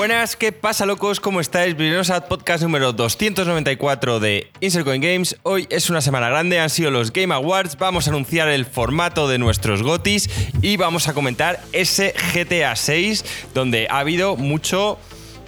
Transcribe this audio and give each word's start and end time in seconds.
Buenas, 0.00 0.34
¿qué 0.34 0.50
pasa 0.50 0.86
locos? 0.86 1.20
¿Cómo 1.20 1.42
estáis? 1.42 1.76
Bienvenidos 1.76 2.08
al 2.08 2.24
podcast 2.24 2.62
número 2.62 2.94
294 2.94 4.18
de 4.18 4.50
Insert 4.62 4.86
Coin 4.86 5.02
Games. 5.02 5.36
Hoy 5.42 5.66
es 5.68 5.90
una 5.90 6.00
semana 6.00 6.30
grande, 6.30 6.58
han 6.58 6.70
sido 6.70 6.90
los 6.90 7.12
Game 7.12 7.34
Awards, 7.34 7.76
vamos 7.76 8.06
a 8.06 8.10
anunciar 8.10 8.48
el 8.48 8.64
formato 8.64 9.28
de 9.28 9.36
nuestros 9.36 9.82
GOTIS 9.82 10.30
y 10.62 10.78
vamos 10.78 11.06
a 11.08 11.12
comentar 11.12 11.60
ese 11.72 12.14
GTA 12.32 12.76
6 12.76 13.26
donde 13.52 13.88
ha 13.90 13.98
habido 13.98 14.36
mucho 14.36 14.98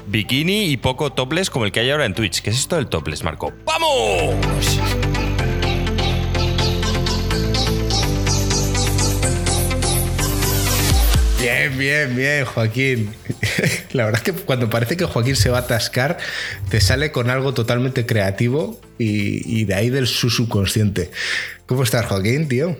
bikini 0.09 0.64
y 0.64 0.77
poco 0.77 1.11
topless 1.14 1.48
como 1.48 1.64
el 1.64 1.73
que 1.73 1.80
hay 1.80 1.91
ahora 1.91 2.05
en 2.05 2.12
Twitch. 2.12 2.43
¿Qué 2.43 2.50
es 2.50 2.59
esto 2.59 2.77
del 2.77 2.89
topless, 2.89 3.25
Marco? 3.25 3.55
¡Vamos! 3.64 4.34
Bien, 11.43 11.77
bien, 11.77 12.14
bien, 12.14 12.44
Joaquín. 12.44 13.11
La 13.93 14.04
verdad 14.04 14.22
es 14.25 14.32
que 14.32 14.44
cuando 14.44 14.71
parece 14.71 14.96
que 14.96 15.07
Joaquín 15.07 15.35
se 15.35 15.50
va 15.50 15.58
a 15.58 15.61
atascar, 15.62 16.18
te 16.68 16.80
sale 16.80 17.11
con 17.11 17.30
algo 17.30 17.53
totalmente 17.53 18.07
creativo 18.07 18.80
y, 18.96 19.64
de 19.64 19.75
ahí 19.75 19.90
del 19.90 20.07
su 20.07 20.31
subconsciente. 20.31 21.11
¿Cómo 21.67 21.82
estás, 21.82 22.07
Joaquín, 22.07 22.46
tío? 22.46 22.79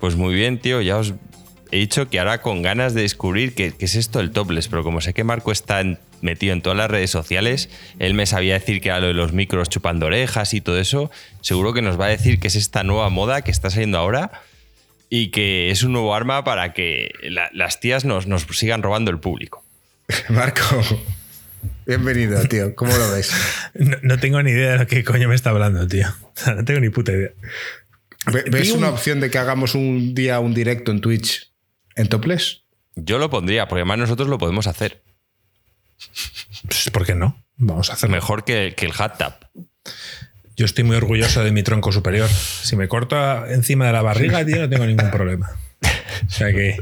Pues 0.00 0.16
muy 0.16 0.34
bien, 0.34 0.58
tío. 0.58 0.80
Ya 0.80 0.96
os 0.96 1.12
he 1.70 1.76
dicho 1.76 2.08
que 2.08 2.18
ahora 2.18 2.40
con 2.40 2.62
ganas 2.62 2.94
de 2.94 3.02
descubrir 3.02 3.54
qué, 3.54 3.74
es 3.78 3.94
esto 3.94 4.20
del 4.20 4.30
topless, 4.30 4.68
pero 4.68 4.84
como 4.84 5.02
sé 5.02 5.12
que 5.12 5.22
Marco 5.22 5.52
está 5.52 5.82
metido 6.22 6.54
en 6.54 6.62
todas 6.62 6.78
las 6.78 6.90
redes 6.90 7.10
sociales, 7.10 7.68
él 7.98 8.14
me 8.14 8.24
sabía 8.24 8.54
decir 8.54 8.80
que 8.80 8.88
era 8.88 9.00
lo 9.00 9.08
de 9.08 9.14
los 9.14 9.34
micros 9.34 9.68
chupando 9.68 10.06
orejas 10.06 10.54
y 10.54 10.62
todo 10.62 10.78
eso, 10.78 11.10
seguro 11.42 11.74
que 11.74 11.82
nos 11.82 12.00
va 12.00 12.06
a 12.06 12.08
decir 12.08 12.40
que 12.40 12.48
es 12.48 12.56
esta 12.56 12.84
nueva 12.84 13.10
moda 13.10 13.42
que 13.42 13.50
está 13.50 13.68
saliendo 13.68 13.98
ahora 13.98 14.30
y 15.14 15.28
que 15.28 15.70
es 15.70 15.82
un 15.82 15.92
nuevo 15.92 16.14
arma 16.14 16.42
para 16.42 16.72
que 16.72 17.12
las 17.52 17.80
tías 17.80 18.06
nos, 18.06 18.26
nos 18.26 18.44
sigan 18.44 18.82
robando 18.82 19.10
el 19.10 19.20
público. 19.20 19.62
Marco, 20.30 20.62
bienvenido, 21.84 22.42
tío. 22.48 22.74
¿Cómo 22.74 22.96
lo 22.96 23.12
ves? 23.12 23.30
No, 23.74 24.18
tengo 24.18 24.42
ni 24.42 24.52
idea 24.52 24.72
de 24.72 24.78
lo 24.78 24.86
que 24.86 25.04
coño 25.04 25.28
me 25.28 25.34
está 25.34 25.50
hablando, 25.50 25.86
tío. 25.86 26.06
no 26.46 26.64
tengo 26.64 26.80
ni 26.80 26.88
puta 26.88 27.12
idea. 27.12 27.28
¿Ves 28.50 28.72
una 28.72 28.88
opción 28.88 29.20
de 29.20 29.30
que 29.30 29.36
hagamos 29.36 29.74
un 29.74 30.14
día 30.14 30.40
un 30.40 30.54
directo 30.54 30.90
en 30.90 31.02
Twitch 31.02 31.52
en 31.94 32.08
Topless? 32.08 32.62
Yo 32.96 33.18
lo 33.18 33.28
pondría, 33.28 33.68
porque 33.68 33.80
además 33.80 33.98
nosotros 33.98 34.28
lo 34.28 34.38
podemos 34.38 34.66
hacer. 34.66 35.02
Pues, 36.66 36.88
¿Por 36.90 37.04
qué 37.04 37.14
no? 37.14 37.44
Vamos 37.58 37.90
a 37.90 37.92
hacerlo. 37.92 38.16
Mejor 38.16 38.44
que, 38.44 38.72
que 38.74 38.86
el 38.86 38.92
hat 38.96 39.18
tap. 39.18 39.44
Yo 40.56 40.66
estoy 40.66 40.84
muy 40.84 40.96
orgulloso 40.96 41.42
de 41.42 41.52
mi 41.52 41.62
tronco 41.62 41.92
superior. 41.92 42.28
Si 42.28 42.76
me 42.76 42.88
corto 42.88 43.46
encima 43.46 43.86
de 43.86 43.92
la 43.92 44.02
barriga, 44.02 44.44
tío, 44.44 44.58
no 44.58 44.68
tengo 44.68 44.86
ningún 44.86 45.10
problema. 45.10 45.50
O 46.26 46.30
sea 46.30 46.52
que 46.52 46.76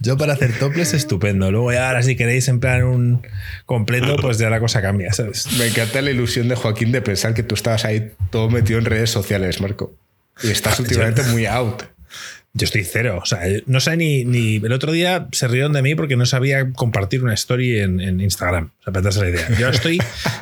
yo, 0.00 0.16
para 0.16 0.34
hacer 0.34 0.58
toples 0.58 0.92
estupendo. 0.92 1.50
Luego 1.50 1.72
ya 1.72 1.88
ahora 1.88 2.02
si 2.02 2.16
queréis 2.16 2.48
en 2.48 2.60
plan 2.60 2.84
un 2.84 3.26
completo, 3.66 4.16
pues 4.16 4.38
ya 4.38 4.50
la 4.50 4.60
cosa 4.60 4.82
cambia, 4.82 5.12
¿sabes? 5.12 5.46
Me 5.58 5.66
encanta 5.66 6.02
la 6.02 6.10
ilusión 6.10 6.48
de 6.48 6.54
Joaquín 6.54 6.92
de 6.92 7.00
pensar 7.00 7.34
que 7.34 7.42
tú 7.42 7.54
estabas 7.54 7.84
ahí 7.84 8.12
todo 8.30 8.50
metido 8.50 8.78
en 8.78 8.84
redes 8.84 9.10
sociales, 9.10 9.60
Marco. 9.60 9.94
Y 10.42 10.50
estás 10.50 10.78
últimamente 10.80 11.22
muy 11.24 11.46
out. 11.46 11.84
Yo 12.52 12.66
estoy 12.66 12.84
cero. 12.84 13.18
O 13.20 13.26
sea, 13.26 13.40
no 13.66 13.80
sé 13.80 13.96
ni, 13.96 14.24
ni. 14.24 14.56
El 14.56 14.72
otro 14.72 14.92
día 14.92 15.28
se 15.32 15.48
rieron 15.48 15.72
de 15.72 15.82
mí 15.82 15.94
porque 15.94 16.16
no 16.16 16.26
sabía 16.26 16.70
compartir 16.72 17.24
una 17.24 17.34
story 17.34 17.80
en, 17.80 18.20
Instagram. 18.20 18.70
O 18.80 18.84
sea, 18.84 18.92
para 18.92 19.10
la 19.10 19.28
idea. 19.28 19.58
Yo 19.58 19.68
estoy 19.68 20.00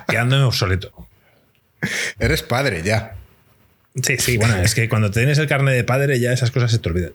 quedándome 0.08 0.42
obsoleto. 0.42 0.92
Eres 2.18 2.42
padre 2.42 2.82
ya. 2.82 3.16
Sí, 4.02 4.16
sí, 4.18 4.38
bueno, 4.38 4.56
es 4.56 4.74
que 4.74 4.88
cuando 4.88 5.10
tienes 5.10 5.38
el 5.38 5.48
carne 5.48 5.72
de 5.72 5.84
padre 5.84 6.18
ya 6.18 6.32
esas 6.32 6.50
cosas 6.50 6.70
se 6.70 6.78
te 6.78 6.88
olvidan. 6.88 7.12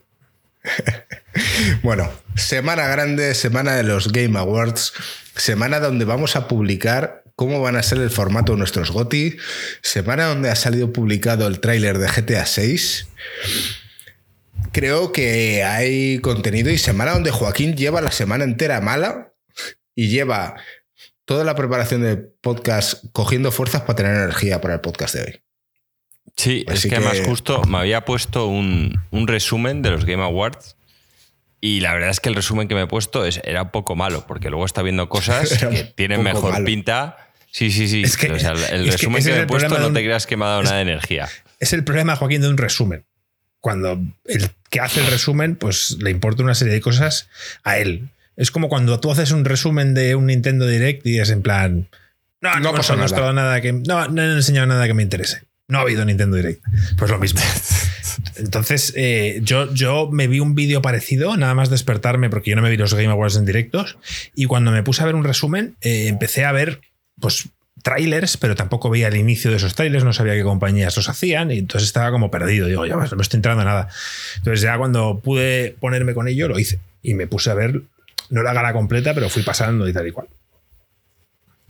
bueno, 1.83 2.11
semana 2.35 2.87
grande, 2.87 3.33
semana 3.33 3.75
de 3.75 3.83
los 3.83 4.11
Game 4.11 4.37
Awards, 4.37 4.93
semana 5.35 5.79
donde 5.79 6.05
vamos 6.05 6.35
a 6.35 6.47
publicar 6.47 7.23
cómo 7.35 7.61
van 7.61 7.75
a 7.75 7.83
ser 7.83 7.99
el 7.99 8.09
formato 8.09 8.53
de 8.53 8.57
nuestros 8.57 8.91
GOTI, 8.91 9.37
semana 9.81 10.25
donde 10.25 10.49
ha 10.49 10.55
salido 10.55 10.91
publicado 10.91 11.47
el 11.47 11.59
tráiler 11.59 11.97
de 11.99 12.07
GTA 12.07 12.45
6. 12.45 13.07
Creo 14.71 15.11
que 15.11 15.63
hay 15.63 16.19
contenido 16.19 16.69
y 16.71 16.77
semana 16.77 17.11
donde 17.11 17.31
Joaquín 17.31 17.75
lleva 17.75 18.01
la 18.01 18.11
semana 18.11 18.43
entera 18.43 18.81
mala 18.81 19.33
y 19.95 20.09
lleva 20.09 20.55
toda 21.27 21.43
la 21.43 21.55
preparación 21.55 22.01
del 22.01 22.29
podcast 22.41 23.03
cogiendo 23.11 23.51
fuerzas 23.51 23.81
para 23.81 23.97
tener 23.97 24.15
energía 24.15 24.61
para 24.61 24.75
el 24.75 24.79
podcast 24.79 25.13
de 25.13 25.21
hoy. 25.21 25.41
Sí, 26.37 26.65
es 26.67 26.85
que, 26.85 26.95
además 26.95 27.19
justo 27.25 27.63
me 27.65 27.79
había 27.79 28.05
puesto 28.05 28.47
un, 28.47 28.97
resumen 29.11 29.81
de 29.81 29.91
los 29.91 30.05
Game 30.05 30.23
Awards 30.23 30.77
y 31.59 31.81
la 31.81 31.93
verdad 31.93 32.11
es 32.11 32.21
que 32.21 32.29
el 32.29 32.35
resumen 32.35 32.69
que 32.69 32.75
me 32.75 32.83
he 32.83 32.87
puesto 32.87 33.25
es, 33.25 33.41
era 33.43 33.63
un 33.63 33.71
poco 33.71 33.95
malo, 33.95 34.25
porque 34.25 34.49
luego 34.49 34.65
está 34.65 34.81
viendo 34.83 35.09
cosas 35.09 35.57
que 35.69 35.83
tienen 35.95 36.23
mejor 36.23 36.63
pinta. 36.63 37.17
Sí, 37.51 37.71
sí, 37.71 37.89
sí. 37.89 38.03
el 38.71 38.89
resumen 38.89 39.21
que, 39.21 39.31
me 39.31 39.41
he 39.41 39.47
puesto 39.47 39.77
no 39.79 39.91
te 39.91 40.03
creas 40.03 40.27
que 40.27 40.37
me 40.37 40.45
ha 40.45 40.49
dado 40.49 40.63
nada 40.63 40.77
de 40.77 40.83
energía. 40.83 41.27
Es 41.59 41.73
el 41.73 41.83
problema, 41.83 42.15
Joaquín, 42.15 42.41
de 42.41 42.49
un 42.49 42.57
resumen. 42.57 43.05
Cuando 43.59 43.99
el 44.25 44.51
que 44.69 44.79
hace 44.79 45.01
el 45.01 45.07
resumen, 45.07 45.57
pues 45.57 45.97
le 45.99 46.11
importa 46.11 46.43
una 46.43 46.55
serie 46.55 46.73
de 46.73 46.81
cosas 46.81 47.27
a 47.63 47.79
él. 47.79 48.11
Es 48.37 48.51
como 48.51 48.69
cuando 48.69 48.99
tú 48.99 49.11
haces 49.11 49.31
un 49.31 49.43
resumen 49.43 49.95
de 49.95 50.15
un 50.15 50.27
Nintendo 50.27 50.67
Direct 50.67 51.05
y 51.05 51.19
es 51.19 51.31
en 51.31 51.41
plan. 51.41 51.89
No, 52.39 52.53
no, 52.59 52.71
no, 52.71 52.95
nada. 52.95 53.33
nada 53.33 53.61
que. 53.61 53.73
No, 53.73 54.07
no 54.07 54.21
he 54.21 54.31
enseñado 54.31 54.67
nada 54.67 54.85
que 54.85 54.93
me 54.93 55.01
interese. 55.01 55.41
No 55.67 55.79
ha 55.79 55.81
habido 55.81 56.05
Nintendo 56.05 56.37
Direct. 56.37 56.63
Pues 56.97 57.09
lo 57.09 57.17
mismo. 57.17 57.41
Entonces, 58.37 58.93
eh, 58.95 59.39
yo, 59.41 59.73
yo 59.73 60.09
me 60.11 60.27
vi 60.27 60.39
un 60.39 60.53
vídeo 60.53 60.81
parecido, 60.81 61.35
nada 61.35 61.55
más 61.55 61.69
despertarme, 61.69 62.29
porque 62.29 62.51
yo 62.51 62.55
no 62.55 62.61
me 62.61 62.69
vi 62.69 62.77
los 62.77 62.93
Game 62.93 63.07
Awards 63.07 63.35
en 63.35 63.45
directos. 63.45 63.97
Y 64.35 64.45
cuando 64.45 64.71
me 64.71 64.83
puse 64.83 65.01
a 65.01 65.07
ver 65.07 65.15
un 65.15 65.23
resumen, 65.23 65.75
eh, 65.81 66.07
empecé 66.07 66.45
a 66.45 66.51
ver, 66.51 66.81
pues, 67.19 67.49
trailers, 67.81 68.37
pero 68.37 68.55
tampoco 68.55 68.89
veía 68.89 69.07
el 69.07 69.17
inicio 69.17 69.49
de 69.49 69.57
esos 69.57 69.75
trailers, 69.75 70.03
no 70.03 70.13
sabía 70.13 70.33
qué 70.33 70.43
compañías 70.43 70.95
los 70.95 71.09
hacían, 71.09 71.51
y 71.51 71.59
entonces 71.59 71.87
estaba 71.87 72.11
como 72.11 72.31
perdido. 72.31 72.67
Digo, 72.67 72.85
ya 72.85 72.95
no 72.95 72.99
me 72.99 73.21
estoy 73.21 73.37
entrando 73.37 73.63
a 73.63 73.65
nada. 73.65 73.89
Entonces, 74.37 74.61
ya 74.61 74.77
cuando 74.77 75.19
pude 75.19 75.75
ponerme 75.79 76.13
con 76.13 76.27
ello, 76.27 76.47
lo 76.47 76.59
hice. 76.59 76.79
Y 77.01 77.15
me 77.15 77.27
puse 77.27 77.49
a 77.49 77.55
ver 77.55 77.81
no 78.29 78.43
la 78.43 78.53
gala 78.53 78.73
completa, 78.73 79.13
pero 79.13 79.29
fui 79.29 79.43
pasando 79.43 79.87
y 79.87 79.93
tal 79.93 80.07
y 80.07 80.11
cual. 80.11 80.27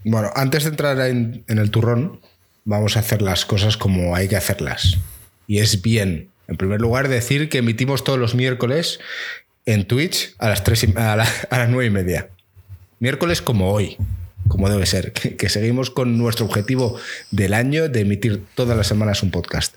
Bueno, 0.04 0.30
antes 0.34 0.64
de 0.64 0.70
entrar 0.70 0.98
en, 1.00 1.44
el 1.46 1.70
turrón, 1.70 2.20
vamos 2.64 2.96
a 2.96 3.00
hacer 3.00 3.22
las 3.22 3.44
cosas 3.44 3.76
como 3.76 4.14
hay 4.14 4.28
que 4.28 4.36
hacerlas. 4.36 4.98
Y 5.46 5.58
es 5.58 5.82
bien. 5.82 6.30
En 6.46 6.56
primer 6.56 6.80
lugar, 6.80 7.08
decir 7.08 7.48
que 7.48 7.58
emitimos 7.58 8.04
todos 8.04 8.18
los 8.18 8.34
miércoles 8.34 9.00
en 9.66 9.86
Twitch 9.86 10.34
a 10.38 10.48
las, 10.48 10.64
3 10.64 10.96
a, 10.96 11.16
las 11.16 11.68
9 11.68 11.86
y 11.86 11.90
media. 11.90 12.28
Miércoles 13.00 13.42
como 13.42 13.72
hoy, 13.72 13.96
como 14.48 14.70
debe 14.70 14.86
ser. 14.86 15.12
Que, 15.12 15.48
seguimos 15.48 15.90
con 15.90 16.16
nuestro 16.16 16.46
objetivo 16.46 16.98
del 17.30 17.52
año 17.52 17.88
de 17.88 18.00
emitir 18.00 18.44
todas 18.54 18.76
las 18.76 18.86
semanas 18.86 19.22
un 19.22 19.30
podcast. 19.30 19.74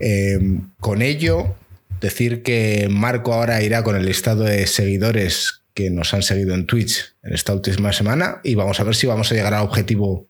Eh, 0.00 0.60
con 0.80 1.02
ello, 1.02 1.54
decir 2.00 2.42
que 2.42 2.88
Marco 2.90 3.32
ahora 3.32 3.62
irá 3.62 3.84
con 3.84 3.96
el 3.96 4.06
listado 4.06 4.44
de 4.44 4.66
seguidores 4.66 5.59
que 5.74 5.90
nos 5.90 6.14
han 6.14 6.22
seguido 6.22 6.54
en 6.54 6.66
Twitch 6.66 7.14
en 7.22 7.34
esta 7.34 7.52
última 7.52 7.92
semana 7.92 8.40
y 8.44 8.54
vamos 8.54 8.80
a 8.80 8.84
ver 8.84 8.94
si 8.94 9.06
vamos 9.06 9.30
a 9.30 9.34
llegar 9.34 9.54
al 9.54 9.64
objetivo 9.64 10.28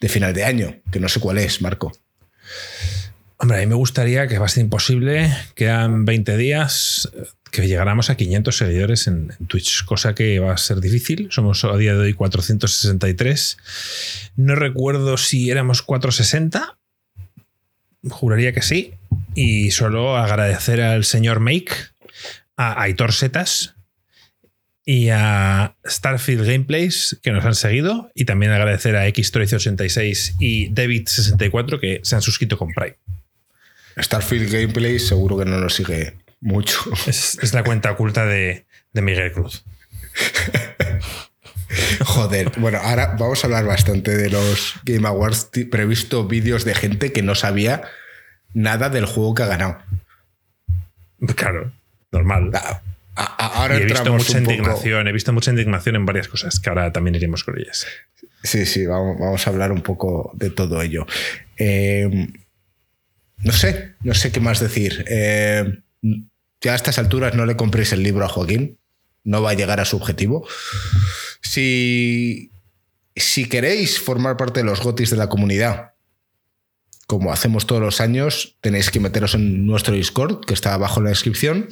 de 0.00 0.08
final 0.08 0.34
de 0.34 0.44
año, 0.44 0.76
que 0.90 1.00
no 1.00 1.08
sé 1.08 1.20
cuál 1.20 1.38
es, 1.38 1.62
Marco. 1.62 1.92
Hombre, 3.38 3.58
a 3.58 3.60
mí 3.60 3.66
me 3.66 3.74
gustaría, 3.74 4.28
que 4.28 4.38
va 4.38 4.46
a 4.46 4.48
ser 4.48 4.62
imposible, 4.62 5.32
quedan 5.54 6.04
20 6.04 6.36
días, 6.36 7.10
que 7.52 7.68
llegáramos 7.68 8.08
a 8.08 8.16
500 8.16 8.56
seguidores 8.56 9.06
en, 9.06 9.32
Twitch, 9.46 9.84
cosa 9.84 10.14
que 10.14 10.40
va 10.40 10.54
a 10.54 10.56
ser 10.56 10.80
difícil. 10.80 11.28
Somos 11.30 11.64
a 11.64 11.76
día 11.76 11.92
de 11.92 12.00
hoy 12.00 12.14
463. 12.14 13.58
No 14.36 14.54
recuerdo 14.54 15.18
si 15.18 15.50
éramos 15.50 15.82
460. 15.82 16.78
Juraría 18.08 18.52
que 18.52 18.62
sí. 18.62 18.94
Y 19.34 19.70
solo 19.70 20.16
agradecer 20.16 20.80
al 20.80 21.04
señor 21.04 21.40
Make, 21.40 21.72
a 22.56 22.80
Aitor 22.80 23.12
Setas, 23.12 23.71
y 24.84 25.10
a 25.10 25.76
Starfield 25.86 26.46
Gameplays 26.46 27.18
que 27.22 27.30
nos 27.30 27.44
han 27.44 27.54
seguido 27.54 28.10
y 28.14 28.24
también 28.24 28.52
agradecer 28.52 28.96
a 28.96 29.06
X1386 29.08 30.36
y 30.40 30.70
David64 30.70 31.80
que 31.80 32.00
se 32.02 32.16
han 32.16 32.22
suscrito 32.22 32.58
con 32.58 32.72
Prime. 32.72 32.96
Starfield 33.98 34.50
Gameplays 34.50 35.06
seguro 35.06 35.38
que 35.38 35.44
no 35.44 35.58
nos 35.58 35.74
sigue 35.74 36.14
mucho. 36.40 36.80
Es, 37.06 37.54
la 37.54 37.62
cuenta 37.62 37.92
oculta 37.92 38.26
de, 38.26 38.64
Miguel 38.92 39.32
Cruz. 39.32 39.64
Joder, 42.04 42.52
bueno, 42.58 42.78
ahora 42.82 43.16
vamos 43.18 43.42
a 43.42 43.46
hablar 43.46 43.64
bastante 43.64 44.14
de 44.16 44.28
los 44.28 44.74
Game 44.84 45.08
Awards. 45.08 45.48
Previsto 45.70 46.26
vídeos 46.26 46.64
de 46.64 46.74
gente 46.74 47.12
que 47.12 47.22
no 47.22 47.34
sabía 47.34 47.82
nada 48.52 48.90
del 48.90 49.06
juego 49.06 49.34
que 49.34 49.44
ha 49.44 49.46
ganado. 49.46 49.78
Claro, 51.34 51.72
normal. 52.10 52.50
Ah, 53.14 53.52
Ahora 53.54 53.76
he 53.76 53.84
visto 53.84 54.12
mucha 54.12 54.38
indignación, 54.38 55.06
he 55.06 55.12
visto 55.12 55.32
mucha 55.32 55.50
indignación 55.50 55.96
en 55.96 56.06
varias 56.06 56.28
cosas 56.28 56.58
que 56.58 56.70
ahora 56.70 56.92
también 56.92 57.14
iremos 57.14 57.44
con 57.44 57.58
ellas. 57.58 57.86
Sí, 58.42 58.66
sí, 58.66 58.86
vamos, 58.86 59.46
a 59.46 59.50
hablar 59.50 59.70
un 59.70 59.82
poco 59.82 60.32
de 60.34 60.50
todo 60.50 60.80
ello. 60.82 61.06
Eh, 61.56 62.28
no 63.38 63.52
sé, 63.52 63.94
no 64.02 64.14
sé 64.14 64.32
qué 64.32 64.40
más 64.40 64.60
decir. 64.60 65.04
Eh, 65.08 65.80
ya 66.60 66.72
a 66.72 66.76
estas 66.76 66.98
alturas 66.98 67.34
no 67.34 67.44
le 67.44 67.56
compréis 67.56 67.92
el 67.92 68.02
libro 68.02 68.24
a 68.24 68.28
Joaquín, 68.28 68.78
no 69.24 69.42
va 69.42 69.50
a 69.50 69.54
llegar 69.54 69.80
a 69.80 69.84
su 69.84 69.96
objetivo. 69.96 70.46
Si, 71.42 72.50
si 73.14 73.48
queréis 73.48 74.00
formar 74.00 74.36
parte 74.36 74.60
de 74.60 74.66
los 74.66 74.80
gotis 74.80 75.10
de 75.10 75.16
la 75.16 75.28
comunidad, 75.28 75.92
como 77.06 77.32
hacemos 77.32 77.66
todos 77.66 77.82
los 77.82 78.00
años, 78.00 78.56
tenéis 78.60 78.90
que 78.90 79.00
meteros 79.00 79.34
en 79.34 79.66
nuestro 79.66 79.94
Discord, 79.94 80.44
que 80.44 80.54
está 80.54 80.74
abajo 80.74 81.00
en 81.00 81.04
la 81.04 81.10
descripción. 81.10 81.68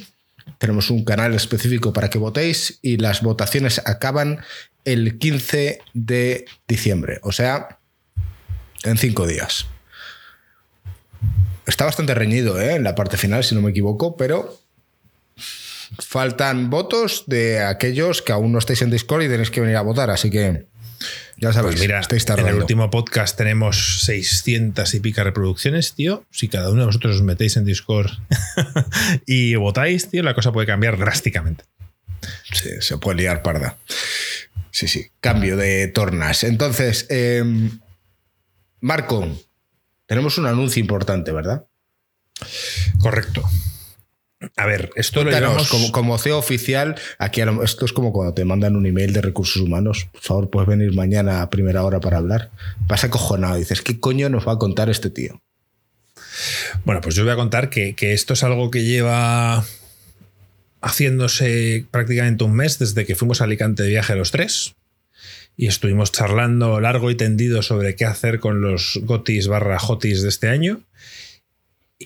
Tenemos 0.57 0.89
un 0.89 1.03
canal 1.03 1.33
específico 1.33 1.93
para 1.93 2.09
que 2.09 2.17
votéis 2.17 2.79
y 2.81 2.97
las 2.97 3.21
votaciones 3.21 3.81
acaban 3.85 4.41
el 4.85 5.17
15 5.17 5.81
de 5.93 6.45
diciembre, 6.67 7.19
o 7.23 7.31
sea, 7.31 7.79
en 8.83 8.97
cinco 8.97 9.27
días. 9.27 9.67
Está 11.65 11.85
bastante 11.85 12.13
reñido 12.13 12.59
¿eh? 12.59 12.75
en 12.75 12.83
la 12.83 12.95
parte 12.95 13.17
final, 13.17 13.43
si 13.43 13.55
no 13.55 13.61
me 13.61 13.71
equivoco, 13.71 14.17
pero 14.17 14.57
faltan 15.99 16.69
votos 16.69 17.25
de 17.27 17.63
aquellos 17.63 18.21
que 18.21 18.31
aún 18.31 18.51
no 18.51 18.59
estáis 18.59 18.81
en 18.81 18.91
Discord 18.91 19.23
y 19.23 19.27
tenéis 19.27 19.51
que 19.51 19.61
venir 19.61 19.75
a 19.75 19.81
votar, 19.81 20.09
así 20.09 20.29
que 20.29 20.65
ya 21.37 21.53
sabéis, 21.53 21.75
Pues 21.75 21.81
mira, 21.81 21.99
estáis 21.99 22.25
en 22.29 22.47
el 22.47 22.55
último 22.55 22.89
podcast 22.89 23.37
tenemos 23.37 24.01
600 24.03 24.93
y 24.93 24.99
pica 24.99 25.23
reproducciones, 25.23 25.93
tío. 25.93 26.25
Si 26.31 26.47
cada 26.47 26.69
uno 26.69 26.81
de 26.81 26.85
vosotros 26.87 27.17
os 27.17 27.21
metéis 27.21 27.57
en 27.57 27.65
Discord 27.65 28.11
y 29.25 29.55
votáis, 29.55 30.09
tío, 30.09 30.23
la 30.23 30.33
cosa 30.33 30.51
puede 30.51 30.67
cambiar 30.67 30.97
drásticamente. 30.97 31.65
Sí, 32.51 32.69
se 32.79 32.97
puede 32.97 33.19
liar 33.19 33.41
parda. 33.41 33.77
Sí, 34.71 34.87
sí. 34.87 35.07
Cambio 35.19 35.57
de 35.57 35.87
tornas. 35.87 36.43
Entonces, 36.43 37.07
eh, 37.09 37.43
Marco, 38.79 39.27
tenemos 40.05 40.37
un 40.37 40.45
anuncio 40.45 40.79
importante, 40.79 41.31
¿verdad? 41.31 41.65
Correcto. 42.99 43.43
A 44.57 44.65
ver, 44.65 44.89
esto 44.95 45.23
lo 45.23 45.29
llevamos... 45.31 45.69
como, 45.69 45.91
como 45.91 46.17
CEO 46.17 46.37
oficial, 46.37 46.95
aquí 47.19 47.41
lo- 47.41 47.63
esto 47.63 47.85
es 47.85 47.93
como 47.93 48.11
cuando 48.11 48.33
te 48.33 48.43
mandan 48.43 48.75
un 48.75 48.85
email 48.85 49.13
de 49.13 49.21
recursos 49.21 49.61
humanos. 49.61 50.07
Por 50.11 50.21
favor, 50.21 50.49
puedes 50.49 50.67
venir 50.67 50.93
mañana 50.93 51.41
a 51.41 51.49
primera 51.49 51.83
hora 51.83 51.99
para 51.99 52.17
hablar. 52.17 52.49
Vas 52.87 53.03
acojonado. 53.03 53.55
Dices, 53.57 53.81
¿qué 53.81 53.99
coño 53.99 54.29
nos 54.29 54.47
va 54.47 54.53
a 54.53 54.57
contar 54.57 54.89
este 54.89 55.09
tío? 55.09 55.41
Bueno, 56.85 57.01
pues 57.01 57.13
yo 57.15 57.23
voy 57.23 57.33
a 57.33 57.35
contar 57.35 57.69
que, 57.69 57.93
que 57.93 58.13
esto 58.13 58.33
es 58.33 58.43
algo 58.43 58.71
que 58.71 58.83
lleva 58.83 59.63
haciéndose 60.81 61.85
prácticamente 61.91 62.43
un 62.43 62.53
mes 62.53 62.79
desde 62.79 63.05
que 63.05 63.15
fuimos 63.15 63.41
a 63.41 63.43
Alicante 63.43 63.83
de 63.83 63.89
viaje 63.89 64.15
los 64.15 64.31
tres. 64.31 64.73
Y 65.57 65.67
estuvimos 65.67 66.11
charlando 66.11 66.79
largo 66.79 67.11
y 67.11 67.15
tendido 67.15 67.61
sobre 67.61 67.95
qué 67.95 68.05
hacer 68.05 68.39
con 68.39 68.61
los 68.61 68.99
gotis 69.03 69.47
barra 69.47 69.77
jotis 69.77 70.23
de 70.23 70.29
este 70.29 70.47
año. 70.47 70.81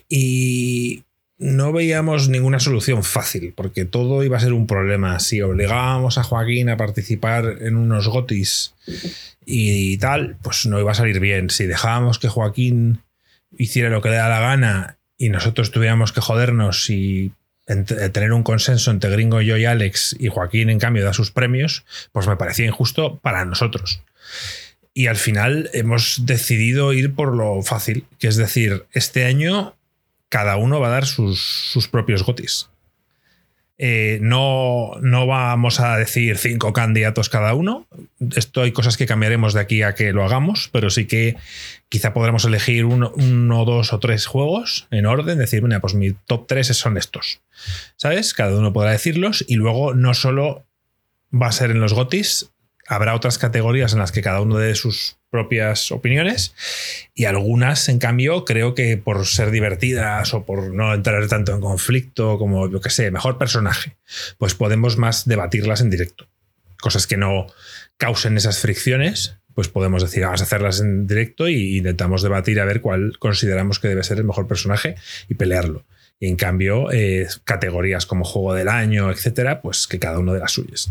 Y 0.10 1.04
no 1.38 1.74
veíamos 1.74 2.30
ninguna 2.30 2.60
solución 2.60 3.04
fácil, 3.04 3.54
porque 3.56 3.86
todo 3.86 4.24
iba 4.24 4.38
a 4.38 4.42
ser 4.42 4.54
un 4.54 4.68
problema. 4.68 5.20
Si 5.20 5.42
obligábamos 5.42 6.18
a 6.18 6.24
Joaquín 6.24 6.70
a 6.70 6.78
participar 6.78 7.58
en 7.62 7.76
unos 7.76 8.08
gotis 8.08 8.74
y 9.46 9.98
tal, 9.98 10.38
pues 10.42 10.66
no 10.66 10.80
iba 10.80 10.92
a 10.92 10.96
salir 10.96 11.20
bien. 11.20 11.50
Si 11.50 11.66
dejábamos 11.66 12.20
que 12.20 12.30
Joaquín 12.30 13.02
hiciera 13.58 13.90
lo 13.90 14.02
que 14.02 14.10
le 14.10 14.16
da 14.16 14.30
la 14.30 14.40
gana 14.40 14.98
y 15.18 15.30
nosotros 15.30 15.72
tuviéramos 15.72 16.12
que 16.12 16.22
jodernos 16.22 16.90
y 16.90 17.34
eh, 17.68 18.10
tener 18.10 18.32
un 18.32 18.44
consenso 18.44 18.92
entre 18.92 19.10
Gringo, 19.10 19.42
yo 19.42 19.58
y 19.58 19.66
Alex 19.66 20.16
y 20.20 20.28
Joaquín 20.28 20.70
en 20.70 20.80
cambio 20.80 21.04
da 21.04 21.14
sus 21.14 21.32
premios, 21.32 21.86
pues 22.12 22.28
me 22.28 22.38
parecía 22.38 22.66
injusto 22.66 23.20
para 23.20 23.44
nosotros. 23.44 24.02
Y 24.94 25.08
al 25.08 25.18
final 25.18 25.70
hemos 25.74 26.26
decidido 26.26 26.94
ir 26.94 27.14
por 27.14 27.36
lo 27.36 27.62
fácil, 27.62 28.06
que 28.20 28.30
es 28.30 28.38
decir, 28.38 28.86
este 28.94 29.26
año 29.26 29.76
cada 30.30 30.58
uno 30.58 30.80
va 30.80 30.88
a 30.88 30.92
dar 30.92 31.06
sus, 31.06 31.42
sus 31.42 31.88
propios 31.88 32.24
gotis. 32.24 32.70
Eh, 33.78 34.20
no, 34.22 34.92
no 35.02 35.28
vamos 35.28 35.82
a 35.82 35.98
decir 35.98 36.38
cinco 36.38 36.72
candidatos 36.72 37.28
cada 37.28 37.54
uno. 37.54 37.88
Esto 38.36 38.62
hay 38.62 38.72
cosas 38.72 38.96
que 38.96 39.06
cambiaremos 39.06 39.54
de 39.54 39.60
aquí 39.60 39.82
a 39.82 39.96
que 39.96 40.14
lo 40.14 40.24
hagamos, 40.24 40.70
pero 40.72 40.90
sí 40.90 41.08
que 41.08 41.36
quizá 41.90 42.14
podremos 42.14 42.46
elegir 42.46 42.86
uno, 42.86 43.12
uno, 43.16 43.66
dos 43.66 43.92
o 43.92 44.00
tres 44.00 44.28
juegos 44.28 44.88
en 44.92 45.06
orden, 45.06 45.38
decir, 45.38 45.62
mira, 45.62 45.82
pues 45.82 45.94
mi 45.94 46.14
top 46.14 46.48
tres 46.48 46.68
son 46.68 46.98
estos. 46.98 47.42
¿Sabes? 47.98 48.34
Cada 48.34 48.58
uno 48.58 48.72
podrá 48.72 48.92
decirlos 48.92 49.44
y 49.46 49.56
luego 49.56 49.94
no 49.94 50.14
solo 50.14 50.66
va 51.34 51.48
a 51.48 51.52
ser 51.52 51.72
en 51.72 51.82
los 51.82 51.94
gotis, 51.94 52.52
habrá 52.88 53.14
otras 53.14 53.38
categorías 53.38 53.92
en 53.94 54.00
las 54.00 54.12
que 54.14 54.22
cada 54.22 54.40
uno 54.42 54.58
dé 54.58 54.76
sus 54.76 55.18
propias 55.36 55.92
opiniones 55.92 56.56
y 57.14 57.26
algunas, 57.26 57.90
en 57.90 58.00
cambio, 58.00 58.46
creo 58.46 58.74
que 58.74 58.96
por 58.96 59.26
ser 59.26 59.52
divertidas 59.52 60.34
o 60.34 60.46
por 60.46 60.74
no 60.74 60.94
entrar 60.94 61.28
tanto 61.28 61.54
en 61.54 61.60
conflicto 61.60 62.38
como, 62.38 62.70
yo 62.72 62.80
que 62.80 62.90
sé, 62.90 63.12
mejor 63.12 63.38
personaje, 63.38 63.98
pues 64.38 64.56
podemos 64.56 64.96
más 64.96 65.28
debatirlas 65.28 65.82
en 65.82 65.90
directo. 65.90 66.30
Cosas 66.80 67.06
que 67.06 67.18
no 67.18 67.48
causen 67.98 68.38
esas 68.38 68.60
fricciones, 68.60 69.36
pues 69.54 69.68
podemos 69.68 70.02
decir, 70.02 70.24
vamos 70.24 70.40
a 70.40 70.46
hacerlas 70.46 70.80
en 70.80 71.06
directo 71.06 71.50
y 71.50 71.80
intentamos 71.80 72.22
debatir 72.22 72.62
a 72.62 72.66
ver 72.66 72.80
cuál 72.80 73.18
consideramos 73.20 73.80
que 73.80 73.90
debe 73.90 74.04
ser 74.04 74.20
el 74.20 74.24
mejor 74.24 74.48
personaje 74.48 74.96
y 75.28 75.34
pelearlo. 75.34 75.84
Y 76.18 76.30
en 76.30 76.38
cambio, 76.38 76.94
eh, 76.94 77.28
categorías 77.44 78.06
como 78.06 78.24
juego 78.24 78.54
del 78.54 78.70
año, 78.70 79.12
etcétera, 79.12 79.62
pues 79.62 79.86
que 79.86 80.00
cada 80.00 80.18
uno 80.18 80.32
de 80.32 80.40
las 80.40 80.54
suyas. 80.54 80.90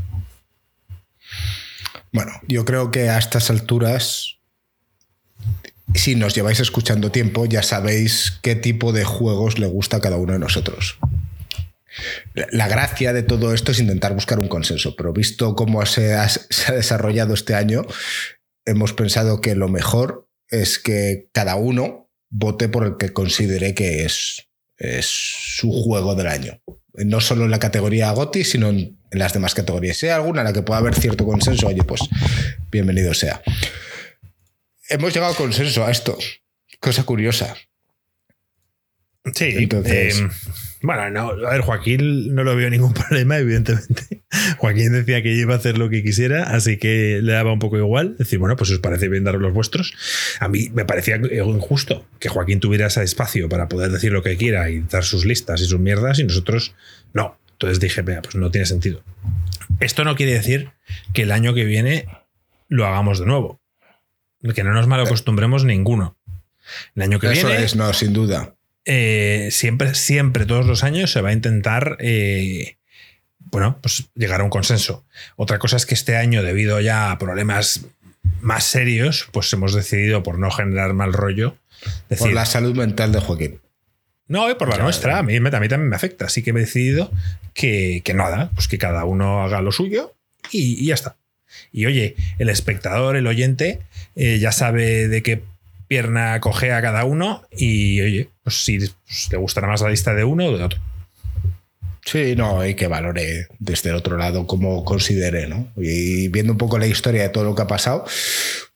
Bueno, 2.14 2.31
yo 2.46 2.64
creo 2.64 2.93
que 2.93 3.08
a 3.08 3.19
estas 3.19 3.50
alturas, 3.50 4.33
si 5.94 6.14
nos 6.14 6.34
lleváis 6.34 6.60
escuchando 6.60 7.10
tiempo, 7.10 7.46
ya 7.46 7.62
sabéis 7.62 8.38
qué 8.42 8.54
tipo 8.54 8.92
de 8.92 9.04
juegos 9.04 9.58
le 9.58 9.66
gusta 9.66 9.98
a 9.98 10.00
cada 10.00 10.16
uno 10.16 10.32
de 10.32 10.38
nosotros. 10.38 10.98
La- 12.34 12.69
gracia 12.69 13.12
de 13.12 13.22
todo 13.22 13.54
esto 13.54 13.72
es 13.72 13.78
intentar 13.81 14.14
buscar 14.14 14.38
un 14.40 14.48
consenso, 14.48 14.96
pero 14.96 15.12
visto 15.12 15.54
cómo 15.54 15.84
se 15.86 16.14
ha, 16.14 16.28
desarrollado 16.72 17.34
este 17.34 17.54
año, 17.54 17.86
hemos 18.64 18.92
pensado 18.92 19.40
que 19.40 19.54
lo 19.54 19.69
mejor 19.69 20.28
es 20.48 20.78
que 20.78 21.28
cada 21.32 21.56
uno 21.56 22.10
vote 22.31 22.69
por 22.69 22.84
el 22.86 22.96
que 22.96 23.12
considere 23.12 23.75
que 23.75 24.04
es, 24.04 24.48
es 24.78 25.06
su 25.06 25.70
juego 25.70 26.14
del 26.16 26.26
año. 26.26 26.60
No 26.94 27.20
solo 27.20 27.44
en 27.44 27.50
la 27.50 27.58
categoría 27.58 28.10
GOTI, 28.12 28.44
sino 28.44 28.69
en, 28.69 28.98
en 29.10 29.19
las 29.19 29.32
demás 29.32 29.54
categorías. 29.54 29.96
Si 29.96 30.06
hay 30.06 30.12
alguna 30.12 30.40
en 30.40 30.46
la 30.46 30.52
que 30.52 30.62
pueda 30.62 30.78
haber 30.78 30.94
cierto 30.94 31.25
consenso, 31.25 31.69
oye, 31.69 31.82
pues 31.84 32.00
bienvenido 32.70 33.14
sea. 33.14 33.40
Hemos 34.88 35.14
llegado 35.14 35.32
a 35.32 35.36
consenso 35.36 35.84
a 35.84 35.90
esto. 35.90 36.16
Cosa 36.81 37.04
curiosa. 37.04 37.54
Sí, 39.34 39.54
Entonces- 39.56 40.20
eh, 40.20 40.28
bueno, 40.82 41.08
no, 41.08 41.31
a 41.46 41.50
ver, 41.52 41.62
Joaquín 41.62 42.34
no 42.34 42.44
lo 42.44 42.54
veo 42.56 42.69
ningún 42.69 42.92
problema, 43.08 43.38
evidentemente. 43.38 44.22
Joaquín 44.58 44.92
decía 44.92 45.22
que 45.22 45.32
iba 45.32 45.55
a 45.55 45.56
hacer 45.56 45.79
lo 45.79 45.88
que 45.88 46.03
quisiera, 46.03 46.43
así 46.55 46.76
que 46.76 47.20
le 47.22 47.32
daba 47.32 47.50
un 47.55 47.58
poco 47.58 47.79
igual. 47.79 48.17
Decir, 48.19 48.38
bueno, 48.38 48.55
pues 48.56 48.70
os 48.70 48.81
parece 48.81 49.08
bien 49.08 49.24
dar 49.24 49.36
los 49.36 49.55
vuestros. 49.55 49.94
A 50.41 50.48
mí 50.48 50.69
me 50.74 50.84
parecía 50.84 51.17
injusto 51.17 52.06
que 52.19 52.29
Joaquín 52.29 52.60
tuviera 52.60 52.88
ese 52.88 53.03
espacio 53.03 53.48
para 53.48 53.67
poder 53.67 53.91
decir 53.93 54.12
lo 54.12 54.22
que 54.22 54.36
quiera 54.36 54.69
y 54.69 54.81
dar 54.81 55.05
sus 55.05 55.24
listas 55.24 55.62
y 55.62 55.64
sus 55.64 55.81
mierdas 55.81 56.19
y 56.19 56.24
nosotros 56.24 56.74
no. 57.14 57.38
Entonces 57.53 57.81
dije, 57.81 58.03
mira, 58.03 58.20
pues 58.20 58.34
no 58.34 58.50
tiene 58.50 58.67
sentido. 58.67 59.03
Esto 59.81 60.05
no 60.05 60.17
quiere 60.17 60.34
decir 60.34 60.72
que 61.14 61.22
el 61.22 61.32
año 61.32 61.55
que 61.55 61.64
viene 61.64 62.06
lo 62.69 62.84
hagamos 62.86 63.20
de 63.20 63.24
nuevo. 63.26 63.58
Que 64.53 64.65
no 64.65 64.72
nos 64.72 64.86
malacostumbremos 64.86 65.65
ninguno. 65.65 66.17
El 66.94 67.03
año 67.03 67.19
que 67.20 67.32
Eso 67.32 67.46
viene 67.48 67.65
es, 67.65 67.77
no, 67.77 67.93
sin 67.94 68.13
duda. 68.13 68.55
eh, 68.84 69.48
siempre, 69.51 69.94
siempre, 69.94 70.44
todos 70.46 70.67
los 70.67 70.84
años 70.84 71.10
se 71.13 71.20
va 71.22 71.31
a 71.31 71.32
intentar, 71.32 71.96
eh, 72.01 72.77
bueno, 73.39 73.79
pues 73.81 74.08
llegar 74.15 74.41
a 74.41 74.44
un 74.44 74.51
consenso. 74.51 75.05
Otra 75.36 75.58
cosa 75.58 75.77
es 75.77 75.86
que 75.86 75.94
este 75.94 76.17
año, 76.17 76.43
debido 76.43 76.81
ya 76.81 77.10
a 77.10 77.19
problemas 77.19 77.86
más 78.41 78.65
serios, 78.65 79.29
pues 79.32 79.53
hemos 79.53 79.74
decidido, 79.74 80.22
por 80.22 80.39
no 80.39 80.51
generar 80.51 80.93
mal 80.94 81.13
rollo, 81.13 81.56
decir, 82.08 82.27
Por 82.27 82.34
la 82.34 82.46
salud 82.46 82.74
mental 82.77 83.13
de 83.13 83.20
Joaquín. 83.20 83.60
no, 84.29 84.51
y 84.51 84.55
por 84.55 84.69
la 84.69 84.77
Ya, 84.77 84.82
nuestra, 84.82 85.19
a 85.19 85.22
mí, 85.22 85.39
me- 85.41 85.48
a 85.55 85.60
mí 85.60 85.69
también 85.69 85.89
me 85.91 85.96
afecta. 85.96 86.27
Así 86.27 86.43
que 86.43 86.51
he 86.51 86.55
decidido 86.55 87.10
que, 87.53 88.01
que 88.05 88.15
nada, 88.15 88.51
pues 88.55 88.69
que 88.69 88.79
cada 88.79 89.05
uno 89.05 89.43
haga 89.44 89.60
lo 89.60 89.70
suyo 89.72 90.15
y, 90.51 90.82
y 90.82 90.86
ya 90.86 90.94
está. 90.94 91.17
Y 91.74 91.86
oye, 91.86 92.14
el 92.38 92.50
espectador, 92.50 93.16
el 93.16 93.26
oyente, 93.26 93.81
eh, 94.14 94.38
ya 94.38 94.52
sabe 94.52 95.08
de 95.08 95.24
qué 95.24 95.43
pierna 95.88 96.38
cogea 96.38 96.81
cada 96.81 97.04
uno 97.04 97.43
y 97.50 98.00
oye, 98.00 98.28
pues 98.44 98.64
si 98.64 98.78
pues, 98.78 99.28
le 99.32 99.38
gustará 99.38 99.66
más 99.66 99.81
la 99.81 99.90
lista 99.90 100.14
de 100.14 100.22
uno 100.22 100.46
o 100.46 100.56
de 100.56 100.62
otro. 100.62 100.81
Sí, 102.04 102.36
no, 102.36 102.64
y 102.64 102.76
que 102.76 102.86
valore 102.86 103.48
desde 103.58 103.90
el 103.90 103.96
otro 103.96 104.16
lado 104.16 104.46
como 104.46 104.84
considere, 104.84 105.48
¿no? 105.48 105.72
Y 105.76 106.28
viendo 106.28 106.52
un 106.52 106.58
poco 106.58 106.78
la 106.78 106.86
historia 106.86 107.22
de 107.22 107.31
todo 107.31 107.43
lo 107.43 107.56
que 107.56 107.62
ha 107.62 107.66
pasado, 107.66 108.04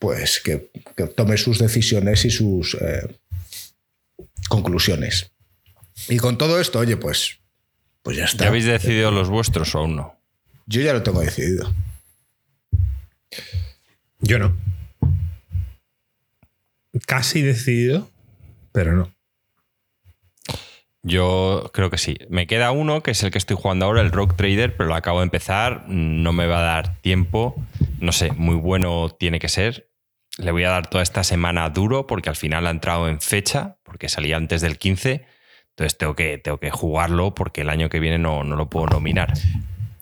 pues 0.01 0.41
que, 0.41 0.69
que 0.97 1.05
tome 1.07 1.37
sus 1.37 1.61
decisiones 1.61 2.25
y 2.25 2.31
sus 2.31 2.75
eh, 2.81 3.07
conclusiones. 4.49 5.31
Y 6.09 6.17
con 6.17 6.37
todo 6.37 6.61
esto, 6.61 6.81
oye, 6.81 6.97
pues, 6.97 7.39
pues 8.03 8.17
ya 8.17 8.25
está. 8.25 8.45
¿Ya 8.45 8.49
habéis 8.49 8.65
decidido 8.65 9.13
los 9.13 9.29
vuestros 9.29 9.73
o 9.77 9.79
aún 9.79 9.95
no? 9.95 10.19
Yo 10.67 10.81
ya 10.81 10.93
lo 10.93 11.05
tengo 11.05 11.21
decidido. 11.21 11.73
Yo 14.21 14.39
no. 14.39 14.57
Casi 17.07 17.43
decidido, 17.43 18.11
pero 18.73 18.93
no. 18.93 19.15
Yo 21.03 21.71
creo 21.73 21.91
que 21.91 21.99
sí. 21.99 22.19
Me 22.29 22.47
queda 22.47 22.71
uno, 22.71 23.03
que 23.03 23.13
es 23.13 23.23
el 23.23 23.31
que 23.31 23.39
estoy 23.39 23.57
jugando 23.57 23.87
ahora, 23.87 24.03
el 24.03 24.11
Rock 24.11 24.37
Trader, 24.37 24.77
pero 24.77 24.89
lo 24.89 24.95
acabo 24.95 25.21
de 25.21 25.25
empezar. 25.25 25.85
No 25.89 26.33
me 26.33 26.47
va 26.47 26.59
a 26.59 26.63
dar 26.63 27.01
tiempo. 27.01 27.55
No 28.01 28.13
sé, 28.13 28.33
muy 28.33 28.57
bueno 28.57 29.09
tiene 29.19 29.39
que 29.39 29.49
ser. 29.49 29.89
Le 30.39 30.51
voy 30.51 30.65
a 30.65 30.71
dar 30.71 30.89
toda 30.89 31.03
esta 31.03 31.25
semana 31.25 31.69
duro 31.71 32.07
porque 32.07 32.29
al 32.29 32.37
final 32.37 32.67
ha 32.67 32.71
entrado 32.71 33.09
en 33.09 33.21
fecha, 33.21 33.79
porque 33.85 34.09
salía 34.09 34.37
antes 34.37 34.61
del 34.61 34.79
15. 34.79 35.25
Entonces 35.71 35.97
tengo 35.97 36.15
que, 36.15 36.39
tengo 36.39 36.59
que 36.59 36.71
jugarlo 36.71 37.35
porque 37.35 37.61
el 37.61 37.71
año 37.71 37.89
que 37.89 38.01
viene 38.01 38.19
no, 38.19 38.45
no 38.45 38.57
lo 38.57 38.69
puedo 38.69 38.87
nominar. 38.87 39.33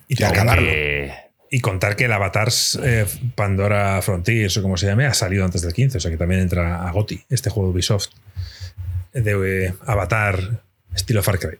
Y, 0.08 0.16
Ya 0.16 0.30
acabarlo. 0.30 0.70
Y 1.50 1.60
contar 1.60 1.96
que 1.96 2.06
el 2.06 2.12
Avatar 2.12 2.48
eh, 2.82 3.06
Pandora 3.34 4.00
Frontiers 4.02 4.56
o 4.56 4.62
como 4.62 4.76
se 4.76 4.86
llame 4.86 5.06
ha 5.06 5.14
salido 5.14 5.44
antes 5.44 5.62
del 5.62 5.72
15, 5.72 5.98
o 5.98 6.00
sea 6.00 6.10
que 6.10 6.16
también 6.16 6.40
entra 6.40 6.88
a 6.88 6.92
GOTI, 6.92 7.24
este 7.28 7.50
juego 7.50 7.68
de 7.68 7.74
Ubisoft 7.74 8.08
de 9.12 9.66
eh, 9.66 9.74
Avatar 9.86 10.62
estilo 10.94 11.22
Far 11.22 11.38
Cry. 11.38 11.58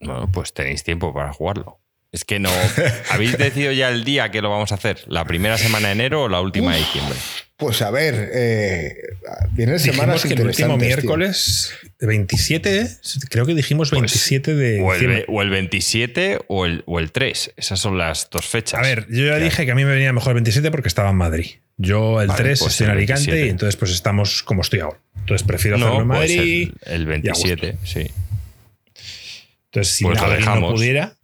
Bueno, 0.00 0.30
pues 0.32 0.52
tenéis 0.52 0.84
tiempo 0.84 1.12
para 1.12 1.32
jugarlo. 1.32 1.78
Es 2.16 2.24
que 2.24 2.38
no. 2.38 2.48
¿Habéis 3.10 3.36
decidido 3.38 3.72
ya 3.72 3.90
el 3.90 4.02
día 4.02 4.30
que 4.30 4.40
lo 4.40 4.48
vamos 4.48 4.72
a 4.72 4.76
hacer? 4.76 5.00
¿La 5.06 5.26
primera 5.26 5.58
semana 5.58 5.88
de 5.88 5.92
enero 5.92 6.22
o 6.22 6.28
la 6.30 6.40
última 6.40 6.72
de 6.72 6.78
diciembre? 6.78 7.14
Pues 7.58 7.82
a 7.82 7.90
ver, 7.90 8.30
eh, 8.32 8.96
vienen 9.52 9.78
semanas 9.78 10.22
que 10.22 10.32
el 10.32 10.40
último 10.40 10.72
interesantes, 10.76 10.88
tío. 10.88 10.96
miércoles 10.96 11.74
27, 12.00 12.80
¿eh? 12.80 12.88
creo 13.28 13.44
que 13.44 13.54
dijimos 13.54 13.90
27 13.90 14.54
de 14.54 14.80
O 14.80 14.94
el, 14.94 15.26
o 15.28 15.42
el 15.42 15.50
27 15.50 16.38
o 16.46 16.64
el, 16.64 16.84
o 16.86 17.00
el 17.00 17.12
3. 17.12 17.52
Esas 17.58 17.80
son 17.80 17.98
las 17.98 18.30
dos 18.30 18.46
fechas. 18.46 18.80
A 18.80 18.82
ver, 18.82 19.06
yo 19.10 19.26
ya 19.26 19.36
dije 19.36 19.66
que 19.66 19.72
a 19.72 19.74
mí 19.74 19.84
me 19.84 19.92
venía 19.92 20.14
mejor 20.14 20.30
el 20.30 20.34
27 20.36 20.70
porque 20.70 20.88
estaba 20.88 21.10
en 21.10 21.16
Madrid. 21.16 21.56
Yo 21.76 22.22
el 22.22 22.28
Vale, 22.28 22.44
3 22.44 22.58
pues 22.60 22.72
estoy 22.72 22.86
en 22.86 22.92
Alicante 22.92 23.30
27. 23.30 23.46
y 23.46 23.50
entonces 23.50 23.76
pues 23.76 23.90
estamos 23.90 24.42
como 24.42 24.62
estoy 24.62 24.80
ahora. 24.80 24.98
Entonces 25.18 25.46
prefiero 25.46 25.76
hacerlo 25.76 26.00
en 26.00 26.08
pues 26.08 26.18
Madrid. 26.34 26.70
el, 26.86 26.92
el 26.94 27.06
27, 27.06 27.76
sí. 27.84 28.10
Entonces 29.66 29.92
si 29.94 30.04
pues 30.04 30.18
lo 30.18 30.60
no 30.60 30.70
pudiera, 30.70 31.16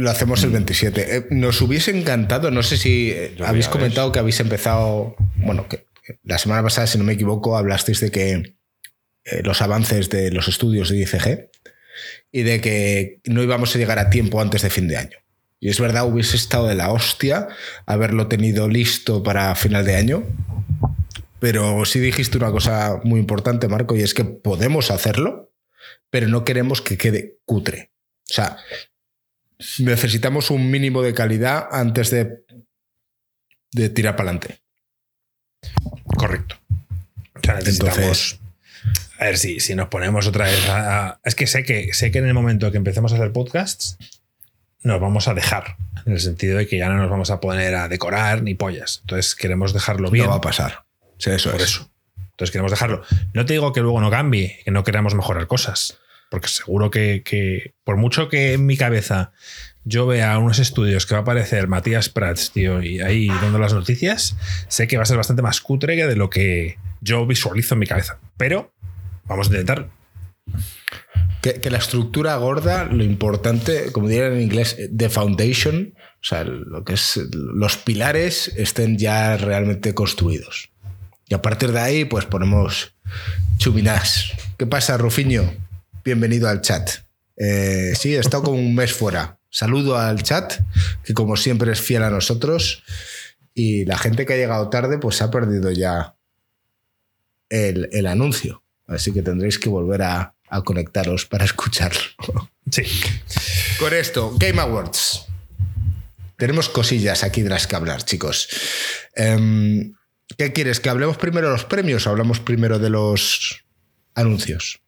Lo 0.00 0.10
hacemos 0.10 0.42
el 0.44 0.50
27. 0.50 1.16
Eh, 1.16 1.26
nos 1.30 1.60
hubiese 1.60 1.96
encantado, 1.96 2.50
no 2.50 2.62
sé 2.62 2.76
si 2.76 3.10
eh, 3.10 3.34
Yo 3.36 3.46
habéis 3.46 3.68
comentado 3.68 4.10
que 4.12 4.18
habéis 4.18 4.40
empezado, 4.40 5.14
bueno, 5.36 5.68
que 5.68 5.84
que 6.02 6.18
la 6.24 6.38
semana 6.38 6.62
pasada, 6.62 6.86
si 6.86 6.98
no 6.98 7.04
me 7.04 7.12
equivoco, 7.12 7.56
hablasteis 7.56 8.00
de 8.00 8.10
que 8.10 8.54
eh, 9.24 9.42
los 9.44 9.60
avances 9.62 10.08
de 10.08 10.30
los 10.30 10.48
estudios 10.48 10.88
de 10.88 11.00
ICG 11.00 11.50
y 12.32 12.42
de 12.42 12.60
que 12.60 13.20
no 13.26 13.42
íbamos 13.42 13.74
a 13.74 13.78
llegar 13.78 13.98
a 13.98 14.10
tiempo 14.10 14.40
antes 14.40 14.62
de 14.62 14.70
fin 14.70 14.88
de 14.88 14.96
año. 14.96 15.18
Y 15.58 15.68
es 15.68 15.78
verdad, 15.78 16.06
hubiese 16.06 16.36
estado 16.36 16.66
de 16.66 16.74
la 16.74 16.90
hostia 16.90 17.48
haberlo 17.84 18.28
tenido 18.28 18.68
listo 18.68 19.22
para 19.22 19.54
final 19.54 19.84
de 19.84 19.96
año. 19.96 20.26
Pero 21.38 21.84
sí 21.84 22.00
dijiste 22.00 22.38
una 22.38 22.50
cosa 22.50 23.00
muy 23.04 23.20
importante, 23.20 23.68
Marco, 23.68 23.96
y 23.96 24.02
es 24.02 24.14
que 24.14 24.24
podemos 24.24 24.90
hacerlo, 24.90 25.52
pero 26.08 26.28
no 26.28 26.44
queremos 26.44 26.80
que 26.80 26.96
quede 26.96 27.38
cutre. 27.44 27.92
O 28.30 28.32
sea, 28.32 28.56
necesitamos 29.78 30.50
un 30.50 30.70
mínimo 30.70 31.02
de 31.02 31.14
calidad 31.14 31.68
antes 31.70 32.10
de, 32.10 32.44
de 33.72 33.88
tirar 33.90 34.16
para 34.16 34.30
adelante. 34.30 34.60
correcto. 36.16 36.56
O 37.36 37.40
sea, 37.42 37.54
necesitamos. 37.54 37.98
Entonces- 37.98 38.40
a 39.18 39.24
ver 39.26 39.36
si, 39.36 39.60
si 39.60 39.74
nos 39.74 39.88
ponemos 39.88 40.26
otra 40.26 40.46
vez 40.46 40.66
a, 40.70 41.20
Es 41.24 41.34
que 41.34 41.46
sé 41.46 41.62
que 41.62 41.92
sé 41.92 42.10
que 42.10 42.18
en 42.20 42.26
el 42.26 42.32
momento 42.32 42.70
que 42.70 42.78
empecemos 42.78 43.12
a 43.12 43.16
hacer 43.16 43.32
podcasts, 43.32 43.98
nos 44.82 44.98
vamos 45.00 45.28
a 45.28 45.34
dejar. 45.34 45.76
En 46.06 46.14
el 46.14 46.20
sentido 46.20 46.56
de 46.56 46.66
que 46.66 46.78
ya 46.78 46.88
no 46.88 46.96
nos 46.96 47.10
vamos 47.10 47.30
a 47.30 47.38
poner 47.40 47.74
a 47.74 47.88
decorar 47.88 48.42
ni 48.42 48.54
pollas. 48.54 49.00
Entonces 49.02 49.34
queremos 49.34 49.74
dejarlo 49.74 50.10
bien. 50.10 50.24
No 50.24 50.30
va 50.30 50.36
a 50.38 50.40
pasar. 50.40 50.84
Sí, 51.18 51.30
eso 51.30 51.50
por 51.50 51.60
es. 51.60 51.66
eso. 51.68 51.90
Entonces 52.30 52.50
queremos 52.50 52.70
dejarlo. 52.72 53.02
No 53.34 53.44
te 53.44 53.52
digo 53.52 53.74
que 53.74 53.82
luego 53.82 54.00
no 54.00 54.10
cambie, 54.10 54.60
que 54.64 54.70
no 54.70 54.82
queramos 54.84 55.14
mejorar 55.14 55.46
cosas. 55.46 55.98
Porque 56.30 56.48
seguro 56.48 56.90
que, 56.90 57.22
que 57.22 57.74
por 57.84 57.98
mucho 57.98 58.28
que 58.30 58.54
en 58.54 58.64
mi 58.64 58.78
cabeza 58.78 59.32
yo 59.84 60.06
vea 60.06 60.38
unos 60.38 60.58
estudios 60.58 61.04
que 61.04 61.14
va 61.14 61.18
a 61.18 61.22
aparecer 61.22 61.66
Matías 61.66 62.08
Prats, 62.08 62.52
tío, 62.52 62.82
y 62.82 63.00
ahí 63.00 63.26
dando 63.26 63.58
las 63.58 63.74
noticias, 63.74 64.36
sé 64.68 64.86
que 64.86 64.96
va 64.96 65.02
a 65.02 65.06
ser 65.06 65.16
bastante 65.16 65.42
más 65.42 65.60
cutre 65.60 65.96
que 65.96 66.06
de 66.06 66.16
lo 66.16 66.30
que 66.30 66.78
yo 67.00 67.26
visualizo 67.26 67.74
en 67.74 67.80
mi 67.80 67.86
cabeza. 67.86 68.18
Pero 68.36 68.72
vamos 69.24 69.48
a 69.48 69.50
intentar. 69.50 69.90
Que, 71.42 71.54
que 71.54 71.70
la 71.70 71.78
estructura 71.78 72.36
gorda, 72.36 72.84
lo 72.84 73.02
importante, 73.02 73.92
como 73.92 74.08
dirían 74.08 74.34
en 74.34 74.42
inglés, 74.42 74.76
the 74.94 75.08
foundation, 75.08 75.94
o 75.96 76.24
sea, 76.24 76.44
lo 76.44 76.84
que 76.84 76.92
es 76.92 77.18
los 77.32 77.78
pilares 77.78 78.48
estén 78.56 78.98
ya 78.98 79.36
realmente 79.38 79.94
construidos. 79.94 80.70
Y 81.28 81.34
a 81.34 81.40
partir 81.40 81.72
de 81.72 81.80
ahí, 81.80 82.04
pues 82.04 82.26
ponemos 82.26 82.94
chuminás. 83.56 84.32
¿Qué 84.58 84.66
pasa, 84.66 84.98
Rufiño? 84.98 85.50
Bienvenido 86.04 86.48
al 86.48 86.60
chat. 86.60 86.90
Eh, 87.36 87.92
sí, 87.98 88.14
he 88.14 88.18
estado 88.18 88.44
como 88.44 88.58
un 88.58 88.74
mes 88.74 88.92
fuera. 88.92 89.38
Saludo 89.50 89.98
al 89.98 90.22
chat, 90.22 90.54
que 91.04 91.14
como 91.14 91.36
siempre 91.36 91.72
es 91.72 91.80
fiel 91.80 92.02
a 92.02 92.10
nosotros. 92.10 92.82
Y 93.54 93.84
la 93.84 93.98
gente 93.98 94.24
que 94.24 94.34
ha 94.34 94.36
llegado 94.36 94.70
tarde, 94.70 94.98
pues 94.98 95.20
ha 95.22 95.30
perdido 95.30 95.70
ya 95.70 96.16
el, 97.48 97.88
el 97.92 98.06
anuncio. 98.06 98.62
Así 98.86 99.12
que 99.12 99.22
tendréis 99.22 99.58
que 99.58 99.68
volver 99.68 100.02
a, 100.02 100.34
a 100.48 100.62
conectaros 100.62 101.26
para 101.26 101.44
escucharlo. 101.44 102.50
Sí. 102.70 102.82
Con 103.78 103.94
esto, 103.94 104.34
Game 104.38 104.60
Awards. 104.60 105.26
Tenemos 106.36 106.68
cosillas 106.68 107.22
aquí 107.22 107.42
de 107.42 107.50
las 107.50 107.66
que 107.66 107.76
hablar, 107.76 108.04
chicos. 108.04 108.48
Em, 109.14 109.94
¿Qué 110.38 110.52
quieres? 110.52 110.80
¿Que 110.80 110.88
hablemos 110.88 111.16
primero 111.18 111.48
de 111.48 111.52
los 111.54 111.64
premios 111.64 112.06
o 112.06 112.10
hablamos 112.10 112.40
primero 112.40 112.78
de 112.78 112.90
los 112.90 113.64
anuncios? 114.14 114.80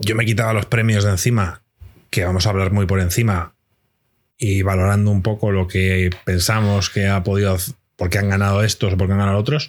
Yo 0.00 0.14
me 0.14 0.24
quitaba 0.24 0.52
los 0.52 0.66
premios 0.66 1.04
de 1.04 1.10
encima, 1.10 1.62
que 2.10 2.24
vamos 2.24 2.46
a 2.46 2.50
hablar 2.50 2.72
muy 2.72 2.86
por 2.86 3.00
encima, 3.00 3.54
y 4.36 4.62
valorando 4.62 5.10
un 5.10 5.22
poco 5.22 5.52
lo 5.52 5.68
que 5.68 6.10
pensamos 6.24 6.90
que 6.90 7.06
ha 7.06 7.22
podido, 7.22 7.56
por 7.96 8.10
qué 8.10 8.18
han 8.18 8.28
ganado 8.28 8.62
estos 8.64 8.92
o 8.92 8.96
por 8.96 9.06
qué 9.06 9.12
han 9.12 9.20
ganado 9.20 9.38
otros, 9.38 9.68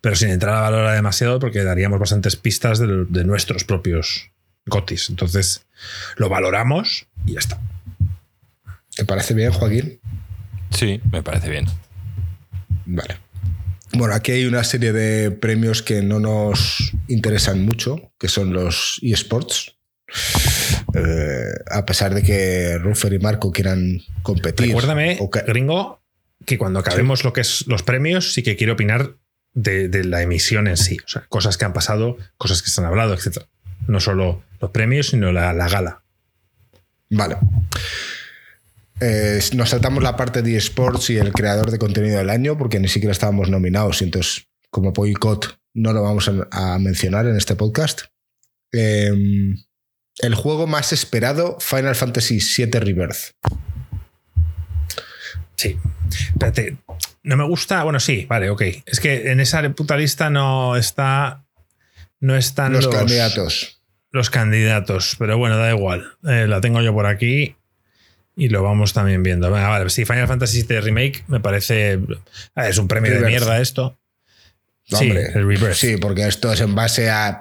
pero 0.00 0.16
sin 0.16 0.30
entrar 0.30 0.56
a 0.56 0.60
valorar 0.60 0.94
demasiado 0.94 1.38
porque 1.38 1.62
daríamos 1.62 2.00
bastantes 2.00 2.36
pistas 2.36 2.78
de, 2.78 3.04
de 3.08 3.24
nuestros 3.24 3.64
propios 3.64 4.30
gotis. 4.66 5.10
Entonces, 5.10 5.66
lo 6.16 6.28
valoramos 6.28 7.06
y 7.26 7.34
ya 7.34 7.40
está. 7.40 7.60
¿Te 8.96 9.04
parece 9.04 9.34
bien, 9.34 9.52
Joaquín? 9.52 10.00
Sí, 10.70 11.00
me 11.12 11.22
parece 11.22 11.50
bien. 11.50 11.66
Vale. 12.86 13.25
Bueno, 13.96 14.14
aquí 14.14 14.32
hay 14.32 14.44
una 14.46 14.62
serie 14.64 14.92
de 14.92 15.30
premios 15.30 15.82
que 15.82 16.02
no 16.02 16.20
nos 16.20 16.92
interesan 17.08 17.64
mucho, 17.64 18.12
que 18.18 18.28
son 18.28 18.52
los 18.52 18.98
eSports. 19.02 19.76
Eh, 20.94 21.44
a 21.70 21.84
pesar 21.84 22.14
de 22.14 22.22
que 22.22 22.78
Ruffer 22.78 23.12
y 23.12 23.18
Marco 23.18 23.52
quieran 23.52 24.00
competir. 24.22 24.68
Recuérdame, 24.68 25.18
que- 25.32 25.42
gringo, 25.46 26.02
que 26.44 26.58
cuando 26.58 26.78
acabemos 26.80 27.24
lo 27.24 27.32
que 27.32 27.40
es 27.40 27.66
los 27.66 27.82
premios, 27.82 28.32
sí 28.32 28.42
que 28.42 28.56
quiero 28.56 28.74
opinar 28.74 29.16
de, 29.52 29.88
de 29.88 30.04
la 30.04 30.22
emisión 30.22 30.68
en 30.68 30.76
sí. 30.76 30.98
O 31.04 31.08
sea, 31.08 31.24
cosas 31.28 31.56
que 31.58 31.64
han 31.64 31.72
pasado, 31.72 32.16
cosas 32.38 32.62
que 32.62 32.70
se 32.70 32.80
han 32.80 32.86
hablado, 32.86 33.14
etc. 33.14 33.38
No 33.88 34.00
solo 34.00 34.42
los 34.60 34.70
premios, 34.70 35.08
sino 35.08 35.32
la, 35.32 35.52
la 35.52 35.68
gala. 35.68 36.02
Vale. 37.10 37.36
Eh, 39.00 39.40
nos 39.54 39.70
saltamos 39.70 40.02
la 40.02 40.16
parte 40.16 40.42
de 40.42 40.56
eSports 40.56 41.10
y 41.10 41.18
el 41.18 41.32
creador 41.32 41.70
de 41.70 41.78
contenido 41.78 42.18
del 42.18 42.30
año 42.30 42.56
porque 42.56 42.80
ni 42.80 42.88
siquiera 42.88 43.12
estábamos 43.12 43.50
nominados 43.50 44.00
y 44.00 44.04
entonces 44.04 44.48
como 44.70 44.92
boicot 44.92 45.58
no 45.74 45.92
lo 45.92 46.02
vamos 46.02 46.28
a, 46.28 46.74
a 46.74 46.78
mencionar 46.78 47.26
en 47.26 47.36
este 47.36 47.56
podcast. 47.56 48.02
Eh, 48.72 49.12
el 50.18 50.34
juego 50.34 50.66
más 50.66 50.92
esperado, 50.92 51.58
Final 51.60 51.94
Fantasy 51.94 52.38
VII 52.38 52.80
Rebirth. 52.80 53.34
Sí. 55.56 55.78
Espérate. 56.28 56.76
No 57.22 57.36
me 57.36 57.44
gusta. 57.44 57.82
Bueno, 57.82 58.00
sí, 58.00 58.26
vale, 58.26 58.50
ok. 58.50 58.62
Es 58.86 59.00
que 59.00 59.30
en 59.30 59.40
esa 59.40 59.62
puta 59.74 59.96
lista 59.96 60.30
no 60.30 60.76
está. 60.76 61.44
No 62.20 62.36
están 62.36 62.72
Los, 62.72 62.86
los, 62.86 62.94
candidatos. 62.94 63.82
los 64.10 64.30
candidatos. 64.30 65.16
Pero 65.18 65.36
bueno, 65.36 65.56
da 65.56 65.70
igual. 65.70 66.16
Eh, 66.26 66.46
la 66.46 66.60
tengo 66.60 66.80
yo 66.80 66.94
por 66.94 67.06
aquí. 67.06 67.55
Y 68.38 68.50
lo 68.50 68.62
vamos 68.62 68.92
también 68.92 69.22
viendo. 69.22 69.50
Venga, 69.50 69.68
vale. 69.68 69.88
Sí, 69.88 70.04
Final 70.04 70.28
Fantasy 70.28 70.62
VII 70.64 70.80
Remake 70.80 71.24
me 71.28 71.40
parece. 71.40 71.98
ah, 72.54 72.68
Es 72.68 72.76
un 72.78 72.86
premio 72.86 73.12
de 73.18 73.26
mierda 73.26 73.58
esto. 73.60 73.98
No, 74.90 74.98
sí, 74.98 75.06
hombre. 75.08 75.32
el. 75.34 75.74
Sí, 75.74 75.96
porque 75.96 76.26
esto 76.28 76.52
es 76.52 76.60
en 76.60 76.74
base 76.74 77.08
a. 77.10 77.40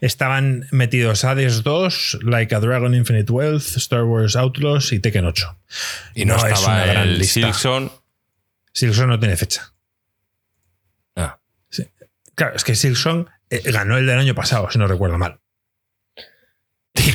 Estaban 0.00 0.66
metidos 0.70 1.24
Hades 1.24 1.62
2, 1.62 2.20
Like 2.22 2.54
a 2.54 2.60
Dragon 2.60 2.94
Infinite 2.94 3.30
Wealth, 3.30 3.76
Star 3.76 4.04
Wars 4.04 4.36
Outlaws 4.36 4.92
y 4.92 5.00
Tekken 5.00 5.26
8. 5.26 5.58
Y 6.14 6.24
no, 6.24 6.36
No 6.36 6.46
es 6.46 6.52
estaba 6.54 6.74
una 6.76 6.86
gran 6.86 7.08
el 7.08 7.18
lista. 7.18 7.34
Silkson. 7.40 7.92
Silksong 8.72 9.08
no 9.08 9.18
tiene 9.20 9.36
fecha. 9.36 9.72
Ah, 11.16 11.38
Claro, 12.34 12.56
es 12.56 12.64
que 12.64 12.74
Silksong 12.74 13.26
eh, 13.50 13.60
ganó 13.70 13.98
el 13.98 14.06
del 14.06 14.18
año 14.18 14.34
pasado, 14.34 14.70
si 14.70 14.78
no 14.78 14.86
recuerdo 14.86 15.18
mal. 15.18 15.38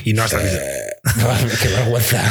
Y 0.07 0.13
no 0.13 0.23
ha 0.23 0.27
salido. 0.29 0.55
Eh, 0.55 0.95
qué 1.61 1.67
vergüenza. 1.67 2.23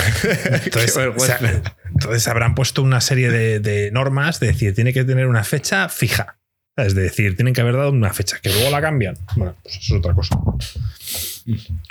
Entonces, 0.65 0.93
Qué 0.95 0.99
vergüenza. 0.99 1.37
o 1.37 1.39
sea, 1.39 1.63
entonces 1.93 2.27
habrán 2.27 2.55
puesto 2.55 2.83
una 2.83 3.03
serie 3.03 3.31
de, 3.31 3.61
de 3.61 3.91
normas 3.91 4.41
de 4.41 4.47
decir, 4.47 4.75
tiene 4.75 4.95
que 4.95 5.05
tener 5.05 5.27
una 5.27 5.45
fecha 5.45 5.91
fija. 5.91 6.39
Es 6.75 6.95
decir, 6.95 7.37
tienen 7.37 7.53
que 7.53 7.61
haber 7.61 7.77
dado 7.77 7.91
una 7.91 8.15
fecha, 8.15 8.39
que 8.43 8.49
luego 8.49 8.71
la 8.71 8.81
cambian. 8.81 9.19
Bueno, 9.35 9.55
pues 9.63 9.77
eso 9.77 9.95
es 9.95 9.99
otra 9.99 10.15
cosa. 10.15 10.39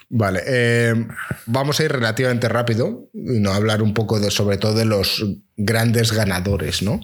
Vale, 0.09 0.41
eh, 0.47 1.07
vamos 1.45 1.79
a 1.79 1.83
ir 1.83 1.91
relativamente 1.91 2.49
rápido 2.49 3.07
y 3.13 3.39
no 3.39 3.51
hablar 3.51 3.83
un 3.83 3.93
poco 3.93 4.19
de, 4.19 4.31
sobre 4.31 4.57
todo 4.57 4.73
de 4.73 4.85
los 4.85 5.23
grandes 5.55 6.13
ganadores, 6.13 6.81
¿no? 6.81 6.99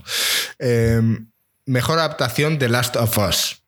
Eh, 0.57 1.01
mejor 1.67 1.99
adaptación 1.99 2.57
de 2.57 2.69
Last 2.69 2.95
of 2.95 3.15
Us. 3.15 3.61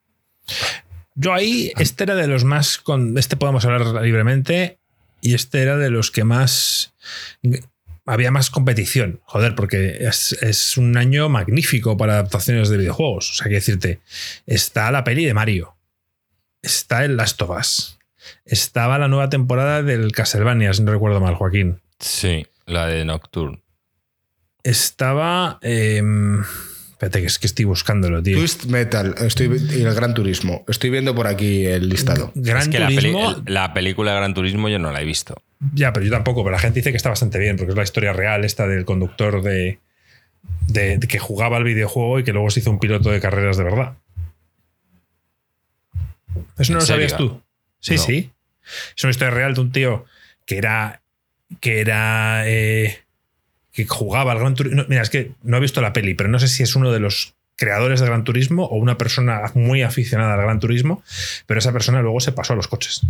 Yo 1.14 1.32
ahí, 1.32 1.72
este 1.78 2.02
era 2.02 2.16
de 2.16 2.26
los 2.26 2.42
más. 2.42 2.78
Con, 2.78 3.16
este 3.16 3.36
podemos 3.36 3.64
hablar 3.64 4.02
libremente. 4.02 4.80
Y 5.24 5.32
este 5.32 5.62
era 5.62 5.78
de 5.78 5.88
los 5.88 6.10
que 6.10 6.22
más. 6.22 6.92
Había 8.04 8.30
más 8.30 8.50
competición. 8.50 9.22
Joder, 9.24 9.54
porque 9.54 9.96
es, 10.06 10.32
es 10.42 10.76
un 10.76 10.98
año 10.98 11.30
magnífico 11.30 11.96
para 11.96 12.12
adaptaciones 12.12 12.68
de 12.68 12.76
videojuegos. 12.76 13.30
O 13.30 13.34
sea, 13.34 13.48
que 13.48 13.54
decirte, 13.54 14.00
está 14.44 14.90
la 14.90 15.02
peli 15.02 15.24
de 15.24 15.32
Mario. 15.32 15.76
Está 16.60 17.06
el 17.06 17.16
Last 17.16 17.40
of 17.40 17.58
Us. 17.58 17.98
Estaba 18.44 18.98
la 18.98 19.08
nueva 19.08 19.30
temporada 19.30 19.82
del 19.82 20.12
Castlevania, 20.12 20.74
si 20.74 20.82
no 20.82 20.92
recuerdo 20.92 21.20
mal, 21.20 21.36
Joaquín. 21.36 21.80
Sí, 21.98 22.46
la 22.66 22.86
de 22.86 23.06
Nocturne. 23.06 23.62
Estaba. 24.62 25.58
em, 25.62 26.44
espérate, 27.04 27.20
que 27.20 27.26
es 27.26 27.38
que 27.38 27.46
estoy 27.46 27.64
buscándolo, 27.64 28.22
tío. 28.22 28.36
Twist 28.38 28.64
Metal 28.66 29.14
estoy, 29.18 29.46
y 29.76 29.82
el 29.82 29.94
Gran 29.94 30.14
Turismo. 30.14 30.64
Estoy 30.68 30.90
viendo 30.90 31.14
por 31.14 31.26
aquí 31.26 31.66
el 31.66 31.88
listado. 31.88 32.32
Gran 32.34 32.62
es 32.62 32.68
que 32.68 32.78
la, 32.78 32.86
peli- 32.88 32.96
Turismo. 33.12 33.42
la 33.46 33.74
película 33.74 34.12
de 34.12 34.16
Gran 34.18 34.34
Turismo 34.34 34.68
yo 34.68 34.78
no 34.78 34.90
la 34.92 35.00
he 35.02 35.04
visto. 35.04 35.34
Ya, 35.74 35.92
pero 35.92 36.04
yo 36.06 36.12
tampoco, 36.12 36.42
pero 36.44 36.52
la 36.52 36.58
gente 36.60 36.80
dice 36.80 36.90
que 36.90 36.96
está 36.96 37.08
bastante 37.10 37.38
bien, 37.38 37.56
porque 37.56 37.70
es 37.72 37.76
la 37.76 37.82
historia 37.82 38.12
real 38.12 38.44
esta 38.44 38.66
del 38.66 38.84
conductor 38.84 39.42
de, 39.42 39.78
de- 40.68 40.98
de 40.98 41.06
que 41.08 41.18
jugaba 41.18 41.56
al 41.56 41.64
videojuego 41.64 42.18
y 42.18 42.24
que 42.24 42.32
luego 42.32 42.50
se 42.50 42.60
hizo 42.60 42.70
un 42.70 42.78
piloto 42.78 43.10
de 43.10 43.20
carreras 43.20 43.56
de 43.56 43.64
verdad. 43.64 43.94
¿Eso 46.58 46.72
no 46.72 46.78
¿En 46.78 46.82
lo 46.82 46.86
sabías 46.86 47.12
serio? 47.12 47.28
tú? 47.30 47.42
Sí, 47.80 47.94
No. 47.96 48.02
sí. 48.02 48.30
Es 48.96 49.04
una 49.04 49.10
historia 49.10 49.30
real 49.34 49.54
de 49.54 49.60
un 49.60 49.72
tío 49.72 50.04
que 50.46 50.58
era. 50.58 51.02
que 51.60 51.80
era. 51.80 52.42
eh, 52.48 52.98
que 53.74 53.86
jugaba 53.86 54.32
al 54.32 54.38
Gran 54.38 54.54
Turismo. 54.54 54.84
mira, 54.88 55.02
es 55.02 55.10
que 55.10 55.32
no 55.42 55.56
he 55.56 55.60
visto 55.60 55.82
la 55.82 55.92
peli, 55.92 56.14
pero 56.14 56.30
no 56.30 56.38
sé 56.38 56.48
si 56.48 56.62
es 56.62 56.76
uno 56.76 56.92
de 56.92 57.00
los 57.00 57.34
creadores 57.56 58.00
de 58.00 58.06
Gran 58.06 58.24
Turismo 58.24 58.64
o 58.64 58.76
una 58.76 58.96
persona 58.96 59.42
muy 59.54 59.82
aficionada 59.82 60.34
al 60.34 60.42
Gran 60.42 60.60
Turismo, 60.60 61.02
pero 61.46 61.58
esa 61.58 61.72
persona 61.72 62.00
luego 62.00 62.20
se 62.20 62.32
pasó 62.32 62.52
a 62.52 62.56
los 62.56 62.68
coches. 62.68 63.02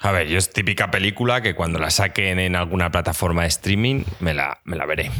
A 0.00 0.12
ver, 0.12 0.28
yo 0.28 0.38
es 0.38 0.50
típica 0.50 0.90
película 0.90 1.42
que 1.42 1.54
cuando 1.54 1.78
la 1.78 1.90
saquen 1.90 2.38
en 2.38 2.56
alguna 2.56 2.90
plataforma 2.90 3.42
de 3.42 3.48
streaming 3.48 4.04
me 4.20 4.32
la, 4.32 4.60
me 4.64 4.76
la 4.76 4.86
veré. 4.86 5.10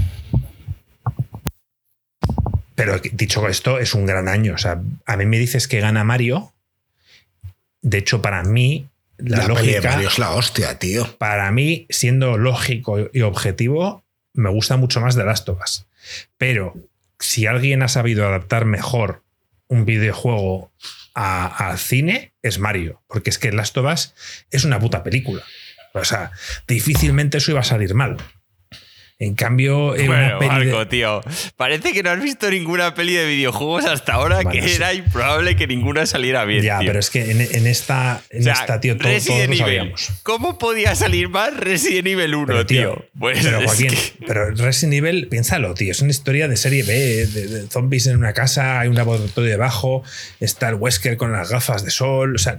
Pero 2.76 2.98
dicho 3.12 3.46
esto, 3.48 3.78
es 3.78 3.94
un 3.94 4.06
gran 4.06 4.28
año. 4.28 4.54
O 4.54 4.58
sea, 4.58 4.80
a 5.06 5.16
mí 5.16 5.26
me 5.26 5.38
dices 5.38 5.68
que 5.68 5.80
gana 5.80 6.04
Mario. 6.04 6.52
De 7.80 7.98
hecho, 7.98 8.22
para 8.22 8.42
mí, 8.42 8.88
la, 9.24 9.46
lógica, 9.46 9.90
Mario 9.90 10.08
es 10.08 10.18
la 10.18 10.30
hostia, 10.32 10.78
tío. 10.78 11.16
para 11.18 11.50
mí, 11.50 11.86
siendo 11.90 12.38
lógico 12.38 13.10
y 13.12 13.20
objetivo, 13.22 14.04
me 14.34 14.50
gusta 14.50 14.76
mucho 14.76 15.00
más 15.00 15.14
de 15.14 15.24
Last 15.24 15.48
of 15.48 15.60
Us. 15.62 15.86
Pero 16.38 16.74
si 17.18 17.46
alguien 17.46 17.82
ha 17.82 17.88
sabido 17.88 18.26
adaptar 18.26 18.64
mejor 18.64 19.22
un 19.68 19.84
videojuego 19.84 20.72
al 21.14 21.78
cine, 21.78 22.32
es 22.42 22.58
Mario. 22.58 23.02
Porque 23.06 23.30
es 23.30 23.38
que 23.38 23.52
Last 23.52 23.76
of 23.78 23.92
Us 23.92 24.14
es 24.50 24.64
una 24.64 24.78
puta 24.78 25.02
película. 25.02 25.42
O 25.94 26.04
sea, 26.04 26.32
difícilmente 26.66 27.38
eso 27.38 27.50
iba 27.50 27.60
a 27.60 27.64
salir 27.64 27.94
mal. 27.94 28.16
En 29.24 29.34
cambio, 29.36 29.94
en 29.94 30.08
Bueno, 30.08 30.40
de- 30.40 30.46
Marco, 30.48 30.88
tío, 30.88 31.20
parece 31.56 31.92
que 31.92 32.02
no 32.02 32.10
has 32.10 32.20
visto 32.20 32.50
ninguna 32.50 32.92
peli 32.94 33.12
de 33.14 33.24
videojuegos 33.24 33.84
hasta 33.84 34.14
ahora, 34.14 34.36
Bueno, 34.42 34.50
que 34.50 34.66
sí. 34.68 34.74
era 34.74 34.92
improbable 34.94 35.54
que 35.54 35.68
ninguna 35.68 36.06
saliera 36.06 36.44
bien. 36.44 36.62
Ya, 36.64 36.80
tío. 36.80 36.88
pero 36.88 36.98
es 36.98 37.08
que 37.08 37.30
en, 37.30 37.40
en 37.40 37.66
esta, 37.68 38.20
en 38.30 38.40
O 38.40 38.42
sea, 38.44 38.52
esta, 38.54 38.80
tío, 38.80 38.96
todo- 38.96 39.12
todos 39.24 39.48
lo 39.48 39.54
sabíamos. 39.56 40.08
¿Cómo 40.24 40.58
podía 40.58 40.96
salir 40.96 41.28
mal 41.28 41.56
Resident 41.56 42.08
Evil 42.08 42.34
1, 42.34 42.46
Pero, 42.48 42.66
tío? 42.66 43.04
Pues 43.16 43.38
pero 43.44 43.60
Joaquín, 43.62 43.90
que- 43.90 44.26
pero 44.26 44.50
Resident 44.56 44.94
Evil, 44.94 45.28
piénsalo, 45.28 45.72
tío, 45.74 45.92
es 45.92 46.00
una 46.02 46.10
historia 46.10 46.48
de 46.48 46.56
serie 46.56 46.82
B, 46.82 47.26
de, 47.26 47.46
de 47.46 47.66
zombies 47.68 48.08
en 48.08 48.16
una 48.16 48.32
casa, 48.32 48.80
hay 48.80 48.88
un 48.88 48.96
laboratorio 48.96 49.48
debajo, 49.50 50.02
está 50.40 50.68
el 50.68 50.74
Wesker 50.74 51.16
con 51.16 51.30
las 51.30 51.48
gafas 51.50 51.84
de 51.84 51.92
sol, 51.92 52.34
o 52.34 52.38
sea, 52.38 52.58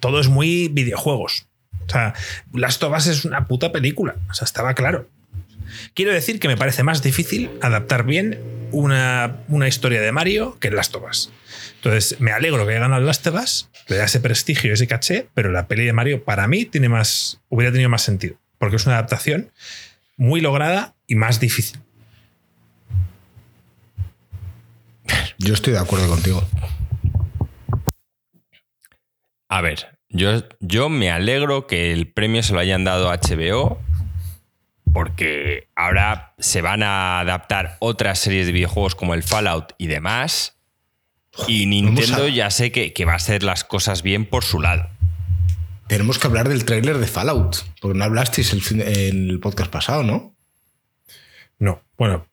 todo 0.00 0.18
es 0.20 0.28
muy 0.28 0.68
videojuegos. 0.68 1.46
O 1.86 1.90
sea, 1.90 2.14
Last 2.54 2.82
of 2.82 2.96
Us 2.96 3.06
es 3.06 3.24
una 3.26 3.46
puta 3.46 3.70
película, 3.70 4.16
o 4.30 4.34
sea, 4.34 4.46
estaba 4.46 4.72
claro. 4.74 5.08
Quiero 5.94 6.12
decir 6.12 6.40
que 6.40 6.48
me 6.48 6.56
parece 6.56 6.82
más 6.82 7.02
difícil 7.02 7.50
adaptar 7.60 8.04
bien 8.04 8.40
una, 8.70 9.44
una 9.48 9.68
historia 9.68 10.00
de 10.00 10.12
Mario 10.12 10.58
que 10.60 10.70
Last 10.70 10.94
of 10.94 11.04
Us. 11.08 11.32
Entonces, 11.76 12.20
me 12.20 12.32
alegro 12.32 12.66
que 12.66 12.72
haya 12.72 12.80
ganado 12.80 13.02
Last 13.02 13.26
of 13.26 13.34
Us, 13.42 13.70
le 13.88 13.96
da 13.96 14.04
ese 14.04 14.20
prestigio, 14.20 14.72
ese 14.72 14.86
caché, 14.86 15.28
pero 15.34 15.50
la 15.50 15.68
peli 15.68 15.84
de 15.84 15.92
Mario 15.92 16.24
para 16.24 16.46
mí 16.48 16.64
tiene 16.64 16.88
más, 16.88 17.40
hubiera 17.48 17.72
tenido 17.72 17.88
más 17.88 18.02
sentido, 18.02 18.36
porque 18.58 18.76
es 18.76 18.86
una 18.86 18.96
adaptación 18.96 19.50
muy 20.16 20.40
lograda 20.40 20.94
y 21.06 21.14
más 21.14 21.40
difícil. 21.40 21.80
Yo 25.38 25.54
estoy 25.54 25.72
de 25.72 25.78
acuerdo 25.78 26.08
contigo. 26.08 26.46
A 29.48 29.60
ver, 29.62 29.98
yo, 30.10 30.42
yo 30.60 30.88
me 30.88 31.10
alegro 31.10 31.66
que 31.66 31.92
el 31.92 32.12
premio 32.12 32.42
se 32.42 32.52
lo 32.52 32.58
hayan 32.58 32.84
dado 32.84 33.10
a 33.10 33.16
HBO 33.16 33.80
porque 34.98 35.68
ahora 35.76 36.34
se 36.40 36.60
van 36.60 36.82
a 36.82 37.20
adaptar 37.20 37.76
otras 37.78 38.18
series 38.18 38.46
de 38.46 38.52
videojuegos 38.52 38.96
como 38.96 39.14
el 39.14 39.22
Fallout 39.22 39.72
y 39.78 39.86
demás. 39.86 40.56
Y 41.46 41.66
Nintendo 41.66 42.24
a- 42.24 42.28
ya 42.28 42.50
sé 42.50 42.72
que, 42.72 42.92
que 42.92 43.04
va 43.04 43.12
a 43.12 43.16
hacer 43.16 43.44
las 43.44 43.62
cosas 43.62 44.02
bien 44.02 44.26
por 44.26 44.42
su 44.42 44.60
lado. 44.60 44.90
Tenemos 45.86 46.18
que 46.18 46.26
hablar 46.26 46.48
del 46.48 46.64
tráiler 46.64 46.98
de 46.98 47.06
Fallout, 47.06 47.58
porque 47.80 47.96
no 47.96 48.02
hablasteis 48.02 48.52
el, 48.52 48.80
el 48.82 49.38
podcast 49.38 49.70
pasado, 49.70 50.02
¿no? 50.02 50.34
No, 51.60 51.80
bueno, 51.96 52.26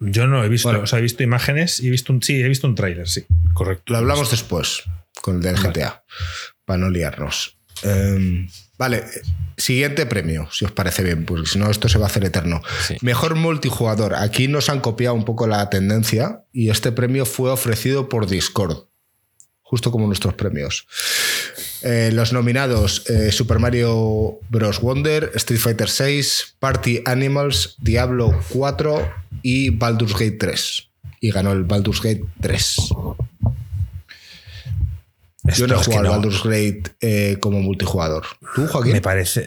yo 0.00 0.26
no 0.26 0.42
he 0.42 0.48
visto, 0.48 0.68
Bueno. 0.70 0.84
o 0.84 0.86
sea, 0.86 1.00
he 1.00 1.02
visto 1.02 1.22
imágenes 1.22 1.80
y 1.80 1.88
he 1.88 1.90
visto 1.90 2.14
un, 2.14 2.22
sí, 2.22 2.40
he 2.40 2.48
visto 2.48 2.66
un 2.66 2.74
tráiler, 2.76 3.06
sí, 3.10 3.26
correcto. 3.52 3.92
Lo 3.92 3.98
hablamos 3.98 4.30
después, 4.30 4.84
con 5.20 5.36
el 5.36 5.42
del 5.42 5.56
Vale. 5.56 5.68
GTA, 5.68 6.02
para 6.64 6.78
no 6.78 6.88
liarnos. 6.88 7.58
Em, 7.82 8.48
vale, 8.78 9.04
siguiente 9.56 10.06
premio, 10.06 10.48
si 10.52 10.64
os 10.64 10.72
parece 10.72 11.02
bien, 11.02 11.24
porque 11.24 11.46
si 11.46 11.58
no 11.58 11.70
esto 11.70 11.88
se 11.88 11.98
va 11.98 12.06
a 12.06 12.08
hacer 12.08 12.24
eterno. 12.24 12.62
Sí. 12.86 12.96
Mejor 13.00 13.34
multijugador. 13.34 14.14
Aquí 14.14 14.48
nos 14.48 14.68
han 14.68 14.80
copiado 14.80 15.14
un 15.14 15.24
poco 15.24 15.46
la 15.46 15.68
tendencia 15.70 16.44
y 16.52 16.70
este 16.70 16.92
premio 16.92 17.26
fue 17.26 17.50
ofrecido 17.50 18.08
por 18.08 18.26
Discord, 18.26 18.88
justo 19.62 19.90
como 19.90 20.06
nuestros 20.06 20.34
premios. 20.34 20.86
Eh, 21.82 22.10
los 22.12 22.32
nominados 22.32 23.08
eh, 23.08 23.30
Super 23.30 23.58
Mario 23.58 24.40
Bros. 24.48 24.80
Wonder, 24.80 25.30
Street 25.34 25.60
Fighter 25.60 25.88
VI, 25.88 26.22
Party 26.58 27.02
Animals, 27.04 27.76
Diablo 27.78 28.38
4 28.48 29.08
y 29.42 29.70
Baldur's 29.70 30.14
Gate 30.14 30.32
3. 30.32 30.88
Y 31.20 31.30
ganó 31.30 31.52
el 31.52 31.64
Baldur's 31.64 32.02
Gate 32.02 32.24
3. 32.40 32.76
Yo 35.54 35.66
no 35.66 35.74
he 35.80 35.84
jugado 35.84 35.98
al 36.00 36.04
no, 36.04 36.10
Baldur's 36.12 36.42
Gate 36.42 36.82
eh, 37.00 37.36
como 37.40 37.60
multijugador. 37.60 38.24
¿Tú, 38.54 38.66
Joaquín? 38.66 38.92
me 38.92 39.00
parece. 39.00 39.46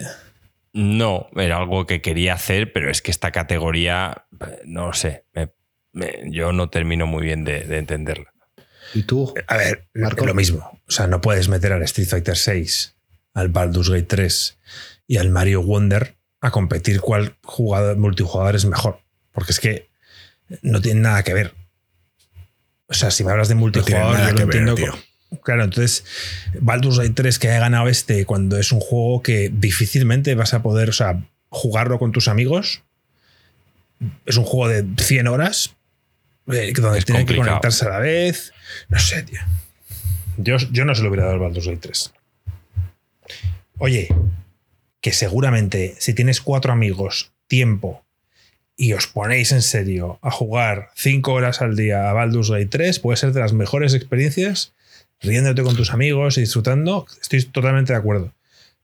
No, 0.72 1.26
era 1.36 1.56
algo 1.58 1.86
que 1.86 2.00
quería 2.00 2.34
hacer, 2.34 2.72
pero 2.72 2.90
es 2.90 3.02
que 3.02 3.10
esta 3.10 3.32
categoría, 3.32 4.24
no 4.64 4.86
lo 4.86 4.92
sé, 4.92 5.24
me- 5.34 5.50
me- 5.92 6.20
yo 6.30 6.52
no 6.52 6.70
termino 6.70 7.06
muy 7.06 7.22
bien 7.24 7.44
de, 7.44 7.62
de 7.64 7.78
entenderla. 7.78 8.32
¿Y 8.94 9.02
tú? 9.02 9.34
A 9.48 9.56
ver, 9.56 9.88
Marco. 9.94 10.24
lo 10.26 10.34
mismo. 10.34 10.80
O 10.86 10.90
sea, 10.90 11.06
no 11.06 11.20
puedes 11.20 11.48
meter 11.48 11.72
al 11.72 11.82
Street 11.82 12.08
Fighter 12.08 12.36
6, 12.36 12.96
al 13.34 13.48
Baldur's 13.48 13.90
Gate 13.90 14.04
3 14.04 14.58
y 15.06 15.16
al 15.16 15.30
Mario 15.30 15.62
Wonder 15.62 16.16
a 16.40 16.50
competir 16.50 17.00
cuál 17.00 17.36
jugador, 17.42 17.96
multijugador 17.96 18.54
es 18.56 18.64
mejor. 18.64 19.00
Porque 19.32 19.52
es 19.52 19.60
que 19.60 19.90
no 20.62 20.80
tienen 20.80 21.02
nada 21.02 21.22
que 21.22 21.34
ver. 21.34 21.54
O 22.86 22.94
sea, 22.94 23.10
si 23.10 23.22
me 23.24 23.30
hablas 23.32 23.48
de 23.48 23.54
tiene 23.54 23.60
multijugador, 23.60 24.12
nada 24.14 24.26
yo 24.26 24.32
lo 24.32 24.36
que 24.38 24.44
ver, 24.44 24.68
entiendo. 24.68 24.74
tío. 24.74 25.09
Claro, 25.42 25.64
entonces, 25.64 26.04
Baldur's 26.60 26.98
Gate 26.98 27.14
3 27.14 27.38
que 27.38 27.48
haya 27.48 27.60
ganado 27.60 27.88
este 27.88 28.24
cuando 28.26 28.58
es 28.58 28.72
un 28.72 28.80
juego 28.80 29.22
que 29.22 29.50
difícilmente 29.52 30.34
vas 30.34 30.54
a 30.54 30.62
poder, 30.62 30.88
o 30.88 30.92
sea, 30.92 31.22
jugarlo 31.48 31.98
con 31.98 32.12
tus 32.12 32.28
amigos. 32.28 32.82
Es 34.26 34.36
un 34.36 34.44
juego 34.44 34.68
de 34.68 34.84
100 35.02 35.28
horas, 35.28 35.76
eh, 36.48 36.72
donde 36.74 37.02
tienen 37.02 37.26
que 37.26 37.36
conectarse 37.36 37.86
a 37.86 37.90
la 37.90 37.98
vez. 37.98 38.52
No 38.88 38.98
sé, 38.98 39.22
tío. 39.22 39.40
Yo, 40.36 40.56
yo 40.72 40.84
no 40.84 40.94
se 40.94 41.02
lo 41.02 41.08
hubiera 41.08 41.24
dado 41.24 41.34
al 41.34 41.40
Baldur's 41.40 41.66
Gate 41.66 41.80
3. 41.80 42.12
Oye, 43.78 44.08
que 45.00 45.12
seguramente 45.12 45.94
si 45.98 46.12
tienes 46.12 46.40
cuatro 46.40 46.72
amigos, 46.72 47.32
tiempo, 47.46 48.04
y 48.76 48.94
os 48.94 49.06
ponéis 49.06 49.52
en 49.52 49.62
serio 49.62 50.18
a 50.22 50.30
jugar 50.30 50.88
cinco 50.94 51.34
horas 51.34 51.60
al 51.60 51.76
día 51.76 52.08
a 52.08 52.12
Baldur's 52.14 52.50
Gate 52.50 52.66
3, 52.66 52.98
puede 52.98 53.16
ser 53.16 53.32
de 53.32 53.40
las 53.40 53.52
mejores 53.52 53.94
experiencias, 53.94 54.72
riéndote 55.20 55.62
con 55.62 55.76
tus 55.76 55.92
amigos 55.92 56.38
y 56.38 56.42
disfrutando. 56.42 57.06
Estoy 57.20 57.44
totalmente 57.44 57.92
de 57.92 57.98
acuerdo. 57.98 58.32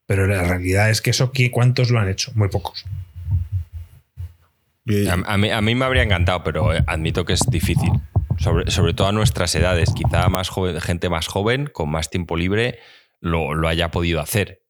Pero 0.07 0.27
la 0.27 0.42
realidad 0.42 0.90
es 0.90 1.01
que 1.03 1.11
eso, 1.11 1.33
¿qui- 1.33 1.51
¿cuántos 1.51 1.90
lo 1.90 1.99
han 1.99 2.09
hecho? 2.09 2.31
Muy 2.35 2.49
pocos. 2.49 2.85
Y- 4.85 5.09
A, 5.09 5.14
a 5.14 5.37
mí, 5.37 5.51
a 5.51 5.61
mí 5.61 5.75
me 5.75 5.85
habría 5.85 6.03
encantado, 6.03 6.44
pero 6.44 6.72
eh, 6.75 6.85
admito 6.87 7.25
que 7.25 7.33
es 7.33 7.40
difícil. 7.49 7.90
Sobre, 8.38 8.70
sobre 8.70 8.92
todo 8.94 9.09
a 9.09 9.12
nuestras 9.12 9.55
edades. 9.55 9.90
Quizá 9.94 10.29
más 10.29 10.49
joven, 10.49 10.81
gente 10.81 11.09
más 11.09 11.27
joven, 11.27 11.66
con 11.72 11.90
más 11.90 12.11
tiempo 12.11 12.37
libre, 12.37 12.79
lo, 13.20 13.55
lo 13.55 13.66
haya 13.68 13.90
podido 13.90 14.20
hacer. 14.20 14.61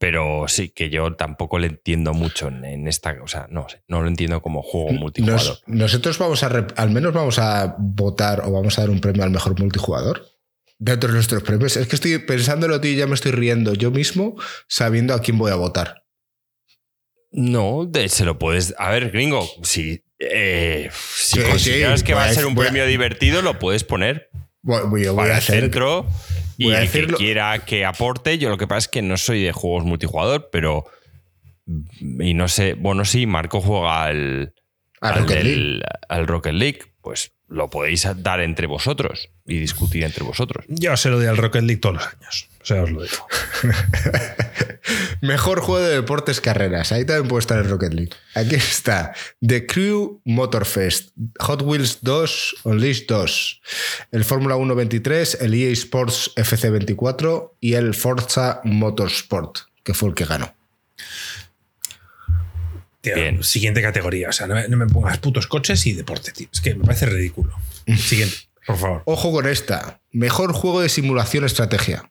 Pero 0.00 0.44
sí, 0.46 0.68
que 0.68 0.90
yo 0.90 1.14
tampoco 1.16 1.58
le 1.58 1.66
entiendo 1.66 2.14
mucho 2.14 2.46
en, 2.48 2.64
en 2.64 2.86
esta. 2.86 3.16
O 3.22 3.26
sea, 3.26 3.48
no 3.50 3.66
no 3.88 4.00
lo 4.02 4.06
entiendo 4.08 4.40
como 4.40 4.62
juego 4.62 4.92
multijugador. 4.92 5.40
Nos- 5.44 5.62
nosotros 5.66 6.18
vamos 6.18 6.42
a, 6.44 6.66
al 6.76 6.90
menos 6.90 7.12
vamos 7.12 7.38
a 7.40 7.74
votar 7.78 8.42
o 8.44 8.52
vamos 8.52 8.78
a 8.78 8.82
dar 8.82 8.90
un 8.90 9.00
premio 9.00 9.24
al 9.24 9.30
mejor 9.30 9.58
multijugador. 9.58 10.24
Dentro 10.78 11.08
de 11.08 11.14
nuestros 11.16 11.42
premios. 11.42 11.76
Es 11.76 11.88
que 11.88 11.96
estoy 11.96 12.16
pensándolo, 12.18 12.80
tío, 12.80 12.92
y 12.92 12.96
ya 12.96 13.08
me 13.08 13.14
estoy 13.14 13.32
riendo 13.32 13.74
yo 13.74 13.90
mismo 13.90 14.36
sabiendo 14.68 15.12
a 15.14 15.20
quién 15.20 15.36
voy 15.36 15.50
a 15.50 15.56
votar. 15.56 16.04
No, 17.30 17.84
de- 17.84 18.08
se 18.08 18.24
lo 18.24 18.38
puedes. 18.38 18.74
A 18.78 18.90
ver, 18.90 19.10
gringo, 19.10 19.46
si, 19.62 20.04
eh, 20.20 20.88
si 20.92 21.40
Sí, 21.40 21.46
consideras 21.48 22.00
sí, 22.00 22.06
que 22.06 22.14
va 22.14 22.24
a 22.24 22.32
ser 22.32 22.46
un 22.46 22.52
a- 22.52 22.60
premio 22.60 22.86
divertido, 22.86 23.42
lo 23.42 23.58
puedes 23.58 23.82
poner 23.84 24.30
Voy, 24.68 24.80
voy- 24.86 25.04
yo 25.04 25.14
voy 25.14 25.22
para 25.22 25.30
a 25.30 25.38
el 25.38 25.38
hacer. 25.42 25.60
centro. 25.62 26.06
Y 26.58 26.70
el 26.72 26.90
que 26.90 27.06
quiera 27.06 27.58
que 27.64 27.84
aporte, 27.86 28.36
yo 28.36 28.50
lo 28.50 28.58
que 28.58 28.66
pasa 28.66 28.78
es 28.80 28.88
que 28.88 29.00
no 29.00 29.16
soy 29.16 29.42
de 29.42 29.52
juegos 29.52 29.84
multijugador, 29.84 30.50
pero. 30.52 30.84
Y 32.00 32.34
no 32.34 32.48
sé, 32.48 32.74
bueno, 32.74 33.04
sí, 33.04 33.26
Marco 33.26 33.60
juega 33.60 34.04
al, 34.04 34.54
al, 35.00 35.20
Rocket 35.20 35.36
del- 35.38 35.70
League. 35.78 35.82
al 36.08 36.26
Rocket 36.26 36.52
League. 36.54 36.78
Pues 37.00 37.32
lo 37.48 37.70
podéis 37.70 38.06
dar 38.16 38.40
entre 38.40 38.66
vosotros 38.66 39.30
y 39.46 39.58
discutir 39.58 40.04
entre 40.04 40.24
vosotros. 40.24 40.64
Yo 40.68 40.96
se 40.96 41.08
lo 41.08 41.18
doy 41.18 41.26
al 41.26 41.36
Rocket 41.36 41.62
League 41.62 41.80
todos 41.80 41.96
los 41.96 42.06
años. 42.06 42.48
O 42.62 42.64
sea, 42.64 42.82
os 42.82 42.90
lo 42.90 43.02
digo. 43.02 43.26
Mejor 45.22 45.60
juego 45.60 45.84
de 45.84 45.94
deportes 45.94 46.40
carreras. 46.40 46.92
Ahí 46.92 47.04
también 47.04 47.28
puede 47.28 47.40
estar 47.40 47.58
el 47.58 47.68
Rocket 47.68 47.94
League. 47.94 48.12
Aquí 48.34 48.56
está. 48.56 49.14
The 49.40 49.66
Crew 49.66 50.20
Motorfest. 50.24 51.10
Hot 51.40 51.62
Wheels 51.62 51.98
2, 52.02 52.56
Unleashed 52.64 53.06
2. 53.08 53.62
El 54.12 54.24
Fórmula 54.24 54.56
1 54.56 54.74
23, 54.74 55.38
el 55.40 55.54
EA 55.54 55.72
Sports 55.72 56.32
FC 56.36 56.70
24 56.70 57.56
y 57.60 57.74
el 57.74 57.94
Forza 57.94 58.60
Motorsport, 58.64 59.58
que 59.82 59.94
fue 59.94 60.10
el 60.10 60.14
que 60.14 60.26
ganó. 60.26 60.54
Tío, 63.14 63.22
Bien. 63.22 63.42
Siguiente 63.42 63.82
categoría. 63.82 64.28
O 64.28 64.32
sea, 64.32 64.46
no 64.46 64.54
me, 64.54 64.68
no 64.68 64.76
me 64.76 64.86
pongas 64.86 65.18
putos 65.18 65.46
coches 65.46 65.86
y 65.86 65.92
deporte, 65.92 66.32
tío. 66.32 66.48
Es 66.52 66.60
que 66.60 66.74
me 66.74 66.84
parece 66.84 67.06
ridículo. 67.06 67.54
Siguiente, 67.96 68.36
por 68.66 68.76
favor. 68.76 69.02
Ojo 69.06 69.32
con 69.32 69.46
esta. 69.46 70.00
Mejor 70.12 70.52
juego 70.52 70.80
de 70.80 70.88
simulación 70.88 71.44
estrategia. 71.44 72.10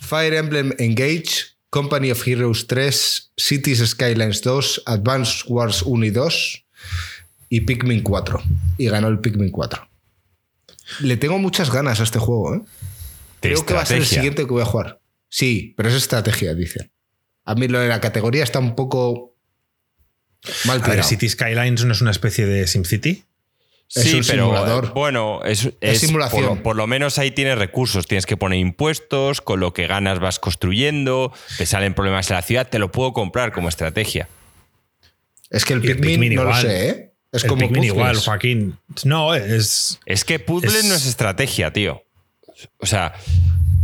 Fire 0.00 0.34
Emblem 0.34 0.72
Engage, 0.78 1.56
Company 1.70 2.10
of 2.10 2.26
Heroes 2.26 2.66
3, 2.66 3.32
Cities 3.36 3.86
Skylines 3.86 4.42
2, 4.42 4.82
Advance 4.86 5.44
Wars 5.48 5.82
1 5.82 6.04
y 6.04 6.10
2 6.10 6.66
y 7.48 7.60
Pikmin 7.62 8.02
4. 8.02 8.42
Y 8.78 8.88
ganó 8.88 9.08
el 9.08 9.20
Pikmin 9.20 9.50
4. 9.50 9.88
Le 11.00 11.16
tengo 11.16 11.38
muchas 11.38 11.70
ganas 11.70 12.00
a 12.00 12.04
este 12.04 12.18
juego. 12.18 12.54
¿eh? 12.54 12.60
Creo 13.40 13.64
que 13.64 13.74
va 13.74 13.82
a 13.82 13.86
ser 13.86 13.98
el 13.98 14.06
siguiente 14.06 14.42
que 14.42 14.52
voy 14.52 14.62
a 14.62 14.66
jugar. 14.66 15.00
Sí, 15.28 15.74
pero 15.76 15.88
es 15.88 15.94
estrategia, 15.94 16.54
dice. 16.54 16.90
A 17.44 17.54
mí 17.54 17.68
lo 17.68 17.78
de 17.78 17.88
la 17.88 18.00
categoría 18.00 18.44
está 18.44 18.58
un 18.58 18.74
poco 18.74 19.36
mal 20.64 20.78
A 20.78 20.80
ver, 20.80 20.90
tirado. 20.92 21.08
City 21.08 21.28
Skylines 21.28 21.84
no 21.84 21.92
es 21.92 22.00
una 22.00 22.10
especie 22.10 22.46
de 22.46 22.66
SimCity. 22.66 23.24
Es 23.94 24.02
sí, 24.02 24.14
un 24.16 24.24
pero 24.26 24.44
simulador. 24.44 24.92
bueno, 24.92 25.42
es, 25.44 25.64
Es 25.64 25.74
es- 25.80 26.00
simulación. 26.00 26.42
Por 26.44 26.56
lo, 26.56 26.62
por 26.62 26.76
lo 26.76 26.86
menos 26.86 27.18
ahí 27.18 27.30
tienes 27.30 27.56
recursos. 27.56 28.06
Tienes 28.06 28.26
que 28.26 28.36
poner 28.36 28.58
impuestos, 28.58 29.40
con 29.40 29.60
lo 29.60 29.72
que 29.72 29.86
ganas 29.86 30.18
vas 30.20 30.38
construyendo, 30.38 31.32
te 31.56 31.64
salen 31.64 31.94
problemas 31.94 32.28
en 32.30 32.36
la 32.36 32.42
ciudad, 32.42 32.68
te 32.68 32.78
lo 32.78 32.92
puedo 32.92 33.14
comprar 33.14 33.50
como 33.52 33.68
estrategia. 33.70 34.28
Es 35.48 35.64
que 35.64 35.72
el 35.72 35.80
Pikmin, 35.80 36.00
Pikmin 36.20 36.34
no 36.34 36.42
igual. 36.42 36.62
lo 36.62 36.68
sé, 36.68 36.88
¿eh? 36.90 37.12
Es 37.32 37.44
el 37.44 37.48
como 37.48 37.60
Pikmin 37.60 37.76
puzzles. 37.80 37.94
igual, 37.94 38.16
Joaquín. 38.18 38.78
No, 39.04 39.34
es. 39.34 39.98
Es 40.04 40.24
que 40.26 40.38
puzzle 40.38 40.78
Es- 40.80 40.84
no 40.84 40.94
es 40.94 41.06
estrategia, 41.06 41.72
tío. 41.72 42.04
O 42.78 42.84
sea, 42.86 43.14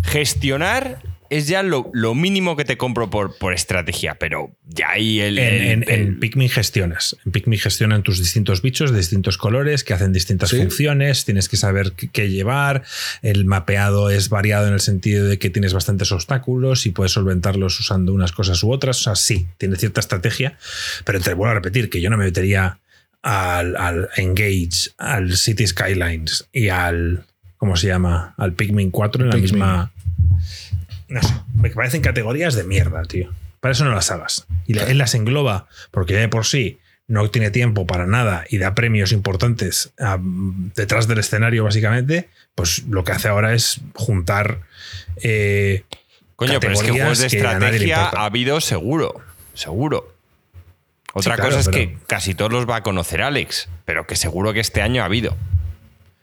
gestionar 0.02 1.00
es 1.36 1.46
ya 1.48 1.62
lo, 1.62 1.90
lo 1.92 2.14
mínimo 2.14 2.56
que 2.56 2.64
te 2.64 2.76
compro 2.76 3.10
por, 3.10 3.36
por 3.38 3.52
estrategia, 3.52 4.16
pero 4.16 4.54
ya 4.66 4.90
ahí 4.90 5.20
el. 5.20 5.38
En, 5.38 5.82
el- 5.82 5.90
en- 5.90 6.20
Pikmin 6.20 6.48
gestionas. 6.48 7.16
En 7.24 7.32
Pikmin 7.32 7.58
gestionan 7.58 8.02
tus 8.02 8.18
distintos 8.18 8.62
bichos 8.62 8.90
de 8.92 8.98
distintos 8.98 9.36
colores 9.38 9.84
que 9.84 9.94
hacen 9.94 10.12
distintas 10.12 10.50
Sí. 10.50 10.56
funciones. 10.58 11.24
Tienes 11.24 11.48
que 11.48 11.56
saber 11.56 11.92
qué, 11.92 12.28
llevar. 12.30 12.82
El 13.22 13.44
mapeado 13.44 14.10
es 14.10 14.28
variado 14.28 14.66
en 14.68 14.74
el 14.74 14.80
sentido 14.80 15.26
de 15.26 15.38
que 15.38 15.50
tienes 15.50 15.72
bastantes 15.74 16.12
obstáculos 16.12 16.86
y 16.86 16.90
puedes 16.90 17.12
solventarlos 17.12 17.78
usando 17.80 18.12
unas 18.12 18.32
cosas 18.32 18.62
u 18.62 18.70
otras. 18.70 19.00
O 19.00 19.02
sea, 19.04 19.16
sí, 19.16 19.46
tiene 19.58 19.76
cierta 19.76 20.00
estrategia. 20.00 20.56
Pero 21.04 21.20
te 21.20 21.34
vuelvo 21.34 21.50
a 21.52 21.54
repetir 21.54 21.90
que 21.90 22.00
yo 22.00 22.10
no 22.10 22.16
me 22.16 22.24
metería 22.24 22.78
al, 23.22 23.76
al 23.76 24.08
Engage, 24.16 24.90
al 24.98 25.36
City 25.36 25.66
Skylines 25.66 26.46
y 26.52 26.68
al. 26.68 27.24
¿Cómo 27.56 27.76
se 27.76 27.86
llama? 27.86 28.34
Al 28.36 28.52
Pikmin 28.52 28.90
4 28.90 29.24
en 29.24 29.30
la 29.30 29.36
misma. 29.38 29.90
No 31.08 31.22
sé, 31.22 31.34
me 31.54 31.70
parecen 31.70 32.00
categorías 32.02 32.54
de 32.54 32.64
mierda, 32.64 33.02
tío. 33.04 33.32
Para 33.60 33.72
eso 33.72 33.84
no 33.84 33.94
las 33.94 34.10
hagas. 34.10 34.46
Y 34.66 34.74
la- 34.74 34.84
él 34.84 34.98
las 34.98 35.14
engloba 35.14 35.66
porque 35.90 36.12
ya 36.14 36.20
de 36.20 36.28
por 36.28 36.44
sí 36.46 36.78
no 37.06 37.28
tiene 37.30 37.50
tiempo 37.50 37.86
para 37.86 38.06
nada 38.06 38.44
y 38.48 38.58
da 38.58 38.74
premios 38.74 39.12
importantes 39.12 39.92
ah, 40.00 40.18
detrás 40.20 41.06
del 41.08 41.18
escenario, 41.18 41.64
básicamente. 41.64 42.28
Pues 42.54 42.84
lo 42.88 43.04
que 43.04 43.12
hace 43.12 43.28
ahora 43.28 43.52
es 43.54 43.80
juntar. 43.94 44.60
eh, 45.22 45.84
Coño, 46.36 46.58
pero 46.60 46.72
es 46.72 46.82
que 46.82 46.90
juegos 46.90 47.18
de 47.18 47.26
estrategia 47.26 48.06
ha 48.08 48.24
habido 48.24 48.60
seguro. 48.60 49.20
Seguro. 49.54 50.12
Otra 51.12 51.34
Sí, 51.34 51.36
claro, 51.36 51.50
cosa 51.56 51.60
es 51.60 51.66
pero- 51.66 51.78
que 51.78 51.98
casi 52.08 52.34
todos 52.34 52.50
los 52.52 52.68
va 52.68 52.76
a 52.76 52.82
conocer 52.82 53.22
Alex, 53.22 53.68
pero 53.84 54.06
que 54.06 54.16
seguro 54.16 54.52
que 54.52 54.60
este 54.60 54.82
año 54.82 55.02
ha 55.02 55.04
habido. 55.04 55.36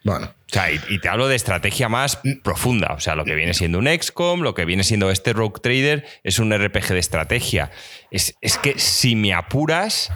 Bueno, 0.04 0.26
O 0.28 0.34
sea, 0.54 0.72
y, 0.72 1.00
te 1.00 1.10
hablo 1.10 1.28
de 1.28 1.36
estrategia 1.36 1.88
más 1.88 2.20
profunda. 2.44 2.94
O 2.96 3.00
sea, 3.00 3.16
lo 3.16 3.24
que 3.24 3.36
viene 3.36 3.54
siendo 3.54 3.78
un 3.78 3.88
XCOM, 3.88 4.42
lo 4.42 4.56
que 4.56 4.66
viene 4.66 4.84
siendo 4.84 5.12
este 5.12 5.32
Rogue 5.34 5.60
Trader, 5.62 6.06
es 6.24 6.40
un 6.40 6.52
RPG 6.52 6.88
de 6.90 7.00
estrategia. 7.00 7.70
Es, 8.10 8.36
es 8.42 8.58
que 8.58 8.80
si 8.80 9.16
me 9.16 9.34
apuras, 9.34 10.12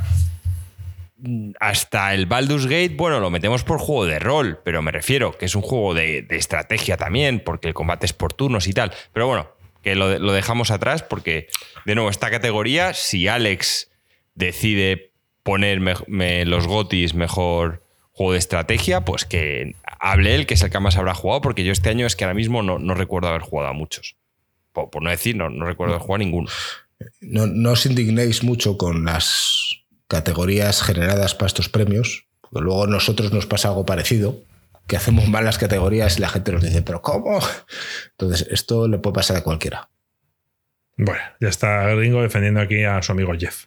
hasta 1.59 2.13
el 2.13 2.25
Baldur's 2.25 2.65
Gate, 2.65 2.93
bueno, 2.95 3.19
lo 3.19 3.29
metemos 3.29 3.63
por 3.63 3.79
juego 3.79 4.05
de 4.05 4.19
rol, 4.19 4.59
pero 4.63 4.81
me 4.81 4.91
refiero 4.91 5.37
que 5.37 5.45
es 5.45 5.55
un 5.55 5.61
juego 5.61 5.93
de, 5.93 6.21
de 6.23 6.35
estrategia 6.37 6.97
también, 6.97 7.39
porque 7.39 7.67
el 7.67 7.73
combate 7.73 8.05
es 8.05 8.13
por 8.13 8.33
turnos 8.33 8.67
y 8.67 8.73
tal. 8.73 8.91
Pero 9.13 9.27
bueno, 9.27 9.49
que 9.81 9.95
lo, 9.95 10.17
lo 10.19 10.33
dejamos 10.33 10.71
atrás 10.71 11.03
porque, 11.03 11.47
de 11.85 11.95
nuevo, 11.95 12.09
esta 12.09 12.29
categoría, 12.29 12.93
si 12.93 13.27
Alex 13.27 13.89
decide 14.33 15.11
poner 15.43 15.79
mej- 15.79 16.03
me- 16.07 16.43
los 16.45 16.67
gotis 16.67 17.13
mejor 17.13 17.84
juego 18.15 18.31
de 18.31 18.39
estrategia, 18.39 19.03
pues 19.03 19.25
que 19.25 19.75
hable 19.99 20.35
él, 20.35 20.45
que 20.45 20.53
es 20.53 20.61
el 20.61 20.69
que 20.69 20.79
más 20.79 20.95
habrá 20.95 21.13
jugado, 21.13 21.41
porque 21.41 21.65
yo 21.65 21.73
este 21.73 21.89
año 21.89 22.07
es 22.07 22.15
que 22.15 22.23
ahora 22.23 22.33
mismo 22.33 22.63
no, 22.63 22.79
no 22.79 22.93
recuerdo 22.93 23.27
haber 23.27 23.41
jugado 23.41 23.69
a 23.69 23.73
muchos. 23.73 24.15
Por, 24.71 24.89
por 24.89 25.03
no 25.03 25.09
decir, 25.09 25.35
no, 25.35 25.49
no 25.49 25.65
recuerdo 25.65 25.95
haber 25.95 26.01
jugado 26.01 26.15
a 26.15 26.25
ninguno. 26.25 26.49
no, 27.19 27.45
no 27.45 27.71
os 27.71 27.85
indignéis 27.85 28.41
mucho 28.41 28.77
con 28.77 29.03
las 29.03 29.83
categorías 30.07 30.81
generadas 30.81 31.35
para 31.35 31.47
estos 31.47 31.67
premios, 31.67 32.25
porque 32.39 32.61
luego 32.61 32.85
a 32.85 32.87
nosotros 32.87 33.33
nos 33.33 33.47
pasa 33.47 33.67
algo 33.67 33.85
parecido, 33.85 34.41
que 34.87 34.95
hacemos 34.95 35.27
mal 35.27 35.43
las 35.43 35.57
categorías 35.57 36.17
y 36.17 36.21
la 36.21 36.29
gente 36.29 36.53
nos 36.53 36.63
dice, 36.63 36.83
pero 36.83 37.01
¿cómo? 37.01 37.39
Entonces, 38.11 38.47
esto 38.49 38.87
le 38.87 38.97
puede 38.97 39.15
pasar 39.15 39.35
a 39.35 39.43
cualquiera. 39.43 39.89
Bueno, 40.95 41.21
ya 41.41 41.49
está 41.49 41.83
Gringo 41.95 42.21
defendiendo 42.21 42.61
aquí 42.61 42.85
a 42.85 43.01
su 43.01 43.11
amigo 43.11 43.33
Jeff. 43.37 43.65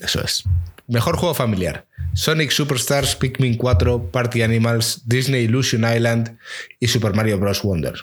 Eso 0.00 0.22
es. 0.22 0.44
Mejor 0.90 1.16
juego 1.16 1.34
familiar. 1.34 1.86
Sonic 2.14 2.50
Superstars, 2.50 3.14
Pikmin 3.16 3.56
4, 3.56 4.10
Party 4.10 4.42
Animals, 4.42 5.02
Disney 5.06 5.44
Illusion 5.44 5.84
Island 5.84 6.36
y 6.80 6.88
Super 6.88 7.14
Mario 7.14 7.38
Bros. 7.38 7.62
Wonder. 7.62 7.94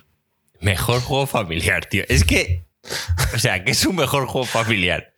Mejor 0.61 1.01
juego 1.01 1.27
familiar, 1.27 1.85
tío. 1.85 2.03
Es 2.07 2.23
que. 2.23 2.65
O 3.35 3.39
sea, 3.39 3.63
que 3.63 3.71
es 3.71 3.85
un 3.85 3.97
mejor 3.97 4.25
juego 4.27 4.47
familiar. 4.47 5.13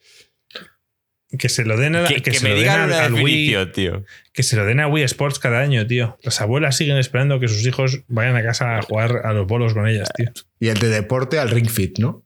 Que 1.38 1.48
se 1.48 1.64
lo 1.64 1.78
den 1.78 1.96
a, 1.96 2.08
Que, 2.08 2.16
que 2.16 2.32
que 2.32 2.40
se 2.40 2.50
me 2.50 2.56
digan 2.56 2.92
al- 2.92 3.14
Wii, 3.14 3.56
tío. 3.72 4.04
que 4.34 4.42
se 4.42 4.56
lo 4.56 4.66
den 4.66 4.80
a 4.80 4.88
Wii 4.88 5.04
Sports 5.04 5.38
cada 5.38 5.60
año, 5.60 5.86
tío. 5.86 6.18
Las 6.24 6.42
abuelas 6.42 6.76
siguen 6.76 6.98
esperando 6.98 7.40
que 7.40 7.48
sus 7.48 7.64
hijos 7.68 8.00
vayan 8.08 8.36
a 8.36 8.42
casa 8.42 8.78
a 8.78 8.82
jugar 8.82 9.22
a 9.24 9.34
los 9.34 9.46
bolos 9.46 9.76
con 9.76 9.88
ellas, 9.88 10.10
tío. 10.16 10.32
Y 10.60 10.70
el 10.70 10.80
de 10.80 10.90
deporte 10.90 11.38
al 11.38 11.52
Ring 11.52 11.70
Fit, 11.70 12.00
¿no? 12.00 12.26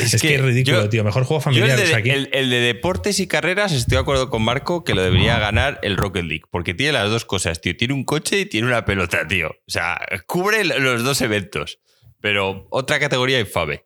Es, 0.00 0.20
que, 0.20 0.34
es 0.34 0.40
ridículo, 0.42 0.82
yo- 0.84 0.88
tío. 0.88 1.04
Mejor 1.04 1.24
juego 1.24 1.40
Yo 1.40 1.44
familiar. 1.44 1.70
el, 1.70 1.76
de, 1.76 1.82
o 1.84 1.86
sea, 1.86 1.96
aquí- 1.98 2.10
el- 2.10 2.28
el 2.32 2.50
de 2.50 2.60
deportes 2.60 3.18
y 3.20 3.26
carreras 3.26 3.72
estoy 3.72 3.96
de 3.96 4.02
acuerdo 4.02 4.28
con 4.30 4.42
Marco 4.42 4.84
que 4.84 4.94
lo 4.94 5.02
debería 5.02 5.38
ganar 5.38 5.78
el 5.82 5.96
Rocket 5.96 6.24
League, 6.24 6.44
porque 6.50 6.74
tiene 6.74 6.92
las 6.92 7.08
dos 7.08 7.24
cosas, 7.24 7.60
tío. 7.60 7.76
Tiene 7.76 7.94
un 7.94 8.04
coche 8.04 8.40
y 8.40 8.46
tiene 8.46 8.66
una 8.66 8.84
pelota, 8.84 9.26
tío. 9.26 9.48
O 9.48 9.54
sea, 9.70 9.98
cubre 10.26 10.64
los 10.64 11.02
dos 11.04 11.20
eventos. 11.22 11.78
Pero 12.20 12.66
otra 12.70 12.98
categoría 12.98 13.38
infame. 13.40 13.82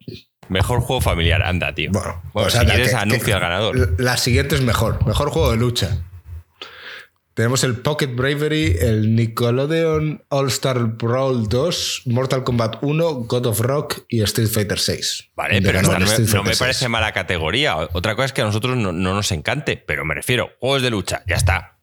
Mejor 0.49 0.81
juego 0.81 1.01
familiar, 1.01 1.43
anda, 1.43 1.75
tío. 1.75 1.91
Bueno, 1.93 2.21
Bueno, 2.33 2.49
pues 2.51 2.55
si 2.55 2.67
quieres 2.67 2.91
que- 2.91 2.97
anuncia 2.97 3.25
que- 3.25 3.33
al 3.35 3.41
ganador. 3.41 4.01
La 4.01 4.17
siguiente 4.17 4.55
es 4.57 4.63
mejor. 4.63 5.05
Mejor 5.07 5.31
juego 5.31 5.51
de 5.53 5.57
lucha. 5.59 5.99
Tenemos 7.41 7.65
el 7.65 7.77
Pocket 7.79 8.09
Bravery, 8.09 8.77
el 8.83 9.15
Nickelodeon 9.17 10.23
All-Star 10.29 10.79
Brawl 10.99 11.49
2, 11.49 12.03
Mortal 12.05 12.45
Kombat 12.45 12.83
1, 12.83 13.13
God 13.25 13.47
of 13.47 13.61
Rock 13.61 14.05
y 14.11 14.21
Street 14.25 14.49
Fighter 14.49 14.79
6. 14.79 15.31
Vale, 15.37 15.63
pero 15.63 15.81
no, 15.81 15.89
me- 15.99 16.19
no 16.19 16.45
me 16.45 16.55
parece 16.55 16.87
mala 16.91 17.13
categoría. 17.13 17.79
Otra 17.95 18.15
cosa 18.15 18.27
es 18.27 18.33
que 18.35 18.43
a 18.43 18.45
nosotros 18.45 18.77
no, 18.77 18.93
no 18.93 19.15
nos 19.15 19.33
encante, 19.33 19.79
pero 19.79 20.05
me 20.05 20.15
refiero, 20.15 20.51
juegos 20.61 20.83
de 20.83 20.91
lucha, 20.91 21.23
ya 21.27 21.37
está. 21.37 21.79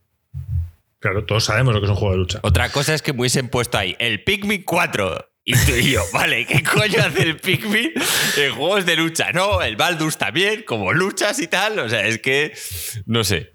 Claro, 1.00 1.26
todos 1.26 1.46
sabemos 1.46 1.74
lo 1.74 1.80
que 1.82 1.86
es 1.88 1.90
un 1.90 1.98
juego 1.98 2.12
de 2.14 2.20
lucha. 2.20 2.40
Otra 2.44 2.70
cosa 2.70 2.94
es 2.94 3.02
que 3.02 3.14
me 3.14 3.22
hubiesen 3.22 3.50
puesto 3.50 3.80
ahí 3.80 3.96
el 3.98 4.24
Pikmin 4.24 4.62
4. 4.62 5.28
Y 5.44 5.54
tú 5.54 5.72
y 5.72 5.90
yo, 5.94 6.04
vale, 6.14 6.46
¿qué 6.46 6.62
coño 6.62 7.00
hace 7.04 7.24
el 7.24 7.38
Pikmin 7.38 7.94
en 8.38 8.54
juegos 8.54 8.86
de 8.86 8.96
lucha? 8.96 9.32
No, 9.32 9.64
el 9.64 9.76
Baldur's 9.76 10.20
también, 10.20 10.62
como 10.68 10.94
luchas 10.94 11.40
y 11.40 11.48
tal. 11.48 11.80
O 11.80 11.90
sea, 11.90 12.06
es 12.06 12.20
que. 12.20 12.54
No 13.08 13.24
sé. 13.24 13.54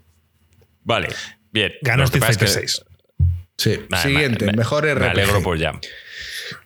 Vale, 0.81 1.07
bien. 1.53 1.71
Ganó 1.81 2.03
Street 2.05 2.23
Fighter 2.23 2.47
es 2.47 2.53
que- 2.55 2.59
6. 2.67 2.81
Sí. 3.57 3.79
Nada, 3.89 4.03
Siguiente, 4.03 4.45
me- 4.45 4.51
me- 4.53 4.57
mejor 4.57 4.85
RPG. 4.85 4.99
Me 5.05 5.09
alegro 5.21 5.41
por 5.43 5.59
Jam. 5.59 5.79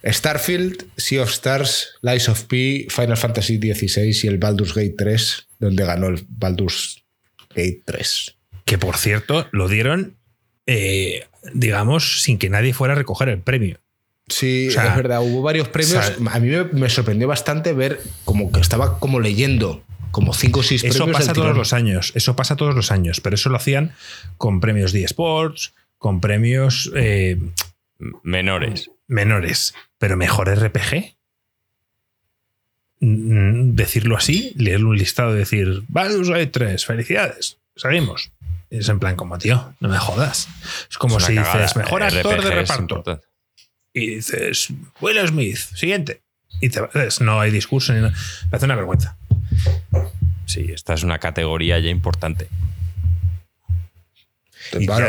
Starfield, 0.04 0.86
Sea 0.98 1.22
of 1.24 1.30
Stars, 1.32 1.96
Lies 2.02 2.30
of 2.30 2.44
P, 2.46 2.88
Final 2.90 3.18
Fantasy 3.18 3.58
XVI 3.58 4.20
y 4.24 4.28
el 4.28 4.38
Baldur's 4.38 4.74
Gate 4.74 4.96
3, 4.98 5.48
donde 5.60 5.86
ganó 5.86 6.08
el 6.08 6.26
Baldur's 6.30 7.04
Gate 7.50 7.82
3. 7.86 8.36
Que 8.66 8.78
por 8.78 8.98
cierto, 8.98 9.48
lo 9.52 9.68
dieron, 9.68 10.18
eh, 10.66 11.26
digamos, 11.54 12.22
sin 12.22 12.38
que 12.38 12.50
nadie 12.50 12.74
fuera 12.74 12.94
a 12.94 12.98
recoger 12.98 13.30
el 13.30 13.40
premio. 13.40 13.80
Sí, 14.30 14.68
O 14.68 14.72
sea, 14.72 14.90
es 14.90 14.96
verdad, 14.98 15.22
hubo 15.22 15.42
varios 15.42 15.70
premios. 15.70 15.96
o 15.98 16.02
sea, 16.04 16.16
a 16.34 16.40
mí 16.40 16.50
me, 16.50 16.64
me 16.66 16.90
sorprendió 16.90 17.28
bastante 17.30 17.72
ver 17.72 18.02
como 18.26 18.52
que 18.52 18.60
estaba 18.60 19.00
como 19.00 19.22
leyendo 19.22 19.84
como 20.12 20.34
cinco 20.34 20.60
o 20.62 20.64
seis 20.64 20.84
Eso 20.84 21.06
premios. 21.06 21.18
pasa 21.18 21.34
del 21.34 21.42
todos 21.44 21.58
los 21.58 21.74
años. 21.74 22.12
Eso 22.16 22.36
pasa 22.36 22.56
todos 22.56 22.76
los 22.76 22.92
años. 22.92 23.22
Pero 23.22 23.36
eso 23.36 23.50
lo 23.50 23.58
hacían 23.58 23.94
con 24.38 24.60
premios 24.60 24.92
de 24.92 25.04
eSports, 25.04 25.74
con 25.98 26.22
premios 26.22 26.92
eh, 26.96 27.38
Menores. 28.24 28.90
menores. 29.08 29.74
Pero 29.98 30.18
mejor 30.18 30.50
RPG. 30.50 31.16
Mm, 33.00 33.76
Decirlo 33.76 34.18
así, 34.18 34.54
leer 34.58 34.84
un 34.84 34.98
listado 34.98 35.36
y 35.36 35.40
decir, 35.40 35.84
Baldur's 35.88 36.30
Gate 36.30 36.48
3, 36.48 36.86
felicidades, 36.86 37.58
salimos. 37.76 38.32
Es 38.70 38.90
en 38.90 39.00
plan 39.00 39.16
como, 39.16 39.38
tío, 39.38 39.74
no 39.80 39.88
me 39.88 39.98
jodas. 39.98 40.50
Es 40.90 40.98
como 40.98 41.18
Es 41.20 41.26
si 41.26 41.36
cagada. 41.36 41.62
dices, 41.62 41.76
mejor 41.78 42.04
actor 42.04 42.36
RPG 42.38 42.44
de 42.44 42.50
reparto. 42.52 43.22
Y 43.94 44.16
dices, 44.16 44.70
Will 45.00 45.26
Smith, 45.28 45.58
siguiente. 45.76 46.22
Y 46.60 46.70
te 46.70 46.82
vas. 46.82 47.22
No 47.22 47.40
hay 47.40 47.52
discurso 47.52 47.94
ni 47.94 48.02
nada. 48.02 48.14
Me 48.52 48.56
hace 48.58 48.66
una 48.66 48.76
vergüenza. 48.76 49.16
Sí, 50.46 50.68
esta 50.74 50.94
es 50.94 51.04
una 51.04 51.20
categoría 51.20 51.78
ya 51.80 51.90
importante. 51.90 52.48
Y 54.78 54.86
Claro, 54.86 55.08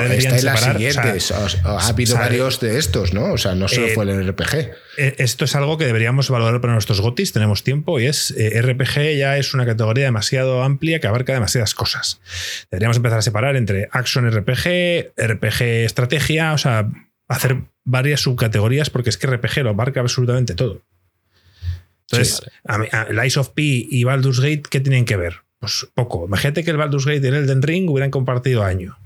siguientes. 0.57 1.31
o 1.33 1.45
O 1.45 1.49
sea, 1.49 1.61
ha 1.65 1.89
habido 1.89 2.13
sabe- 2.15 2.27
varios 2.29 2.61
de 2.61 2.79
estos, 2.79 3.13
¿no? 3.13 3.33
O 3.33 3.39
sea, 3.39 3.55
no 3.57 3.67
solo 3.67 3.87
Eh, 3.89 3.93
fue 3.95 4.05
el 4.05 4.11
RPG. 4.29 4.71
Eh, 4.99 5.15
Esto 5.19 5.45
es 5.47 5.57
algo 5.57 5.77
que 5.79 5.87
deberíamos 5.87 6.31
valorar 6.31 6.61
para 6.61 6.75
nuestros 6.75 7.01
gotis, 7.01 7.33
tenemos 7.33 7.65
tiempo 7.65 7.99
y 7.99 8.07
es 8.07 8.31
eh, 8.37 8.61
RPG 8.63 9.17
ya 9.17 9.37
es 9.37 9.55
una 9.55 9.67
categoría 9.67 10.05
demasiado 10.05 10.63
amplia 10.63 11.01
que 11.01 11.09
abarca 11.09 11.33
demasiadas 11.33 11.75
cosas. 11.75 12.21
Deberíamos 12.71 12.99
empezar 12.99 13.19
a 13.19 13.23
separar 13.23 13.57
entre 13.57 13.89
action 13.91 14.31
RPG, 14.31 15.13
RPG 15.17 15.63
estrategia, 15.85 16.53
o 16.53 16.59
sea, 16.59 16.89
hacer 17.27 17.57
varias 17.85 18.21
subcategorías 18.21 18.91
porque 18.91 19.11
es 19.11 19.17
que 19.19 19.27
RPG 19.27 19.63
lo 19.65 19.71
abarca 19.71 20.01
absolutamente 20.01 20.55
todo. 20.55 20.83
Entonces, 22.11 22.41
Sí, 22.45 22.51
a 22.65 22.79
mí- 22.79 22.87
a 22.93 23.05
Lies 23.13 23.37
of 23.37 23.51
P 23.51 23.63
y 23.63 24.05
Baldur's 24.05 24.41
Gate, 24.41 24.63
¿qué 24.71 24.81
tienen 24.81 25.05
que 25.05 25.17
ver? 25.17 25.43
Pues 25.61 25.87
poco. 25.95 26.25
Imagínate 26.27 26.65
que 26.65 26.71
el 26.71 26.77
Baldur's 26.77 27.05
Gate 27.05 27.21
y 27.25 27.27
el 27.29 27.35
Elden 27.35 27.63
Ring 27.63 27.91
hubieran 27.91 28.11
compartido 28.11 28.65
año. 28.65 28.97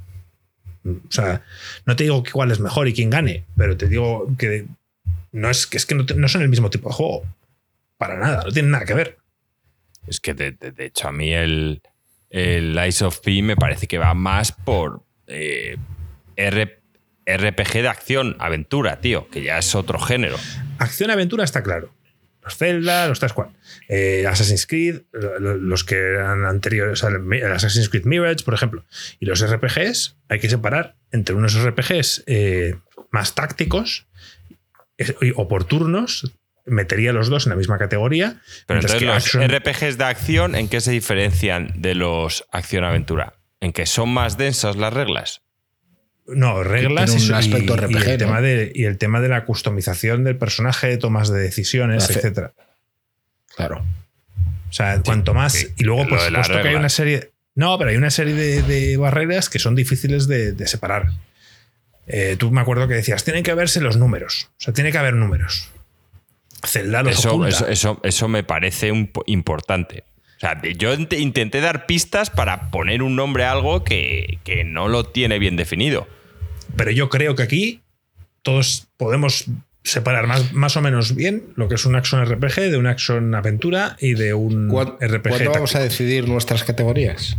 O 0.85 1.11
sea, 1.13 1.43
no 1.87 1.97
te 1.97 2.05
digo 2.05 2.23
cuál 2.33 2.51
es 2.51 2.61
mejor 2.61 2.89
y 2.89 2.93
quién 2.93 3.11
gane, 3.11 3.45
pero 3.57 3.77
te 3.77 3.89
digo 3.89 4.29
que 4.39 4.67
no 5.33 5.49
es 5.51 5.67
que, 5.67 5.77
es 5.77 5.87
que 5.87 5.95
no, 5.95 6.29
son 6.29 6.43
el 6.43 6.49
mismo 6.49 6.71
tipo 6.71 6.89
de 6.89 6.95
juego. 6.95 7.23
Para 7.99 8.19
nada, 8.19 8.43
no 8.45 8.51
tienen 8.53 8.73
nada 8.73 8.85
que 8.85 8.95
ver. 8.95 9.19
Es 10.07 10.19
que 10.21 10.35
de, 10.35 10.53
de- 10.53 10.73
de 10.73 10.87
hecho 10.87 11.09
a 11.09 11.13
mí 11.13 11.33
el, 11.33 11.81
el 12.31 12.79
Ice 12.89 13.05
of 13.05 13.21
P 13.21 13.43
me 13.43 13.57
parece 13.57 13.87
que 13.87 13.99
va 13.99 14.13
más 14.15 14.51
por 14.53 15.03
eh, 15.29 15.77
R- 16.37 16.81
RPG 17.27 17.73
de 17.83 17.89
acción, 17.89 18.37
aventura, 18.41 19.01
tío, 19.01 19.29
que 19.29 19.43
ya 19.45 19.59
es 19.59 19.75
otro 19.77 19.99
género. 20.01 20.37
Acción-aventura 20.79 21.45
está 21.45 21.63
claro. 21.63 21.95
Los 22.43 22.57
Zelda, 22.57 23.07
los 23.09 23.21
tres 23.21 23.33
cual. 23.33 23.51
Eh, 23.89 24.27
Assassin's 24.29 24.67
Creed, 24.67 25.03
lo- 25.13 25.39
lo- 25.39 25.57
los 25.57 25.85
que 25.85 25.95
eran 25.97 26.45
anteriores, 26.45 27.03
o 27.05 27.09
sea, 27.09 27.17
el 27.17 27.53
Assassin's 27.53 27.89
Creed 27.89 28.05
Mirage, 28.05 28.45
por 28.45 28.55
ejemplo. 28.55 28.85
Y 29.21 29.27
los 29.27 29.41
RPGs, 29.47 30.17
hay 30.29 30.41
que 30.41 30.49
separar 30.51 30.97
entre 31.13 31.35
unos 31.37 31.55
RPGs 31.55 32.25
eh, 32.27 32.75
más 33.13 33.35
tácticos 33.35 34.07
eh, 34.99 35.15
o 35.37 35.49
por 35.49 35.65
turnos. 35.65 36.33
Metería 36.65 37.13
los 37.13 37.29
dos 37.29 37.47
en 37.47 37.51
la 37.51 37.57
misma 37.57 37.77
categoría. 37.79 38.41
Pero 38.67 38.79
entonces 38.81 39.01
que 39.01 39.05
los 39.07 39.17
action- 39.17 39.43
RPGs 39.49 39.99
de 39.99 40.05
acción, 40.05 40.55
¿en 40.55 40.69
qué 40.69 40.81
se 40.81 40.93
diferencian 40.93 41.73
de 41.83 41.95
los 41.97 42.45
acción-aventura? 42.53 43.35
¿En 43.61 43.73
que 43.73 43.85
son 43.87 44.09
más 44.11 44.37
densas 44.39 44.77
las 44.77 44.93
reglas? 44.93 45.42
No, 46.35 46.63
reglas 46.63 47.11
tiene 47.11 47.25
un 47.27 47.31
y- 47.31 47.35
aspecto 47.35 47.77
y, 47.77 47.85
el 47.85 47.93
¿no? 47.93 48.17
tema 48.19 48.41
de, 48.41 48.73
y 48.75 48.85
el 48.85 48.99
tema 48.99 49.21
de 49.21 49.29
la 49.29 49.45
customización 49.45 50.25
del 50.25 50.37
personaje, 50.37 50.97
tomas 50.97 51.29
de 51.33 51.41
decisiones, 51.41 52.09
etcétera. 52.11 52.53
Claro. 53.57 53.85
O 54.71 54.73
sea, 54.73 55.01
cuanto 55.03 55.35
más. 55.35 55.53
sí, 55.53 55.69
y 55.77 55.85
luego, 55.85 56.09
por 56.09 56.19
supuesto, 56.21 56.63
que 56.63 56.69
hay 56.69 56.75
una 56.75 56.89
serie. 56.89 57.31
No, 57.55 57.77
pero 57.79 57.91
hay 57.91 57.97
una 57.97 58.11
serie 58.11 58.35
de, 58.35 58.63
de 58.63 58.97
barreras 58.97 59.51
que 59.51 59.59
son 59.59 59.75
difíciles 59.75 60.27
de, 60.27 60.53
de 60.53 60.67
separar. 60.67 61.09
Eh, 62.07 62.37
tú 62.39 62.51
me 62.51 62.61
acuerdo 62.63 62.89
que 62.89 62.95
decías, 62.95 63.23
tienen 63.25 63.43
que 63.43 63.53
verse 63.55 63.81
los 63.81 63.97
números. 63.99 64.49
O 64.53 64.55
sea, 64.63 64.73
tiene 64.75 64.91
que 64.91 64.99
haber 64.99 65.15
números. 65.15 65.69
Zelda 66.65 67.03
los 67.03 67.19
Eso, 67.19 67.31
oculta. 67.35 67.49
eso, 67.51 67.69
eso, 67.69 68.01
eso 68.03 68.29
me 68.29 68.43
parece 68.45 68.91
un 68.93 69.09
po- 69.09 69.23
importante. 69.27 70.05
O 70.37 70.41
sea, 70.41 70.61
yo 70.63 70.95
int- 70.95 71.19
intenté 71.19 71.61
dar 71.61 71.87
pistas 71.87 72.31
para 72.31 72.71
poner 72.71 73.03
un 73.03 73.15
nombre 73.17 73.45
a 73.45 73.53
algo 73.53 73.85
que, 73.85 74.39
que 74.45 74.65
no 74.65 74.89
lo 74.89 75.05
tiene 75.05 75.39
bien 75.39 75.57
definido. 75.57 76.09
Pero 76.77 76.91
yo 76.91 77.09
creo 77.09 77.35
que 77.35 77.43
aquí 77.43 77.81
todos 78.43 78.89
podemos 78.97 79.47
separar 79.85 80.27
más, 80.27 80.53
más 80.53 80.77
o 80.77 80.81
menos 80.81 81.15
bien 81.15 81.43
lo 81.57 81.69
que 81.69 81.75
es 81.75 81.85
un 81.87 81.97
action 81.97 82.25
RPG 82.25 82.71
de 82.71 82.77
un 82.77 82.87
action 82.87 83.35
aventura 83.35 83.97
y 84.01 84.15
de 84.15 84.33
un 84.35 84.69
¿Cuándo, 84.69 84.97
RPG. 85.01 85.29
cuándo 85.29 85.51
vamos 85.53 85.75
a 85.75 85.81
decidir 85.81 86.29
nuestras 86.29 86.63
categorías? 86.65 87.37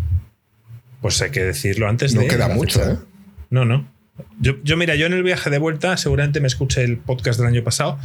Pues 1.01 1.21
hay 1.21 1.31
que 1.31 1.43
decirlo 1.43 1.87
antes 1.87 2.13
No 2.15 2.21
de. 2.21 2.27
queda 2.27 2.47
la 2.49 2.55
mucho. 2.55 2.81
¿eh? 2.83 2.97
No, 3.49 3.65
no. 3.65 3.87
Yo, 4.39 4.53
yo, 4.63 4.77
mira, 4.77 4.95
yo 4.95 5.05
en 5.07 5.13
el 5.13 5.23
viaje 5.23 5.49
de 5.49 5.57
vuelta 5.57 5.97
seguramente 5.97 6.39
me 6.39 6.47
escuché 6.47 6.83
el 6.83 6.97
podcast 6.97 7.39
del 7.39 7.47
año 7.47 7.63
pasado 7.63 7.97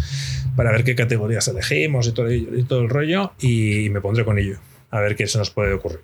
para 0.57 0.73
ver 0.73 0.83
qué 0.83 0.95
categorías 0.95 1.47
elegimos 1.49 2.07
y 2.09 2.13
todo, 2.13 2.33
y 2.33 2.65
todo 2.67 2.81
el 2.81 2.89
rollo 2.89 3.33
y 3.41 3.89
me 3.91 4.01
pondré 4.01 4.25
con 4.25 4.39
ello. 4.39 4.59
A 4.91 5.01
ver 5.01 5.17
qué 5.17 5.27
se 5.27 5.37
nos 5.39 5.51
puede 5.51 5.75
ocurrir. 5.75 6.01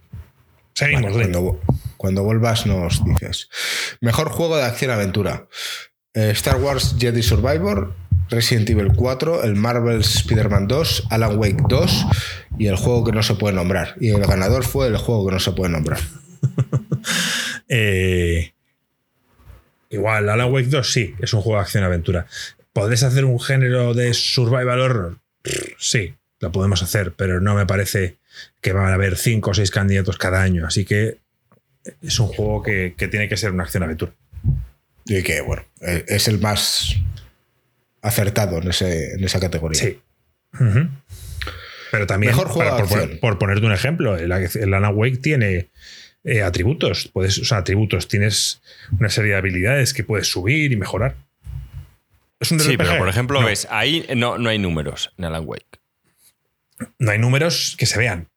Seguimos, 0.74 1.12
Vale, 1.12 1.30
cuando, 1.30 1.60
cuando 1.96 2.22
vuelvas 2.24 2.66
nos 2.66 3.04
dices. 3.04 3.48
Mejor 4.00 4.28
juego 4.28 4.56
de 4.56 4.64
acción-aventura. 4.64 5.46
Eh, 6.14 6.30
Star 6.30 6.56
Wars 6.56 6.96
Jedi 6.98 7.22
Survivor, 7.22 7.94
Resident 8.28 8.68
Evil 8.70 8.92
4, 8.94 9.44
el 9.44 9.54
Marvel 9.54 10.00
Spider-Man 10.00 10.66
2, 10.68 11.08
Alan 11.10 11.38
Wake 11.38 11.62
2 11.68 12.06
y 12.58 12.66
el 12.66 12.76
juego 12.76 13.04
que 13.04 13.12
no 13.12 13.22
se 13.22 13.34
puede 13.34 13.54
nombrar. 13.54 13.94
Y 14.00 14.10
el 14.10 14.20
ganador 14.20 14.64
fue 14.64 14.88
el 14.88 14.96
juego 14.96 15.26
que 15.26 15.32
no 15.32 15.40
se 15.40 15.52
puede 15.52 15.72
nombrar. 15.72 16.00
Eh, 17.66 18.52
igual, 19.88 20.28
Alan 20.28 20.52
Wake 20.52 20.68
2 20.68 20.92
sí, 20.92 21.14
es 21.18 21.32
un 21.32 21.40
juego 21.40 21.58
de 21.58 21.62
acción-aventura. 21.62 22.26
¿Podés 22.74 23.02
hacer 23.02 23.24
un 23.24 23.40
género 23.40 23.94
de 23.94 24.12
survival 24.12 24.80
horror? 24.80 25.18
Sí, 25.78 26.14
lo 26.40 26.52
podemos 26.52 26.82
hacer, 26.82 27.14
pero 27.14 27.40
no 27.40 27.54
me 27.54 27.64
parece 27.64 28.18
que 28.60 28.72
van 28.72 28.86
a 28.90 28.94
haber 28.94 29.16
cinco 29.16 29.50
o 29.50 29.54
seis 29.54 29.70
candidatos 29.70 30.18
cada 30.18 30.42
año. 30.42 30.66
Así 30.66 30.84
que 30.84 31.18
es 32.02 32.18
un 32.18 32.28
juego 32.28 32.62
que, 32.62 32.94
que 32.96 33.08
tiene 33.08 33.28
que 33.28 33.36
ser 33.36 33.50
una 33.52 33.64
acción-aventura. 33.64 34.12
Y 35.06 35.22
que, 35.22 35.40
bueno, 35.42 35.64
eh, 35.82 36.04
es 36.08 36.28
el 36.28 36.38
más 36.40 36.96
acertado 38.02 38.58
en, 38.58 38.68
ese, 38.68 39.14
en 39.14 39.24
esa 39.24 39.38
categoría. 39.40 39.80
Sí. 39.80 40.00
Pero 41.90 42.06
también, 42.06 42.32
Mejor 42.32 42.48
juego 42.48 42.70
para- 42.86 43.20
por, 43.20 43.38
ponerte 43.38 43.64
un 43.66 43.72
ejemplo, 43.72 44.16
el, 44.16 44.32
el 44.32 44.74
Alan 44.74 44.94
Wake 44.96 45.18
tiene 45.18 45.68
eh, 46.24 46.42
atributos. 46.42 47.08
Puedes, 47.12 47.38
o 47.38 47.44
sea, 47.44 47.58
atributos. 47.58 48.08
Tienes 48.08 48.60
una 48.98 49.08
serie 49.10 49.32
de 49.32 49.36
habilidades 49.38 49.94
que 49.94 50.02
puedes 50.04 50.26
subir 50.28 50.72
y 50.72 50.76
mejorar. 50.76 51.16
Es 52.40 52.50
un 52.50 52.58
Sí, 52.60 52.72
RPG. 52.74 52.78
pero 52.78 52.98
por 52.98 53.08
ejemplo, 53.08 53.40
No, 53.40 53.46
ves, 53.46 53.68
ahí 53.70 54.06
no, 54.16 54.38
no 54.38 54.48
hay 54.50 54.58
números 54.58 55.12
en 55.18 55.24
Alan 55.26 55.44
Wake. 55.46 55.66
No 56.98 57.10
hay 57.10 57.18
números 57.18 57.74
que 57.78 57.86
se 57.86 57.98
vean. 57.98 58.28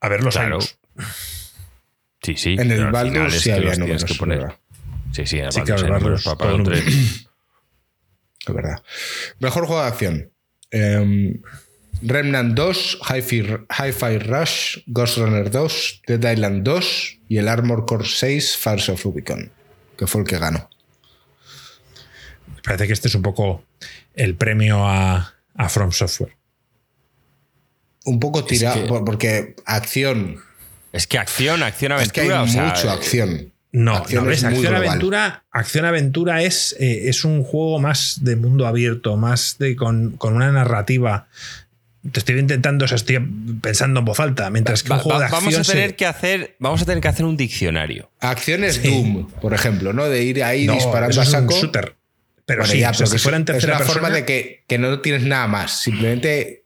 A 0.00 0.08
ver 0.08 0.22
los 0.22 0.34
Claro. 0.34 0.56
años. 0.56 0.78
Sí, 2.22 2.36
sí. 2.36 2.56
En 2.58 2.70
el 2.70 2.90
Baldur 2.90 3.30
sí 3.32 3.44
que 3.50 3.52
había 3.52 3.74
números. 3.76 4.04
que 4.04 4.14
poner. 4.14 4.38
verdad. 4.38 4.58
Sí, 5.12 5.26
sí, 5.26 5.38
en 5.38 5.46
el 5.46 5.52
Sí, 5.52 5.60
Baldur 5.60 5.76
claro, 5.76 5.98
números 5.98 6.26
es 6.26 6.34
para 6.34 6.54
un 6.54 6.62
número. 6.62 6.80
tres. 6.82 7.28
Es 8.46 8.54
verdad. 8.54 8.82
Mejor 9.40 9.66
juego 9.66 9.82
de 9.82 9.88
acción. 9.88 10.32
Em, 10.70 11.40
Remnant 12.00 12.54
2, 12.54 12.98
Hi-Fi, 13.08 13.40
Hi-Fi 13.68 14.18
Rush, 14.18 14.78
Ghost 14.86 15.18
Runner 15.18 15.50
2, 15.50 16.02
Dead 16.08 16.32
Island 16.32 16.62
2 16.64 17.18
y 17.28 17.36
el 17.38 17.46
Armor 17.48 17.86
Core 17.86 18.04
6, 18.08 18.56
Fires 18.56 18.88
of 18.88 19.04
Rubicon, 19.04 19.52
que 19.96 20.06
fue 20.08 20.22
el 20.22 20.26
que 20.26 20.38
ganó. 20.38 20.68
Parece 22.64 22.86
que 22.86 22.92
este 22.92 23.08
es 23.08 23.14
un 23.14 23.22
poco 23.22 23.64
el 24.14 24.34
premio 24.36 24.86
a, 24.86 25.34
a 25.54 25.68
From 25.68 25.92
Software. 25.92 26.36
Un 28.04 28.18
poco 28.20 28.44
tirado, 28.44 28.82
que- 28.82 28.88
por- 28.88 29.04
porque 29.04 29.54
acción, 29.64 30.38
Es 30.92 31.06
que 31.06 31.18
acción, 31.18 31.62
acción, 31.62 31.92
es 31.92 32.12
que 32.12 32.22
hay 32.22 32.30
aventura. 32.30 32.42
o 32.42 32.48
sea, 32.48 32.64
mucho 32.74 32.90
acción. 32.90 33.52
No, 33.74 33.96
Acción 33.96 34.24
no, 34.26 34.30
es 34.30 34.42
ves, 34.42 34.52
Acción. 34.52 34.74
Aventura, 34.74 35.44
Acción 35.50 35.84
Aventura 35.86 36.42
es, 36.42 36.76
eh, 36.78 37.08
es 37.08 37.24
un 37.24 37.42
juego 37.42 37.78
más 37.78 38.18
de 38.22 38.36
mundo 38.36 38.66
abierto, 38.66 39.16
más 39.16 39.56
de 39.58 39.74
con, 39.76 40.10
con 40.18 40.34
una 40.36 40.52
narrativa. 40.52 41.26
Te 42.10 42.18
estoy 42.18 42.38
intentando, 42.38 42.84
o 42.84 42.88
sea, 42.88 42.96
estoy 42.96 43.18
pensando 43.62 44.00
en 44.00 44.04
voz 44.04 44.20
alta, 44.20 44.50
mientras 44.50 44.82
que 44.82 44.90
Va- 44.90 44.96
un 44.96 45.02
juego 45.02 45.14
va- 45.14 45.20
de 45.20 45.24
acción 45.26 45.44
vamos, 45.44 45.60
a 45.60 45.64
se- 45.64 45.72
tener 45.72 45.96
que 45.96 46.04
hacer, 46.04 46.56
vamos 46.58 46.82
a 46.82 46.84
tener 46.84 47.00
que 47.00 47.08
hacer 47.08 47.24
un 47.24 47.36
diccionario. 47.38 48.10
Acciones 48.20 48.82
Doom, 48.82 49.30
por 49.40 49.54
ejemplo, 49.54 49.94
¿no? 49.94 50.06
De 50.06 50.22
ir 50.22 50.44
ahí 50.44 50.66
No, 50.66 50.74
disparando 50.74 51.10
eso 51.12 51.20
a 51.20 51.22
es 51.22 51.28
un 51.30 51.32
saco. 51.34 51.54
shooter. 51.58 51.94
Pero 52.44 52.62
Bueno, 52.62 52.72
sí, 52.74 52.80
ya, 52.80 52.90
o 52.90 52.92
sea, 52.92 52.98
pero 52.98 53.06
si 53.06 53.16
que 53.16 53.22
fuera 53.22 53.36
en 53.36 53.42
es 53.42 53.46
tercera 53.46 53.72
una 53.74 53.78
persona, 53.78 54.00
forma 54.02 54.14
de 54.16 54.24
que, 54.26 54.64
que 54.68 54.76
no 54.78 55.00
tienes 55.00 55.22
nada 55.22 55.46
más. 55.46 55.80
Simplemente 55.80 56.61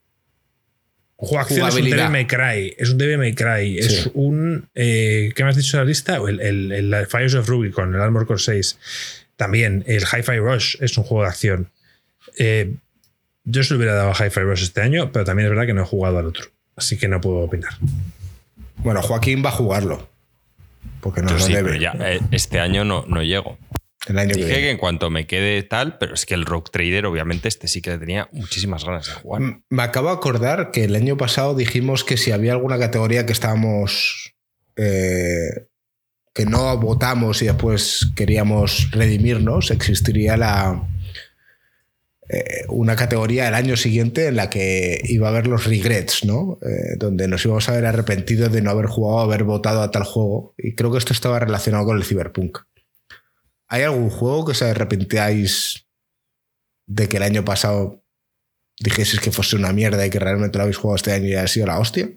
juego 1.16 1.36
de 1.36 1.40
acción 1.40 1.68
es 1.68 1.74
un. 1.74 1.90
Devil 1.90 2.10
May 2.10 2.26
Cry, 2.26 2.74
es 2.78 2.90
un 2.90 2.98
Devil 2.98 3.18
May 3.18 3.34
Cry, 3.34 3.78
es 3.78 4.10
un 4.14 4.68
eh, 4.74 5.32
¿qué 5.34 5.42
me 5.44 5.50
has 5.50 5.56
dicho 5.56 5.76
de 5.78 5.84
la 5.84 5.88
lista? 5.88 6.16
El, 6.16 6.40
el, 6.40 6.72
el 6.72 7.06
Fires 7.06 7.34
of 7.34 7.48
Rubicon, 7.48 7.94
el 7.94 8.00
Armor 8.00 8.26
Core 8.26 8.38
6. 8.38 8.78
También 9.36 9.84
el 9.86 10.02
Hi-Fi 10.02 10.38
Rush 10.38 10.76
es 10.80 10.96
un 10.96 11.04
juego 11.04 11.22
de 11.24 11.28
acción. 11.28 11.70
Eh, 12.38 12.74
yo 13.44 13.62
se 13.62 13.74
lo 13.74 13.78
hubiera 13.78 13.94
dado 13.94 14.10
a 14.10 14.14
Hi-Fi 14.14 14.40
Rush 14.40 14.62
este 14.62 14.80
año, 14.80 15.12
pero 15.12 15.24
también 15.24 15.46
es 15.46 15.50
verdad 15.50 15.66
que 15.66 15.74
no 15.74 15.82
he 15.82 15.86
jugado 15.86 16.18
al 16.18 16.26
otro. 16.26 16.46
Así 16.74 16.96
que 16.98 17.08
no 17.08 17.20
puedo 17.20 17.38
opinar. 17.38 17.72
Bueno, 18.78 19.02
Joaquín 19.02 19.42
va 19.44 19.50
a 19.50 19.52
jugarlo. 19.52 20.08
Porque 21.00 21.22
no 21.22 21.28
Yo 21.28 21.34
lo 21.36 21.40
sí, 21.40 21.52
debe. 21.52 21.70
pero 21.70 21.80
ya 21.80 21.94
eh, 22.00 22.20
este 22.30 22.60
año 22.60 22.84
no, 22.84 23.04
no 23.06 23.22
llego. 23.22 23.58
El 24.06 24.18
año 24.18 24.34
Dije 24.36 24.48
que 24.48 24.70
en 24.70 24.78
cuanto 24.78 25.10
me 25.10 25.26
quede 25.26 25.62
tal, 25.62 25.98
pero 25.98 26.14
es 26.14 26.26
que 26.26 26.34
el 26.34 26.44
Rock 26.46 26.70
Trader, 26.70 27.06
obviamente, 27.06 27.48
este 27.48 27.66
sí 27.68 27.82
que 27.82 27.98
tenía 27.98 28.28
muchísimas 28.32 28.84
ganas 28.84 29.06
de 29.06 29.12
jugar. 29.14 29.42
Me 29.68 29.82
acabo 29.82 30.08
de 30.08 30.14
acordar 30.14 30.70
que 30.70 30.84
el 30.84 30.94
año 30.94 31.16
pasado 31.16 31.54
dijimos 31.54 32.04
que 32.04 32.16
si 32.16 32.30
había 32.30 32.52
alguna 32.52 32.78
categoría 32.78 33.26
que 33.26 33.32
estábamos. 33.32 34.34
eh, 34.76 35.66
que 36.32 36.44
no 36.44 36.76
votamos 36.76 37.40
y 37.40 37.46
después 37.46 38.10
queríamos 38.14 38.90
redimirnos, 38.92 39.70
existiría 39.70 40.36
la. 40.36 40.82
eh, 42.28 42.64
una 42.68 42.94
categoría 42.94 43.48
el 43.48 43.54
año 43.54 43.76
siguiente 43.76 44.26
en 44.26 44.36
la 44.36 44.50
que 44.50 45.00
iba 45.04 45.28
a 45.28 45.30
haber 45.30 45.46
los 45.46 45.64
regrets, 45.64 46.24
¿no? 46.26 46.58
Eh, 46.60 46.96
donde 46.98 47.26
nos 47.26 47.42
íbamos 47.44 47.68
a 47.68 47.72
ver 47.72 47.86
arrepentidos 47.86 48.52
de 48.52 48.60
no 48.60 48.70
haber 48.70 48.86
jugado, 48.86 49.20
haber 49.20 49.44
votado 49.44 49.80
a 49.80 49.90
tal 49.90 50.04
juego. 50.04 50.54
Y 50.58 50.74
creo 50.74 50.92
que 50.92 50.98
esto 50.98 51.12
estaba 51.14 51.38
relacionado 51.38 51.86
con 51.86 51.96
el 51.96 52.04
Cyberpunk. 52.04 52.58
¿Hay 53.68 53.82
algún 53.82 54.10
juego 54.10 54.44
que 54.44 54.52
os 54.52 54.62
arrepentáis 54.62 55.86
de 56.86 57.08
que 57.08 57.16
el 57.16 57.22
año 57.24 57.44
pasado 57.44 58.02
dijeses 58.78 59.20
que 59.20 59.32
fuese 59.32 59.56
una 59.56 59.72
mierda 59.72 60.06
y 60.06 60.10
que 60.10 60.18
realmente 60.20 60.58
lo 60.58 60.62
habéis 60.62 60.76
jugado 60.76 60.96
este 60.96 61.12
año 61.12 61.26
y 61.28 61.34
ha 61.34 61.46
sido 61.48 61.66
la 61.66 61.78
hostia? 61.78 62.08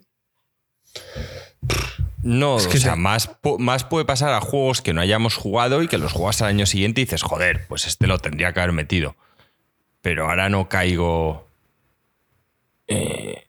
No, 2.21 2.57
Es 2.57 2.67
que 2.67 2.77
o 2.77 2.81
sea, 2.81 2.93
se- 2.93 2.99
más, 2.99 3.29
más 3.59 3.83
puede 3.85 4.05
pasar 4.05 4.33
a 4.33 4.41
juegos 4.41 4.81
que 4.81 4.93
no 4.93 5.01
hayamos 5.01 5.35
jugado 5.35 5.81
y 5.81 5.87
que 5.87 5.97
los 5.97 6.11
juegas 6.11 6.41
al 6.41 6.49
año 6.49 6.65
siguiente 6.65 7.01
y 7.01 7.05
dices, 7.05 7.21
joder, 7.23 7.65
pues 7.67 7.87
este 7.87 8.07
lo 8.07 8.19
tendría 8.19 8.53
que 8.53 8.59
haber 8.59 8.73
metido. 8.73 9.15
Pero 10.01 10.29
ahora 10.29 10.49
no 10.49 10.67
caigo. 10.69 11.47
Eh, 12.87 13.47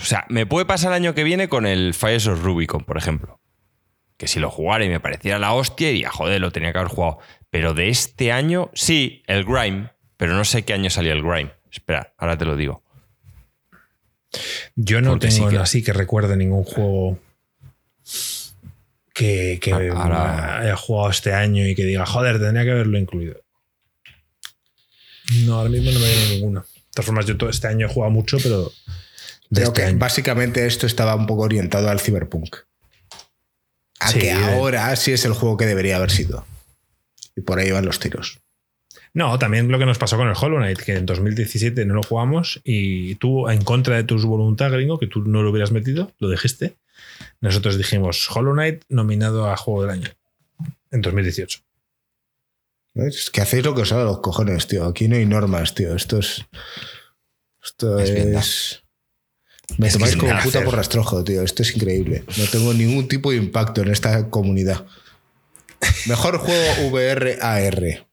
o 0.00 0.04
sea, 0.04 0.24
me 0.28 0.46
puede 0.46 0.66
pasar 0.66 0.92
el 0.92 0.96
año 0.96 1.14
que 1.14 1.24
viene 1.24 1.48
con 1.48 1.66
el 1.66 1.94
Fires 1.94 2.26
of 2.28 2.42
Rubicon, 2.42 2.84
por 2.84 2.96
ejemplo. 2.96 3.40
Que 4.16 4.28
si 4.28 4.40
lo 4.40 4.50
jugara 4.50 4.84
y 4.84 4.88
me 4.88 5.00
pareciera 5.00 5.38
la 5.38 5.52
hostia, 5.52 5.88
diría, 5.88 6.10
joder, 6.10 6.40
lo 6.40 6.50
tenía 6.52 6.72
que 6.72 6.78
haber 6.78 6.90
jugado. 6.90 7.18
Pero 7.50 7.74
de 7.74 7.88
este 7.90 8.32
año, 8.32 8.70
sí, 8.74 9.22
el 9.26 9.44
Grime. 9.44 9.90
Pero 10.16 10.34
no 10.34 10.44
sé 10.44 10.64
qué 10.64 10.72
año 10.72 10.88
salió 10.90 11.12
el 11.12 11.22
Grime. 11.22 11.50
Espera, 11.70 12.14
ahora 12.16 12.38
te 12.38 12.44
lo 12.46 12.56
digo. 12.56 12.82
Yo 14.74 15.00
no 15.02 15.10
Porque 15.10 15.28
tengo 15.28 15.48
sí 15.50 15.56
que- 15.56 15.62
así 15.62 15.82
que 15.82 15.92
recuerde 15.92 16.36
ningún 16.36 16.64
juego 16.64 17.18
que, 19.14 19.58
que 19.62 19.72
Ah, 19.72 19.80
ahora- 19.94 20.58
haya 20.60 20.76
jugado 20.76 21.10
este 21.10 21.32
año 21.32 21.66
y 21.66 21.74
que 21.74 21.84
diga, 21.84 22.04
joder, 22.06 22.38
tendría 22.38 22.64
que 22.64 22.70
haberlo 22.72 22.98
incluido. 22.98 23.40
No, 25.44 25.54
ahora 25.58 25.70
mismo 25.70 25.90
no 25.90 25.98
me 25.98 26.06
viene 26.06 26.30
ninguno. 26.36 26.60
De 26.60 26.66
todas 26.92 27.06
formas, 27.06 27.26
yo 27.26 27.36
todo 27.36 27.50
este 27.50 27.66
año 27.66 27.86
he 27.86 27.90
jugado 27.92 28.10
mucho, 28.12 28.38
pero 28.42 28.64
de 28.64 28.70
Creo 29.50 29.68
este 29.68 29.80
que 29.82 29.86
año. 29.88 29.98
básicamente 29.98 30.66
esto 30.66 30.86
estaba 30.86 31.14
un 31.14 31.26
poco 31.26 31.42
orientado 31.42 31.88
al 31.90 32.00
Cyberpunk. 32.00 32.56
A 34.00 34.10
Sí, 34.10 34.18
que 34.20 34.32
ahora 34.32 34.94
sí 34.96 35.12
es 35.12 35.24
el 35.24 35.32
juego 35.32 35.56
que 35.56 35.66
debería 35.66 35.96
haber 35.96 36.10
sido. 36.10 36.46
Y 37.34 37.42
por 37.42 37.58
ahí 37.58 37.70
van 37.70 37.84
los 37.84 37.98
tiros. 37.98 38.38
No, 39.14 39.38
también 39.38 39.68
lo 39.68 39.78
que 39.78 39.86
nos 39.86 39.98
pasó 39.98 40.18
con 40.18 40.28
el 40.28 40.34
Hollow 40.38 40.58
Knight, 40.58 40.78
que 40.78 40.94
en 40.94 41.06
2017 41.06 41.86
no 41.86 41.94
lo 41.94 42.02
jugamos 42.02 42.60
y 42.64 43.14
tú, 43.14 43.48
en 43.48 43.64
contra 43.64 43.96
de 43.96 44.04
tus 44.04 44.26
voluntad, 44.26 44.70
gringo, 44.70 44.98
que 44.98 45.06
tú 45.06 45.22
no 45.22 45.42
lo 45.42 45.50
hubieras 45.50 45.70
metido, 45.70 46.12
lo 46.18 46.28
dijiste. 46.28 46.76
Nosotros 47.40 47.78
dijimos 47.78 48.28
Hollow 48.30 48.52
Knight 48.52 48.82
nominado 48.90 49.50
a 49.50 49.56
Juego 49.56 49.82
del 49.82 49.90
Año 49.90 50.10
en 50.90 51.00
2018. 51.00 51.60
¿Ves? 52.94 53.16
Es 53.16 53.30
que 53.30 53.40
hacéis 53.40 53.64
lo 53.64 53.74
que 53.74 53.82
os 53.82 53.88
sale 53.88 54.02
a 54.02 54.04
los 54.04 54.20
cojones, 54.20 54.66
tío. 54.66 54.84
Aquí 54.84 55.08
no 55.08 55.16
hay 55.16 55.26
normas, 55.26 55.74
tío. 55.74 55.94
Esto 55.94 56.18
es. 56.18 56.44
Esto 57.62 57.98
Es 57.98 58.10
es. 58.10 58.82
Me 59.78 59.88
Es 59.88 59.94
tomáis 59.94 60.16
como 60.16 60.32
puta 60.42 60.64
por 60.64 60.74
rastrojo, 60.74 61.24
tío. 61.24 61.42
Esto 61.42 61.62
es 61.62 61.74
increíble. 61.74 62.24
No 62.36 62.44
tengo 62.46 62.72
ningún 62.72 63.08
tipo 63.08 63.30
de 63.30 63.36
impacto 63.36 63.82
en 63.82 63.90
esta 63.90 64.30
comunidad. 64.30 64.86
Mejor 66.06 66.38
juego 66.38 66.88
VR 66.88 67.38
AR. 67.40 68.06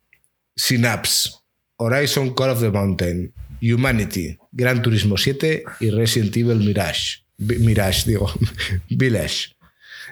Synapse. 0.56 1.32
Horizon 1.78 2.34
Call 2.34 2.52
of 2.52 2.60
the 2.60 2.70
Mountain. 2.70 3.34
Humanity. 3.62 4.38
Gran 4.52 4.82
Turismo 4.82 5.18
7 5.18 5.64
y 5.80 5.90
Resident 5.90 6.36
Evil 6.36 6.58
Mirage. 6.58 7.24
Mirage, 7.38 8.10
digo. 8.10 8.32
Village. 8.90 9.56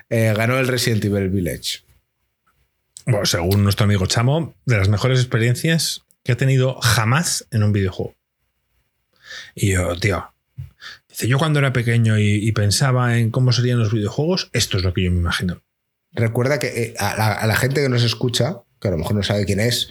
Eh, 0.10 0.34
ganó 0.36 0.58
el 0.60 0.68
Resident 0.68 1.04
Evil 1.06 1.30
Village. 1.30 1.80
Bueno, 3.06 3.26
según 3.26 3.64
nuestro 3.64 3.86
amigo 3.86 4.06
Chamo, 4.06 4.56
de 4.66 4.78
las 4.78 4.90
mejores 4.90 5.20
experiencias 5.20 6.04
que 6.24 6.32
ha 6.32 6.38
tenido 6.38 6.80
jamás 6.82 7.48
en 7.52 7.64
un 7.64 7.74
videojuego. 7.74 8.16
Y 9.56 9.72
yo, 9.72 9.96
tío, 9.98 10.32
dice, 11.22 11.28
yo 11.30 11.38
cuando 11.38 11.60
era 11.60 11.74
pequeño 11.74 12.18
y, 12.20 12.36
y 12.48 12.52
pensaba 12.52 13.18
en 13.18 13.30
cómo 13.32 13.52
serían 13.52 13.80
los 13.80 13.94
videojuegos, 13.94 14.50
esto 14.54 14.78
es 14.78 14.84
lo 14.84 14.94
que 14.94 15.04
yo 15.04 15.12
me 15.12 15.18
imagino. 15.18 15.62
Recuerda 16.14 16.60
que 16.60 16.68
eh, 16.68 16.94
a 17.00 17.16
la, 17.16 17.32
a 17.34 17.48
la 17.48 17.56
gente 17.56 17.82
que 17.82 17.90
nos 17.90 18.04
escucha, 18.04 18.58
que 18.82 18.88
a 18.88 18.92
lo 18.92 18.98
mejor 18.98 19.16
no 19.16 19.24
sabe 19.24 19.46
quién 19.46 19.60
es, 19.60 19.90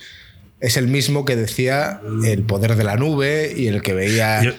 es 0.61 0.77
el 0.77 0.89
mismo 0.89 1.25
que 1.25 1.37
decía 1.37 2.01
el 2.25 2.43
poder 2.43 2.77
de 2.77 2.85
la 2.85 2.97
nube 2.97 3.53
y 3.57 3.69
el 3.69 3.81
que 3.81 3.95
veía. 3.95 4.43
Yo, 4.43 4.53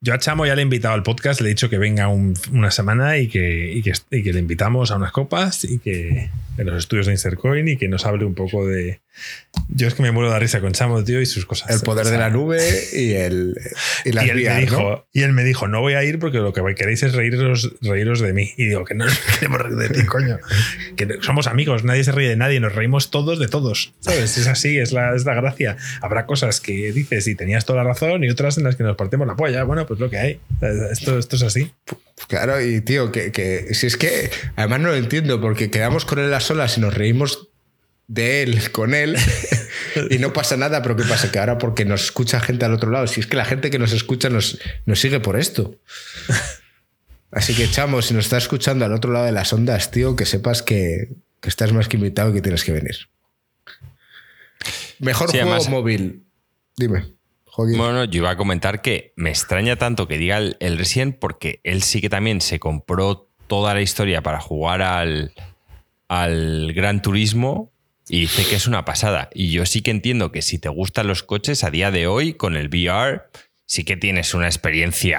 yo 0.00 0.14
a 0.14 0.18
Chamo 0.18 0.46
ya 0.46 0.54
le 0.54 0.62
he 0.62 0.64
invitado 0.64 0.94
al 0.94 1.02
podcast, 1.02 1.42
le 1.42 1.48
he 1.48 1.50
dicho 1.50 1.68
que 1.68 1.76
venga 1.76 2.08
un- 2.08 2.34
una 2.52 2.70
semana 2.70 3.18
y 3.18 3.28
que, 3.28 3.70
y, 3.74 3.82
que, 3.82 3.92
y 4.10 4.22
que 4.22 4.32
le 4.32 4.38
invitamos 4.40 4.90
a 4.90 4.96
unas 4.96 5.12
copas 5.12 5.64
y 5.64 5.78
que 5.80 6.30
en 6.58 6.66
los 6.66 6.78
estudios 6.78 7.06
de 7.06 7.12
Insercoin 7.12 7.66
y 7.68 7.76
que 7.76 7.88
nos 7.88 8.06
hable 8.06 8.24
un 8.24 8.34
poco 8.34 8.66
de... 8.66 9.00
Yo 9.68 9.86
es 9.86 9.94
que 9.94 10.02
me 10.02 10.10
muero 10.10 10.28
de 10.28 10.34
la 10.34 10.40
risa 10.40 10.60
con 10.60 10.72
Chamo, 10.72 11.02
tío, 11.04 11.20
y 11.20 11.26
sus 11.26 11.46
cosas. 11.46 11.70
el 11.70 11.80
poder 11.80 12.06
de 12.06 12.18
la 12.18 12.30
nube 12.30 12.60
y 12.92 13.12
el 13.12 13.54
y 14.04 14.10
las 14.10 14.26
y 14.26 14.30
él, 14.30 14.44
me 14.44 14.60
dijo, 14.60 14.80
¿no? 14.80 15.06
y 15.12 15.22
él 15.22 15.32
me 15.32 15.44
dijo, 15.44 15.68
no 15.68 15.80
voy 15.80 15.94
a 15.94 16.02
ir 16.02 16.18
porque 16.18 16.38
lo 16.38 16.52
que 16.52 16.62
queréis 16.74 17.04
es 17.04 17.14
reíros, 17.14 17.72
reíros 17.80 18.20
de 18.20 18.32
mí. 18.32 18.50
Y 18.56 18.66
digo, 18.66 18.84
que 18.84 18.94
no 18.94 19.04
nos 19.04 19.18
queremos 19.38 19.60
reír 19.60 19.76
de 19.76 19.88
ti, 19.90 20.06
coño. 20.06 20.38
Que 20.96 21.18
somos 21.20 21.46
amigos, 21.46 21.84
nadie 21.84 22.02
se 22.02 22.12
ríe 22.12 22.28
de 22.28 22.36
nadie, 22.36 22.58
nos 22.58 22.74
reímos 22.74 23.10
todos 23.10 23.38
de 23.38 23.46
todos. 23.46 23.94
¿Sabes? 24.00 24.36
Es 24.36 24.46
así, 24.48 24.78
es 24.78 24.92
la, 24.92 25.14
es 25.14 25.24
la 25.24 25.34
gracia. 25.34 25.76
Habrá 26.00 26.26
cosas 26.26 26.60
que 26.60 26.92
dices 26.92 27.26
y 27.28 27.36
tenías 27.36 27.64
toda 27.64 27.84
la 27.84 27.90
razón 27.90 28.24
y 28.24 28.30
otras 28.30 28.58
en 28.58 28.64
las 28.64 28.76
que 28.76 28.82
nos 28.82 28.96
partimos 28.96 29.26
la 29.26 29.36
polla. 29.36 29.62
Bueno, 29.62 29.86
pues 29.86 30.00
lo 30.00 30.10
que 30.10 30.18
hay. 30.18 30.40
Esto, 30.90 31.18
esto 31.18 31.36
es 31.36 31.42
así. 31.42 31.72
Claro, 32.28 32.60
y 32.60 32.80
tío, 32.80 33.10
que, 33.12 33.32
que 33.32 33.74
si 33.74 33.86
es 33.86 33.96
que 33.96 34.30
además 34.56 34.80
no 34.80 34.88
lo 34.88 34.94
entiendo, 34.94 35.40
porque 35.40 35.70
quedamos 35.70 36.04
con 36.04 36.20
él 36.20 36.32
a 36.32 36.40
solas 36.46 36.76
y 36.78 36.80
nos 36.80 36.94
reímos 36.94 37.48
de 38.06 38.42
él 38.42 38.70
con 38.70 38.92
él 38.94 39.16
y 40.10 40.18
no 40.18 40.32
pasa 40.32 40.56
nada, 40.56 40.82
pero 40.82 40.94
¿qué 40.96 41.04
pasa? 41.04 41.32
Que 41.32 41.38
ahora 41.38 41.58
porque 41.58 41.84
nos 41.84 42.04
escucha 42.04 42.40
gente 42.40 42.64
al 42.64 42.74
otro 42.74 42.90
lado, 42.90 43.06
si 43.06 43.20
es 43.20 43.26
que 43.26 43.36
la 43.36 43.44
gente 43.44 43.70
que 43.70 43.78
nos 43.78 43.92
escucha 43.92 44.28
nos, 44.28 44.58
nos 44.86 45.00
sigue 45.00 45.20
por 45.20 45.38
esto. 45.38 45.78
Así 47.30 47.54
que, 47.54 47.68
chamo, 47.70 48.00
si 48.02 48.14
nos 48.14 48.26
estás 48.26 48.44
escuchando 48.44 48.84
al 48.84 48.92
otro 48.92 49.10
lado 49.12 49.24
de 49.26 49.32
las 49.32 49.52
ondas, 49.52 49.90
tío, 49.90 50.14
que 50.16 50.24
sepas 50.26 50.62
que, 50.62 51.08
que 51.40 51.48
estás 51.48 51.72
más 51.72 51.88
que 51.88 51.96
invitado 51.96 52.30
y 52.30 52.34
que 52.34 52.42
tienes 52.42 52.62
que 52.62 52.72
venir. 52.72 53.08
Mejor 54.98 55.30
Sí, 55.30 55.38
juego 55.38 55.52
además- 55.52 55.68
móvil. 55.68 56.24
Dime, 56.76 57.14
Joaquín. 57.46 57.76
Bueno, 57.78 58.04
yo 58.04 58.18
iba 58.18 58.30
a 58.30 58.36
comentar 58.36 58.82
que 58.82 59.12
me 59.16 59.30
extraña 59.30 59.76
tanto 59.76 60.08
que 60.08 60.18
diga 60.18 60.38
el, 60.38 60.56
el 60.60 60.76
Resident 60.78 61.18
porque 61.18 61.60
él 61.64 61.82
sí 61.82 62.00
que 62.00 62.08
también 62.10 62.40
se 62.40 62.58
compró 62.58 63.28
toda 63.46 63.74
la 63.74 63.80
historia 63.82 64.22
para 64.22 64.40
jugar 64.40 64.82
al, 64.82 65.32
al 66.08 66.72
Gran 66.74 67.02
Turismo 67.02 67.72
y 68.08 68.20
dice 68.20 68.44
que 68.48 68.56
es 68.56 68.66
una 68.66 68.84
pasada. 68.84 69.30
Y 69.34 69.50
yo 69.50 69.64
sí 69.66 69.80
que 69.82 69.90
entiendo 69.90 70.30
que 70.32 70.42
si 70.42 70.58
te 70.58 70.68
gustan 70.68 71.06
los 71.06 71.22
coches 71.22 71.64
a 71.64 71.70
día 71.70 71.90
de 71.90 72.06
hoy 72.06 72.34
con 72.34 72.56
el 72.56 72.68
VR, 72.68 73.22
sí 73.66 73.84
que 73.84 73.96
tienes 73.96 74.34
una 74.34 74.46
experiencia 74.46 75.18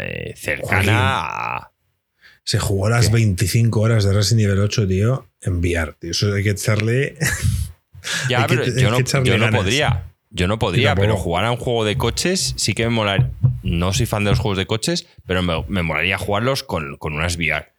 eh, 0.00 0.34
cercana 0.36 0.94
a... 0.96 1.72
Se 2.44 2.58
jugó 2.58 2.88
las 2.88 3.12
25 3.12 3.80
horas 3.80 4.04
de 4.04 4.12
Resident 4.12 4.48
Evil 4.48 4.58
8, 4.60 4.88
tío, 4.88 5.28
en 5.42 5.58
VR. 5.58 5.92
Tío. 5.94 6.10
Eso 6.10 6.32
hay 6.34 6.42
que 6.42 6.50
echarle. 6.50 7.16
Ya, 8.28 8.46
que- 8.48 8.56
pero 8.56 8.64
yo 8.66 8.90
no, 8.90 8.98
yo 9.22 9.38
no 9.38 9.50
podría. 9.50 10.06
Yo 10.30 10.48
no 10.48 10.58
podría, 10.58 10.96
pero 10.96 11.16
jugar 11.16 11.44
a 11.44 11.52
un 11.52 11.56
juego 11.56 11.84
de 11.84 11.96
coches 11.96 12.54
sí 12.56 12.74
que 12.74 12.82
me 12.84 12.90
molaría. 12.90 13.30
No 13.62 13.92
soy 13.92 14.06
fan 14.06 14.24
de 14.24 14.30
los 14.30 14.40
juegos 14.40 14.58
de 14.58 14.66
coches, 14.66 15.06
pero 15.24 15.40
me, 15.42 15.62
me 15.68 15.82
molaría 15.84 16.18
jugarlos 16.18 16.64
con, 16.64 16.96
con 16.96 17.12
unas 17.12 17.36
VR. 17.36 17.71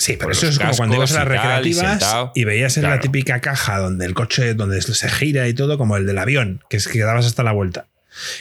Sí, 0.00 0.16
pero 0.16 0.32
eso 0.32 0.48
es 0.48 0.58
como 0.58 0.74
cuando 0.74 0.96
ibas 0.96 1.12
a 1.12 1.24
las 1.24 1.24
y 1.24 1.28
y 1.28 1.36
recreativas 1.36 2.30
y, 2.34 2.44
veías 2.44 2.78
en 2.78 2.84
la 2.84 3.00
típica 3.00 3.42
caja 3.42 3.76
donde 3.76 4.06
el 4.06 4.14
coche 4.14 4.54
donde 4.54 4.80
se 4.80 5.10
gira 5.10 5.46
y 5.46 5.52
todo, 5.52 5.76
como 5.76 5.98
el 5.98 6.06
del 6.06 6.16
avión, 6.16 6.64
que 6.70 6.78
es 6.78 6.88
que 6.88 7.00
dabas 7.00 7.26
hasta 7.26 7.42
la 7.42 7.52
vuelta. 7.52 7.86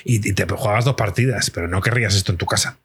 Y, 0.06 0.26
y 0.30 0.34
te 0.34 0.46
jugabas 0.46 0.86
dos 0.86 0.96
partidas, 0.96 1.50
pero 1.50 1.68
no 1.68 1.82
querrías 1.82 2.16
esto 2.16 2.32
en 2.32 2.38
tu 2.38 2.46
casa. 2.46 2.78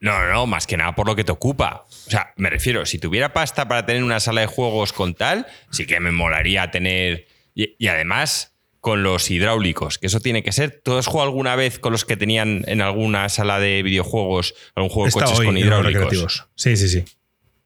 No, 0.00 0.28
no, 0.30 0.46
más 0.46 0.66
que 0.66 0.76
nada 0.76 0.94
por 0.94 1.06
lo 1.06 1.16
que 1.16 1.24
te 1.24 1.32
ocupa. 1.32 1.86
O 2.06 2.10
sea, 2.10 2.34
me 2.36 2.50
refiero, 2.50 2.84
si 2.84 2.98
tuviera 2.98 3.32
pasta 3.32 3.66
para 3.66 3.86
tener 3.86 4.04
una 4.04 4.20
sala 4.20 4.42
de 4.42 4.48
juegos 4.48 4.92
con 4.92 5.14
tal, 5.14 5.46
sí 5.70 5.86
que 5.86 5.98
me 5.98 6.12
molaría 6.12 6.70
tener. 6.70 7.26
Y, 7.54 7.74
y 7.78 7.86
además, 7.86 8.52
con 8.80 9.02
los 9.02 9.30
hidráulicos, 9.30 9.96
que 9.96 10.08
eso 10.08 10.20
tiene 10.20 10.42
que 10.42 10.52
ser. 10.52 10.82
¿Tú 10.84 10.98
has 10.98 11.06
jugado 11.06 11.30
alguna 11.30 11.56
vez 11.56 11.78
con 11.78 11.92
los 11.92 12.04
que 12.04 12.18
tenían 12.18 12.64
en 12.66 12.82
alguna 12.82 13.30
sala 13.30 13.58
de 13.60 13.82
videojuegos 13.82 14.54
algún 14.74 14.90
juego 14.90 15.04
de 15.04 15.08
Está 15.08 15.20
coches 15.24 15.38
hoy 15.38 15.46
con 15.46 15.56
hidráulicos? 15.56 16.48
Sí, 16.54 16.76
sí, 16.76 16.88
sí. 16.88 17.04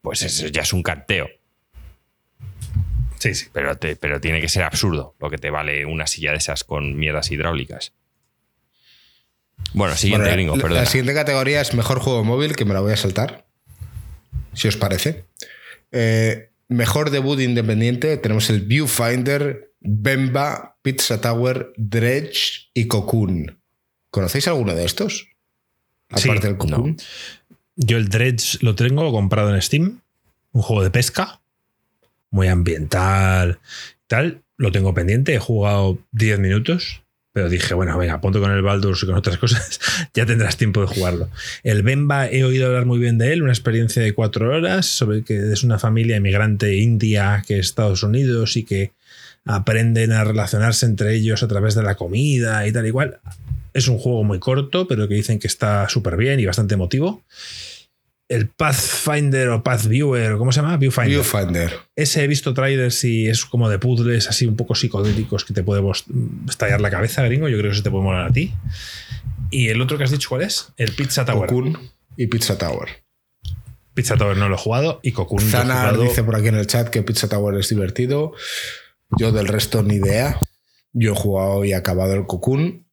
Pues 0.06 0.22
eso 0.22 0.46
ya 0.46 0.62
es 0.62 0.72
un 0.72 0.84
canteo. 0.84 1.28
Sí, 3.18 3.34
sí. 3.34 3.46
Pero, 3.52 3.76
te- 3.76 3.96
pero 3.96 4.20
tiene 4.20 4.40
que 4.40 4.48
ser 4.48 4.62
absurdo 4.62 5.16
lo 5.18 5.28
que 5.30 5.36
te 5.36 5.50
vale 5.50 5.84
una 5.84 6.06
silla 6.06 6.30
de 6.30 6.36
esas 6.36 6.62
con 6.62 6.96
mierdas 6.96 7.32
hidráulicas. 7.32 7.92
Bueno, 9.72 9.96
siguiente 9.96 10.26
Bueno, 10.28 10.36
gringo, 10.36 10.56
la- 10.56 10.62
perdón. 10.62 10.78
La 10.78 10.86
siguiente 10.86 11.12
categoría 11.12 11.60
es 11.60 11.74
mejor 11.74 11.98
juego 11.98 12.22
móvil, 12.22 12.54
que 12.54 12.64
me 12.64 12.72
la 12.72 12.78
voy 12.78 12.92
a 12.92 12.96
saltar. 12.96 13.48
Si 14.52 14.68
os 14.68 14.76
parece. 14.76 15.24
Eh, 15.90 16.50
mejor 16.68 17.10
debut 17.10 17.40
independiente. 17.40 18.16
Tenemos 18.18 18.48
el 18.48 18.60
Viewfinder, 18.60 19.72
Bemba, 19.80 20.78
Pizza 20.82 21.20
Tower, 21.20 21.72
Dredge 21.76 22.68
y 22.74 22.86
Cocoon. 22.86 23.60
¿Conocéis 24.10 24.46
alguno 24.46 24.72
de 24.72 24.84
estos? 24.84 25.26
Sí, 26.14 26.28
Aparte 26.28 26.46
del 26.46 26.58
Cocoon. 26.58 26.96
Yo 27.76 27.98
el 27.98 28.08
Dredge 28.08 28.58
lo 28.62 28.74
tengo 28.74 29.10
comprado 29.12 29.54
en 29.54 29.60
Steam, 29.60 30.00
un 30.52 30.62
juego 30.62 30.82
de 30.82 30.90
pesca, 30.90 31.40
muy 32.30 32.48
ambiental, 32.48 33.58
tal. 34.06 34.42
Lo 34.56 34.72
tengo 34.72 34.94
pendiente, 34.94 35.34
he 35.34 35.38
jugado 35.38 35.98
10 36.12 36.38
minutos, 36.38 37.02
pero 37.32 37.50
dije, 37.50 37.74
bueno, 37.74 37.98
venga, 37.98 38.22
ponte 38.22 38.40
con 38.40 38.50
el 38.50 38.62
Baldur's 38.62 39.02
y 39.02 39.06
con 39.06 39.14
otras 39.14 39.36
cosas, 39.38 39.78
ya 40.14 40.24
tendrás 40.24 40.56
tiempo 40.56 40.80
de 40.80 40.86
jugarlo. 40.86 41.28
El 41.62 41.82
Bemba 41.82 42.30
he 42.30 42.44
oído 42.44 42.66
hablar 42.66 42.86
muy 42.86 42.98
bien 42.98 43.18
de 43.18 43.34
él, 43.34 43.42
una 43.42 43.52
experiencia 43.52 44.02
de 44.02 44.14
cuatro 44.14 44.56
horas 44.56 44.86
sobre 44.86 45.22
que 45.22 45.52
es 45.52 45.62
una 45.62 45.78
familia 45.78 46.16
inmigrante 46.16 46.76
india 46.76 47.44
que 47.46 47.58
es 47.58 47.66
Estados 47.66 48.02
Unidos 48.02 48.56
y 48.56 48.64
que 48.64 48.92
aprenden 49.44 50.12
a 50.12 50.24
relacionarse 50.24 50.86
entre 50.86 51.14
ellos 51.14 51.42
a 51.42 51.48
través 51.48 51.74
de 51.74 51.82
la 51.82 51.94
comida 51.94 52.66
y 52.66 52.72
tal 52.72 52.86
igual. 52.86 53.20
Es 53.76 53.88
un 53.88 53.98
juego 53.98 54.24
muy 54.24 54.38
corto, 54.38 54.88
pero 54.88 55.06
que 55.06 55.14
dicen 55.14 55.38
que 55.38 55.46
está 55.46 55.86
súper 55.90 56.16
bien 56.16 56.40
y 56.40 56.46
bastante 56.46 56.74
emotivo. 56.74 57.22
El 58.26 58.48
Pathfinder 58.48 59.50
o 59.50 59.62
Pathviewer, 59.62 60.38
¿cómo 60.38 60.50
se 60.50 60.62
llama? 60.62 60.78
Viewfinder. 60.78 61.10
Viewfinder. 61.12 61.72
Ese 61.94 62.24
he 62.24 62.26
visto 62.26 62.54
trailers 62.54 63.04
y 63.04 63.28
es 63.28 63.44
como 63.44 63.68
de 63.68 63.78
puzzles 63.78 64.28
así 64.28 64.46
un 64.46 64.56
poco 64.56 64.74
psicodélicos 64.74 65.44
que 65.44 65.52
te 65.52 65.62
puede 65.62 65.82
estallar 66.48 66.80
la 66.80 66.90
cabeza, 66.90 67.22
gringo. 67.24 67.48
Yo 67.48 67.58
creo 67.58 67.70
que 67.70 67.74
eso 67.74 67.82
te 67.82 67.90
puede 67.90 68.04
molar 68.04 68.26
a 68.28 68.32
ti. 68.32 68.54
Y 69.50 69.68
el 69.68 69.80
otro 69.82 69.98
que 69.98 70.04
has 70.04 70.10
dicho, 70.10 70.30
¿cuál 70.30 70.42
es? 70.42 70.72
El 70.78 70.92
Pizza 70.92 71.26
Tower. 71.26 71.50
Cocoon 71.50 71.78
y 72.16 72.26
Pizza 72.28 72.56
Tower. 72.56 72.88
Pizza 73.92 74.16
Tower 74.16 74.38
no 74.38 74.48
lo 74.48 74.54
he 74.54 74.58
jugado 74.58 75.00
y 75.02 75.12
Cocoon 75.12 75.42
lo 75.42 75.48
he 75.48 75.50
Zanar 75.50 75.90
jugado. 75.90 76.02
dice 76.02 76.24
por 76.24 76.34
aquí 76.34 76.48
en 76.48 76.56
el 76.56 76.66
chat 76.66 76.88
que 76.88 77.02
Pizza 77.02 77.28
Tower 77.28 77.54
es 77.60 77.68
divertido. 77.68 78.32
Yo 79.18 79.32
del 79.32 79.48
resto 79.48 79.82
ni 79.82 79.96
idea. 79.96 80.40
Yo 80.94 81.12
he 81.12 81.14
jugado 81.14 81.64
y 81.66 81.74
acabado 81.74 82.14
el 82.14 82.26
Cocoon. 82.26 82.85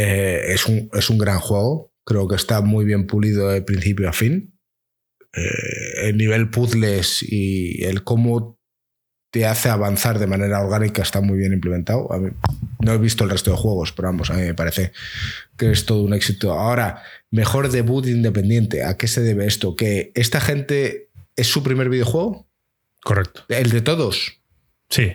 Eh, 0.00 0.52
es, 0.54 0.66
un, 0.66 0.88
es 0.92 1.10
un 1.10 1.18
gran 1.18 1.40
juego. 1.40 1.92
Creo 2.04 2.28
que 2.28 2.36
está 2.36 2.60
muy 2.60 2.84
bien 2.84 3.06
pulido 3.06 3.48
de 3.48 3.62
principio 3.62 4.08
a 4.08 4.12
fin. 4.12 4.56
Eh, 5.34 6.08
el 6.08 6.16
nivel 6.16 6.50
puzzles 6.50 7.22
y 7.22 7.84
el 7.84 8.04
cómo 8.04 8.58
te 9.30 9.44
hace 9.44 9.68
avanzar 9.68 10.18
de 10.18 10.26
manera 10.26 10.60
orgánica 10.62 11.02
está 11.02 11.20
muy 11.20 11.36
bien 11.36 11.52
implementado. 11.52 12.10
A 12.12 12.18
mí- 12.18 12.30
no 12.80 12.92
he 12.92 12.98
visto 12.98 13.24
el 13.24 13.30
resto 13.30 13.50
de 13.50 13.56
juegos, 13.56 13.92
pero 13.92 14.08
vamos, 14.08 14.30
a 14.30 14.34
mí 14.34 14.42
me 14.42 14.54
parece 14.54 14.92
que 15.56 15.70
es 15.72 15.84
todo 15.84 16.02
un 16.02 16.14
éxito. 16.14 16.52
Ahora, 16.52 17.02
mejor 17.30 17.68
debut 17.70 18.06
independiente. 18.06 18.84
¿A 18.84 18.96
qué 18.96 19.08
se 19.08 19.20
debe 19.20 19.46
esto? 19.46 19.74
¿Que 19.76 20.12
esta 20.14 20.40
gente 20.40 21.10
es 21.36 21.48
su 21.48 21.62
primer 21.62 21.88
videojuego? 21.90 22.48
Correcto. 23.02 23.44
¿El 23.48 23.70
de 23.70 23.80
todos? 23.82 24.40
Sí. 24.88 25.12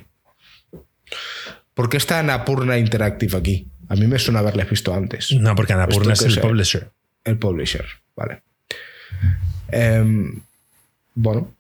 ¿Por 1.74 1.90
qué 1.90 1.98
está 1.98 2.20
Anapurna 2.20 2.78
Interactive 2.78 3.36
aquí? 3.38 3.72
A 3.90 3.96
mí 3.96 4.08
me 4.08 4.18
suena 4.20 4.40
haberles 4.40 4.70
visto 4.70 4.94
antes. 4.94 5.32
No, 5.32 5.56
porque 5.56 5.74
Annapurna 5.74 6.14
es 6.14 6.22
el 6.22 6.40
publisher. 6.40 6.92
El 7.24 7.38
publisher, 7.38 7.86
vale. 8.16 8.42
Em, 9.70 10.42
bueno, 11.16 11.54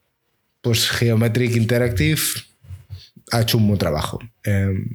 pues 0.61 0.89
Geometric 0.89 1.55
Interactive 1.55 2.21
ha 3.31 3.41
hecho 3.41 3.57
un 3.57 3.67
buen 3.67 3.79
trabajo. 3.79 4.19
Em, 4.43 4.85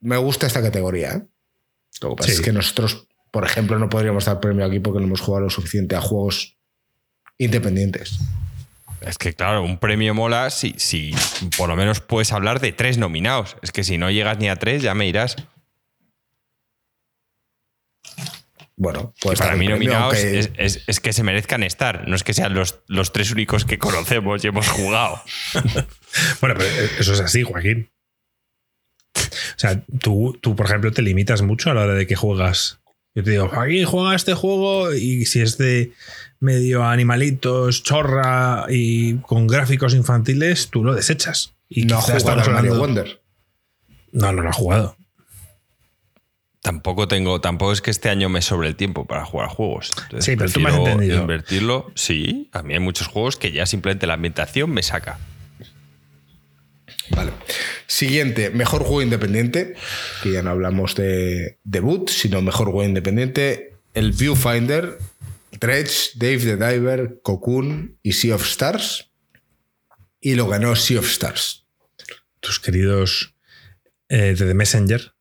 me 0.00 0.16
gusta 0.16 0.46
esta 0.46 0.62
categoría. 0.62 1.12
¿eh? 1.12 1.22
Lo 2.00 2.10
que 2.10 2.16
pasa 2.16 2.28
Sí. 2.30 2.34
es 2.36 2.40
que 2.40 2.52
nosotros, 2.52 3.06
por 3.30 3.44
ejemplo, 3.44 3.78
no 3.78 3.88
podríamos 3.88 4.24
dar 4.24 4.40
premio 4.40 4.64
aquí 4.64 4.80
porque 4.80 5.00
no 5.00 5.06
hemos 5.06 5.20
jugado 5.20 5.44
lo 5.44 5.50
suficiente 5.50 5.94
a 5.96 6.00
juegos 6.00 6.56
independientes. 7.38 8.18
Es 9.06 9.18
que, 9.18 9.32
claro, 9.34 9.62
un 9.62 9.78
premio 9.78 10.14
mola 10.14 10.50
si, 10.50 10.74
si 10.78 11.12
por 11.56 11.68
lo 11.68 11.76
menos 11.76 12.00
puedes 12.00 12.32
hablar 12.32 12.60
de 12.60 12.72
tres 12.72 12.98
nominados. 12.98 13.56
Es 13.62 13.72
que 13.72 13.84
si 13.84 13.98
no 13.98 14.10
llegas 14.10 14.38
ni 14.38 14.48
a 14.48 14.56
tres, 14.56 14.82
ya 14.82 14.94
me 14.94 15.06
irás. 15.06 15.36
Bueno, 18.76 19.14
pues 19.20 19.38
para 19.38 19.54
mí 19.54 19.68
nominados 19.68 20.14
es- 20.16 20.82
es 20.86 20.98
que 21.00 21.12
se 21.12 21.22
merezcan 21.22 21.62
estar. 21.62 22.08
No 22.08 22.16
es 22.16 22.24
que 22.24 22.34
sean 22.34 22.54
los, 22.54 22.80
los 22.88 23.12
tres 23.12 23.30
únicos 23.30 23.64
que 23.64 23.78
conocemos 23.78 24.42
y 24.44 24.48
hemos 24.48 24.68
jugado. 24.68 25.22
Bueno, 26.42 26.56
pero 26.58 26.68
eso 26.98 27.14
es 27.14 27.20
así, 27.20 27.42
Joaquín. 27.42 27.90
O 29.16 29.22
sea, 29.58 29.82
tú, 29.98 30.38
tú, 30.42 30.54
por 30.54 30.66
ejemplo, 30.66 30.92
te 30.92 31.00
limitas 31.00 31.40
mucho 31.40 31.70
a 31.70 31.74
la 31.74 31.84
hora 31.84 31.94
de 31.94 32.06
que 32.06 32.16
juegas. 32.16 32.80
Yo 33.14 33.24
te 33.24 33.30
digo, 33.30 33.48
Joaquín, 33.48 33.86
juega 33.86 34.14
este 34.14 34.34
juego 34.34 34.92
y 34.92 35.24
si 35.24 35.40
es 35.40 35.56
de 35.56 35.92
medio 36.42 36.84
animalitos, 36.84 37.82
chorra 37.82 38.66
y 38.68 39.14
con 39.18 39.46
gráficos 39.46 39.94
infantiles, 39.94 40.68
tú 40.68 40.84
lo 40.84 40.94
desechas. 40.94 41.54
Y 41.68 41.84
no 41.84 41.96
ha 41.96 42.00
quizás 42.00 42.22
jugado 42.22 42.40
estamos 42.40 42.48
al 42.48 42.54
Mario 42.54 42.78
Wonder. 42.78 43.22
No, 44.12 44.32
no 44.32 44.42
lo 44.42 44.48
ha 44.48 44.52
jugado. 44.52 44.96
Tampoco 46.60 47.08
tengo, 47.08 47.40
tampoco 47.40 47.72
es 47.72 47.80
que 47.80 47.90
este 47.90 48.08
año 48.08 48.28
me 48.28 48.40
sobre 48.40 48.68
el 48.68 48.76
tiempo 48.76 49.04
para 49.04 49.24
jugar 49.24 49.48
juegos. 49.48 49.90
Entonces 50.04 50.24
Sí, 50.24 50.36
pero 50.36 50.50
tú 50.50 50.60
me 50.60 50.70
has 50.70 50.76
entendido. 50.76 51.20
Invertirlo, 51.20 51.90
sí. 51.94 52.48
A 52.52 52.62
mí 52.62 52.74
hay 52.74 52.80
muchos 52.80 53.08
juegos 53.08 53.36
que 53.36 53.50
ya 53.50 53.66
simplemente 53.66 54.06
la 54.06 54.14
ambientación 54.14 54.70
me 54.70 54.82
saca. 54.82 55.18
Vale. 57.10 57.32
Siguiente, 57.86 58.50
mejor 58.50 58.82
juego 58.82 59.02
independiente, 59.02 59.74
que 60.22 60.32
ya 60.32 60.42
no 60.42 60.50
hablamos 60.50 60.94
de 60.94 61.58
debut, 61.64 62.08
sino 62.08 62.42
mejor 62.42 62.66
juego 62.66 62.84
independiente, 62.84 63.74
el 63.94 64.12
Viewfinder, 64.12 64.98
Dredge, 65.62 66.10
Dave 66.16 66.38
the 66.38 66.56
Diver, 66.56 67.20
Cocoon 67.22 67.96
y 68.02 68.14
Sea 68.14 68.34
of 68.34 68.44
Stars. 68.44 69.12
Y 70.20 70.34
lo 70.34 70.48
ganó 70.48 70.74
Sea 70.74 70.98
of 70.98 71.06
Stars. 71.08 71.64
Tus 72.40 72.58
queridos 72.58 73.36
eh, 74.08 74.34
de 74.34 74.46
The 74.46 74.54
Messenger. 74.54 75.14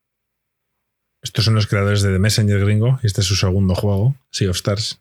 Estos 1.21 1.45
son 1.45 1.53
los 1.53 1.67
creadores 1.67 2.01
de 2.01 2.11
The 2.11 2.17
Messenger 2.17 2.59
gringo 2.59 2.99
y 3.03 3.05
este 3.05 3.21
es 3.21 3.27
su 3.27 3.35
segundo 3.35 3.75
juego, 3.75 4.15
Sea 4.31 4.49
of 4.49 4.55
Stars. 4.55 4.99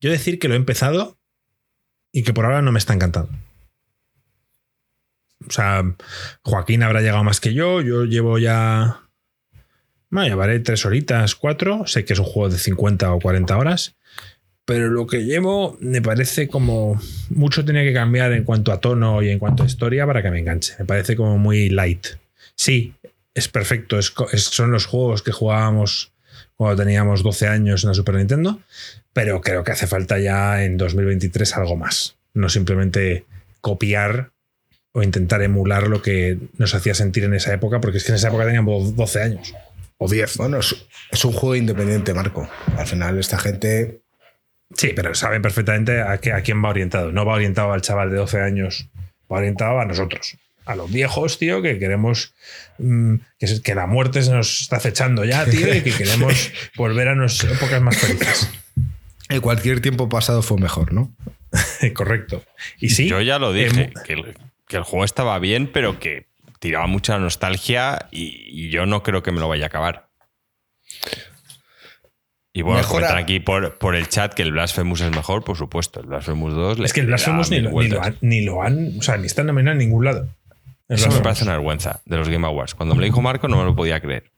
Yo 0.00 0.12
decir 0.12 0.38
que 0.38 0.46
lo 0.46 0.54
he 0.54 0.58
empezado 0.58 1.18
y 2.12 2.22
que 2.22 2.32
por 2.32 2.44
ahora 2.44 2.62
no 2.62 2.70
me 2.70 2.78
está 2.78 2.94
encantando. 2.94 3.36
O 5.44 5.50
sea, 5.50 5.82
Joaquín 6.42 6.84
habrá 6.84 7.00
llegado 7.00 7.24
más 7.24 7.40
que 7.40 7.52
yo. 7.52 7.80
Yo 7.80 8.04
llevo 8.04 8.38
ya. 8.38 9.00
Bueno, 10.08 10.28
llevaré 10.28 10.60
tres 10.60 10.86
horitas, 10.86 11.34
cuatro. 11.34 11.84
Sé 11.88 12.04
que 12.04 12.12
es 12.12 12.20
un 12.20 12.26
juego 12.26 12.48
de 12.48 12.58
50 12.58 13.12
o 13.12 13.18
40 13.18 13.58
horas. 13.58 13.96
Pero 14.64 14.88
lo 14.88 15.06
que 15.06 15.24
llevo 15.24 15.76
me 15.80 16.00
parece 16.00 16.48
como. 16.48 17.00
Mucho 17.30 17.64
tiene 17.64 17.84
que 17.84 17.92
cambiar 17.92 18.32
en 18.32 18.44
cuanto 18.44 18.72
a 18.72 18.80
tono 18.80 19.22
y 19.22 19.30
en 19.30 19.38
cuanto 19.38 19.62
a 19.62 19.66
historia 19.66 20.06
para 20.06 20.22
que 20.22 20.30
me 20.30 20.38
enganche. 20.38 20.74
Me 20.78 20.84
parece 20.84 21.16
como 21.16 21.38
muy 21.38 21.68
light. 21.68 22.06
Sí, 22.56 22.94
es 23.34 23.48
perfecto. 23.48 23.98
es 23.98 24.14
son 24.36 24.70
los 24.70 24.86
juegos 24.86 25.22
que 25.22 25.32
jugábamos 25.32 26.12
cuando 26.56 26.82
teníamos 26.82 27.22
12 27.22 27.48
años 27.48 27.84
en 27.84 27.88
la 27.88 27.94
Super 27.94 28.14
Nintendo. 28.14 28.60
Pero 29.12 29.40
creo 29.40 29.64
que 29.64 29.72
hace 29.72 29.86
falta 29.86 30.18
ya 30.18 30.64
en 30.64 30.76
2023 30.76 31.56
algo 31.56 31.76
más. 31.76 32.16
No 32.32 32.48
simplemente 32.48 33.26
copiar 33.60 34.32
o 34.92 35.02
intentar 35.02 35.42
emular 35.42 35.88
lo 35.88 36.02
que 36.02 36.38
nos 36.56 36.74
hacía 36.74 36.94
sentir 36.94 37.24
en 37.24 37.34
esa 37.34 37.52
época, 37.52 37.80
porque 37.80 37.98
es 37.98 38.04
que 38.04 38.12
en 38.12 38.16
esa 38.16 38.28
época 38.28 38.44
teníamos 38.44 38.94
12 38.94 39.22
años 39.22 39.54
o 39.98 40.08
10. 40.08 40.36
Bueno, 40.36 40.58
es, 40.58 40.74
es 41.10 41.24
un 41.24 41.32
juego 41.32 41.56
independiente, 41.56 42.14
Marco. 42.14 42.48
Al 42.76 42.86
final, 42.86 43.18
esta 43.18 43.38
gente. 43.38 44.03
Sí, 44.76 44.92
pero 44.94 45.14
saben 45.14 45.42
perfectamente 45.42 46.00
a, 46.00 46.18
qué- 46.18 46.32
a 46.32 46.42
quién 46.42 46.64
va 46.64 46.70
orientado. 46.70 47.12
No 47.12 47.24
va 47.24 47.34
orientado 47.34 47.72
al 47.72 47.82
chaval 47.82 48.10
de 48.10 48.16
12 48.16 48.40
años, 48.40 48.88
va 49.32 49.38
orientado 49.38 49.78
a 49.80 49.84
nosotros. 49.84 50.36
A 50.66 50.74
los 50.76 50.90
viejos, 50.90 51.38
tío, 51.38 51.60
que 51.60 51.78
queremos 51.78 52.34
mm, 52.78 53.16
que, 53.62 53.74
la 53.74 53.86
muerte 53.86 54.22
se 54.22 54.32
nos 54.32 54.62
está 54.62 54.76
acechando 54.76 55.24
ya, 55.24 55.44
tío, 55.44 55.72
y 55.74 55.82
que 55.82 55.92
queremos 55.96 56.50
volver 56.76 57.08
a 57.08 57.14
nuestras 57.14 57.52
épocas 57.52 57.82
más 57.82 57.98
felices. 57.98 58.50
En 59.28 59.40
cualquier 59.42 59.80
tiempo 59.80 60.08
pasado 60.08 60.42
fue 60.42 60.58
mejor, 60.58 60.92
¿no? 60.92 61.14
Correcto. 61.94 62.42
Y 62.78 62.90
sí. 62.90 63.08
Yo 63.08 63.20
ya 63.20 63.38
lo 63.38 63.54
eh, 63.54 63.64
dije, 63.68 63.92
que 64.06 64.14
el, 64.14 64.36
que 64.66 64.76
el 64.76 64.82
juego 64.82 65.04
estaba 65.04 65.38
bien, 65.38 65.70
pero 65.72 65.98
que 66.00 66.26
tiraba 66.58 66.86
mucha 66.86 67.18
nostalgia 67.18 68.08
y, 68.10 68.44
y 68.48 68.70
yo 68.70 68.86
no 68.86 69.02
creo 69.02 69.22
que 69.22 69.32
me 69.32 69.40
lo 69.40 69.48
vaya 69.48 69.64
a 69.64 69.68
acabar. 69.68 70.08
Y 72.56 72.62
bueno, 72.62 72.78
Mejora- 72.78 73.08
comentan 73.08 73.18
aquí 73.18 73.40
por, 73.40 73.74
por 73.78 73.96
el 73.96 74.08
chat 74.08 74.32
que 74.32 74.42
el 74.42 74.52
Blasphemous 74.52 75.00
es 75.00 75.10
mejor, 75.10 75.42
por 75.44 75.56
supuesto. 75.58 75.98
El 76.00 76.06
Blasphemous 76.06 76.54
2 76.54 76.78
le- 76.78 76.84
es 76.86 76.92
que 76.92 77.00
el 77.00 77.06
Blasphemous 77.06 77.50
ni, 77.50 77.58
lo- 77.60 77.70
ni 77.72 77.88
lo 77.88 78.02
han, 78.02 78.16
ni 78.20 78.44
lo 78.44 78.62
han. 78.62 78.92
O 78.98 79.02
sea, 79.02 79.16
ni 79.16 79.26
está 79.26 79.42
nominado 79.42 79.72
en 79.72 79.78
ningún 79.78 80.04
lado. 80.04 80.28
El 80.88 80.96
Eso 80.96 81.10
me 81.10 81.18
parece 81.20 81.42
una 81.42 81.52
vergüenza 81.52 82.00
de 82.04 82.16
los 82.16 82.28
Game 82.28 82.46
Awards. 82.46 82.74
Cuando 82.76 82.94
me 82.94 83.00
lo 83.00 83.06
dijo 83.06 83.20
Marco 83.20 83.48
no 83.48 83.56
me 83.58 83.64
lo 83.64 83.74
podía 83.74 84.00
creer. 84.00 84.30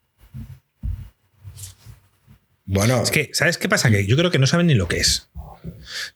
Bueno, 2.65 3.03
Es 3.03 3.11
que, 3.11 3.31
¿sabes 3.33 3.59
qué 3.59 3.69
pasa? 3.69 3.91
Que 3.91 4.07
yo 4.07 4.17
creo 4.17 4.31
que 4.31 4.39
no 4.39 4.47
saben 4.47 4.67
ni 4.67 4.75
lo 4.75 4.89
que 4.89 4.97
es. 4.97 5.29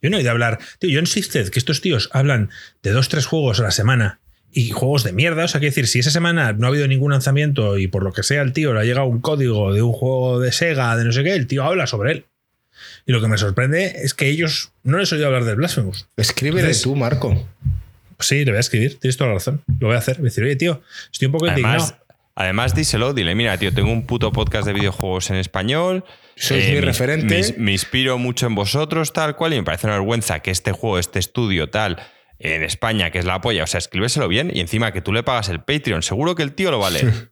Yo 0.03 0.11
no 0.11 0.16
he 0.16 0.20
oído 0.20 0.30
hablar. 0.30 0.59
Tío, 0.78 0.90
yo 0.90 1.01
Insisted 1.01 1.51
que 1.51 1.59
estos 1.59 1.80
tíos 1.80 2.09
hablan 2.12 2.51
de 2.82 2.90
dos, 2.92 3.09
tres 3.09 3.26
juegos 3.26 3.61
a 3.61 3.64
la 3.64 3.70
semana 3.70 4.20
y 4.53 4.70
juegos 4.70 5.05
de 5.05 5.12
mierda. 5.12 5.44
O 5.44 5.48
sea, 5.48 5.61
quiero 5.61 5.70
decir, 5.70 5.86
si 5.86 5.98
esa 6.01 6.11
semana 6.11 6.53
no 6.53 6.66
ha 6.66 6.70
habido 6.70 6.86
ningún 6.88 7.12
lanzamiento 7.12 7.78
y 7.78 7.86
por 7.86 8.03
lo 8.03 8.12
que 8.12 8.22
sea 8.22 8.42
el 8.42 8.53
tío 8.53 8.72
le 8.74 8.80
ha 8.80 8.84
llegado 8.84 9.07
un 9.07 9.20
código 9.20 9.72
de 9.72 9.82
un 9.82 9.92
juego 9.92 10.40
de 10.40 10.53
Sega, 10.53 10.96
de 10.96 11.05
no 11.05 11.12
sé 11.12 11.22
qué, 11.24 11.34
el 11.34 11.46
tío 11.46 11.64
habla 11.64 11.86
sobre 11.86 12.12
él. 12.12 12.24
Y 13.07 13.12
lo 13.12 13.20
que 13.20 13.28
me 13.28 13.38
sorprende 13.38 13.92
es 14.03 14.14
que 14.14 14.28
ellos 14.28 14.72
no 14.82 14.98
les 14.98 15.11
he 15.12 15.14
oído 15.16 15.26
hablar 15.26 15.44
del 15.44 15.57
Blasphemous. 15.57 16.07
escríbele 16.16 16.61
Entonces- 16.62 16.82
tú, 16.82 16.96
Marco. 16.96 17.46
Pues 18.16 18.28
sí, 18.28 18.44
le 18.44 18.51
voy 18.51 18.59
a 18.59 18.61
escribir, 18.61 18.98
tienes 18.98 19.16
toda 19.16 19.28
la 19.28 19.34
razón. 19.34 19.62
Lo 19.78 19.86
voy 19.86 19.96
a 19.96 19.98
hacer. 19.98 20.16
Voy 20.18 20.26
a 20.26 20.30
decir, 20.30 20.44
oye, 20.44 20.57
tío, 20.57 20.82
estoy 21.11 21.26
un 21.26 21.32
poco 21.32 21.46
Además, 21.46 21.82
indignado. 21.82 22.05
además, 22.34 22.74
díselo, 22.74 23.14
dile, 23.14 23.34
mira, 23.34 23.57
tío, 23.57 23.72
tengo 23.72 23.90
un 23.90 24.05
puto 24.07 24.30
podcast 24.30 24.66
de 24.66 24.74
videojuegos 24.74 25.30
en 25.30 25.36
español. 25.36 26.05
eh, 26.07 26.11
Sois 26.42 26.66
mi 26.68 26.74
me- 26.74 26.80
referente. 26.82 27.42
Me, 27.57 27.64
me 27.64 27.72
inspiro 27.72 28.18
mucho 28.18 28.46
en 28.46 28.55
vosotros, 28.55 29.12
tal 29.14 29.36
cual, 29.36 29.55
y 29.55 29.57
me 29.57 29.62
parece 29.62 29.86
una 29.86 29.96
vergüenza 29.96 30.40
que 30.40 30.51
este 30.51 30.72
juego, 30.72 30.98
este 30.98 31.18
estudio, 31.18 31.70
tal, 31.70 31.98
en 32.41 32.62
España, 32.64 33.11
que 33.11 33.18
es 33.18 33.24
la 33.24 33.41
polla, 33.41 33.64
o 33.64 33.66
sea, 33.66 33.78
escríbeselo 33.78 34.26
bien 34.26 34.51
y 34.53 34.61
encima 34.61 34.93
que 34.93 35.01
tú 35.03 35.12
le 35.12 35.22
pagas 35.22 35.49
el 35.51 35.61
Patreon, 35.61 36.03
seguro 36.03 36.34
que 36.34 36.43
el 36.43 36.53
tío 36.55 36.70
lo 36.70 36.78
va 36.80 36.88
a 36.88 36.91
leer. 36.91 37.30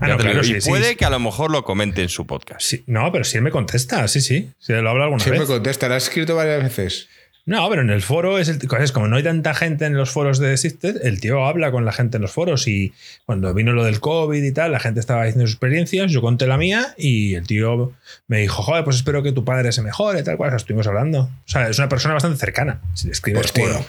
Ah, 0.00 0.06
no, 0.08 0.16
te 0.16 0.24
lo 0.24 0.30
claro, 0.30 0.42
digo. 0.42 0.44
sí, 0.44 0.56
y 0.56 0.60
sí. 0.60 0.70
puede 0.70 0.96
que 0.96 1.04
a 1.04 1.10
lo 1.10 1.18
mejor 1.18 1.50
lo 1.50 1.64
comente 1.64 2.02
en 2.02 2.08
su 2.08 2.26
podcast. 2.26 2.60
Sí, 2.60 2.84
no, 2.86 3.10
pero 3.10 3.24
si 3.24 3.36
él 3.36 3.42
me 3.42 3.50
contesta, 3.50 4.06
sí, 4.06 4.20
sí. 4.20 4.50
Si 4.60 4.72
lo 4.72 4.88
habla 4.88 5.04
alguna 5.04 5.22
Sí 5.24 5.30
me 5.30 5.40
vez. 5.40 5.48
contesta, 5.48 5.88
lo 5.88 5.94
has 5.94 6.04
escrito 6.04 6.36
varias 6.36 6.62
veces. 6.62 7.08
No, 7.46 7.66
pero 7.70 7.80
en 7.80 7.88
el 7.88 8.02
foro 8.02 8.38
es, 8.38 8.48
el, 8.50 8.58
es 8.78 8.92
como 8.92 9.08
no 9.08 9.16
hay 9.16 9.22
tanta 9.22 9.54
gente 9.54 9.86
en 9.86 9.96
los 9.96 10.10
foros 10.10 10.38
de 10.38 10.52
Existed, 10.52 11.00
el 11.02 11.18
tío 11.18 11.46
habla 11.46 11.70
con 11.72 11.86
la 11.86 11.92
gente 11.92 12.18
en 12.18 12.22
los 12.22 12.30
foros 12.30 12.68
y 12.68 12.92
cuando 13.24 13.54
vino 13.54 13.72
lo 13.72 13.84
del 13.84 14.00
COVID 14.00 14.42
y 14.42 14.52
tal, 14.52 14.70
la 14.70 14.78
gente 14.80 15.00
estaba 15.00 15.24
diciendo 15.24 15.46
sus 15.46 15.54
experiencias, 15.54 16.12
yo 16.12 16.20
conté 16.20 16.46
la 16.46 16.58
mía 16.58 16.94
y 16.98 17.34
el 17.36 17.46
tío 17.46 17.94
me 18.26 18.40
dijo, 18.40 18.62
joder, 18.62 18.84
pues 18.84 18.96
espero 18.96 19.22
que 19.22 19.32
tu 19.32 19.46
padre 19.46 19.72
se 19.72 19.80
mejore, 19.80 20.22
tal 20.22 20.36
cual, 20.36 20.48
o 20.48 20.50
sea, 20.52 20.56
estuvimos 20.58 20.86
hablando. 20.86 21.20
O 21.22 21.30
sea, 21.46 21.68
es 21.70 21.78
una 21.78 21.88
persona 21.88 22.12
bastante 22.12 22.36
cercana. 22.38 22.82
Si 22.92 23.06
le 23.06 23.12
escribes 23.12 23.40
Pues 23.40 23.52
tío, 23.54 23.64
foro. 23.66 23.86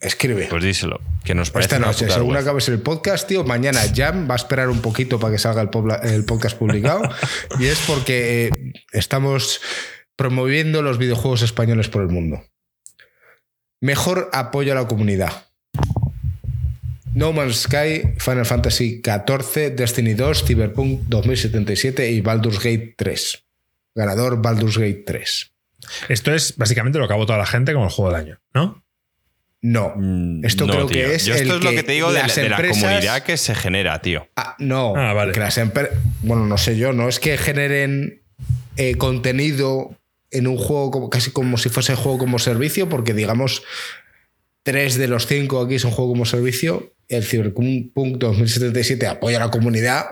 Escribe. 0.00 0.46
Pues 0.48 0.62
díselo, 0.62 1.00
que 1.24 1.34
nos 1.34 1.50
parece 1.50 1.74
Esta 1.74 1.86
noche, 1.86 2.06
según 2.06 2.14
vergüenza. 2.14 2.40
acabes 2.40 2.68
el 2.68 2.80
podcast, 2.80 3.28
tío, 3.28 3.44
mañana 3.44 3.80
Jam 3.94 4.28
va 4.28 4.34
a 4.34 4.36
esperar 4.36 4.68
un 4.68 4.80
poquito 4.80 5.18
para 5.18 5.32
que 5.32 5.38
salga 5.38 5.62
el 5.62 6.24
podcast 6.24 6.56
publicado. 6.56 7.02
y 7.58 7.66
es 7.66 7.78
porque 7.86 8.46
eh, 8.46 8.72
estamos 8.92 9.60
promoviendo 10.16 10.82
los 10.82 10.98
videojuegos 10.98 11.42
españoles 11.42 11.88
por 11.88 12.02
el 12.02 12.08
mundo. 12.08 12.44
Mejor 13.80 14.30
apoyo 14.32 14.72
a 14.72 14.74
la 14.74 14.88
comunidad. 14.88 15.44
No 17.14 17.32
Man's 17.32 17.62
Sky, 17.62 18.14
Final 18.18 18.46
Fantasy 18.46 19.02
XIV, 19.02 19.74
Destiny 19.74 20.14
2, 20.14 20.44
Cyberpunk 20.44 21.02
2077 21.08 22.10
y 22.10 22.20
Baldur's 22.20 22.58
Gate 22.58 22.94
3. 22.96 23.44
Ganador 23.94 24.40
Baldur's 24.40 24.78
Gate 24.78 25.02
3. 25.06 25.52
Esto 26.08 26.34
es 26.34 26.56
básicamente 26.56 26.98
lo 26.98 27.08
que 27.08 27.14
ha 27.14 27.16
votado 27.16 27.38
la 27.38 27.46
gente 27.46 27.72
como 27.72 27.86
el 27.86 27.90
juego 27.90 28.12
del 28.12 28.20
año, 28.20 28.40
¿no? 28.54 28.84
No. 29.60 29.92
Mm, 29.96 30.44
Esto 30.44 30.66
no, 30.66 30.72
creo 30.72 30.86
tío. 30.86 30.96
que 31.06 31.14
es 31.16 31.24
Yo 31.24 31.34
esto 31.34 31.52
el 31.54 31.58
es 31.58 31.64
lo 31.64 31.70
que 31.70 31.76
que 31.76 31.82
te 31.82 31.92
digo 31.92 32.12
de, 32.12 32.20
las 32.20 32.34
de 32.36 32.48
la 32.48 32.56
empresas- 32.56 32.82
comunidad 32.82 33.22
que 33.24 33.36
se 33.36 33.54
genera, 33.54 34.00
tío. 34.00 34.28
Ah, 34.36 34.54
no, 34.58 34.94
Ah, 34.96 35.12
vale. 35.14 35.32
que 35.32 35.40
las 35.40 35.58
empresas. 35.58 35.96
Bueno, 36.22 36.46
no 36.46 36.56
sé 36.58 36.76
yo, 36.76 36.92
no 36.92 37.08
es 37.08 37.18
que 37.18 37.36
generen 37.38 38.22
eh, 38.76 38.94
contenido 38.96 39.90
en 40.30 40.46
un 40.46 40.56
juego 40.58 40.90
como, 40.92 41.10
casi 41.10 41.30
como 41.32 41.58
si 41.58 41.68
fuese 41.70 41.96
juego 41.96 42.18
como 42.18 42.38
servicio, 42.38 42.88
porque 42.88 43.14
digamos, 43.14 43.62
tres 44.62 44.96
de 44.96 45.08
los 45.08 45.26
cinco 45.26 45.60
aquí 45.60 45.78
son 45.80 45.90
juego 45.90 46.12
como 46.12 46.24
servicio. 46.24 46.94
El 47.08 47.24
Cyberpunk 47.24 47.94
2077 48.18 49.06
apoya 49.06 49.38
a 49.38 49.46
la 49.46 49.50
comunidad. 49.50 50.04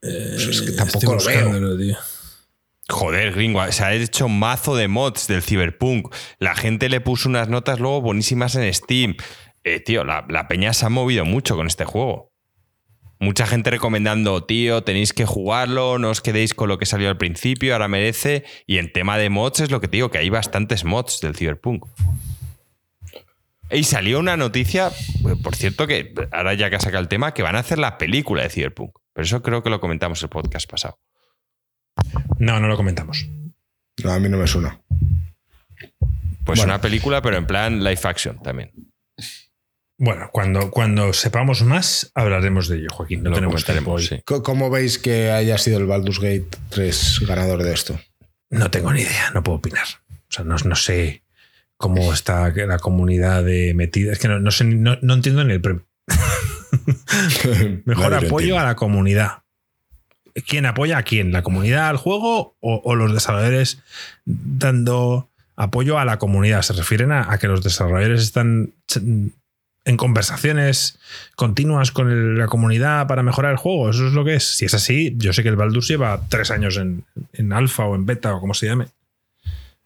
Pues 0.00 0.46
es 0.46 0.62
que 0.62 0.72
tampoco 0.72 1.14
lo 1.16 1.24
veo. 1.24 1.76
Joder, 2.90 3.32
gringo, 3.32 3.70
se 3.70 3.84
ha 3.84 3.94
hecho 3.94 4.28
mazo 4.28 4.74
de 4.74 4.88
mods 4.88 5.28
del 5.28 5.42
Cyberpunk. 5.42 6.12
La 6.38 6.54
gente 6.54 6.88
le 6.88 7.00
puso 7.00 7.28
unas 7.28 7.48
notas 7.48 7.78
luego 7.78 8.00
buenísimas 8.00 8.56
en 8.56 8.72
Steam. 8.74 9.16
Eh, 9.62 9.80
tío, 9.80 10.04
la, 10.04 10.48
peña 10.48 10.72
se 10.72 10.86
ha 10.86 10.88
movido 10.88 11.24
mucho 11.24 11.56
con 11.56 11.66
este 11.66 11.84
juego. 11.84 12.32
Mucha 13.20 13.46
gente 13.46 13.70
recomendando, 13.70 14.44
tío, 14.44 14.82
tenéis 14.82 15.12
que 15.12 15.26
jugarlo, 15.26 15.98
no 15.98 16.08
os 16.08 16.20
quedéis 16.20 16.54
con 16.54 16.68
lo 16.68 16.78
que 16.78 16.86
salió 16.86 17.08
al 17.08 17.18
principio, 17.18 17.74
ahora 17.74 17.86
merece. 17.86 18.44
Y 18.66 18.78
en 18.78 18.92
tema 18.92 19.18
de 19.18 19.30
mods 19.30 19.60
es 19.60 19.70
lo 19.70 19.80
que 19.80 19.88
te 19.88 19.98
digo, 19.98 20.10
que 20.10 20.18
hay 20.18 20.30
bastantes 20.30 20.84
mods 20.84 21.20
del 21.20 21.36
Cyberpunk. 21.36 21.86
Y 23.70 23.84
salió 23.84 24.18
una 24.18 24.36
noticia, 24.36 24.88
eh, 24.88 25.36
por 25.40 25.54
cierto, 25.54 25.86
que 25.86 26.12
ahora 26.32 26.54
ya 26.54 26.70
que 26.70 26.76
ha 26.76 26.80
sacado 26.80 27.02
el 27.02 27.08
tema, 27.08 27.34
que 27.34 27.42
van 27.42 27.56
a 27.56 27.60
hacer 27.60 27.78
la 27.78 27.98
película 27.98 28.42
de 28.42 28.48
Cyberpunk. 28.48 28.92
Pero 29.12 29.24
eso 29.24 29.42
creo 29.42 29.62
que 29.62 29.70
lo 29.70 29.80
comentamos 29.80 30.22
el 30.22 30.28
podcast 30.28 30.68
pasado. 30.68 30.98
No, 32.38 32.58
no 32.60 32.68
lo 32.68 32.76
comentamos. 32.76 33.28
No, 34.02 34.12
a 34.12 34.18
mí 34.18 34.28
no 34.28 34.38
me 34.38 34.46
suena. 34.46 34.80
Pues 36.44 36.58
Bueno. 36.58 36.64
una 36.64 36.80
película, 36.80 37.20
pero 37.22 37.36
en 37.36 37.46
plan 37.46 37.84
live 37.84 38.00
action 38.04 38.42
también. 38.42 38.72
Bueno, 39.98 40.30
cuando, 40.32 40.70
cuando 40.70 41.12
sepamos 41.12 41.62
más, 41.62 42.10
hablaremos 42.14 42.68
de 42.68 42.78
ello, 42.78 42.88
Joaquín. 42.90 43.22
No 43.22 43.30
Lo 43.30 43.36
tenemos 43.36 43.64
tiempo 43.64 43.90
comentaremos, 43.90 44.10
hoy. 44.12 44.18
sí. 44.36 44.42
¿Cómo 44.42 44.70
veis 44.70 44.98
que 44.98 45.30
haya 45.30 45.58
sido 45.58 45.78
el 45.78 45.86
Baldur's 45.86 46.18
Gate 46.20 46.48
3 46.70 47.20
ganador 47.28 47.62
de 47.62 47.74
esto? 47.74 48.00
No 48.48 48.70
tengo 48.70 48.92
ni 48.92 49.02
idea, 49.02 49.30
no 49.34 49.42
puedo 49.42 49.58
opinar. 49.58 49.84
O 50.08 50.32
sea, 50.32 50.44
no, 50.44 50.56
no 50.64 50.74
sé 50.74 51.22
cómo 51.76 52.12
está 52.14 52.48
la 52.50 52.78
comunidad 52.78 53.44
de 53.44 53.74
metida. 53.74 54.12
Es 54.12 54.18
que 54.18 54.28
no, 54.28 54.40
no 54.40 54.50
sé, 54.50 54.64
no, 54.64 54.96
no 55.02 55.14
entiendo 55.14 55.44
ni 55.44 55.52
el 55.52 55.60
premio. 55.60 55.86
Mejor 57.84 58.14
apoyo 58.14 58.58
a 58.58 58.64
la 58.64 58.76
comunidad. 58.76 59.39
¿Quién 60.46 60.66
apoya 60.66 60.98
a 60.98 61.02
quién? 61.02 61.32
¿La 61.32 61.42
comunidad 61.42 61.88
al 61.88 61.96
juego 61.96 62.56
o, 62.60 62.80
o 62.84 62.94
los 62.94 63.12
desarrolladores 63.12 63.82
dando 64.24 65.28
apoyo 65.56 65.98
a 65.98 66.04
la 66.04 66.18
comunidad? 66.18 66.62
Se 66.62 66.72
refieren 66.72 67.12
a, 67.12 67.30
a 67.32 67.38
que 67.38 67.48
los 67.48 67.62
desarrolladores 67.62 68.22
están 68.22 68.72
en 69.84 69.96
conversaciones 69.96 70.98
continuas 71.36 71.90
con 71.90 72.10
el- 72.10 72.38
la 72.38 72.46
comunidad 72.48 73.06
para 73.06 73.22
mejorar 73.22 73.52
el 73.52 73.56
juego. 73.58 73.90
Eso 73.90 74.06
es 74.06 74.12
lo 74.12 74.24
que 74.24 74.34
es. 74.34 74.44
Si 74.44 74.64
es 74.66 74.74
así, 74.74 75.14
yo 75.16 75.32
sé 75.32 75.42
que 75.42 75.48
el 75.48 75.56
Baldur's 75.56 75.88
lleva 75.88 76.20
tres 76.28 76.50
años 76.50 76.76
en, 76.76 77.04
en 77.32 77.52
alfa 77.52 77.84
o 77.86 77.94
en 77.94 78.04
beta 78.06 78.34
o 78.34 78.40
como 78.40 78.54
se 78.54 78.66
llame. 78.66 78.84
O 78.84 78.88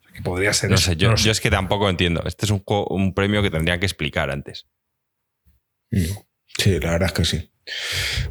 sea, 0.03 0.13
Que 0.15 0.23
podría 0.23 0.53
ser 0.53 0.71
No 0.71 0.77
eso. 0.77 0.91
sé, 0.91 0.97
yo, 0.97 1.07
No 1.09 1.13
lo 1.13 1.17
sé. 1.19 1.25
yo 1.27 1.33
es 1.33 1.41
que 1.41 1.51
tampoco 1.51 1.89
entiendo. 1.89 2.23
Este 2.27 2.45
es 2.45 2.51
un, 2.51 2.59
juego- 2.65 2.87
un 2.89 3.15
premio 3.15 3.41
que 3.43 3.51
tendrían 3.51 3.79
que 3.81 3.87
explicar 3.87 4.31
antes. 4.31 4.67
Sí, 5.91 6.81
la 6.81 6.91
verdad 6.93 7.07
es 7.07 7.13
que 7.13 7.25
sí. 7.25 7.51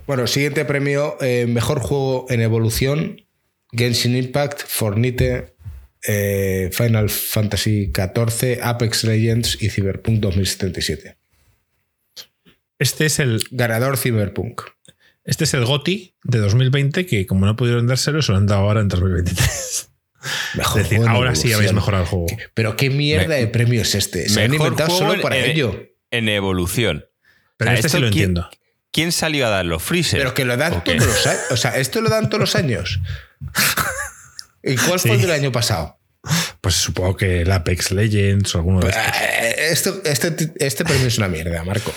Bueno, 0.08 0.28
siguiente 0.28 0.66
premio, 0.66 1.18
eh, 1.22 1.46
mejor 1.48 1.80
juego 1.80 2.26
en 2.30 2.42
evolución, 2.42 3.26
Genshin 3.72 4.16
Impact, 4.16 4.62
Fornite, 4.68 5.56
eh, 6.08 6.70
Final 6.74 7.10
Fantasy 7.10 7.92
XIV, 7.96 8.60
Apex 8.62 9.04
Legends 9.06 9.62
y 9.62 9.70
Cyberpunk 9.70 10.20
2077. 10.20 11.18
Este 12.80 13.06
es 13.06 13.20
el, 13.20 13.44
Ganador 13.52 13.98
Cyberpunk. 13.98 14.62
este 15.24 15.46
es 15.46 15.54
el 15.54 15.66
GOTI 15.66 16.16
de 16.24 16.40
2020 16.40 17.06
que 17.06 17.26
como 17.26 17.46
no 17.46 17.56
pudieron 17.56 17.88
dárselo, 17.88 18.22
se 18.22 18.32
lo 18.34 18.38
han 18.38 18.46
dado 18.48 18.62
ahora 18.62 18.82
en 18.82 18.88
2023. 18.90 19.90
Mejor 20.56 20.82
Es 20.82 20.84
decir, 20.90 20.98
juego 21.00 21.14
ahora 21.16 21.36
sí 21.36 21.52
habéis 21.54 21.74
mejorado 21.74 22.04
el 22.04 22.10
juego. 22.10 22.26
Pero 22.54 22.76
qué 22.78 22.90
mierda 22.90 23.28
Me- 23.28 23.36
de 23.36 23.48
premio 23.48 23.82
es 23.82 23.96
este. 23.96 24.30
Se 24.30 24.42
han 24.44 24.52
Mejor 24.52 24.68
inventado 24.68 24.90
juego 24.92 25.12
solo 25.12 25.22
para 25.22 25.38
en- 25.38 25.52
ello. 25.52 25.84
En 26.12 26.30
evolución. 26.30 27.06
Pero 27.58 27.72
O 27.72 27.74
sea, 27.74 27.80
este 27.80 27.90
sí 27.90 27.98
¿esto 27.98 28.06
lo 28.06 28.12
quién- 28.12 28.30
entiendo. 28.30 28.50
¿Quién 28.94 29.12
salió 29.12 29.48
a 29.48 29.50
darlo? 29.50 29.80
Freezer. 29.80 30.20
Pero 30.20 30.34
que 30.34 30.46
lo 30.46 30.56
dan 30.56 30.84
todos 30.84 31.06
los 31.06 31.28
años. 31.28 31.41
O 31.52 31.58
sea, 31.58 31.78
esto 31.78 32.00
lo 32.00 32.10
dan 32.10 32.30
todos 32.30 32.39
los 32.41 32.56
años. 32.56 33.02
¿Y 34.64 34.76
cuál 34.78 35.00
fue 35.00 35.12
el 35.16 35.22
del 35.22 35.32
año 35.32 35.52
pasado? 35.52 36.00
Pues 36.62 36.76
supongo 36.76 37.18
que 37.18 37.41
el 37.41 37.52
Apex 37.52 37.91
Legends 37.91 38.56
o 38.56 38.60
alguno 38.60 38.80
de 38.80 38.89
estos. 38.89 39.04
Eh, 39.06 39.56
Esto, 39.72 40.02
este, 40.06 40.54
este 40.58 40.86
premio 40.86 41.08
es 41.08 41.18
una 41.18 41.28
mierda, 41.28 41.64
Marco. 41.66 41.94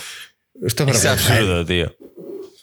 Esto 0.65 0.83
es 0.89 0.97
Es 0.97 1.05
absurdo, 1.05 1.65
tío. 1.65 1.95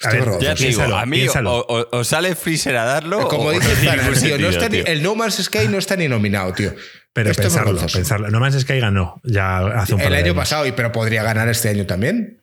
A 0.03 0.09
Esto 0.11 0.19
es 0.19 0.27
ver. 0.27 0.41
Ya 0.41 0.55
te 0.55 0.65
digo, 0.67 0.79
Piénsalo, 0.83 0.97
a 0.99 1.07
mí 1.07 1.27
o, 1.29 1.33
o- 1.67 1.99
o 1.99 2.05
sale 2.05 2.35
Freezer 2.35 2.77
a 2.77 2.85
darlo. 2.85 3.29
Como 3.29 3.45
o 3.49 3.53
dice 3.53 3.75
Zara, 3.77 4.03
tío, 4.03 4.11
no 4.11 4.17
sentido, 4.17 4.51
está 4.51 4.69
ni- 4.69 4.83
tío. 4.83 4.87
el 4.93 5.03
No 5.03 5.15
Man's 5.15 5.37
Sky 5.43 5.69
no 5.69 5.79
está 5.79 5.97
ni 5.97 6.09
nominado, 6.09 6.53
tío. 6.53 6.75
Pero 7.15 7.31
Esto 7.31 7.43
pensarlo, 7.45 7.81
pensarlo. 7.87 8.29
No 8.31 8.41
más 8.41 8.61
Sky 8.61 8.81
ganó 8.81 9.21
ya 9.25 9.59
hace 9.81 9.95
un 9.95 10.01
par 10.01 10.09
El 10.09 10.13
de 10.15 10.19
año 10.19 10.33
años. 10.33 10.37
pasado, 10.37 10.67
y 10.67 10.73
pero 10.73 10.91
podría 10.93 11.23
ganar 11.23 11.49
este 11.49 11.69
año 11.71 11.87
también. 11.87 12.43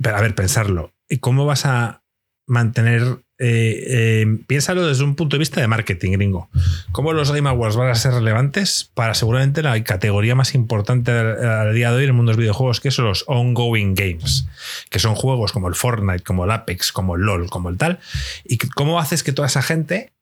Pero 0.00 0.16
a 0.16 0.20
ver, 0.22 0.34
pensarlo. 0.34 0.94
¿Y 1.08 1.18
cómo 1.18 1.46
vas 1.46 1.66
a 1.66 2.02
mantener. 2.46 3.02
eh, 3.38 3.84
eh, 3.88 4.38
piénsalo 4.46 4.86
desde 4.86 5.04
un 5.04 5.14
punto 5.14 5.36
de 5.36 5.40
vista 5.40 5.60
de 5.60 5.66
marketing, 5.66 6.12
gringo. 6.12 6.48
¿Cómo 6.92 7.12
los 7.12 7.30
Game 7.32 7.48
Awards 7.48 7.76
van 7.76 7.90
a 7.90 7.94
ser 7.94 8.14
relevantes 8.14 8.90
para 8.94 9.12
seguramente 9.14 9.62
la 9.62 9.82
categoría 9.84 10.34
más 10.34 10.54
importante 10.54 11.10
al, 11.10 11.74
día 11.74 11.90
de 11.90 11.96
hoy 11.96 12.04
en 12.04 12.10
el 12.10 12.14
mundo 12.14 12.30
de 12.30 12.36
los 12.36 12.40
videojuegos, 12.40 12.80
que 12.80 12.90
son 12.90 13.04
los 13.04 13.24
ongoing 13.26 13.94
games? 13.94 14.46
Que 14.88 14.98
son 14.98 15.14
juegos 15.14 15.52
como 15.52 15.68
el 15.68 15.74
Fortnite, 15.74 16.24
como 16.24 16.44
el 16.44 16.50
Apex, 16.50 16.92
como 16.92 17.16
el 17.16 17.22
LOL, 17.22 17.50
como 17.50 17.68
el 17.68 17.76
tal. 17.76 17.98
¿Y 18.44 18.56
cómo 18.56 18.98
haces 18.98 19.22
que 19.22 19.32
toda 19.32 19.48
esa 19.48 19.62
gente 19.62 20.12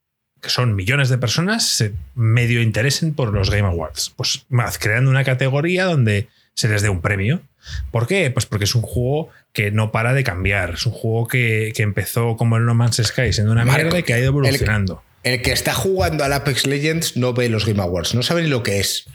que 0.45 0.51
son 0.51 0.77
millones 0.77 1.09
de 1.09 1.17
personas, 1.17 1.67
se 1.67 1.95
medio 2.15 2.61
interesen 2.61 3.15
por 3.15 3.33
los 3.33 3.49
Game 3.49 3.67
Awards. 3.67 4.13
Pues 4.15 4.45
más, 4.51 4.79
creando 4.79 5.11
una 5.11 5.25
categoría 5.25 5.87
donde 5.87 6.29
se 6.53 6.69
les 6.69 6.83
dé 6.83 6.91
un 6.91 7.01
premio. 7.01 7.41
¿Por 7.91 8.07
qué? 8.07 8.31
Pues 8.31 8.47
porque 8.47 8.65
es 8.65 8.75
un 8.75 8.83
juego 8.83 9.31
que 9.53 9.71
no 9.71 9.93
para 9.93 10.13
de 10.13 10.25
cambiar. 10.25 10.75
Es 10.75 10.87
un 10.87 10.93
juego 10.93 11.27
que, 11.29 11.73
que 11.75 11.83
empezó 11.83 12.37
como 12.37 12.57
el 12.57 12.65
No 12.67 12.75
Man's 12.75 13.01
Sky 13.03 13.33
siendo 13.33 13.53
una 13.53 13.65
Marco, 13.65 13.83
mierda 13.83 13.99
y 13.99 14.03
que 14.03 14.15
ha 14.15 14.19
ido 14.19 14.29
el- 14.29 14.35
evolucionando. 14.47 15.03
El 15.23 15.41
que 15.41 15.53
está 15.53 15.73
jugando 15.73 16.23
al 16.23 16.33
Apex 16.35 16.67
Legends 16.67 17.17
no 17.17 17.33
ve 17.33 17.49
los 17.49 17.65
Game 17.65 17.81
Awards, 17.83 18.15
no 18.15 18.23
sabe 18.23 18.43
ni 18.43 18.49
lo 18.49 18.63
que 18.63 18.81
es. 18.81 19.07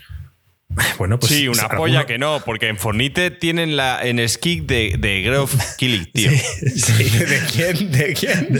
Bueno, 0.99 1.19
pues 1.19 1.31
sí, 1.31 1.47
una 1.47 1.67
polla 1.67 2.05
que 2.05 2.19
no, 2.19 2.43
porque 2.45 2.67
en 2.67 2.77
Fornite 2.77 3.31
tienen 3.31 3.75
la 3.75 3.99
en 4.03 4.27
Skick 4.29 4.67
de, 4.67 4.95
de 4.99 5.21
Grove 5.23 5.51
Killing, 5.77 6.11
tío. 6.11 6.29
Sí. 6.31 7.03
¿De 7.19 7.39
quién? 7.51 7.91
¿De 7.91 8.13
quién? 8.13 8.59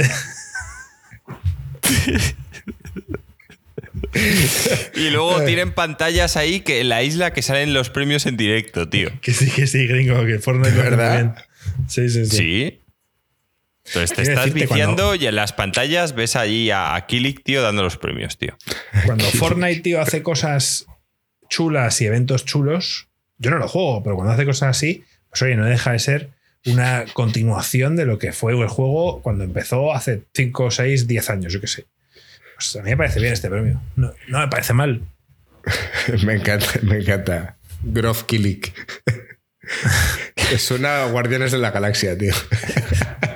Y 4.96 5.10
luego 5.10 5.42
tienen 5.46 5.72
pantallas 5.74 6.38
ahí 6.38 6.62
que 6.62 6.82
en 6.82 6.90
la 6.90 7.04
isla 7.04 7.34
que 7.34 7.42
salen 7.42 7.74
los 7.74 7.90
premios 7.90 8.26
en 8.26 8.38
directo, 8.38 8.90
tío. 8.90 9.10
Que 9.22 9.34
sí, 9.34 9.50
que 9.52 9.68
sí, 9.68 9.88
gringo, 9.88 10.26
que 10.26 10.40
Fortnite 10.40 10.76
¿Verdad? 10.76 11.14
bien. 11.16 11.34
Sí, 11.88 12.10
sí, 12.10 12.26
sí. 12.26 12.38
Sí. 12.38 12.82
Entonces 13.86 14.16
te 14.16 14.22
estás 14.22 14.54
viciando 14.54 15.04
cuando- 15.04 15.16
y 15.16 15.26
en 15.26 15.36
las 15.36 15.54
pantallas 15.54 16.14
ves 16.14 16.36
allí 16.36 16.70
a, 16.70 16.96
a 16.96 17.06
Killick, 17.08 17.44
tío, 17.44 17.62
dando 17.62 17.82
los 17.82 17.98
premios, 17.98 18.38
tío. 18.38 18.56
Cuando 19.06 19.26
Fortnite, 19.32 19.82
tío, 19.82 20.02
hace 20.02 20.22
cosas 20.22 20.86
chulas 21.50 22.00
y 22.02 22.06
eventos 22.06 22.46
chulos, 22.46 23.08
yo 23.40 23.50
no 23.50 23.58
lo 23.58 23.68
juego, 23.68 24.04
pero 24.04 24.16
cuando 24.16 24.34
hace 24.34 24.46
cosas 24.46 24.78
así, 24.78 25.04
pues 25.30 25.42
oye, 25.42 25.56
no 25.56 25.66
deja 25.66 25.92
de 25.94 26.00
ser 26.00 26.30
una 26.66 27.06
continuación 27.14 27.96
de 27.96 28.06
lo 28.06 28.20
que 28.20 28.32
fue 28.34 28.52
el 28.54 28.68
juego 28.68 29.22
cuando 29.24 29.44
empezó 29.44 29.94
hace 29.94 30.24
5, 30.36 30.70
6, 30.72 31.08
10 31.08 31.30
años, 31.32 31.54
yo 31.54 31.62
qué 31.62 31.68
sé. 31.68 31.86
Pues 32.60 32.76
a 32.76 32.82
mí 32.84 32.90
me 32.90 32.98
parece 32.98 33.22
bien 33.22 33.32
este 33.32 33.50
premio. 33.50 33.82
No, 33.96 34.12
no 34.28 34.40
me 34.40 34.50
parece 34.50 34.74
mal. 34.74 35.02
me 36.26 36.34
encanta, 36.34 36.68
me 36.82 36.98
encanta. 36.98 37.58
Groff 37.84 38.24
Killick. 38.24 38.74
Suena 40.58 41.04
a 41.04 41.06
Guardianes 41.08 41.54
de 41.54 41.58
la 41.58 41.72
Galaxia, 41.72 42.18
tío. 42.18 42.34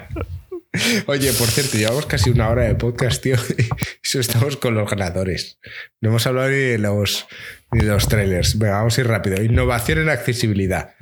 Oye, 1.05 1.31
por 1.31 1.47
cierto, 1.47 1.77
llevamos 1.77 2.05
casi 2.05 2.31
una 2.31 2.49
hora 2.49 2.63
de 2.63 2.75
podcast, 2.75 3.23
tío. 3.23 3.35
Y 3.57 3.69
eso 4.03 4.19
estamos 4.19 4.57
con 4.57 4.75
los 4.75 4.89
ganadores. 4.89 5.57
No 6.01 6.09
hemos 6.09 6.27
hablado 6.27 6.49
ni 6.49 6.57
de 6.57 6.77
los, 6.77 7.25
ni 7.71 7.85
de 7.85 7.91
los 7.91 8.09
trailers. 8.09 8.59
Venga, 8.59 8.73
vamos 8.73 8.97
a 8.97 9.01
ir 9.01 9.07
rápido. 9.07 9.41
Innovación 9.41 9.99
en 9.99 10.09
accesibilidad. 10.09 10.95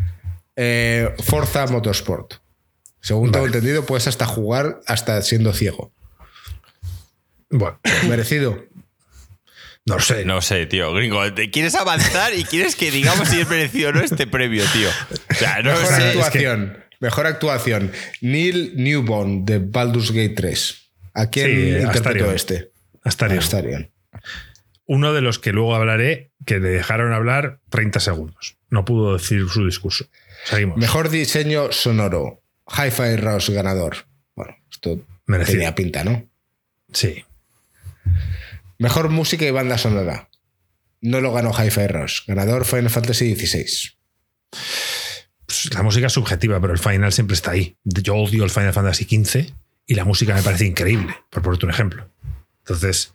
Eh, 0.56 1.12
Forza 1.24 1.66
Motorsport. 1.66 2.36
Según 3.00 3.32
tengo 3.32 3.48
entendido, 3.48 3.84
puedes 3.84 4.06
hasta 4.06 4.28
jugar 4.28 4.82
hasta 4.86 5.20
siendo 5.24 5.54
ciego. 5.54 5.92
Bueno, 7.52 7.80
Merecido. 8.08 8.66
no 9.86 9.99
sé. 9.99 10.26
No 10.26 10.41
sé, 10.41 10.66
tío, 10.68 10.93
gringo. 10.93 11.34
Te 11.34 11.49
quieres 11.52 11.76
avanzar 11.76 12.34
y 12.34 12.43
quieres 12.43 12.76
que 12.76 12.91
digamos 12.91 13.28
si 13.30 13.41
es 13.41 13.49
merecido 13.49 13.89
o 13.89 13.93
no 13.93 14.02
este 14.02 14.28
premio, 14.28 14.64
tío. 14.74 14.89
O 15.30 15.34
sea, 15.34 15.62
no 15.62 15.72
Mejor 15.72 15.84
es 15.84 15.89
que- 15.97 16.04
actuación. 16.06 16.84
Mejor 16.99 17.26
actuación. 17.26 17.91
Neil 18.22 18.74
Newborn 18.76 19.43
de 19.45 19.58
Baldur's 19.60 20.12
Gate 20.12 20.30
3. 20.36 20.91
¿A 21.16 21.30
quién 21.30 21.47
Sí, 21.47 21.54
interpretó 21.70 21.97
Astarion. 21.99 22.36
este? 22.36 22.72
Astarion. 23.04 23.39
Astarion. 23.39 23.91
Uno 24.86 25.14
de 25.14 25.22
los 25.22 25.39
que 25.39 25.52
luego 25.52 25.76
hablaré, 25.76 26.32
que 26.45 26.60
le 26.60 26.70
dejaron 26.70 27.12
hablar 27.14 27.60
30 27.70 27.99
segundos. 27.99 28.58
No 28.70 28.86
pudo 28.86 29.14
decir 29.18 29.47
su 29.49 29.66
discurso. 29.66 30.06
Seguimos. 30.45 30.78
Mejor 30.78 31.10
diseño 31.10 31.72
sonoro. 31.72 32.43
Hi-Fi 32.68 33.16
Rush 33.18 33.49
ganador. 33.49 33.97
Bueno, 34.36 34.56
esto 34.72 34.99
Merecido. 35.26 35.58
tenía 35.58 35.76
pinta, 35.76 36.04
¿no? 36.04 36.24
Sí. 36.93 37.26
Mejor 38.78 39.10
música 39.10 39.45
y 39.45 39.52
banda 39.52 39.78
sonora. 39.78 40.30
No 41.02 41.20
lo 41.22 41.34
ganó 41.34 41.52
Hi-Fi 41.52 41.88
Rush. 41.88 42.22
Ganador 42.28 42.66
Final 42.66 42.89
Fantasy 42.89 43.36
XVI. 43.36 43.66
Pues 45.45 45.74
la 45.74 45.84
música 45.84 46.08
es 46.08 46.14
subjetiva, 46.14 46.60
pero 46.60 46.74
el 46.74 46.80
final 46.80 47.12
siempre 47.12 47.34
está 47.36 47.52
ahí. 47.52 47.76
Yo 47.84 48.16
odio 48.16 48.43
el 48.43 48.49
Final 48.49 48.74
Fantasy 48.74 49.04
XV 49.06 49.54
y 49.88 49.95
la 49.95 50.06
música 50.06 50.34
me 50.36 50.41
parece 50.43 50.66
increíble, 50.66 51.16
por 51.30 51.43
ponerte 51.43 51.66
un 51.66 51.72
ejemplo. 51.72 52.10
Entonces, 52.60 53.14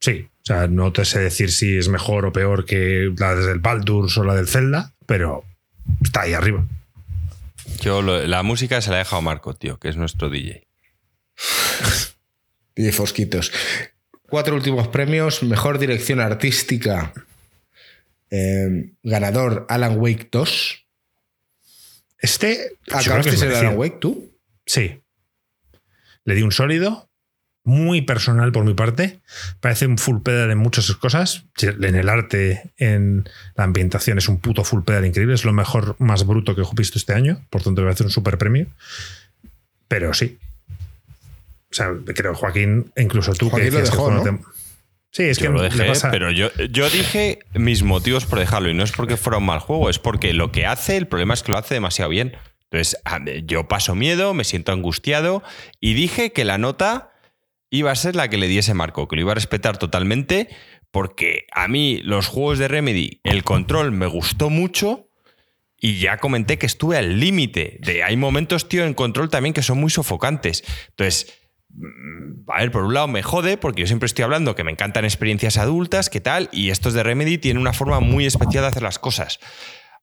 sí, 0.00 0.28
o 0.42 0.44
sea, 0.44 0.66
no 0.68 0.92
te 0.92 1.04
sé 1.04 1.18
decir 1.20 1.50
si 1.52 1.76
es 1.76 1.88
mejor 1.88 2.24
o 2.26 2.32
peor 2.32 2.64
que 2.64 3.12
la 3.18 3.34
del 3.34 3.58
Baldur's 3.58 4.16
o 4.16 4.24
la 4.24 4.34
del 4.34 4.48
Zelda, 4.48 4.94
pero 5.06 5.44
está 6.02 6.22
ahí 6.22 6.32
arriba. 6.32 6.64
Yo 7.80 8.00
lo- 8.02 8.24
la 8.26 8.42
música 8.42 8.80
se 8.80 8.90
la 8.90 8.96
he 8.96 8.98
dejado 9.00 9.18
a 9.18 9.22
Marco, 9.22 9.54
tío, 9.54 9.78
que 9.78 9.88
es 9.88 9.96
nuestro 9.96 10.30
DJ. 10.30 10.66
Y 12.76 12.90
Fosquitos. 12.92 13.52
Cuatro 14.32 14.54
últimos 14.54 14.88
premios. 14.88 15.42
Mejor 15.42 15.78
dirección 15.78 16.18
artística. 16.18 17.12
Eh, 18.30 18.92
ganador 19.02 19.66
Alan 19.68 19.98
Wake 19.98 20.30
2. 20.32 20.86
Este. 22.18 22.78
¿Acabaste 22.90 23.28
el 23.28 23.36
merecido. 23.36 23.58
Alan 23.58 23.76
Wake 23.76 23.98
tú? 24.00 24.32
Sí. 24.64 25.02
Le 26.24 26.34
di 26.34 26.40
un 26.40 26.50
sólido, 26.50 27.10
muy 27.62 28.00
personal 28.00 28.52
por 28.52 28.64
mi 28.64 28.72
parte. 28.72 29.20
Parece 29.60 29.86
un 29.86 29.98
full 29.98 30.22
pedal 30.22 30.50
en 30.50 30.56
muchas 30.56 30.90
cosas. 30.92 31.44
En 31.60 31.94
el 31.94 32.08
arte, 32.08 32.72
en 32.78 33.28
la 33.54 33.64
ambientación, 33.64 34.16
es 34.16 34.30
un 34.30 34.40
puto 34.40 34.64
full 34.64 34.82
pedal 34.82 35.04
increíble. 35.04 35.34
Es 35.34 35.44
lo 35.44 35.52
mejor, 35.52 35.94
más 35.98 36.24
bruto 36.24 36.56
que 36.56 36.62
he 36.62 36.74
visto 36.74 36.96
este 36.96 37.12
año. 37.12 37.44
Por 37.50 37.62
tanto, 37.62 37.86
a 37.86 37.90
hacer 37.90 38.06
un 38.06 38.12
super 38.12 38.38
premio. 38.38 38.68
Pero 39.88 40.14
sí. 40.14 40.38
O 41.72 41.74
sea, 41.74 41.90
creo, 42.14 42.34
Joaquín, 42.34 42.92
incluso 42.96 43.32
tú 43.32 43.48
Joaquín 43.50 43.70
que 43.70 43.78
lo 43.78 43.84
que 43.84 43.90
dejó, 43.90 44.10
¿no? 44.10 44.22
te- 44.22 44.38
Sí, 45.10 45.24
es 45.24 45.38
Yo 45.38 45.48
que 45.48 45.52
lo 45.52 45.62
dejé, 45.62 45.84
pasa- 45.84 46.10
pero 46.10 46.30
yo, 46.30 46.50
yo 46.70 46.88
dije 46.88 47.40
mis 47.54 47.82
motivos 47.82 48.24
por 48.24 48.38
dejarlo 48.38 48.70
y 48.70 48.74
no 48.74 48.82
es 48.82 48.92
porque 48.92 49.18
fuera 49.18 49.38
un 49.38 49.44
mal 49.44 49.58
juego, 49.58 49.90
es 49.90 49.98
porque 49.98 50.32
lo 50.32 50.52
que 50.52 50.64
hace, 50.64 50.96
el 50.96 51.06
problema 51.06 51.34
es 51.34 51.42
que 51.42 51.52
lo 51.52 51.58
hace 51.58 51.74
demasiado 51.74 52.08
bien. 52.10 52.34
Entonces, 52.70 52.96
a- 53.04 53.20
yo 53.44 53.68
paso 53.68 53.94
miedo, 53.94 54.32
me 54.32 54.44
siento 54.44 54.72
angustiado 54.72 55.42
y 55.80 55.92
dije 55.92 56.32
que 56.32 56.46
la 56.46 56.56
nota 56.56 57.12
iba 57.68 57.90
a 57.90 57.94
ser 57.96 58.16
la 58.16 58.28
que 58.28 58.38
le 58.38 58.48
diese 58.48 58.72
Marco, 58.72 59.06
que 59.08 59.16
lo 59.16 59.22
iba 59.22 59.32
a 59.32 59.34
respetar 59.34 59.76
totalmente, 59.76 60.48
porque 60.90 61.44
a 61.52 61.68
mí 61.68 62.00
los 62.04 62.26
juegos 62.26 62.58
de 62.58 62.68
Remedy, 62.68 63.20
el 63.24 63.44
control 63.44 63.92
me 63.92 64.06
gustó 64.06 64.48
mucho 64.48 65.08
y 65.78 65.98
ya 65.98 66.16
comenté 66.18 66.56
que 66.58 66.64
estuve 66.66 66.96
al 66.96 67.20
límite. 67.20 67.78
De 67.82 68.02
hay 68.02 68.16
momentos, 68.16 68.66
tío, 68.68 68.84
en 68.84 68.94
control 68.94 69.28
también 69.28 69.52
que 69.52 69.62
son 69.62 69.78
muy 69.78 69.90
sofocantes. 69.90 70.64
Entonces, 70.90 71.38
a 72.48 72.60
ver, 72.60 72.70
por 72.70 72.84
un 72.84 72.94
lado 72.94 73.08
me 73.08 73.22
jode, 73.22 73.56
porque 73.56 73.80
yo 73.80 73.86
siempre 73.86 74.06
estoy 74.06 74.24
hablando 74.24 74.54
que 74.54 74.64
me 74.64 74.72
encantan 74.72 75.04
experiencias 75.04 75.56
adultas, 75.56 76.10
¿qué 76.10 76.20
tal? 76.20 76.48
Y 76.52 76.70
estos 76.70 76.94
de 76.94 77.02
Remedy 77.02 77.38
tienen 77.38 77.60
una 77.60 77.72
forma 77.72 78.00
muy 78.00 78.26
especial 78.26 78.64
de 78.64 78.68
hacer 78.68 78.82
las 78.82 78.98
cosas. 78.98 79.38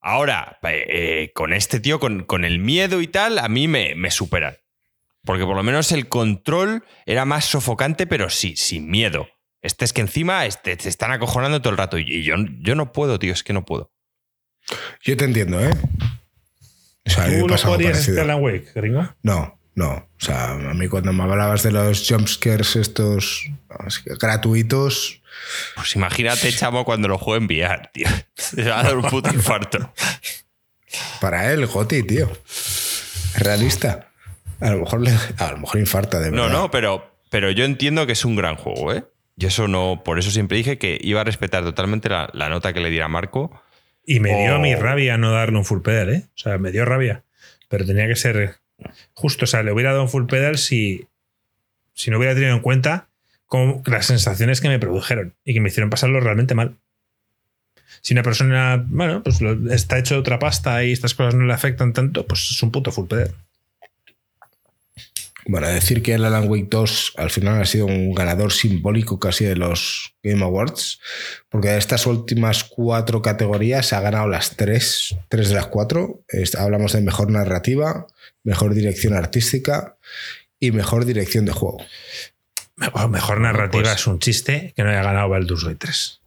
Ahora, 0.01 0.59
eh, 0.63 1.31
con 1.35 1.53
este 1.53 1.79
tío, 1.79 1.99
con, 1.99 2.23
con 2.23 2.45
el 2.45 2.59
miedo 2.59 3.01
y 3.01 3.07
tal, 3.07 3.37
a 3.37 3.49
mí 3.49 3.67
me, 3.67 3.95
me 3.95 4.11
superan. 4.11 4.57
Porque 5.25 5.43
por 5.43 5.55
lo 5.55 5.63
menos 5.63 5.91
el 5.91 6.07
control 6.07 6.83
era 7.05 7.25
más 7.25 7.45
sofocante, 7.45 8.07
pero 8.07 8.29
sí, 8.29 8.55
sin 8.55 8.89
miedo. 8.89 9.27
Este 9.61 9.83
es 9.83 9.91
que 9.91 10.01
encima 10.01 10.45
este, 10.45 10.77
te 10.77 10.87
están 10.87 11.11
acojonando 11.11 11.61
todo 11.61 11.71
el 11.71 11.77
rato. 11.77 11.97
Y 11.97 12.23
yo, 12.23 12.35
yo 12.61 12.75
no 12.75 12.93
puedo, 12.93 13.19
tío, 13.19 13.33
es 13.33 13.43
que 13.43 13.51
no 13.51 13.65
puedo. 13.65 13.91
Yo 15.03 15.17
te 15.17 15.25
entiendo, 15.25 15.59
¿eh? 15.59 15.71
O 17.05 17.09
sea, 17.09 17.25
¿Tú 17.25 17.47
no 17.47 17.55
podrías 17.57 18.07
Alan 18.09 18.41
Wake, 18.41 18.71
gringo? 18.73 19.13
No, 19.23 19.58
no. 19.79 19.91
O 19.93 20.07
sea, 20.25 20.51
a 20.51 20.73
mí 20.73 20.87
cuando 20.87 21.13
me 21.13 21.23
hablabas 21.23 21.63
de 21.63 21.71
los 21.71 22.05
jumpscares 22.07 22.75
estos 22.75 23.45
gratuitos, 24.19 25.21
Pues 25.75 25.95
imagínate, 25.95 26.51
chamo, 26.51 26.85
cuando 26.85 27.07
lo 27.07 27.17
juegue 27.17 27.43
en 27.43 27.45
VR, 27.45 27.89
tío. 27.93 28.07
Se 28.35 28.63
va 28.69 28.79
a 28.79 28.83
dar 28.83 28.97
un 28.97 29.09
puto 29.09 29.29
infarto. 29.33 29.93
para 31.21 31.51
él, 31.51 31.65
Goti, 31.67 32.03
tío. 32.03 32.29
Es 32.45 33.33
realista. 33.39 34.09
A 34.59 34.71
lo 34.71 34.79
mejor, 34.79 35.01
le- 35.01 35.17
a 35.37 35.51
lo 35.51 35.57
mejor 35.59 35.79
infarta 35.79 36.19
de 36.19 36.31
verdad. 36.31 36.47
No, 36.47 36.53
no, 36.53 36.71
pero, 36.71 37.15
pero 37.29 37.49
yo 37.51 37.63
entiendo 37.65 38.05
que 38.05 38.13
es 38.13 38.25
un 38.25 38.35
gran 38.35 38.55
juego, 38.55 38.93
¿eh? 38.93 39.05
Y 39.37 39.45
eso 39.45 39.67
no, 39.69 40.01
por 40.03 40.19
eso 40.19 40.31
siempre 40.31 40.57
dije 40.57 40.77
que 40.77 40.97
iba 41.01 41.21
a 41.21 41.23
respetar 41.23 41.63
totalmente 41.63 42.09
la, 42.09 42.29
la 42.33 42.49
nota 42.49 42.73
que 42.73 42.81
le 42.81 42.89
diera 42.89 43.07
Marco. 43.07 43.61
Y 44.05 44.19
me 44.19 44.35
dio 44.43 44.55
Oh. 44.57 44.59
mi 44.59 44.75
rabia 44.75 45.17
no 45.17 45.31
darle 45.31 45.57
un 45.57 45.65
full 45.65 45.81
pedal, 45.81 46.09
¿eh? 46.09 46.23
O 46.35 46.37
sea, 46.37 46.57
me 46.57 46.71
dio 46.71 46.83
rabia. 46.83 47.23
Pero 47.69 47.85
tenía 47.85 48.07
que 48.07 48.15
ser 48.17 48.57
justo. 49.13 49.45
O 49.45 49.47
sea, 49.47 49.63
le 49.63 49.71
hubiera 49.71 49.91
dado 49.91 50.03
un 50.03 50.09
full 50.09 50.25
pedal 50.27 50.57
si, 50.57 51.07
si 51.93 52.11
no 52.11 52.17
hubiera 52.17 52.33
tenido 52.33 52.53
en 52.53 52.61
cuenta 52.61 53.07
cómo- 53.45 53.81
las 53.85 54.05
sensaciones 54.05 54.61
que 54.61 54.69
me 54.69 54.79
produjeron 54.79 55.33
y 55.43 55.53
que 55.53 55.59
me 55.61 55.69
hicieron 55.69 55.89
pasarlo 55.89 56.19
realmente 56.19 56.55
mal. 56.55 56.75
Si 58.01 58.13
una 58.13 58.23
persona, 58.23 58.85
bueno, 58.87 59.23
pues 59.23 59.39
está 59.71 59.97
hecho 59.97 60.13
de 60.15 60.21
otra 60.21 60.39
pasta 60.39 60.83
y 60.83 60.91
estas 60.93 61.13
cosas 61.13 61.35
no 61.35 61.45
le 61.45 61.53
afectan 61.53 61.91
tanto, 61.93 62.25
pues 62.25 62.49
es 62.51 62.63
un 62.63 62.71
puto 62.71 62.91
full 62.91 63.07
pedal. 63.07 63.33
Bueno, 65.45 65.67
decir 65.67 66.03
que 66.03 66.13
el 66.13 66.25
Alan 66.25 66.47
Wake 66.47 66.67
2 66.69 67.13
al 67.17 67.31
final 67.31 67.59
ha 67.59 67.65
sido 67.65 67.87
un 67.87 68.13
ganador 68.13 68.51
simbólico 68.53 69.19
casi 69.19 69.45
de 69.45 69.55
los 69.55 70.13
Game 70.21 70.43
Awards, 70.43 70.99
porque 71.49 71.69
de 71.69 71.77
estas 71.79 72.05
últimas 72.05 72.63
cuatro 72.65 73.21
categorías 73.21 73.91
ha 73.93 74.01
ganado 74.01 74.27
las 74.27 74.55
tres, 74.57 75.15
tres 75.27 75.49
de 75.49 75.55
las 75.55 75.67
cuatro. 75.67 76.21
Hablamos 76.57 76.93
de 76.93 77.01
mejor 77.01 77.31
narrativa, 77.31 78.05
mejor 78.43 78.73
dirección 78.73 79.13
artística 79.13 79.97
y 80.59 80.71
mejor 80.71 81.05
dirección 81.05 81.45
de 81.45 81.51
juego. 81.51 81.79
Mejor, 83.09 83.41
narrativa 83.41 83.83
pues 83.83 83.95
es 83.95 84.07
un 84.07 84.19
chiste 84.19 84.73
que 84.75 84.83
no 84.83 84.89
haya 84.89 85.03
ganado 85.03 85.29
Baldur's 85.29 85.65
Gate 85.65 85.77
3. 85.79 86.21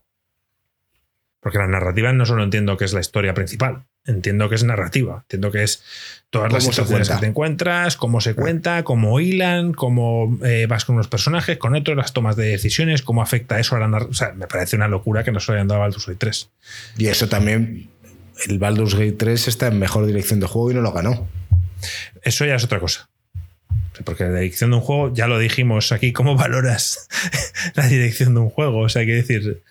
Porque 1.41 1.59
la 1.59 1.67
narrativa 1.67 2.13
no 2.13 2.27
solo 2.27 2.45
entiendo 2.45 2.77
que 2.77 2.85
es 2.85 2.93
la 2.93 3.01
historia 3.01 3.33
principal, 3.35 3.85
entiendo 4.05 4.49
que 4.49 4.57
es 4.57 4.65
narrativa, 4.65 5.21
entiendo 5.23 5.51
que 5.51 5.63
es 5.63 5.83
todas 6.31 6.53
las 6.53 6.63
situaciones 6.63 7.09
que 7.09 7.17
te 7.17 7.27
encuentras, 7.27 7.97
cómo 7.97 8.21
se 8.21 8.35
cuenta, 8.35 8.85
cómo 8.85 9.19
hilan, 9.19 9.73
cómo 9.73 10.39
eh, 10.45 10.67
vas 10.69 10.85
con 10.85 10.97
unos 10.97 11.09
personajes, 11.09 11.57
con 11.57 11.75
otros, 11.75 11.97
las 11.97 12.13
tomas 12.13 12.37
de 12.37 12.47
decisiones, 12.47 13.03
cómo 13.03 13.23
afecta 13.23 13.59
eso 13.59 13.75
a 13.75 13.81
la 13.81 13.89
narrativa. 13.89 14.11
O 14.11 14.15
sea, 14.15 14.33
me 14.35 14.47
parece 14.47 14.77
una 14.77 14.89
locura 14.89 15.25
que 15.25 15.33
no 15.33 15.41
se 15.41 15.53
hayan 15.53 15.69
dado 15.69 15.81
a 15.81 15.85
Baldur's 15.85 16.07
Gate 16.07 16.19
3. 16.19 16.51
Y 16.99 17.07
eso 17.07 17.29
también, 17.29 17.89
el 18.47 18.59
Baldur's 18.59 18.95
Gate 18.95 19.13
3 19.13 19.49
está 19.49 19.69
en 19.69 19.79
mejor 19.79 20.07
dirección 20.07 20.39
de 20.39 20.47
juego 20.47 20.71
y 20.71 20.75
no 20.75 20.83
lo 20.83 20.93
ganó. 20.93 21.27
Eso 22.23 22.45
ya 22.45 22.55
es 22.55 22.65
otra 22.65 22.81
cosa. 22.81 23.09
Porque 24.05 24.25
la 24.25 24.41
dirección 24.41 24.71
de 24.71 24.77
un 24.77 24.83
juego, 24.83 25.13
ya 25.13 25.27
lo 25.27 25.39
dijimos 25.39 25.93
aquí, 25.93 26.13
¿cómo 26.13 26.35
valoras 26.35 27.09
la 27.75 27.87
dirección 27.87 28.35
de 28.35 28.41
un 28.41 28.51
juego? 28.51 28.81
O 28.81 28.89
sea, 28.89 29.01
hay 29.01 29.07
que 29.07 29.15
decir, 29.15 29.63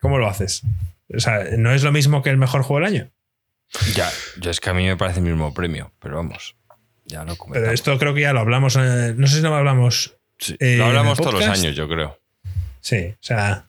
¿cómo 0.00 0.18
lo 0.18 0.28
haces? 0.28 0.62
O 1.14 1.20
sea, 1.20 1.44
¿no 1.56 1.72
es 1.72 1.82
lo 1.82 1.92
mismo 1.92 2.22
que 2.22 2.30
el 2.30 2.36
mejor 2.36 2.62
juego 2.62 2.84
del 2.84 2.94
año? 2.94 3.10
Ya, 3.94 4.10
yo 4.38 4.50
es 4.50 4.60
que 4.60 4.70
a 4.70 4.74
mí 4.74 4.86
me 4.86 4.96
parece 4.96 5.20
el 5.20 5.26
mismo 5.26 5.52
premio, 5.52 5.92
pero 5.98 6.16
vamos, 6.16 6.56
ya 7.04 7.24
lo 7.24 7.36
Pero 7.52 7.70
esto 7.70 7.98
creo 7.98 8.14
que 8.14 8.22
ya 8.22 8.32
lo 8.32 8.40
hablamos, 8.40 8.76
eh, 8.76 9.14
no 9.16 9.26
sé 9.26 9.36
si 9.36 9.42
no 9.42 9.50
lo 9.50 9.56
hablamos. 9.56 10.14
Eh, 10.58 10.76
lo 10.76 10.86
hablamos 10.86 11.18
todos 11.18 11.34
los 11.34 11.44
años, 11.46 11.74
yo 11.74 11.88
creo. 11.88 12.18
Sí, 12.80 13.14
o 13.14 13.22
sea. 13.22 13.66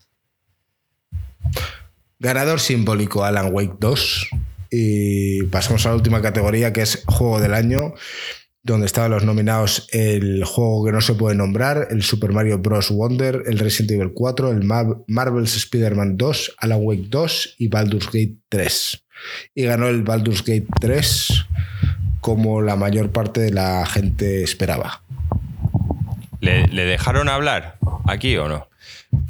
Ganador 2.20 2.60
simbólico 2.60 3.24
Alan 3.24 3.52
Wake 3.52 3.76
2. 3.80 4.30
Y 4.72 5.44
pasamos 5.44 5.86
a 5.86 5.90
la 5.90 5.96
última 5.96 6.22
categoría 6.22 6.74
que 6.74 6.82
es 6.82 7.04
Juego 7.06 7.40
del 7.40 7.54
Año 7.54 7.94
donde 8.62 8.86
estaban 8.86 9.12
los 9.12 9.24
nominados 9.24 9.88
el 9.92 10.44
juego 10.44 10.86
que 10.86 10.92
no 10.92 11.02
se 11.02 11.14
puede 11.14 11.36
nombrar, 11.36 11.88
el 11.92 12.04
Super 12.04 12.32
Mario 12.32 12.60
Bros. 12.60 12.92
Wonder, 12.92 13.44
el 13.48 13.58
Resident 13.58 13.92
Evil 13.92 14.12
4, 14.14 14.52
el 14.52 14.64
Marvel's 14.64 15.56
Spider-Man 15.56 16.18
2, 16.18 16.56
Alan 16.58 16.80
Wake 16.82 17.06
2 17.08 17.56
y 17.58 17.68
Baldur's 17.70 18.08
Gate 18.08 18.36
3. 18.50 19.06
Y 19.56 19.64
ganó 19.64 19.88
el 19.88 20.04
Baldur's 20.04 20.44
Gate 20.44 20.68
3 20.80 21.46
como 22.22 22.62
la 22.62 22.76
mayor 22.76 23.12
parte 23.12 23.42
de 23.42 23.52
la 23.52 23.86
gente 23.86 24.44
esperaba. 24.44 25.04
¿Le, 26.42 26.68
dejaron 26.68 27.28
hablar 27.28 27.78
aquí 28.08 28.38
o 28.38 28.48
no? 28.48 28.68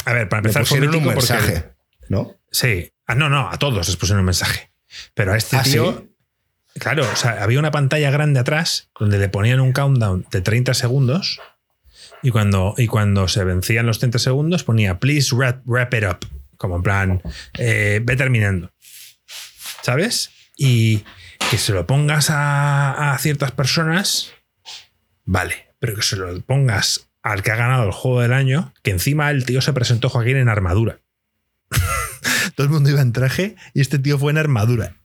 A 0.06 0.14
ver, 0.14 0.28
para 0.28 0.40
empezar, 0.40 0.64
pusieron 0.64 0.94
un 0.94 1.06
mensaje, 1.06 1.66
¿no? 2.08 2.36
Sí. 2.52 2.92
Ah, 3.08 3.16
no, 3.16 3.30
no, 3.30 3.50
a 3.50 3.58
todos 3.58 3.88
les 3.88 3.96
pusieron 3.96 4.20
un 4.20 4.26
mensaje. 4.26 4.69
Pero 5.14 5.34
a 5.34 5.38
este 5.38 5.58
ah, 5.58 5.64
tío 5.64 6.10
Claro, 6.80 7.04
o 7.12 7.16
sea, 7.16 7.44
había 7.44 7.60
una 7.60 7.72
pantalla 7.72 8.10
grande 8.12 8.40
atrás 8.40 8.90
donde 8.98 9.18
le 9.18 9.30
ponían 9.30 9.60
un 9.60 9.74
countdown 9.74 10.26
de 10.32 10.42
30 10.42 10.74
segundos 10.74 11.40
y 12.22 12.32
cuando, 12.32 12.74
y 12.78 12.88
cuando 12.88 13.28
se 13.28 13.44
vencían 13.44 13.86
los 13.86 14.00
30 14.00 14.20
segundos 14.20 14.64
ponía 14.64 15.00
please 15.00 15.36
wrap, 15.36 15.94
it 15.94 16.04
up, 16.04 16.20
como 16.58 16.78
en 16.78 16.84
plan, 16.84 17.22
eh, 17.58 18.02
ve 18.04 18.16
terminando. 18.16 18.72
¿Sabes? 19.82 20.32
Y 20.58 21.04
que 21.50 21.58
se 21.58 21.74
lo 21.74 21.88
pongas 21.88 22.30
a, 22.30 23.14
a 23.14 23.18
ciertas 23.18 23.52
personas, 23.52 24.34
vale, 25.26 25.74
pero 25.80 25.96
que 25.96 26.02
se 26.02 26.18
lo 26.18 26.40
pongas 26.42 27.10
al 27.24 27.44
que 27.44 27.52
ha 27.52 27.56
ganado 27.56 27.86
el 27.86 27.92
juego 27.92 28.22
del 28.22 28.34
año, 28.34 28.74
que 28.84 28.92
encima 28.92 29.32
el 29.32 29.46
tío 29.46 29.62
se 29.62 29.74
presentó 29.74 30.10
Joaquín 30.10 30.38
en 30.38 30.50
armadura. 30.50 31.00
Todo 32.60 32.68
el 32.68 32.74
mundo 32.74 32.90
iba 32.90 33.00
en 33.00 33.14
traje 33.14 33.56
y 33.74 33.80
este 33.80 34.00
tío 34.00 34.20
fue 34.20 34.34
en 34.34 34.38
armadura. 34.38 34.98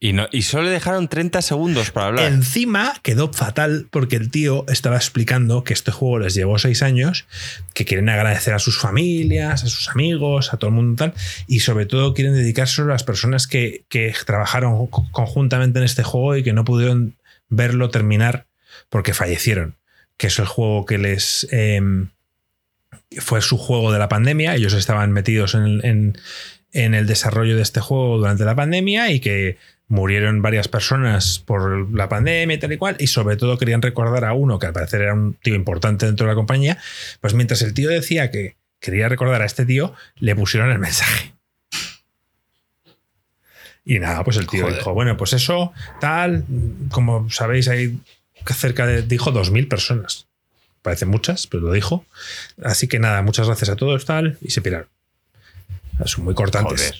Y, 0.00 0.14
no, 0.14 0.26
y 0.32 0.42
solo 0.42 0.64
le 0.64 0.70
dejaron 0.70 1.06
30 1.06 1.42
segundos 1.42 1.92
para 1.92 2.08
hablar. 2.08 2.32
Encima 2.32 2.92
quedó 3.04 3.32
fatal 3.32 3.86
porque 3.88 4.16
el 4.16 4.32
tío 4.32 4.64
estaba 4.66 4.96
explicando 4.96 5.62
que 5.62 5.72
este 5.72 5.92
juego 5.92 6.18
les 6.18 6.34
llevó 6.34 6.58
seis 6.58 6.82
años, 6.82 7.26
que 7.72 7.84
quieren 7.84 8.08
agradecer 8.08 8.52
a 8.52 8.58
sus 8.58 8.80
familias, 8.80 9.62
a 9.62 9.68
sus 9.68 9.90
amigos, 9.90 10.52
a 10.52 10.56
todo 10.56 10.70
el 10.70 10.74
mundo 10.74 10.96
tal, 10.96 11.14
y 11.46 11.60
sobre 11.60 11.86
todo 11.86 12.14
quieren 12.14 12.34
dedicárselo 12.34 12.88
a 12.88 12.94
las 12.94 13.04
personas 13.04 13.46
que, 13.46 13.84
trabajaron 14.26 14.88
conjuntamente 14.88 15.78
en 15.78 15.84
este 15.84 16.02
juego 16.02 16.34
y 16.34 16.42
que 16.42 16.52
no 16.52 16.64
pudieron 16.64 17.14
verlo 17.48 17.90
terminar 17.90 18.48
porque 18.88 19.14
fallecieron. 19.14 19.76
Que 20.16 20.26
es 20.26 20.38
el 20.40 20.46
juego 20.46 20.84
que 20.84 20.98
les. 20.98 21.46
Em, 21.52 22.08
fue 23.18 23.40
su 23.42 23.58
juego 23.58 23.92
de 23.92 23.98
la 23.98 24.08
pandemia. 24.08 24.54
Ellos 24.54 24.74
estaban 24.74 25.12
metidos 25.12 25.54
en 25.54 26.14
el 26.72 27.06
desarrollo 27.06 27.56
de 27.56 27.62
este 27.62 27.80
juego 27.80 28.18
durante 28.18 28.44
la 28.44 28.54
pandemia 28.54 29.10
y 29.10 29.20
que 29.20 29.58
murieron 29.90 30.40
varias 30.40 30.68
personas 30.68 31.40
por 31.40 31.92
la 31.92 32.08
pandemia 32.08 32.54
y 32.54 32.58
tal 32.58 32.72
y 32.72 32.76
cual, 32.78 32.96
y 33.00 33.08
sobre 33.08 33.36
todo 33.36 33.58
querían 33.58 33.82
recordar 33.82 34.24
a 34.24 34.32
uno 34.32 34.60
que 34.60 34.66
al 34.66 34.72
parecer 34.72 35.02
era 35.02 35.14
un 35.14 35.34
tío 35.34 35.56
importante 35.56 36.06
dentro 36.06 36.26
de 36.26 36.32
la 36.32 36.36
compañía, 36.36 36.78
pues 37.20 37.34
mientras 37.34 37.60
el 37.62 37.74
tío 37.74 37.90
decía 37.90 38.30
que 38.30 38.54
quería 38.78 39.08
recordar 39.08 39.42
a 39.42 39.46
este 39.46 39.66
tío, 39.66 39.92
le 40.14 40.36
pusieron 40.36 40.70
el 40.70 40.78
mensaje. 40.78 41.34
Y 43.84 43.98
nada, 43.98 44.22
pues 44.22 44.36
el 44.36 44.46
tío 44.46 44.68
dijo, 44.68 44.94
bueno, 44.94 45.16
pues 45.16 45.32
eso, 45.32 45.72
tal, 46.00 46.44
como 46.92 47.28
sabéis, 47.28 47.66
hay 47.66 47.98
cerca 48.46 48.86
de, 48.86 49.02
dijo 49.02 49.32
2.000 49.32 49.68
personas. 49.68 50.28
Parecen 50.82 51.08
muchas, 51.08 51.46
pero 51.46 51.64
lo 51.64 51.72
dijo. 51.72 52.04
Así 52.62 52.88
que 52.88 52.98
nada, 52.98 53.22
muchas 53.22 53.46
gracias 53.46 53.68
a 53.68 53.76
todos, 53.76 54.04
tal, 54.04 54.38
y 54.40 54.50
se 54.50 54.62
piraron. 54.62 54.88
Son 56.06 56.24
muy 56.24 56.34
cortantes. 56.34 56.94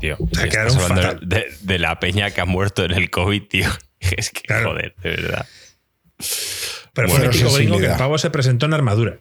Tío, 0.00 0.18
estás 0.32 0.76
hablando 0.76 1.26
de, 1.26 1.78
la 1.78 1.98
peña 1.98 2.30
que 2.30 2.40
ha 2.40 2.44
muerto 2.44 2.84
en 2.84 2.92
el 2.92 3.10
COVID, 3.10 3.42
tío. 3.44 3.68
Es 3.98 4.30
que, 4.30 4.52
joder, 4.52 4.94
de 5.02 5.10
verdad. 5.10 5.46
Pero 6.92 7.08
fue 7.08 7.24
el 7.24 7.30
gringo 7.30 7.78
que 7.78 7.86
el 7.86 7.96
pavo 7.96 8.18
se 8.18 8.30
presentó 8.30 8.66
en 8.66 8.74
armadura. 8.74 9.18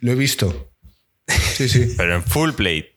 Lo 0.00 0.12
he 0.12 0.14
visto. 0.14 0.70
Sí, 1.26 1.68
sí. 1.68 1.94
Pero 1.96 2.14
en 2.14 2.22
full 2.22 2.52
plate. 2.52 2.94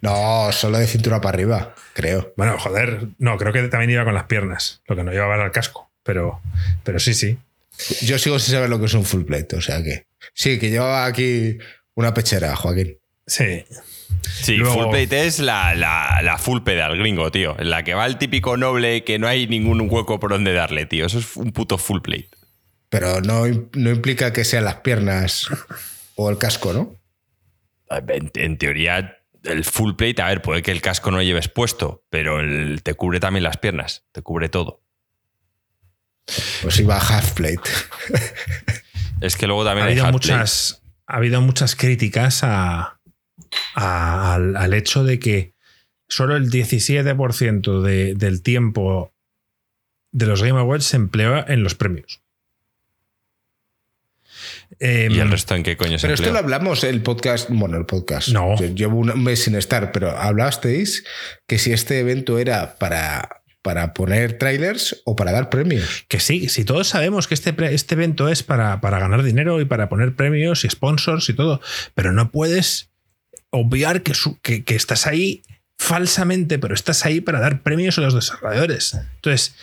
no, 0.00 0.52
solo 0.52 0.78
de 0.78 0.86
cintura 0.86 1.20
para 1.20 1.34
arriba, 1.34 1.74
creo. 1.94 2.32
Bueno, 2.36 2.58
joder, 2.58 3.08
no, 3.18 3.36
creo 3.38 3.52
que 3.52 3.62
también 3.68 3.90
iba 3.90 4.04
con 4.04 4.14
las 4.14 4.24
piernas. 4.24 4.82
Lo 4.86 4.96
que 4.96 5.04
no 5.04 5.12
llevaba 5.12 5.36
era 5.36 5.44
el 5.44 5.52
casco. 5.52 5.90
Pero, 6.02 6.40
pero 6.82 6.98
sí, 6.98 7.14
sí. 7.14 7.38
Yo 8.02 8.18
sigo 8.18 8.38
sin 8.38 8.54
saber 8.54 8.70
lo 8.70 8.78
que 8.78 8.86
es 8.86 8.94
un 8.94 9.04
full 9.04 9.24
plate, 9.24 9.56
o 9.56 9.60
sea 9.60 9.82
que. 9.82 10.06
Sí, 10.34 10.58
que 10.58 10.70
llevaba 10.70 11.04
aquí 11.06 11.58
una 11.94 12.14
pechera, 12.14 12.54
Joaquín. 12.56 12.98
Sí. 13.26 13.64
Sí, 14.22 14.58
full 14.58 14.90
plate 14.90 15.26
es 15.26 15.38
la, 15.38 15.74
la, 15.74 16.38
full 16.38 16.62
pedal 16.62 16.96
gringo, 16.98 17.30
tío. 17.30 17.56
En 17.58 17.70
la 17.70 17.82
que 17.82 17.94
va 17.94 18.06
el 18.06 18.18
típico 18.18 18.56
noble 18.56 19.04
que 19.04 19.18
no 19.18 19.26
hay 19.26 19.46
ningún 19.46 19.88
hueco 19.90 20.20
por 20.20 20.30
donde 20.30 20.52
darle, 20.52 20.86
tío. 20.86 21.06
Eso 21.06 21.18
es 21.18 21.36
un 21.36 21.52
puto 21.52 21.78
full 21.78 22.00
plate. 22.00 22.28
Pero 22.88 23.20
no, 23.20 23.44
no 23.72 23.90
implica 23.90 24.32
que 24.32 24.44
sean 24.44 24.64
las 24.64 24.76
piernas 24.76 25.48
o 26.14 26.30
el 26.30 26.38
casco, 26.38 26.72
¿no? 26.72 27.00
En, 28.34 28.58
teoría, 28.58 29.18
el 29.44 29.64
full 29.64 29.94
plate, 29.94 30.22
a 30.22 30.28
ver, 30.28 30.42
puede 30.42 30.62
que 30.62 30.72
el 30.72 30.80
casco 30.80 31.10
no 31.10 31.18
lo 31.18 31.22
lleves 31.22 31.48
puesto, 31.48 32.04
pero 32.10 32.38
te 32.82 32.94
cubre 32.94 33.20
también 33.20 33.44
las 33.44 33.58
piernas, 33.58 34.04
te 34.12 34.22
cubre 34.22 34.48
todo. 34.48 34.81
Pues 36.62 36.78
iba 36.78 36.96
half 36.96 37.32
plate. 37.32 37.70
es 39.20 39.36
que 39.36 39.46
luego 39.46 39.64
también 39.64 39.86
ha 39.86 39.90
habido 39.90 40.12
muchas, 40.12 40.82
Ha 41.06 41.16
habido 41.16 41.40
muchas 41.40 41.76
críticas 41.76 42.40
a, 42.42 42.98
al, 43.74 44.74
hecho 44.74 45.04
de 45.04 45.18
que 45.18 45.54
solo 46.08 46.36
el 46.36 46.50
17% 46.50 47.82
de, 47.82 48.14
del 48.14 48.42
tiempo 48.42 49.12
de 50.12 50.26
los 50.26 50.42
Game 50.42 50.58
Awards 50.58 50.84
se 50.84 50.96
emplea 50.96 51.44
en 51.48 51.62
los 51.62 51.74
premios. 51.74 52.22
¿Y 54.80 54.84
el 54.84 55.20
em, 55.20 55.30
resto 55.30 55.54
en 55.54 55.62
qué 55.62 55.76
coño 55.76 55.98
se 55.98 56.06
Pero 56.06 56.14
esto 56.14 56.32
lo 56.32 56.38
hablamos 56.38 56.82
el 56.84 57.02
podcast, 57.02 57.48
bueno, 57.50 57.76
el 57.76 57.86
podcast. 57.86 58.28
No. 58.28 58.56
Llevo 58.56 58.98
un 58.98 59.22
mes 59.22 59.44
sin 59.44 59.54
estar, 59.54 59.92
pero 59.92 60.10
hablasteis 60.10 61.04
que 61.46 61.58
si 61.58 61.72
este 61.72 62.00
evento 62.00 62.38
era 62.38 62.78
para, 62.78 63.41
para 63.62 63.94
poner 63.94 64.38
trailers 64.38 65.02
o 65.04 65.16
para 65.16 65.32
dar 65.32 65.48
premios. 65.48 66.04
Que 66.08 66.20
sí, 66.20 66.48
si 66.48 66.64
todos 66.64 66.88
sabemos 66.88 67.28
que 67.28 67.34
este, 67.34 67.54
este 67.72 67.94
evento 67.94 68.28
es 68.28 68.42
para, 68.42 68.80
para 68.80 68.98
ganar 68.98 69.22
dinero 69.22 69.60
y 69.60 69.64
para 69.64 69.88
poner 69.88 70.14
premios 70.14 70.64
y 70.64 70.68
sponsors 70.68 71.28
y 71.28 71.34
todo, 71.34 71.60
pero 71.94 72.12
no 72.12 72.30
puedes 72.30 72.90
obviar 73.50 74.02
que, 74.02 74.64
que, 74.64 74.74
estás 74.74 75.06
ahí 75.06 75.42
falsamente, 75.78 76.58
pero 76.58 76.74
estás 76.74 77.04
ahí 77.04 77.20
para 77.20 77.38
dar 77.38 77.62
premios 77.62 77.98
a 77.98 78.00
los 78.00 78.14
desarrolladores. 78.14 78.94
Entonces, 79.16 79.54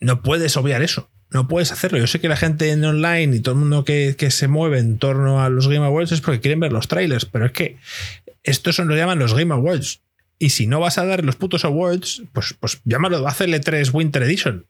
no 0.00 0.22
puedes 0.22 0.56
obviar 0.56 0.82
eso. 0.82 1.10
No 1.30 1.48
puedes 1.48 1.72
hacerlo. 1.72 1.98
Yo 1.98 2.06
sé 2.06 2.20
que 2.20 2.28
la 2.28 2.36
gente 2.36 2.70
en 2.70 2.84
online 2.84 3.36
y 3.36 3.40
todo 3.40 3.54
el 3.54 3.60
mundo 3.60 3.84
que, 3.84 4.14
se 4.30 4.48
mueve 4.48 4.78
en 4.78 4.98
torno 4.98 5.42
a 5.42 5.48
los 5.48 5.68
Game 5.68 5.84
Awards 5.84 6.12
es 6.12 6.20
porque 6.20 6.40
quieren 6.40 6.60
ver 6.60 6.72
los 6.72 6.88
trailers, 6.88 7.24
pero 7.24 7.46
es 7.46 7.52
que 7.52 7.78
estos 8.42 8.76
son 8.76 8.88
lo 8.88 8.96
llaman 8.96 9.18
los 9.18 9.34
Game 9.34 9.52
Awards. 9.52 10.00
Y 10.42 10.50
si 10.50 10.66
no 10.66 10.80
vas 10.80 10.98
a 10.98 11.06
dar 11.06 11.24
los 11.24 11.36
putos 11.36 11.64
awards, 11.64 12.24
pues, 12.32 12.52
pues 12.58 12.80
llámalo, 12.84 13.24
hazle 13.28 13.60
3 13.60 13.94
Winter 13.94 14.24
Edition. 14.24 14.66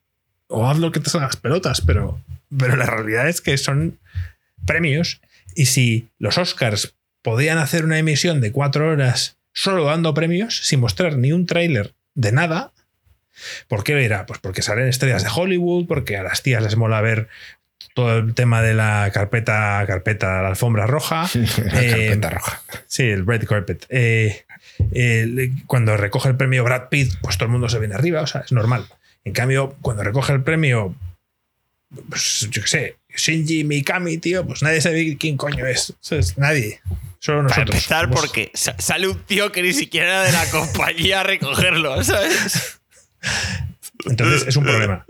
o 0.47 0.69
haz 0.69 0.79
lo 0.79 0.93
que 0.93 1.01
te 1.01 1.09
salgan 1.09 1.29
las 1.29 1.37
pelotas, 1.37 1.81
pero, 1.81 2.21
pero 2.55 2.77
la 2.77 2.85
realidad 2.85 3.27
es 3.27 3.41
que 3.41 3.57
son 3.57 3.99
premios 4.67 5.23
y 5.55 5.65
si 5.65 6.11
los 6.19 6.37
Oscars 6.37 6.95
podían 7.23 7.57
hacer 7.57 7.87
una 7.87 7.99
emisión 7.99 8.43
de 8.43 8.53
cuatro 8.53 8.87
horas 8.87 9.39
solo 9.55 9.85
dando 9.85 10.13
premios, 10.13 10.59
sin 10.59 10.81
mostrar 10.81 11.17
ni 11.17 11.33
un 11.33 11.47
tráiler 11.47 11.95
de 12.15 12.33
nada, 12.33 12.75
¿por 13.67 13.83
qué 13.83 14.05
era? 14.05 14.27
Pues 14.27 14.41
porque 14.41 14.61
salen 14.61 14.89
estrellas 14.89 15.23
de 15.23 15.31
Hollywood, 15.35 15.87
porque 15.87 16.19
a 16.19 16.23
las 16.23 16.43
tías 16.43 16.63
les 16.63 16.77
mola 16.77 17.01
ver 17.01 17.29
todo 17.95 18.19
el 18.19 18.35
tema 18.35 18.63
de 18.63 18.75
la 18.75 19.11
carpeta, 19.13 19.85
carpeta, 19.87 20.43
la 20.43 20.49
alfombra 20.49 20.87
roja. 20.87 21.29
La 21.35 21.83
Eh, 21.83 21.91
carpeta 21.91 22.31
roja. 22.31 22.63
Sí, 22.87 23.03
el 23.05 23.27
red 23.27 23.45
carpet. 23.47 23.87
Eh, 23.89 24.45
eh, 24.93 25.51
cuando 25.67 25.97
recoge 25.97 26.29
el 26.29 26.37
premio 26.37 26.65
Brad 26.65 26.89
Pitt, 26.89 27.15
pues 27.23 27.37
todo 27.37 27.47
el 27.47 27.53
mundo 27.53 27.69
se 27.69 27.79
viene 27.79 27.95
arriba, 27.95 28.23
o 28.23 28.27
sea, 28.27 28.43
es 28.43 28.53
normal. 28.53 28.87
En 29.25 29.33
cambio, 29.33 29.77
cuando 29.83 30.03
recoge 30.03 30.33
el 30.33 30.43
premio, 30.43 30.95
pues 32.09 32.49
yo 32.51 32.63
qué 32.63 32.69
sé, 32.69 32.97
Shinji 33.17 33.65
Mikami, 33.65 34.19
tío, 34.19 34.47
pues 34.47 34.63
nadie 34.63 34.81
sabe 34.81 35.17
quién 35.19 35.37
coño 35.37 35.67
es. 35.67 35.95
Nadie. 36.37 36.81
Solo 37.19 37.47
Para 37.47 37.51
nosotros. 37.65 37.77
empezar, 37.77 38.05
Somos- 38.07 38.21
porque 38.21 38.51
sa- 38.55 38.75
sale 38.81 39.07
un 39.07 39.19
tío 39.25 39.53
que 39.53 39.63
ni 39.63 39.73
siquiera 39.73 40.09
era 40.09 40.23
de 40.25 40.33
la 40.33 40.47
compañía 40.51 41.21
a 41.21 41.23
recogerlo, 41.23 42.03
¿sabes? 42.03 42.81
Entonces 44.07 44.49
es 44.49 44.57
un 44.57 44.65
problema. 44.65 45.05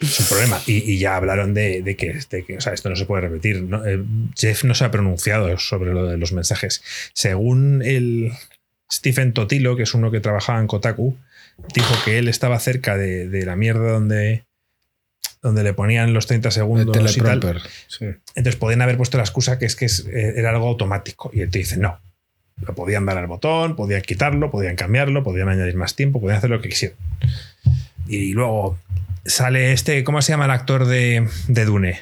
Es 0.00 0.20
un 0.20 0.26
problema. 0.26 0.60
Y, 0.66 0.78
y 0.92 0.98
ya 0.98 1.16
hablaron 1.16 1.52
de, 1.54 1.82
de 1.82 1.96
que, 1.96 2.18
de 2.30 2.44
que, 2.44 2.56
o 2.56 2.60
sea, 2.60 2.72
esto 2.72 2.88
no 2.88 2.96
se 2.96 3.04
puede 3.04 3.22
repetir. 3.22 3.62
¿no? 3.62 3.84
Eh, 3.86 4.02
Jeff 4.36 4.64
no 4.64 4.74
se 4.74 4.84
ha 4.84 4.90
pronunciado 4.90 5.56
sobre 5.58 5.92
lo 5.92 6.06
de 6.06 6.16
los 6.16 6.32
mensajes. 6.32 6.82
Según 7.12 7.82
el 7.84 8.32
Stephen 8.90 9.32
Totilo, 9.32 9.76
que 9.76 9.82
es 9.84 9.94
uno 9.94 10.10
que 10.10 10.20
trabajaba 10.20 10.58
en 10.58 10.66
Kotaku, 10.66 11.16
dijo 11.74 11.94
que 12.04 12.18
él 12.18 12.28
estaba 12.28 12.58
cerca 12.58 12.96
de, 12.96 13.28
de 13.28 13.44
la 13.44 13.54
mierda 13.56 13.92
donde, 13.92 14.44
donde 15.42 15.62
le 15.62 15.74
ponían 15.74 16.12
los 16.14 16.26
30 16.26 16.48
El 16.48 16.52
segundos 16.54 16.96
y 17.16 17.20
tal. 17.20 17.40
Sí. 17.88 18.06
Entonces 18.34 18.56
podían 18.56 18.80
haber 18.82 18.96
puesto 18.96 19.18
la 19.18 19.24
excusa 19.24 19.58
que 19.58 19.66
es 19.66 19.76
que 19.76 19.84
es- 19.84 20.06
eh, 20.06 20.32
era 20.36 20.50
algo 20.50 20.66
automático. 20.68 21.30
Y 21.34 21.42
él 21.42 21.50
te 21.50 21.58
dice, 21.58 21.76
no. 21.76 22.00
Lo 22.66 22.74
podían 22.74 23.06
dar 23.06 23.16
al 23.16 23.26
botón, 23.26 23.74
podían 23.74 24.02
quitarlo, 24.02 24.50
podían 24.50 24.76
cambiarlo, 24.76 25.22
podían 25.24 25.48
añadir 25.48 25.76
más 25.76 25.94
tiempo, 25.96 26.20
podían 26.20 26.38
hacer 26.38 26.50
lo 26.50 26.60
que 26.60 26.68
quisieran. 26.68 26.98
Y 28.12 28.32
luego 28.32 28.76
sale 29.24 29.72
este, 29.72 30.02
¿cómo 30.02 30.20
se 30.20 30.32
llama 30.32 30.46
el 30.46 30.50
actor 30.50 30.84
de, 30.86 31.28
de 31.46 31.64
Dune? 31.64 32.00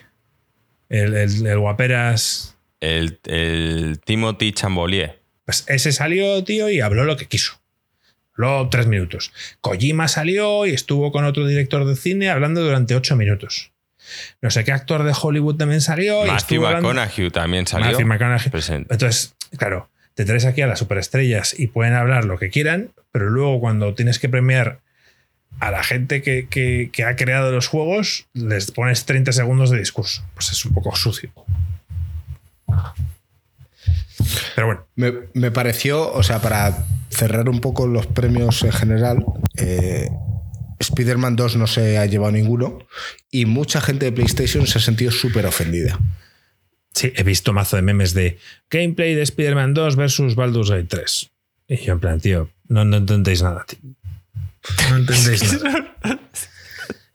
El, 0.88 1.14
el- 1.14 1.46
el 1.46 1.58
guaperas. 1.58 2.56
El, 2.80 3.18
el 3.24 4.00
Timothy 4.04 4.52
Chambolier. 4.52 5.18
Pues 5.44 5.64
ese 5.68 5.92
salió, 5.92 6.42
tío, 6.44 6.70
y 6.70 6.80
habló 6.80 7.04
lo 7.04 7.16
que 7.16 7.26
quiso. 7.26 7.60
Habló 8.34 8.68
tres 8.70 8.86
minutos. 8.86 9.32
Kojima 9.60 10.08
salió 10.08 10.64
y 10.64 10.70
estuvo 10.70 11.12
con 11.12 11.24
otro 11.24 11.46
director 11.46 11.84
de 11.84 11.96
cine 11.96 12.30
hablando 12.30 12.62
durante 12.62 12.94
ocho 12.94 13.16
minutos. 13.16 13.72
No 14.40 14.50
sé 14.50 14.64
qué 14.64 14.72
actor 14.72 15.02
de 15.02 15.12
Hollywood 15.20 15.56
también 15.56 15.80
salió. 15.82 16.24
y 16.24 16.28
Matthew 16.30 16.64
hablando- 16.64 16.88
McConaughey 16.88 17.30
también 17.30 17.66
salió. 17.66 17.90
Matthew 17.90 18.06
McConaughey. 18.06 18.50
Presente. 18.50 18.94
Entonces, 18.94 19.34
claro, 19.58 19.90
te 20.14 20.24
traes 20.24 20.46
aquí 20.46 20.62
a 20.62 20.66
las 20.66 20.78
superestrellas 20.78 21.58
y 21.58 21.66
pueden 21.66 21.92
hablar 21.94 22.24
lo 22.24 22.38
que 22.38 22.48
quieran, 22.48 22.92
pero 23.12 23.28
luego 23.28 23.60
cuando 23.60 23.92
tienes 23.94 24.18
que 24.18 24.28
premiar 24.30 24.80
a 25.60 25.70
la 25.70 25.82
gente 25.82 26.22
que, 26.22 26.46
que- 26.48 26.90
que 26.92 27.04
ha 27.04 27.16
creado 27.16 27.50
los 27.52 27.66
juegos, 27.66 28.26
les 28.34 28.70
pones 28.70 29.04
30 29.06 29.32
segundos 29.32 29.70
de 29.70 29.78
discurso. 29.78 30.22
Pues 30.34 30.50
es 30.52 30.64
un 30.64 30.72
poco 30.74 30.94
sucio. 30.96 31.32
Pero 34.54 34.66
bueno, 34.66 34.86
Me, 34.96 35.12
me 35.34 35.50
pareció, 35.50 36.12
o 36.12 36.22
sea, 36.22 36.40
para 36.40 36.84
cerrar 37.10 37.48
un 37.48 37.60
poco 37.60 37.86
los 37.86 38.06
premios 38.06 38.62
en 38.64 38.72
general, 38.72 39.24
eh, 39.56 40.08
Spider-Man 40.80 41.36
2 41.36 41.56
no 41.56 41.66
se 41.66 41.98
ha 41.98 42.06
llevado 42.06 42.32
ninguno 42.32 42.78
y 43.30 43.46
mucha 43.46 43.80
gente 43.80 44.06
de 44.06 44.12
PlayStation 44.12 44.66
se 44.66 44.78
ha 44.78 44.80
sentido 44.80 45.10
súper 45.10 45.46
ofendida. 45.46 45.98
sí, 46.92 47.12
he 47.16 47.22
visto 47.22 47.52
mazo 47.52 47.76
de 47.76 47.82
memes 47.82 48.12
de 48.14 48.38
gameplay 48.70 49.14
de 49.14 49.22
Spider-Man 49.22 49.74
2 49.74 49.96
versus 49.96 50.34
Baldur's 50.34 50.70
Gate 50.70 50.84
3. 50.88 51.30
Y 51.68 51.76
yo 51.78 51.92
en 51.94 52.00
plan, 52.00 52.20
tío, 52.20 52.50
no, 52.68 52.84
no 52.84 52.96
entendéis 52.96 53.42
nada, 53.42 53.64
tío. 53.68 53.78
No 54.90 54.96
entendéis 54.96 55.62
nada. 55.62 55.96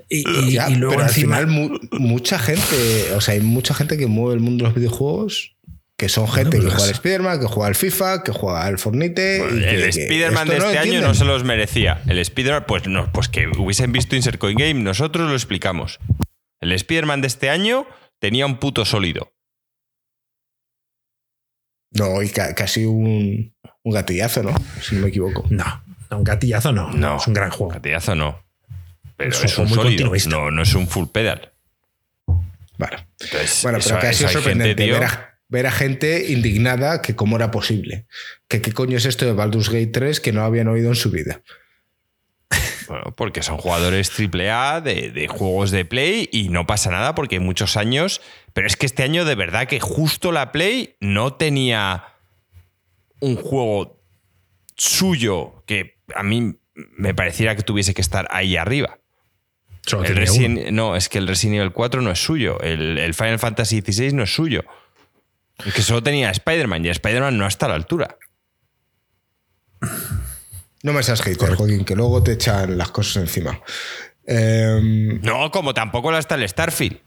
Y, 0.09 0.29
y- 0.29 0.51
Ya, 0.53 0.69
y 0.69 0.75
luego 0.75 0.95
pero 0.95 1.07
encima... 1.07 1.37
al 1.37 1.47
final 1.47 1.69
mu- 1.69 1.79
mucha 1.99 2.37
gente, 2.39 3.13
o 3.15 3.21
sea, 3.21 3.33
hay 3.35 3.41
mucha 3.41 3.73
gente 3.73 3.97
que 3.97 4.07
mueve 4.07 4.35
el 4.35 4.39
mundo 4.41 4.63
de 4.65 4.69
los 4.69 4.75
videojuegos 4.75 5.51
que 5.95 6.09
son 6.09 6.27
gente 6.27 6.57
que 6.59 6.65
juega 6.65 6.83
al 6.85 6.89
Spider-Man, 6.91 7.39
que 7.39 7.45
juega 7.45 7.67
al 7.67 7.75
FIFA, 7.75 8.23
que 8.23 8.31
juega 8.31 8.65
al 8.65 8.77
Fornite. 8.79 9.37
y 9.55 9.59
que- 9.59 9.69
el 9.75 9.83
Spider-Man 9.83 10.47
de 10.49 10.57
este 10.57 10.77
año 10.79 11.01
no 11.01 11.13
se 11.13 11.23
los 11.23 11.43
merecía. 11.43 12.01
El 12.07 12.17
Spider-Man, 12.19 12.65
pues 12.67 12.87
no, 12.87 13.11
pues 13.11 13.29
que 13.29 13.47
hubiesen 13.47 13.91
visto 13.91 14.15
Insert 14.15 14.39
Coin 14.39 14.57
Game, 14.57 14.81
nosotros 14.81 15.29
lo 15.29 15.35
explicamos. 15.35 15.99
El 16.59 16.71
Spider-Man 16.73 17.21
de 17.21 17.27
este 17.27 17.49
año 17.49 17.85
tenía 18.19 18.45
un 18.45 18.57
puto 18.57 18.85
sólido. 18.85 19.31
No, 21.91 22.21
y 22.23 22.29
ca- 22.29 22.55
casi 22.55 22.85
un, 22.85 23.55
un 23.83 23.93
gatillazo, 23.93 24.41
¿no? 24.43 24.53
Si 24.81 24.95
no 24.95 25.01
me 25.01 25.09
equivoco. 25.09 25.45
No, 25.51 25.82
un 26.15 26.23
gatillazo 26.23 26.71
no. 26.71 26.91
No. 26.91 27.17
Es 27.17 27.27
un 27.27 27.33
gran 27.33 27.49
juego. 27.51 27.73
Gatillazo 27.73 28.15
no. 28.15 28.43
Pero 29.17 29.29
Es 29.31 29.43
es, 29.43 29.57
un 29.57 29.63
un 29.65 29.69
muy 29.69 29.75
sólido. 29.75 30.09
continuista. 30.09 30.29
No, 30.29 30.51
no 30.51 30.61
es 30.63 30.73
un 30.75 30.87
full 30.87 31.07
pedal. 31.07 31.51
Vale. 32.77 33.07
Entonces, 33.19 33.59
Bueno, 33.63 33.79
pero 33.83 33.99
que 33.99 34.07
ha 34.07 34.13
sido 34.13 34.29
gente, 34.29 34.41
sorprendente 34.43 34.91
ver, 34.91 35.03
a, 35.03 35.37
ver 35.47 35.67
a 35.67 35.71
gente 35.71 36.31
indignada 36.31 37.01
que 37.01 37.15
cómo 37.15 37.35
era 37.35 37.51
posible. 37.51 38.05
Que 38.47 38.61
qué 38.61 38.71
coño 38.71 38.97
es 38.97 39.05
esto 39.05 39.25
de 39.25 39.33
Baldur's 39.33 39.69
Gate 39.69 39.91
3 39.93 40.19
que 40.19 40.31
no 40.33 40.43
habían 40.43 40.67
oído 40.67 40.89
en 40.89 40.95
su 40.95 41.11
vida. 41.11 41.41
Bueno, 42.87 43.13
porque 43.15 43.41
son 43.43 43.57
jugadores 43.57 44.11
AAA 44.19 44.81
de, 44.81 45.09
de 45.11 45.27
juegos 45.27 45.71
de 45.71 45.85
Play 45.85 46.27
y 46.31 46.49
no 46.49 46.67
pasa 46.67 46.91
nada 46.91 47.15
porque 47.15 47.35
hay 47.35 47.39
muchos 47.41 47.77
años. 47.77 48.21
Pero 48.53 48.67
es 48.67 48.75
que 48.75 48.85
este 48.85 49.03
año 49.03 49.25
de 49.25 49.35
verdad 49.35 49.67
que 49.67 49.79
justo 49.79 50.31
la 50.31 50.51
Play 50.51 50.97
no 50.99 51.33
tenía 51.33 52.03
un 53.19 53.37
juego 53.37 54.01
suyo 54.75 55.63
que 55.65 55.97
a 56.15 56.23
mí 56.23 56.55
me 56.75 57.13
pareciera 57.13 57.55
que 57.55 57.63
tuviese 57.63 57.93
que 57.93 58.01
estar 58.01 58.27
ahí 58.31 58.57
arriba. 58.57 58.99
Solo 59.85 60.03
El 60.03 60.13
tenía 60.13 60.23
Resident- 60.23 60.61
uno. 60.69 60.71
no, 60.91 60.95
es 60.95 61.09
que 61.09 61.17
el 61.17 61.27
Resident 61.27 61.57
Evil 61.59 61.71
4 61.73 62.01
no 62.01 62.11
es 62.11 62.23
suyo. 62.23 62.59
El, 62.61 62.97
el 62.97 63.13
Final 63.13 63.37
Fantasy 63.39 63.81
XVI 63.81 64.13
no 64.13 64.23
es 64.23 64.33
suyo. 64.33 64.63
Es 65.65 65.73
que 65.73 65.81
solo 65.81 66.01
tenía 66.01 66.31
Spider-Man 66.31 66.85
y 66.85 66.89
Spider-Man 66.89 67.37
no 67.37 67.45
está 67.47 67.65
a 67.67 67.69
la 67.69 67.75
altura. 67.75 68.17
No 70.83 70.93
me 70.93 71.03
seas 71.03 71.21
hater, 71.21 71.55
Joaquín, 71.55 71.85
que 71.85 71.95
luego 71.95 72.21
te 72.23 72.33
echan 72.33 72.77
las 72.77 72.91
cosas 72.91 73.17
encima. 73.23 73.59
Em, 74.25 75.21
No, 75.21 75.51
como 75.51 75.73
tampoco 75.73 76.11
la 76.11 76.19
está 76.19 76.35
el 76.35 76.47
Starfield. 76.47 76.99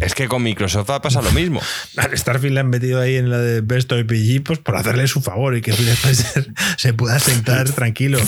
Es 0.00 0.14
que 0.14 0.28
con 0.28 0.42
Microsoft 0.42 0.88
va 0.90 0.96
a 0.96 1.02
pasar 1.02 1.22
lo 1.22 1.30
mismo. 1.32 1.60
Al 1.96 2.16
Starfield 2.16 2.54
le 2.54 2.60
han 2.60 2.70
metido 2.70 3.00
ahí 3.00 3.16
en 3.16 3.28
la 3.30 3.38
de 3.38 3.60
Best 3.60 3.92
of 3.92 4.02
PG 4.04 4.42
pues 4.44 4.58
por 4.58 4.76
hacerle 4.76 5.06
su 5.06 5.20
favor 5.20 5.56
y 5.56 5.60
que 5.60 5.72
Phil 5.72 5.88
Spencer 5.90 6.48
se 6.76 6.94
pueda 6.94 7.18
sentar 7.18 7.70
tranquilo. 7.74 8.18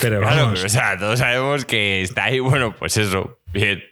Pero 0.00 0.20
Claro, 0.20 0.20
vamos, 0.20 0.54
pero, 0.60 0.66
o 0.66 0.68
sea, 0.70 0.96
todos 0.98 1.18
sabemos 1.18 1.64
que 1.66 2.02
está 2.02 2.24
ahí, 2.24 2.38
bueno, 2.40 2.74
pues 2.76 2.96
eso, 2.96 3.38
bien. 3.52 3.82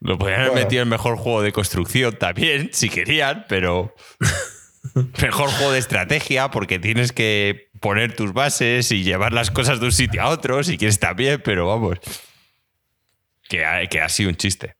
Lo 0.00 0.18
podrían 0.18 0.40
haber 0.40 0.52
Bueno. 0.52 0.64
metido 0.66 0.82
en 0.82 0.88
mejor 0.88 1.16
juego 1.16 1.42
de 1.42 1.52
construcción 1.52 2.16
también, 2.18 2.70
si 2.72 2.88
querían, 2.90 3.46
pero 3.48 3.94
mejor 5.22 5.48
juego 5.50 5.72
de 5.72 5.78
estrategia 5.78 6.50
porque 6.50 6.78
tienes 6.80 7.12
que 7.12 7.70
poner 7.80 8.14
tus 8.16 8.32
bases 8.32 8.90
y 8.90 9.04
llevar 9.04 9.32
las 9.32 9.50
cosas 9.52 9.78
de 9.80 9.86
un 9.86 9.92
sitio 9.92 10.20
a 10.22 10.28
otro 10.28 10.62
si 10.64 10.76
quieres 10.76 10.98
también, 10.98 11.40
pero 11.44 11.68
vamos. 11.68 11.98
Que 13.48 13.64
ha, 13.64 13.86
que 13.86 14.00
ha 14.00 14.08
sido 14.08 14.28
un 14.30 14.36
chiste. 14.36 14.74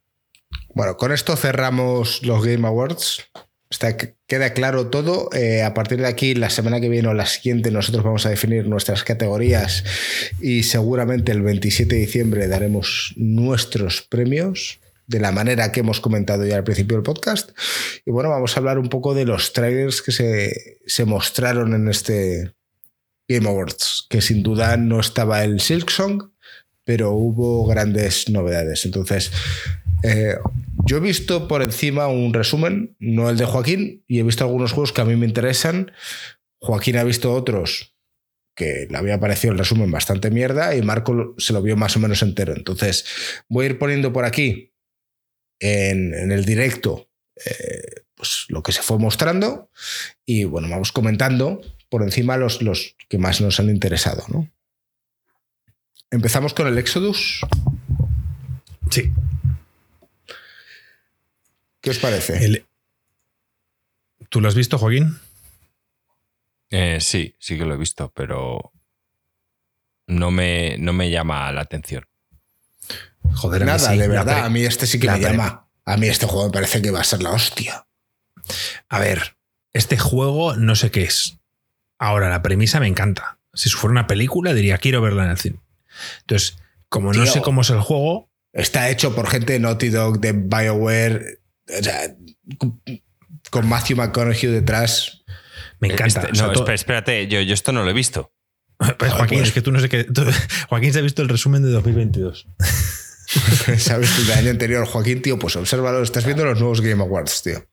Bueno, 0.75 0.97
con 0.97 1.13
esto 1.13 1.37
cerramos 1.37 2.23
los 2.23 2.45
Game 2.45 2.67
Awards. 2.67 3.25
Queda 4.27 4.53
claro 4.53 4.89
todo. 4.89 5.31
Eh, 5.33 5.63
a 5.63 5.75
partir 5.75 5.99
de 5.99 6.07
aquí, 6.07 6.35
la 6.35 6.51
semana 6.51 6.81
que 6.81 6.89
viene 6.89 7.09
o 7.09 7.15
la 7.15 7.27
siguiente, 7.27 7.71
nosotros 7.71 8.05
vamos 8.05 8.27
a 8.27 8.31
definir 8.31 8.67
nuestras 8.67 9.03
categorías 9.03 9.85
y 10.41 10.63
seguramente 10.65 11.33
el 11.33 11.43
27 11.43 11.95
de 11.95 12.01
diciembre 12.01 12.49
daremos 12.49 13.15
nuestros 13.17 14.03
premios 14.03 14.81
de 15.07 15.21
la 15.21 15.33
manera 15.33 15.73
que 15.73 15.81
hemos 15.81 16.01
comentado 16.01 16.47
ya 16.47 16.57
al 16.57 16.65
principio 16.65 16.97
del 16.97 17.03
podcast. 17.03 17.51
Y 18.05 18.11
bueno, 18.11 18.31
vamos 18.31 18.57
a 18.57 18.61
hablar 18.61 18.79
un 18.79 18.89
poco 18.89 19.15
de 19.15 19.25
los 19.25 19.53
trailers 19.53 20.03
que 20.03 20.13
se, 20.13 20.79
se 20.87 21.05
mostraron 21.05 21.75
en 21.75 21.89
este 21.89 22.55
Game 23.29 23.49
Awards, 23.49 24.07
que 24.09 24.21
sin 24.21 24.43
duda 24.43 24.77
no 24.77 25.01
estaba 25.01 25.45
el 25.45 25.61
Silksong, 25.61 26.33
pero 26.85 27.13
hubo 27.13 27.67
grandes 27.67 28.29
novedades. 28.29 28.85
Entonces, 28.85 29.31
eh, 30.03 30.37
yo 30.85 30.97
he 30.97 31.01
visto 31.01 31.49
por 31.49 31.63
encima 31.63 32.09
un 32.09 32.35
resumen, 32.35 32.97
no 32.99 33.31
el 33.31 33.37
de 33.37 33.45
Joaquín, 33.45 34.05
y 34.09 34.19
he 34.19 34.23
visto 34.23 34.45
algunos 34.45 34.73
juegos 34.73 34.93
que 34.93 35.01
a 35.01 35.05
mí 35.05 35.17
me 35.17 35.27
interesan. 35.27 35.93
Joaquín 36.61 36.97
ha 36.97 37.05
visto 37.05 37.33
otros 37.33 37.95
que 38.55 38.87
le 38.91 38.99
había 38.99 39.19
parecido 39.19 39.53
el 39.53 39.59
resumen 39.59 39.91
bastante 39.91 40.31
mierda 40.31 40.75
y 40.77 40.83
Marco 40.83 41.35
se 41.39 41.53
lo 41.53 41.63
vio 41.63 41.77
más 41.77 41.97
o 41.97 42.01
menos 42.01 42.23
entero. 42.23 42.55
Entonces, 42.55 43.05
voy 43.49 43.65
a 43.65 43.69
ir 43.71 43.79
poniendo 43.79 44.13
por 44.13 44.25
aquí 44.25 44.73
en, 45.59 46.31
el 46.31 46.45
directo 46.45 47.09
eh, 47.47 48.03
pues, 48.15 48.47
lo 48.49 48.63
que 48.63 48.73
se 48.73 48.83
fue 48.83 48.99
mostrando 48.99 49.71
y 50.27 50.45
bueno, 50.45 50.69
vamos 50.69 50.93
comentando 50.93 51.63
por 51.89 52.03
encima 52.03 52.37
los, 52.37 52.61
los 52.63 52.97
que 53.09 53.19
más 53.19 53.41
nos 53.41 53.59
han 53.59 53.71
interesado. 53.71 54.25
¿no? 54.29 54.51
Empezamos 56.11 56.53
con 56.53 56.67
el 56.67 56.77
Exodus. 56.77 57.41
Sí. 58.91 59.11
¿Qué 61.83 61.91
os 61.91 61.99
parece? 61.99 62.43
El- 62.45 62.67
¿Tú 64.31 64.41
lo 64.41 64.49
has 64.49 64.55
visto, 64.55 64.79
Joaquín? 64.79 65.19
Eh, 66.71 66.99
sí, 67.01 67.37
sí 67.39 67.59
que 67.59 67.67
lo 67.67 67.75
he 67.75 67.77
visto, 67.77 68.11
pero 68.15 68.73
no 70.07 70.31
me, 70.31 70.79
no 70.79 70.93
me 70.95 71.11
llama 71.11 71.53
la 71.53 71.61
atención. 71.61 72.07
Joder, 73.35 73.65
Nada, 73.67 73.79
sí. 73.93 73.99
de 73.99 74.09
verdad. 74.09 74.25
pre- 74.37 74.43
A 74.47 74.49
mí 74.49 74.63
este 74.65 74.87
sí 74.87 74.99
que 74.99 75.07
la 75.07 75.15
me 75.15 75.21
pre- 75.21 75.31
llama. 75.33 75.67
A 75.85 75.97
mí 75.97 76.07
este 76.07 76.27
juego 76.27 76.47
me 76.47 76.53
parece 76.53 76.81
que 76.81 76.91
va 76.91 77.01
a 77.01 77.05
ser 77.05 77.23
la 77.23 77.31
hostia. 77.33 77.87
A 78.89 78.99
ver, 79.01 79.37
este 79.73 79.99
juego 79.99 80.57
no 80.57 80.75
sé 80.77 80.91
qué 80.91 81.03
es. 81.03 81.37
Ahora, 81.99 82.31
la 82.31 82.43
premisa 82.43 82.81
me 82.81 82.87
encanta. 82.89 83.39
Si 83.55 83.69
fuera 83.71 83.93
una 83.93 84.07
película, 84.07 84.55
diría 84.55 84.79
quiero 84.79 85.03
verla 85.03 85.25
en 85.25 85.31
el 85.31 85.39
cine. 85.39 85.61
Entonces, 86.21 86.57
como 86.89 87.13
no 87.13 87.27
sé 87.27 87.43
cómo 87.43 87.61
es 87.63 87.71
el 87.71 87.81
juego, 87.81 88.29
Está 88.55 88.91
hecho 88.91 89.15
por 89.15 89.29
gente 89.31 89.55
de 89.55 89.61
Naughty 89.61 89.89
Dog, 89.89 90.21
de 90.21 90.33
BioWare. 90.33 91.41
O 91.69 91.83
sea, 91.83 92.15
con 93.51 93.69
Matthew 93.69 93.97
McConaughey 93.97 94.51
detrás. 94.51 95.23
me 95.81 95.89
encanta. 95.89 96.21
Este- 96.21 96.33
O 96.33 96.35
sea, 96.35 96.47
no, 96.49 96.53
todo- 96.53 96.63
espera- 96.65 96.75
espérate, 96.75 97.27
yo, 97.29 97.41
yo 97.41 97.55
esto 97.55 97.73
no 97.73 97.83
lo 97.85 97.91
he 97.91 97.95
visto. 97.95 98.33
Pues, 98.99 99.13
Joaquín, 99.13 99.39
pues- 99.39 99.49
es 99.49 99.55
que 99.55 99.63
tú 99.63 99.71
no 99.73 99.81
sé 99.81 99.89
qué. 99.89 100.05
tú- 100.05 100.25
Joaquín 100.69 100.93
se 100.93 100.99
ha 100.99 101.03
visto 101.03 101.23
el 101.23 101.29
resumen 101.29 101.63
de 101.63 101.71
2022. 101.71 102.47
¿Sabes? 103.79 104.11
El 104.19 104.33
año 104.33 104.51
anterior, 104.51 104.87
Joaquín, 104.87 105.23
tío, 105.23 105.39
pues 105.39 105.57
obsérvalo. 105.57 106.03
Estás 106.03 106.25
viendo 106.25 106.45
los 106.45 106.59
nuevos 106.59 106.81
Game 106.81 107.03
Awards, 107.03 107.43
tío. 107.43 107.65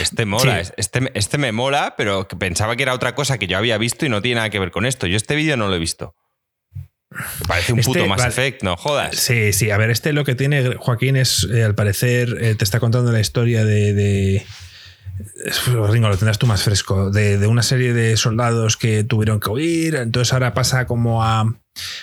Este 0.00 0.26
mola, 0.26 0.64
Sí. 0.64 0.72
este, 0.76 1.10
este 1.14 1.38
me 1.38 1.50
mola, 1.50 1.94
pero 1.96 2.28
que 2.28 2.36
pensaba 2.36 2.76
que 2.76 2.84
era 2.84 2.94
otra 2.94 3.14
cosa 3.16 3.36
que 3.38 3.48
yo 3.48 3.58
había 3.58 3.78
visto 3.78 4.06
y 4.06 4.08
no 4.08 4.22
tiene 4.22 4.36
nada 4.36 4.50
que 4.50 4.60
ver 4.60 4.70
con 4.70 4.86
esto. 4.86 5.06
Yo 5.08 5.16
este 5.16 5.34
vídeo 5.34 5.56
no 5.56 5.66
lo 5.68 5.74
he 5.74 5.78
visto. 5.80 6.14
Parece 7.46 7.72
un 7.72 7.80
Este, 7.80 7.92
puto 7.92 8.06
Mass 8.06 8.18
vale. 8.18 8.30
Effect, 8.30 8.62
no 8.62 8.76
jodas. 8.76 9.16
Sí, 9.16 9.52
sí. 9.52 9.70
A 9.70 9.76
ver, 9.76 9.90
este 9.90 10.12
lo 10.12 10.24
que 10.24 10.34
tiene 10.34 10.76
Joaquín 10.76 11.16
es, 11.16 11.46
eh, 11.52 11.64
al 11.64 11.74
parecer, 11.74 12.36
eh, 12.40 12.54
te 12.54 12.64
está 12.64 12.80
contando 12.80 13.12
la 13.12 13.20
historia 13.20 13.64
de. 13.64 13.92
de- 13.94 14.46
es- 15.44 15.66
Ringo, 15.66 16.08
lo 16.08 16.16
tendrás 16.16 16.38
tú 16.38 16.46
más 16.46 16.62
fresco. 16.62 17.10
De, 17.10 17.38
de 17.38 17.46
una 17.46 17.62
serie 17.62 17.92
de 17.92 18.16
soldados 18.16 18.76
que 18.76 19.04
tuvieron 19.04 19.40
que 19.40 19.50
huir. 19.50 19.94
Entonces 19.96 20.32
ahora 20.32 20.54
pasa 20.54 20.86
como 20.86 21.22
a, 21.22 21.54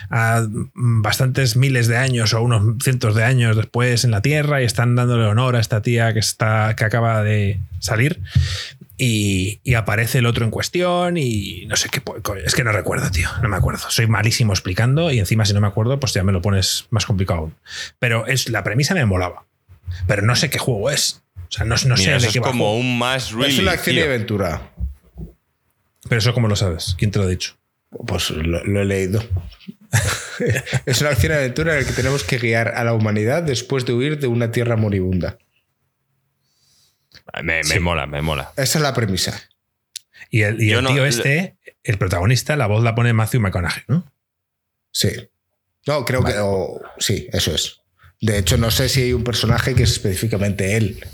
a 0.09 0.45
bastantes 0.75 1.55
miles 1.55 1.87
de 1.87 1.97
años 1.97 2.33
o 2.33 2.41
unos 2.41 2.75
cientos 2.83 3.15
de 3.15 3.23
años 3.23 3.55
después 3.57 4.03
en 4.03 4.11
la 4.11 4.21
Tierra 4.21 4.61
y 4.61 4.65
están 4.65 4.95
dándole 4.95 5.25
honor 5.25 5.55
a 5.55 5.59
esta 5.59 5.81
tía 5.81 6.13
que, 6.13 6.19
está, 6.19 6.75
que 6.77 6.85
acaba 6.85 7.23
de 7.23 7.59
salir. 7.79 8.21
Y, 9.01 9.61
y 9.63 9.75
aparece 9.75 10.17
el 10.17 10.25
otro 10.25 10.43
en 10.43 10.51
cuestión 10.51 11.15
y 11.15 11.65
no 11.67 11.77
sé 11.77 11.87
qué. 11.89 12.01
Es 12.45 12.53
que 12.53 12.65
no 12.65 12.73
recuerdo, 12.73 13.09
tío. 13.09 13.29
No 13.41 13.47
me 13.47 13.55
acuerdo. 13.55 13.89
Soy 13.89 14.07
malísimo 14.07 14.51
explicando 14.51 15.09
y 15.09 15.19
encima 15.19 15.45
si 15.45 15.53
no 15.53 15.61
me 15.61 15.67
acuerdo, 15.67 16.01
pues 16.01 16.13
ya 16.13 16.21
me 16.23 16.33
lo 16.33 16.41
pones 16.41 16.87
más 16.89 17.05
complicado 17.05 17.39
aún. 17.39 17.55
Pero 17.97 18.27
es, 18.27 18.49
la 18.49 18.61
premisa 18.65 18.93
me 18.93 19.05
molaba. 19.05 19.45
Pero 20.05 20.21
no 20.23 20.35
sé 20.35 20.49
qué 20.49 20.59
juego 20.59 20.89
es. 20.89 21.23
O 21.35 21.51
sea, 21.51 21.63
no, 21.65 21.75
no 21.85 21.95
sé 21.95 22.13
eso 22.13 22.19
de 22.21 22.27
es 22.27 22.33
qué 22.33 22.41
va. 22.41 22.47
como 22.47 22.75
un 22.77 22.97
más 22.97 23.31
really. 23.31 23.53
es 23.53 23.59
una 23.59 23.71
acción 23.71 23.95
y 23.95 23.99
tío. 23.99 24.07
aventura. 24.09 24.73
Pero 26.09 26.19
eso, 26.19 26.33
¿cómo 26.33 26.49
lo 26.49 26.57
sabes? 26.57 26.95
¿Quién 26.97 27.11
te 27.11 27.19
lo 27.19 27.25
ha 27.25 27.29
dicho? 27.29 27.55
Pues 28.05 28.31
lo, 28.31 28.63
lo 28.65 28.81
he 28.81 28.85
leído. 28.85 29.23
es 30.85 30.99
una 30.99 31.11
acción 31.11 31.31
y 31.31 31.35
aventura 31.35 31.73
en 31.73 31.83
la 31.83 31.87
que 31.87 31.93
tenemos 31.95 32.23
que 32.25 32.37
guiar 32.37 32.67
a 32.75 32.83
la 32.83 32.93
humanidad 32.93 33.43
después 33.43 33.85
de 33.85 33.93
huir 33.93 34.19
de 34.19 34.27
una 34.27 34.51
tierra 34.51 34.75
moribunda. 34.75 35.37
Me, 37.37 37.57
me 37.57 37.63
Sí. 37.63 37.79
mola, 37.79 38.05
me 38.07 38.21
mola. 38.21 38.51
Esa 38.57 38.79
es 38.79 38.81
la 38.81 38.93
premisa. 38.93 39.39
Y 40.29 40.41
el, 40.43 40.61
y 40.61 40.71
no- 40.73 40.89
tío 40.89 41.05
este, 41.05 41.57
el 41.83 41.97
protagonista, 41.97 42.55
la 42.55 42.67
voz 42.67 42.83
la 42.83 42.95
pone 42.95 43.13
Matthew 43.13 43.41
McConaughey, 43.41 43.83
¿no? 43.87 44.11
Sí. 44.91 45.09
No, 45.87 46.05
creo 46.05 46.23
que. 46.23 46.33
sí, 46.99 47.27
eso 47.31 47.53
es. 47.53 47.81
De 48.21 48.37
hecho, 48.37 48.57
no 48.57 48.69
sé 48.69 48.89
si 48.89 49.01
hay 49.03 49.13
un 49.13 49.23
personaje 49.23 49.75
que 49.75 49.83
es 49.83 49.91
específicamente 49.91 50.75
él. 50.75 51.05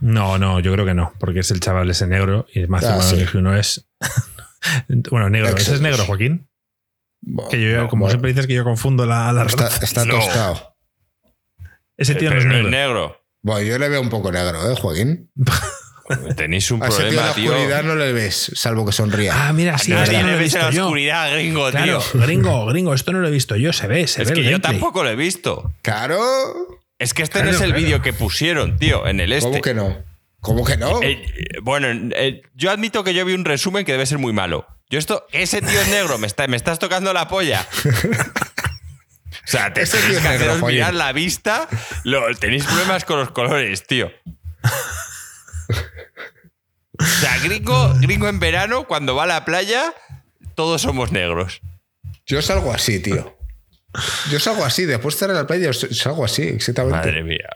No, 0.00 0.36
no, 0.38 0.60
yo 0.60 0.72
creo 0.72 0.84
que 0.84 0.92
no, 0.94 1.14
porque 1.18 1.40
es 1.40 1.50
el 1.50 1.60
chaval 1.60 1.88
ese 1.90 2.06
negro 2.06 2.46
y 2.52 2.66
Matthew 2.66 2.90
Ah, 2.90 3.00
sí. 3.02 3.16
McConaughey 3.16 3.42
no 3.42 3.56
es. 3.56 3.88
bueno, 5.10 5.30
negro. 5.30 5.56
¿Ese 5.56 5.74
es 5.74 5.80
negro, 5.80 6.04
Joaquín? 6.04 6.48
Que 7.50 7.60
yo, 7.60 7.76
No, 7.78 7.88
como 7.88 8.02
bueno, 8.02 8.10
siempre 8.12 8.30
dices 8.32 8.46
que 8.46 8.54
yo 8.54 8.62
confundo 8.64 9.06
la, 9.06 9.32
la 9.32 9.44
Está, 9.44 9.68
está 9.82 10.04
No. 10.04 10.14
tostado. 10.14 10.76
Ese 11.96 12.14
tío 12.14 12.28
no 12.30 12.36
Pero 12.36 12.40
es 12.42 12.46
no 12.46 12.52
es 12.56 12.62
negro. 12.64 12.70
negro. 12.70 13.25
Bueno, 13.46 13.62
yo 13.62 13.78
le 13.78 13.88
veo 13.88 14.00
un 14.00 14.08
poco 14.10 14.32
negro, 14.32 14.68
¿eh, 14.68 14.74
Joaquín? 14.74 15.30
Tenéis 16.36 16.68
un 16.72 16.82
A 16.82 16.88
ese 16.88 16.96
tío 17.04 17.06
en 17.10 17.14
problema, 17.14 17.26
la 17.28 17.34
tío. 17.34 17.50
oscuridad 17.52 17.84
no 17.84 17.94
le 17.94 18.12
ves, 18.12 18.50
salvo 18.56 18.84
que 18.84 18.90
sonría. 18.90 19.32
Ah, 19.48 19.52
mira, 19.52 19.78
sí, 19.78 19.92
Nadie 19.92 20.20
no 20.20 20.26
le 20.26 20.32
he 20.34 20.36
ves 20.36 20.38
en 20.38 20.42
visto 20.42 20.58
la 20.58 20.70
yo. 20.72 20.84
oscuridad, 20.86 21.32
gringo, 21.32 21.70
Claro, 21.70 22.00
tío. 22.00 22.20
gringo, 22.22 22.66
gringo, 22.66 22.92
esto 22.92 23.12
no 23.12 23.20
lo 23.20 23.28
he 23.28 23.30
visto 23.30 23.54
yo, 23.54 23.72
se 23.72 23.86
ve, 23.86 24.08
se 24.08 24.22
Es 24.22 24.28
ve 24.30 24.34
que 24.34 24.42
yo 24.42 24.50
gameplay. 24.50 24.72
tampoco 24.72 25.04
lo 25.04 25.10
he 25.10 25.14
visto. 25.14 25.72
Claro. 25.82 26.18
Es 26.98 27.14
que 27.14 27.22
este 27.22 27.34
Claro, 27.34 27.50
no 27.52 27.56
es 27.56 27.60
el 27.62 27.68
claro. 27.70 27.82
vídeo 27.84 28.02
que 28.02 28.12
pusieron, 28.12 28.78
tío, 28.78 29.06
en 29.06 29.20
el 29.20 29.32
este. 29.32 29.48
¿Cómo 29.48 29.62
que 29.62 29.74
no? 29.74 29.96
¿Cómo 30.40 30.64
que 30.64 30.76
no? 30.76 31.00
Eh, 31.02 31.12
eh, 31.24 31.44
bueno, 31.62 31.86
eh, 32.16 32.42
yo 32.54 32.72
admito 32.72 33.04
que 33.04 33.14
yo 33.14 33.24
vi 33.24 33.34
un 33.34 33.44
resumen 33.44 33.84
que 33.84 33.92
debe 33.92 34.06
ser 34.06 34.18
muy 34.18 34.32
malo. 34.32 34.66
Yo 34.90 34.98
esto, 34.98 35.24
ese 35.30 35.60
tío 35.60 35.80
es 35.80 35.88
negro, 35.88 36.18
me, 36.18 36.26
está- 36.26 36.48
me 36.48 36.56
estás 36.56 36.80
tocando 36.80 37.12
la 37.12 37.28
polla. 37.28 37.64
O 39.46 39.48
sea, 39.48 39.72
te 39.72 39.82
Ese 39.82 39.98
tío 39.98 40.18
tenéis 40.20 40.24
es 40.24 40.40
que 40.42 40.48
Joaquín. 40.48 40.66
mirar 40.68 40.94
la 40.94 41.12
vista. 41.12 41.68
Lo- 42.02 42.34
tenéis 42.34 42.64
problemas 42.64 43.04
con 43.04 43.18
los 43.20 43.30
colores, 43.30 43.86
tío. 43.86 44.10
O 46.98 47.04
sea, 47.04 47.38
gringo, 47.44 47.94
gringo 48.00 48.28
en 48.28 48.40
verano, 48.40 48.86
cuando 48.86 49.14
va 49.14 49.24
a 49.24 49.26
la 49.26 49.44
playa, 49.44 49.92
todos 50.54 50.82
somos 50.82 51.12
negros. 51.12 51.60
Yo 52.24 52.40
salgo 52.42 52.72
así, 52.72 53.00
tío. 53.00 53.36
Yo 54.30 54.40
salgo 54.40 54.64
así, 54.64 54.84
después 54.84 55.14
de 55.14 55.16
estar 55.16 55.30
en 55.30 55.36
la 55.36 55.46
playa, 55.46 55.70
yo 55.70 55.94
salgo 55.94 56.24
así, 56.24 56.42
exactamente. 56.42 56.98
Madre 56.98 57.22
mía. 57.22 57.48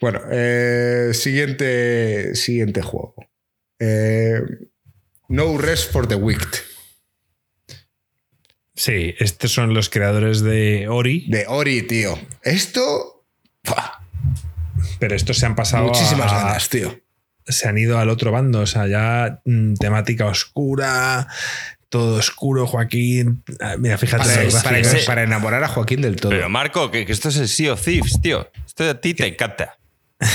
Bueno, 0.00 0.20
eh, 0.30 1.10
siguiente, 1.14 2.34
siguiente 2.34 2.82
juego. 2.82 3.14
Eh, 3.78 4.40
no 5.28 5.56
Rest 5.56 5.92
for 5.92 6.06
the 6.06 6.14
Wicked, 6.16 6.58
Sí, 8.78 9.14
estos 9.18 9.52
son 9.52 9.74
los 9.74 9.90
creadores 9.90 10.40
de 10.40 10.86
Ori, 10.88 11.26
de 11.28 11.46
Ori, 11.48 11.82
tío. 11.82 12.16
Esto. 12.42 13.24
¡fua! 13.64 13.94
pero 15.00 15.14
estos 15.16 15.36
se 15.38 15.46
han 15.46 15.54
pasado 15.56 15.86
muchísimas 15.86 16.32
a- 16.32 16.36
ganas, 16.44 16.68
tío. 16.68 17.00
se 17.46 17.68
han 17.68 17.76
ido 17.76 17.98
al 17.98 18.08
otro 18.08 18.30
bando, 18.30 18.60
o 18.60 18.66
sea, 18.66 18.86
ya 18.86 19.40
mm, 19.44 19.74
temática 19.74 20.26
oscura, 20.26 21.26
todo 21.88 22.16
oscuro, 22.18 22.66
Joaquín. 22.66 23.42
Ah, 23.60 23.74
Mira, 23.78 23.98
fíjate, 23.98 24.24
Para, 24.24 24.62
para- 24.62 25.04
para 25.06 25.22
enamorar 25.24 25.64
a 25.64 25.68
Joaquín 25.68 26.00
del 26.02 26.16
todo. 26.16 26.30
Pero 26.30 26.48
Marco, 26.48 26.90
que, 26.92 27.04
que 27.04 27.12
esto 27.12 27.30
es 27.30 27.36
el 27.38 27.48
Sea 27.48 27.72
of 27.72 27.82
Thieves, 27.84 28.20
tío. 28.22 28.48
Esto 28.64 28.88
a 28.88 29.00
ti 29.00 29.14
te 29.14 29.26
encanta. 29.26 29.76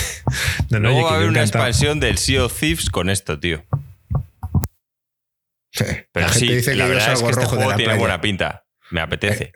No, 0.69 0.79
no, 0.79 0.89
Luego 0.89 0.97
oye, 0.99 1.05
va 1.05 1.11
a 1.11 1.15
haber 1.17 1.27
una 1.29 1.41
expansión 1.41 1.99
del 1.99 2.17
Sea 2.17 2.45
of 2.45 2.59
Thieves 2.59 2.89
con 2.89 3.09
esto, 3.09 3.39
tío. 3.39 3.63
Sí, 5.73 5.85
Pero 6.11 6.27
la 6.27 6.33
sí, 6.33 6.39
gente 6.41 6.55
dice 6.57 6.71
que 6.71 6.77
la 6.77 6.83
yo 6.85 6.89
verdad 6.93 7.13
es 7.13 7.19
salgo 7.19 7.25
que 7.27 7.31
este 7.31 7.41
rojo 7.43 7.51
de 7.51 7.57
juego 7.57 7.71
la 7.71 7.75
tiene 7.77 7.89
playa. 7.93 7.99
buena 7.99 8.21
pinta. 8.21 8.65
Me 8.91 9.01
apetece. 9.01 9.53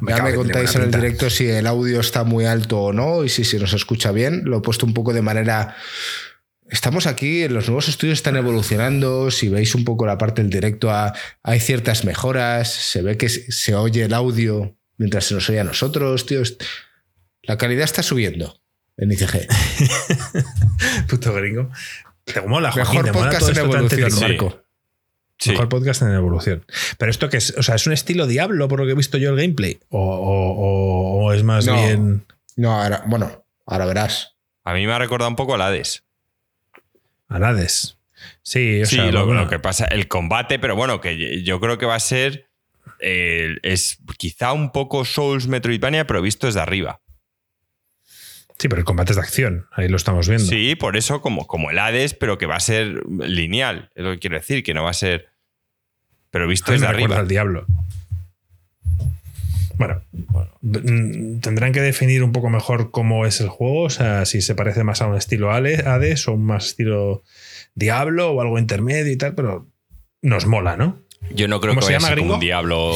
Me 0.00 0.12
Ya 0.12 0.22
me 0.22 0.30
que 0.30 0.36
contáis 0.36 0.74
en 0.74 0.82
el 0.82 0.90
directo 0.90 1.28
si 1.30 1.48
el 1.48 1.66
audio 1.66 2.00
está 2.00 2.24
muy 2.24 2.44
alto 2.46 2.78
o 2.80 2.92
no 2.92 3.24
y 3.24 3.28
si 3.28 3.44
se 3.44 3.58
nos 3.58 3.72
escucha 3.72 4.12
bien. 4.12 4.42
Lo 4.44 4.58
he 4.58 4.60
puesto 4.60 4.86
un 4.86 4.94
poco 4.94 5.12
de 5.12 5.22
manera. 5.22 5.76
Estamos 6.68 7.06
aquí, 7.06 7.46
los 7.48 7.68
nuevos 7.68 7.88
estudios 7.88 8.18
están 8.18 8.36
evolucionando. 8.36 9.30
Si 9.30 9.48
veis 9.48 9.74
un 9.74 9.84
poco 9.84 10.04
la 10.06 10.18
parte 10.18 10.42
del 10.42 10.50
directo, 10.50 10.90
ha- 10.90 11.14
hay 11.42 11.60
ciertas 11.60 12.04
mejoras. 12.04 12.70
Se 12.72 13.02
ve 13.02 13.16
que 13.16 13.28
se 13.28 13.50
se 13.52 13.74
oye 13.74 14.04
el 14.04 14.14
audio 14.14 14.76
mientras 14.98 15.26
se 15.26 15.34
nos 15.34 15.48
oye 15.48 15.60
a 15.60 15.64
nosotros, 15.64 16.26
tío. 16.26 16.42
La 17.42 17.56
calidad 17.56 17.84
está 17.84 18.02
subiendo 18.02 18.60
en 18.96 19.12
ICG. 19.12 19.46
Puto 21.08 21.32
gringo. 21.34 21.70
Te 22.26 22.40
mola, 22.42 22.72
Joaquín, 22.72 23.02
Mejor 23.02 23.04
te 23.04 23.12
mola 23.12 23.30
podcast 23.30 23.48
en 23.50 23.58
evolución. 23.64 24.20
Marco. 24.20 24.62
Sí. 25.38 25.50
Mejor 25.50 25.68
podcast 25.68 26.02
en 26.02 26.12
evolución. 26.14 26.64
Pero 26.98 27.10
esto 27.10 27.28
que 27.28 27.36
es, 27.36 27.54
o 27.56 27.62
sea, 27.62 27.76
es 27.76 27.86
un 27.86 27.92
estilo 27.92 28.26
Diablo 28.26 28.68
por 28.68 28.80
lo 28.80 28.86
que 28.86 28.92
he 28.92 28.96
visto 28.96 29.16
yo 29.18 29.30
el 29.30 29.36
gameplay. 29.36 29.78
O, 29.90 30.00
o- 30.00 30.52
o- 30.52 31.24
o 31.26 31.32
es 31.32 31.42
más 31.44 31.66
No. 31.66 31.74
bien. 31.74 32.26
No, 32.56 32.72
ahora, 32.82 33.04
bueno, 33.06 33.44
ahora 33.66 33.86
verás. 33.86 34.34
A 34.64 34.74
mí 34.74 34.86
me 34.86 34.92
ha 34.92 34.98
recordado 34.98 35.28
un 35.30 35.36
poco 35.36 35.54
al 35.54 35.62
Hades. 35.62 36.04
Hades. 37.28 37.98
Sí, 38.42 38.82
o 38.82 38.86
Sí, 38.86 38.96
sea, 38.96 39.12
lo, 39.12 39.26
bueno, 39.26 39.42
lo 39.44 39.48
que 39.50 39.58
pasa, 39.58 39.84
el 39.86 40.08
combate, 40.08 40.58
pero 40.58 40.74
bueno, 40.74 41.00
que 41.00 41.42
yo 41.42 41.60
creo 41.60 41.78
que 41.78 41.86
va 41.86 41.94
a 41.96 42.00
ser. 42.00 42.46
eh, 43.00 43.56
es 43.62 43.98
quizá 44.16 44.52
un 44.54 44.72
poco 44.72 45.04
Souls 45.04 45.48
Metroidvania, 45.48 46.06
pero 46.06 46.22
visto 46.22 46.46
desde 46.46 46.60
arriba. 46.60 47.02
Sí, 48.58 48.68
pero 48.68 48.80
el 48.80 48.84
combate 48.84 49.12
es 49.12 49.16
de 49.16 49.22
acción. 49.22 49.66
Ahí 49.72 49.88
lo 49.88 49.96
estamos 49.96 50.28
viendo. 50.28 50.46
Sí, 50.46 50.74
por 50.76 50.96
eso, 50.96 51.20
como, 51.20 51.46
como 51.46 51.70
el 51.70 51.78
Hades, 51.78 52.14
pero 52.14 52.38
que 52.38 52.46
va 52.46 52.56
a 52.56 52.60
ser 52.60 53.02
lineal. 53.06 53.90
Es 53.94 54.04
lo 54.04 54.12
que 54.12 54.18
quiero 54.18 54.36
decir, 54.36 54.62
que 54.62 54.74
no 54.74 54.84
va 54.84 54.90
a 54.90 54.94
ser. 54.94 55.28
Pero 56.30 56.46
visto 56.48 56.72
desde 56.72 56.86
arriba. 56.86 57.18
al 57.18 57.28
Diablo. 57.28 57.66
Bueno, 59.78 60.02
mm, 60.62 61.40
tendrán 61.40 61.72
que 61.72 61.80
definir 61.80 62.22
un 62.22 62.32
poco 62.32 62.48
mejor 62.48 62.90
cómo 62.90 63.26
es 63.26 63.40
el 63.40 63.48
juego, 63.48 63.82
o 63.82 63.90
sea, 63.90 64.24
si 64.24 64.40
se 64.40 64.54
parece 64.54 64.84
más 64.84 65.02
a 65.02 65.06
un 65.06 65.16
estilo 65.16 65.52
Hades 65.52 66.28
o 66.28 66.32
un 66.32 66.46
más 66.46 66.68
estilo 66.68 67.22
Diablo 67.74 68.30
o 68.30 68.40
algo 68.40 68.58
intermedio 68.58 69.12
y 69.12 69.16
tal, 69.16 69.34
pero 69.34 69.66
nos 70.22 70.46
mola, 70.46 70.76
¿no? 70.76 70.98
Yo 71.30 71.46
no 71.48 71.60
creo 71.60 71.72
¿Cómo 71.72 71.80
que 71.80 71.86
se 71.86 71.92
vaya 71.94 72.06
a 72.06 72.08
ser 72.08 72.18
como 72.18 72.34
un 72.34 72.40
diablo 72.40 72.92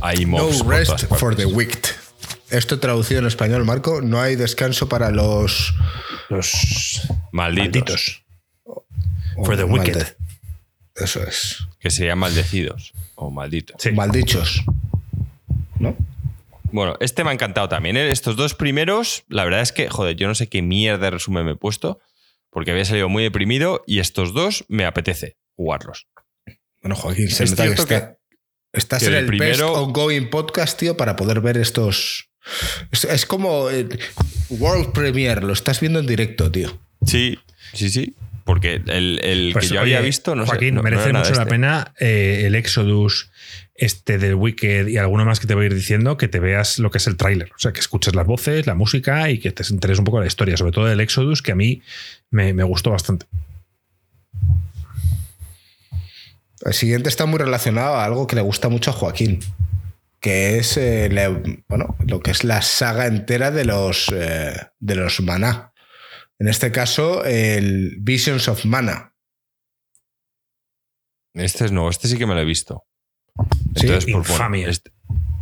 ahí 0.00 0.24
No 0.24 0.38
mobs 0.38 0.62
por 0.62 0.68
rest 0.68 1.06
for 1.14 1.36
the 1.36 1.46
wicked. 1.46 1.90
Esto 2.50 2.78
traducido 2.78 3.20
en 3.20 3.26
español, 3.26 3.64
Marco, 3.64 4.00
no 4.00 4.20
hay 4.20 4.36
descanso 4.36 4.88
para 4.88 5.10
los 5.10 5.74
Los 6.28 7.02
Malditos. 7.32 8.22
For 9.44 9.56
the 9.56 9.64
wicked. 9.64 9.94
malde- 9.96 10.16
Eso 10.94 11.22
es. 11.24 11.66
Que 11.80 11.90
serían 11.90 12.18
maldecidos 12.18 12.92
o 13.16 13.30
malditos. 13.30 13.76
Sí. 13.82 13.92
Maldichos. 13.92 14.62
¿No? 15.78 15.96
Bueno, 16.72 16.96
este 17.00 17.22
me 17.22 17.30
ha 17.30 17.32
encantado 17.34 17.68
también. 17.68 17.96
¿eh? 17.96 18.10
Estos 18.10 18.36
dos 18.36 18.54
primeros, 18.54 19.24
la 19.28 19.44
verdad 19.44 19.60
es 19.60 19.72
que, 19.72 19.88
joder, 19.88 20.16
yo 20.16 20.26
no 20.26 20.34
sé 20.34 20.48
qué 20.48 20.62
mierda 20.62 21.04
de 21.06 21.10
resumen 21.12 21.44
me 21.44 21.52
he 21.52 21.56
puesto, 21.56 22.00
porque 22.50 22.70
había 22.70 22.84
salido 22.84 23.08
muy 23.08 23.22
deprimido 23.22 23.82
y 23.86 23.98
estos 24.00 24.32
dos 24.32 24.64
me 24.68 24.84
apetece 24.86 25.36
jugarlos. 25.54 26.06
Bueno, 26.82 26.96
Joaquín, 26.96 27.30
se 27.30 27.44
Es 27.44 27.50
nota 27.50 27.64
que, 27.86 28.16
estás 28.72 29.00
que 29.02 29.06
en 29.08 29.12
el 29.14 29.18
el 29.20 29.26
primero- 29.26 29.68
best 29.72 29.78
ongoing 29.82 30.30
podcast, 30.30 30.78
tío, 30.78 30.96
para 30.96 31.14
poder 31.16 31.40
ver 31.40 31.56
estos. 31.58 32.30
Es, 32.92 33.04
es 33.04 33.26
como 33.26 33.70
el 33.70 33.98
World 34.50 34.92
Premiere, 34.92 35.40
lo 35.42 35.52
estás 35.52 35.80
viendo 35.80 35.98
en 35.98 36.06
directo, 36.06 36.50
tío. 36.50 36.78
Sí, 37.04 37.38
sí, 37.72 37.90
sí. 37.90 38.14
Porque 38.44 38.80
el, 38.86 39.18
el 39.24 39.50
Pues, 39.52 39.68
que 39.68 39.74
yo 39.74 39.80
oye, 39.82 39.96
había 39.96 40.06
visto, 40.06 40.36
no 40.36 40.44
sé. 40.44 40.50
Joaquín, 40.50 40.74
no- 40.76 40.82
no 40.82 40.88
merece 40.88 41.12
mucho 41.12 41.30
la 41.34 41.42
este. 41.42 41.46
pena 41.46 41.92
eh, 41.98 42.44
el 42.46 42.54
Exodus, 42.54 43.30
este 43.74 44.18
del 44.18 44.36
Wicked 44.36 44.86
y 44.86 44.98
alguno 44.98 45.24
más 45.24 45.40
que 45.40 45.48
te 45.48 45.54
voy 45.54 45.64
a 45.64 45.66
ir 45.66 45.74
diciendo, 45.74 46.16
que 46.16 46.28
te 46.28 46.38
veas 46.38 46.78
lo 46.78 46.92
que 46.92 46.98
es 46.98 47.06
el 47.08 47.16
tráiler. 47.16 47.50
O 47.56 47.58
sea, 47.58 47.72
que 47.72 47.80
escuches 47.80 48.14
las 48.14 48.24
voces, 48.24 48.66
la 48.68 48.74
música 48.76 49.28
y 49.30 49.40
que 49.40 49.50
te 49.50 49.64
enteres 49.68 49.98
un 49.98 50.04
poco 50.04 50.18
de 50.18 50.24
la 50.24 50.28
historia, 50.28 50.56
sobre 50.56 50.70
todo 50.70 50.84
del 50.86 51.00
Exodus, 51.00 51.42
que 51.42 51.50
a 51.52 51.56
mí 51.56 51.82
me, 52.30 52.52
me 52.54 52.62
gustó 52.62 52.90
bastante. 52.92 53.26
El 56.64 56.72
siguiente 56.72 57.08
está 57.08 57.26
muy 57.26 57.38
relacionado 57.38 57.96
a 57.96 58.04
algo 58.04 58.26
que 58.26 58.36
le 58.36 58.42
gusta 58.42 58.68
mucho 58.68 58.90
a 58.90 58.94
Joaquín, 58.94 59.40
que 60.20 60.58
es 60.58 60.76
eh, 60.76 61.08
le- 61.10 61.62
bueno, 61.68 61.96
lo 62.06 62.20
que 62.20 62.30
es 62.30 62.44
la 62.44 62.62
saga 62.62 63.06
entera 63.06 63.50
de 63.50 63.64
los, 63.64 64.12
eh, 64.14 64.54
de 64.78 64.94
los 64.94 65.20
Maná. 65.20 65.72
En 66.38 66.48
este 66.48 66.70
caso, 66.72 67.24
el 67.24 67.96
Visions 68.00 68.48
of 68.48 68.64
Mana. 68.66 69.14
Este 71.34 71.64
es 71.66 71.72
nuevo, 71.72 71.90
este 71.90 72.08
sí 72.08 72.16
que 72.18 72.26
me 72.26 72.34
lo 72.34 72.40
he 72.40 72.44
visto. 72.44 72.84
Sí, 73.74 73.86
Entonces, 73.86 74.04
pues, 74.04 74.06
bueno, 74.14 74.20
infamia. 74.32 74.68
este, 74.68 74.90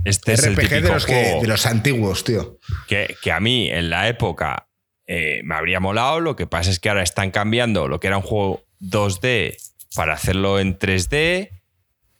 este 0.04 0.32
es 0.32 0.44
el 0.44 0.54
RPG 0.56 0.70
de 0.70 0.80
los, 0.92 1.06
que, 1.06 1.38
de 1.40 1.46
los 1.46 1.66
antiguos, 1.66 2.24
tío. 2.24 2.58
que, 2.88 3.16
que 3.22 3.30
a 3.32 3.38
mí 3.40 3.70
en 3.70 3.90
la 3.90 4.08
época 4.08 4.68
eh, 5.06 5.42
me 5.44 5.54
habría 5.54 5.78
molado. 5.80 6.20
Lo 6.20 6.34
que 6.36 6.46
pasa 6.46 6.70
es 6.70 6.80
que 6.80 6.88
ahora 6.88 7.02
están 7.02 7.30
cambiando 7.30 7.86
lo 7.88 8.00
que 8.00 8.08
era 8.08 8.16
un 8.16 8.22
juego 8.24 8.64
2D 8.80 9.56
para 9.94 10.14
hacerlo 10.14 10.58
en 10.58 10.76
3D. 10.78 11.53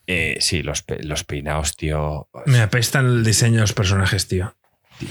Eh, 0.07 0.37
sí, 0.41 0.63
los, 0.63 0.83
pe- 0.83 1.03
los 1.03 1.25
peinados, 1.25 1.77
tío. 1.77 2.29
Me 2.47 2.61
apestan 2.61 3.07
el 3.07 3.25
diseño 3.25 3.55
de 3.57 3.61
los 3.63 3.73
personajes, 3.73 4.29
tío. 4.29 4.55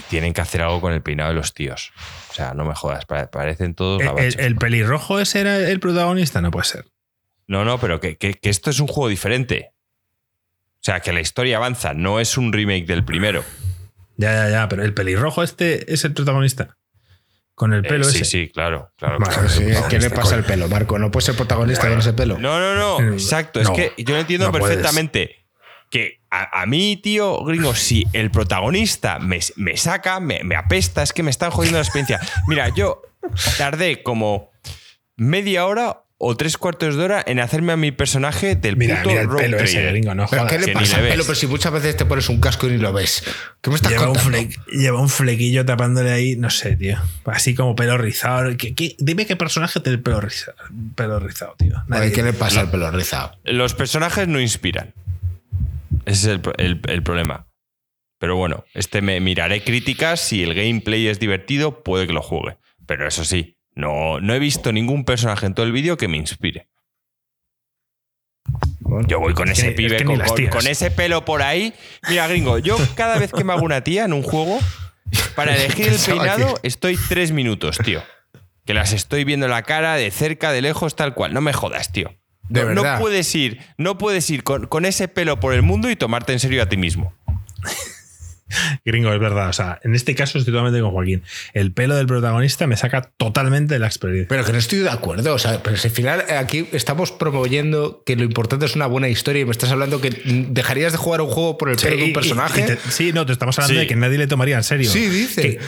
Tienen 0.09 0.33
que 0.33 0.41
hacer 0.41 0.61
algo 0.61 0.79
con 0.81 0.93
el 0.93 1.01
peinado 1.01 1.29
de 1.29 1.35
los 1.35 1.53
tíos. 1.53 1.91
O 2.29 2.33
sea, 2.33 2.53
no 2.53 2.63
me 2.63 2.73
jodas, 2.75 3.05
pare- 3.05 3.27
parecen 3.27 3.73
todos 3.75 4.01
¿El, 4.01 4.17
el, 4.19 4.39
el 4.39 4.55
pelirrojo 4.55 5.19
ese 5.19 5.41
era 5.41 5.57
el 5.57 5.79
protagonista? 5.79 6.41
No 6.41 6.51
puede 6.51 6.65
ser. 6.65 6.85
No, 7.47 7.65
no, 7.65 7.79
pero 7.79 7.99
que, 7.99 8.17
que- 8.17 8.35
que 8.35 8.49
esto 8.49 8.69
es 8.69 8.79
un 8.79 8.87
juego 8.87 9.09
diferente. 9.09 9.71
O 10.75 10.85
sea, 10.85 10.99
que 10.99 11.11
la 11.13 11.21
historia 11.21 11.57
avanza, 11.57 11.93
no 11.93 12.19
es 12.19 12.37
un 12.37 12.53
remake 12.53 12.85
del 12.85 13.03
primero. 13.03 13.43
Ya, 14.17 14.31
ya, 14.33 14.49
ya, 14.49 14.69
pero 14.69 14.83
el 14.83 14.93
pelirrojo 14.93 15.41
este 15.43 15.91
es 15.93 16.03
el 16.05 16.13
protagonista. 16.13 16.77
Con 17.63 17.73
el 17.73 17.85
Eh, 17.85 17.87
pelo 17.87 18.03
sí, 18.03 18.17
ese. 18.17 18.25
sí, 18.25 18.49
claro. 18.53 18.91
claro, 18.97 19.19
claro. 19.19 19.47
Sí, 19.47 19.59
protagonista, 19.61 19.87
¿Qué 19.87 19.99
le 19.99 20.09
pasa 20.09 20.35
al 20.35 20.43
pelo, 20.43 20.67
Marco? 20.67 20.99
No 20.99 21.09
puede 21.11 21.25
ser 21.27 21.35
protagonista 21.35 21.87
con 21.87 21.97
ese 21.99 22.11
pelo. 22.11 22.37
No, 22.37 22.59
no, 22.59 22.75
no, 22.75 22.99
Eh, 22.99 23.13
exacto. 23.13 23.63
no, 23.63 23.73
es 23.73 23.93
que 23.95 24.03
yo 24.03 24.15
lo 24.15 24.19
entiendo 24.19 24.47
no 24.47 24.51
puedes. 24.51 24.67
perfectamente. 24.75 25.45
Que 25.89 26.19
a, 26.29 26.61
a 26.63 26.65
mí, 26.65 26.97
tío, 26.97 27.41
gringo, 27.45 27.73
si 27.73 28.05
el 28.11 28.31
protagonista 28.31 29.19
me, 29.19 29.39
me 29.55 29.77
saca, 29.77 30.19
me, 30.19 30.43
me 30.43 30.55
apesta, 30.57 31.03
es 31.03 31.13
que 31.13 31.23
me 31.23 31.29
están 31.31 31.51
jodiendo 31.51 31.77
la 31.77 31.83
experiencia. 31.83 32.19
Mira, 32.47 32.67
yo 32.69 33.01
tardé 33.57 34.03
como 34.03 34.51
media 35.15 35.65
hora 35.65 36.02
o 36.25 36.37
tres 36.37 36.57
cuartos 36.57 36.95
de 36.95 37.03
hora 37.03 37.23
en 37.27 37.39
hacerme 37.39 37.73
a 37.73 37.77
mi 37.77 37.91
personaje 37.91 38.55
del 38.55 38.77
Mira, 38.77 38.97
puto 38.97 39.09
mira 39.09 39.21
el 39.23 39.27
pelo 39.29 39.57
ese, 39.57 39.73
trader. 39.73 39.91
gringo, 39.91 40.15
no 40.15 40.25
¿Pero 40.29 40.43
jodas. 40.43 40.53
qué 40.57 40.65
le 40.67 40.73
pasa 40.73 40.97
al 40.97 41.07
pelo? 41.09 41.23
Pero 41.23 41.35
si 41.35 41.47
muchas 41.47 41.73
veces 41.73 41.97
te 41.97 42.05
pones 42.05 42.29
un 42.29 42.39
casco 42.39 42.67
y 42.67 42.71
ni 42.71 42.77
lo 42.77 42.93
ves. 42.93 43.23
¿Qué 43.61 43.69
me 43.69 43.75
estás 43.75 43.91
Lleva 43.91 44.07
un, 44.07 44.15
contando? 44.15 44.37
fle- 44.37 44.57
lleva 44.71 45.01
un 45.01 45.09
flequillo 45.09 45.65
tapándole 45.65 46.11
ahí, 46.11 46.35
no 46.37 46.49
sé, 46.49 46.75
tío. 46.77 46.97
Así 47.25 47.55
como 47.55 47.75
pelo 47.75 47.97
rizado. 47.97 48.55
¿Qué- 48.57 48.73
qué- 48.73 48.95
dime 48.99 49.25
qué 49.25 49.35
personaje 49.35 49.79
tiene 49.81 49.97
el 49.97 50.01
pelo 50.03 50.21
rizado, 50.21 50.55
pelo 50.95 51.19
rizado 51.19 51.55
tío. 51.57 51.73
Nadie. 51.87 52.11
¿Qué 52.13 52.23
le 52.23 52.33
pasa 52.33 52.61
al 52.61 52.71
pelo 52.71 52.89
rizado? 52.91 53.37
Los 53.43 53.73
personajes 53.73 54.27
no 54.27 54.39
inspiran. 54.39 54.93
Ese 56.05 56.31
es 56.33 56.39
el- 56.57 56.79
el 56.87 57.03
problema. 57.03 57.47
Pero 58.19 58.35
bueno, 58.37 58.63
este 58.73 59.01
me 59.01 59.19
miraré 59.19 59.63
críticas. 59.63 60.21
Si 60.21 60.43
el 60.43 60.53
gameplay 60.53 61.07
es 61.07 61.19
divertido, 61.19 61.83
puede 61.83 62.07
que 62.07 62.13
lo 62.13 62.21
juegue. 62.21 62.57
Pero 62.85 63.07
eso 63.07 63.25
sí, 63.25 63.57
no, 63.75 64.19
no 64.19 64.33
he 64.33 64.39
visto 64.39 64.71
ningún 64.71 65.05
personaje 65.05 65.45
en 65.45 65.53
todo 65.53 65.65
el 65.65 65.71
vídeo 65.71 65.97
que 65.97 66.07
me 66.07 66.17
inspire. 66.17 66.67
Bueno, 68.79 69.07
Yo 69.07 69.19
voy 69.19 69.33
con 69.33 69.49
Es 69.49 69.57
ese 69.59 69.67
que- 69.67 69.71
es 69.71 69.75
pibe, 69.77 69.97
que 69.97 70.49
con, 70.49 70.67
ese 70.67 70.91
pelo 70.91 71.25
por 71.25 71.41
ahí. 71.41 71.73
Mira, 72.09 72.27
gringo, 72.27 72.59
yo 72.59 72.77
cada 72.95 73.17
vez 73.17 73.31
que 73.31 73.43
me 73.43 73.53
hago 73.53 73.63
una 73.63 73.81
tía 73.83 74.05
en 74.05 74.13
un 74.13 74.23
juego, 74.23 74.59
para 75.35 75.55
elegir 75.55 75.87
el 75.87 75.99
peinado, 75.99 76.59
estoy 76.63 76.97
tres 77.09 77.31
minutos, 77.31 77.77
tío. 77.79 78.03
Que 78.65 78.73
las 78.73 78.93
estoy 78.93 79.23
viendo 79.23 79.45
en 79.45 79.51
la 79.51 79.63
cara, 79.63 79.95
de 79.95 80.09
cerca, 80.11 80.51
de 80.51 80.61
lejos, 80.61 80.95
tal 80.95 81.13
cual. 81.13 81.33
No 81.33 81.41
me 81.41 81.53
jodas, 81.53 81.91
tío. 81.91 82.13
De 82.49 82.63
no, 82.65 82.83
no 82.83 82.99
puedes 82.99 83.33
ir, 83.35 83.61
no 83.77 83.97
puedes 83.97 84.29
ir 84.29 84.43
con, 84.43 84.67
con 84.67 84.85
ese 84.85 85.07
pelo 85.07 85.39
por 85.39 85.53
el 85.53 85.61
mundo 85.61 85.89
y 85.89 85.95
tomarte 85.95 86.33
en 86.33 86.39
serio 86.39 86.61
a 86.61 86.67
ti 86.69 86.77
mismo. 86.77 87.13
Gringo, 88.85 89.11
es 89.13 89.19
verdad. 89.19 89.49
O 89.49 89.53
sea, 89.53 89.79
en 89.83 89.95
este 89.95 90.15
caso 90.15 90.37
estoy 90.37 90.53
totalmente 90.53 90.81
con 90.81 90.91
Joaquín. 90.91 91.23
El 91.53 91.71
pelo 91.73 91.95
del 91.95 92.07
protagonista 92.07 92.67
me 92.67 92.77
saca 92.77 93.01
totalmente 93.17 93.73
de 93.75 93.79
la 93.79 93.87
experiencia. 93.87 94.27
Pero 94.29 94.45
que 94.45 94.51
no 94.53 94.57
estoy 94.59 94.79
de 94.79 94.89
acuerdo. 94.89 95.33
O 95.33 95.39
sea, 95.39 95.61
pero 95.63 95.77
si 95.77 95.87
al 95.87 95.93
final 95.93 96.23
eh, 96.29 96.37
aquí 96.37 96.67
estamos 96.71 97.11
promoviendo 97.11 98.03
que 98.05 98.15
lo 98.15 98.23
importante 98.23 98.65
es 98.65 98.75
una 98.75 98.87
buena 98.87 99.09
historia 99.09 99.41
y 99.41 99.45
me 99.45 99.51
estás 99.51 99.71
hablando 99.71 100.01
que 100.01 100.09
dejarías 100.49 100.91
de 100.91 100.97
jugar 100.97 101.21
un 101.21 101.29
juego 101.29 101.57
por 101.57 101.69
el 101.69 101.77
pelo 101.77 101.97
de 101.97 102.03
un 102.05 102.13
personaje. 102.13 102.61
y 102.61 102.63
te- 102.65 102.77
sí, 102.91 103.11
no, 103.13 103.25
te 103.25 103.31
estamos 103.33 103.57
hablando 103.59 103.73
Sí. 103.73 103.79
de 103.79 103.87
que 103.87 103.95
nadie 103.95 104.17
le 104.17 104.27
tomaría 104.27 104.57
en 104.57 104.63
serio. 104.63 104.89
Sí, 104.89 105.07
dice. 105.07 105.59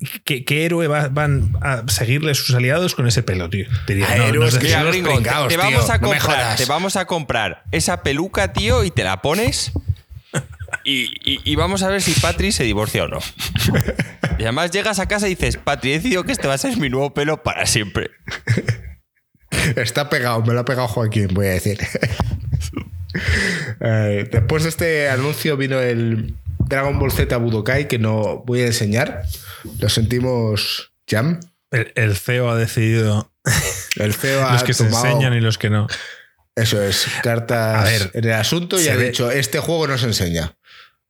¿Qué, 0.00 0.20
qué- 0.24 0.44
qué 0.44 0.64
héroe 0.66 0.88
va- 0.88 1.08
van 1.08 1.52
a 1.62 1.84
seguirle 1.86 2.34
sus 2.34 2.54
aliados 2.54 2.94
con 2.94 3.06
ese 3.06 3.22
pelo, 3.22 3.48
tío? 3.48 3.66
Te 3.86 3.94
diría, 3.94 4.12
A 4.12 4.16
no, 4.18 4.24
héroes 4.24 4.54
que 4.58 4.66
te, 4.66 4.66
tío, 4.66 4.76
vamos 5.56 5.88
a 5.90 5.98
comprar, 6.00 6.56
te 6.56 6.64
vamos 6.66 6.96
a 6.96 7.04
comprar 7.06 7.62
esa 7.70 8.02
peluca, 8.02 8.52
tío, 8.52 8.82
y 8.84 8.90
te 8.90 9.04
la 9.04 9.22
pones. 9.22 9.72
Y, 10.86 11.04
y- 11.24 11.40
y 11.44 11.56
vamos 11.56 11.82
a 11.82 11.88
ver 11.88 12.02
si 12.02 12.12
Patri 12.20 12.52
se 12.52 12.64
divorcia 12.64 13.04
o 13.04 13.08
no. 13.08 13.18
Y 14.38 14.42
además 14.42 14.70
llegas 14.70 14.98
a 14.98 15.06
casa 15.08 15.26
y 15.28 15.30
dices, 15.30 15.56
Patri, 15.56 15.92
he 15.92 15.94
decidido 15.94 16.24
que 16.24 16.32
este 16.32 16.46
va 16.46 16.54
a 16.54 16.58
ser 16.58 16.76
mi 16.76 16.90
nuevo 16.90 17.14
pelo 17.14 17.42
para 17.42 17.64
siempre. 17.64 18.10
Está 19.76 20.10
pegado, 20.10 20.42
me 20.44 20.52
lo 20.52 20.60
ha 20.60 20.64
pegado 20.66 20.88
Joaquín, 20.88 21.28
voy 21.32 21.46
a 21.46 21.50
decir. 21.50 21.78
Eh, 23.80 24.28
después 24.30 24.64
de 24.64 24.68
este 24.70 25.08
anuncio 25.08 25.56
vino 25.56 25.78
el 25.78 26.34
Dragon 26.58 26.98
Ball 26.98 27.12
Z 27.12 27.36
Budokai 27.36 27.86
que 27.86 27.98
no 27.98 28.42
voy 28.44 28.62
a 28.62 28.66
enseñar. 28.66 29.22
Lo 29.78 29.88
sentimos, 29.88 30.92
Jam. 31.08 31.38
El, 31.70 31.92
el 31.94 32.16
CEO 32.16 32.50
ha 32.50 32.56
decidido 32.56 33.30
El 33.96 34.14
CEO 34.14 34.44
ha 34.48 34.54
los 34.54 34.64
que 34.64 34.74
se 34.74 34.86
enseñan 34.86 35.32
y 35.34 35.40
los 35.40 35.58
que 35.58 35.70
no. 35.70 35.86
Eso 36.56 36.80
es, 36.82 37.06
cartas 37.22 37.80
A 37.80 37.84
ver, 37.84 38.10
en 38.14 38.24
el 38.24 38.32
asunto 38.32 38.80
y 38.80 38.88
ha 38.88 38.94
ve- 38.96 39.06
dicho, 39.06 39.30
este 39.30 39.58
juego 39.58 39.86
no 39.88 39.98
se 39.98 40.06
enseña. 40.06 40.56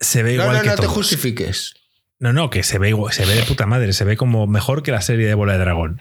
Se 0.01 0.23
ve 0.23 0.37
No, 0.37 0.43
igual 0.45 0.57
no, 0.57 0.63
que 0.63 0.69
no 0.71 0.77
te 0.77 0.87
justifiques. 0.87 1.75
No, 2.21 2.33
no, 2.33 2.49
que 2.49 2.63
se 2.63 2.79
ve, 2.79 2.89
igual- 2.91 3.13
se 3.13 3.27
ve 3.27 3.35
de 3.35 3.43
puta 3.43 3.67
madre, 3.67 3.93
se 3.93 4.05
ve 4.05 4.17
como 4.17 4.47
mejor 4.47 4.83
que 4.83 4.93
la 4.93 5.03
serie 5.03 5.27
de 5.27 5.35
Bola 5.35 5.55
de 5.55 5.59
Dragón. 5.59 6.01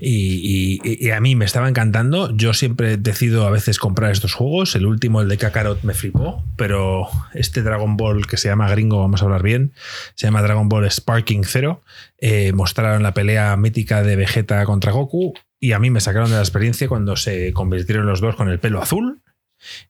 Y, 0.00 0.80
y- 0.82 1.06
y 1.06 1.10
a 1.10 1.20
mí 1.20 1.34
me 1.36 1.44
estaba 1.44 1.68
encantando. 1.68 2.34
Yo 2.34 2.54
siempre 2.54 2.96
decido 2.96 3.46
a 3.46 3.50
veces 3.50 3.78
comprar 3.78 4.10
estos 4.12 4.32
juegos. 4.32 4.74
El 4.74 4.86
último, 4.86 5.20
el 5.20 5.28
de 5.28 5.36
Kakarot, 5.36 5.82
me 5.82 5.92
flipó, 5.92 6.42
pero 6.56 7.08
este 7.34 7.62
Dragon 7.62 7.98
Ball 7.98 8.26
que 8.26 8.38
se 8.38 8.48
llama 8.48 8.70
Gringo, 8.70 9.00
vamos 9.00 9.20
a 9.20 9.26
hablar 9.26 9.42
bien, 9.42 9.74
se 10.14 10.26
llama 10.26 10.40
Dragon 10.40 10.68
Ball 10.70 10.90
Sparking 10.90 11.44
Zero. 11.44 11.82
eh, 12.18 12.52
mostraron 12.54 13.02
la 13.02 13.12
pelea 13.12 13.54
mítica 13.56 14.02
de 14.02 14.16
Vegeta 14.16 14.64
contra 14.64 14.92
Goku 14.92 15.34
y 15.60 15.72
a 15.72 15.78
mí 15.78 15.90
me 15.90 16.00
sacaron 16.00 16.30
de 16.30 16.36
la 16.36 16.42
experiencia 16.42 16.88
cuando 16.88 17.16
se 17.16 17.52
convirtieron 17.52 18.06
los 18.06 18.20
dos 18.20 18.34
con 18.34 18.48
el 18.48 18.58
pelo 18.58 18.80
azul 18.82 19.20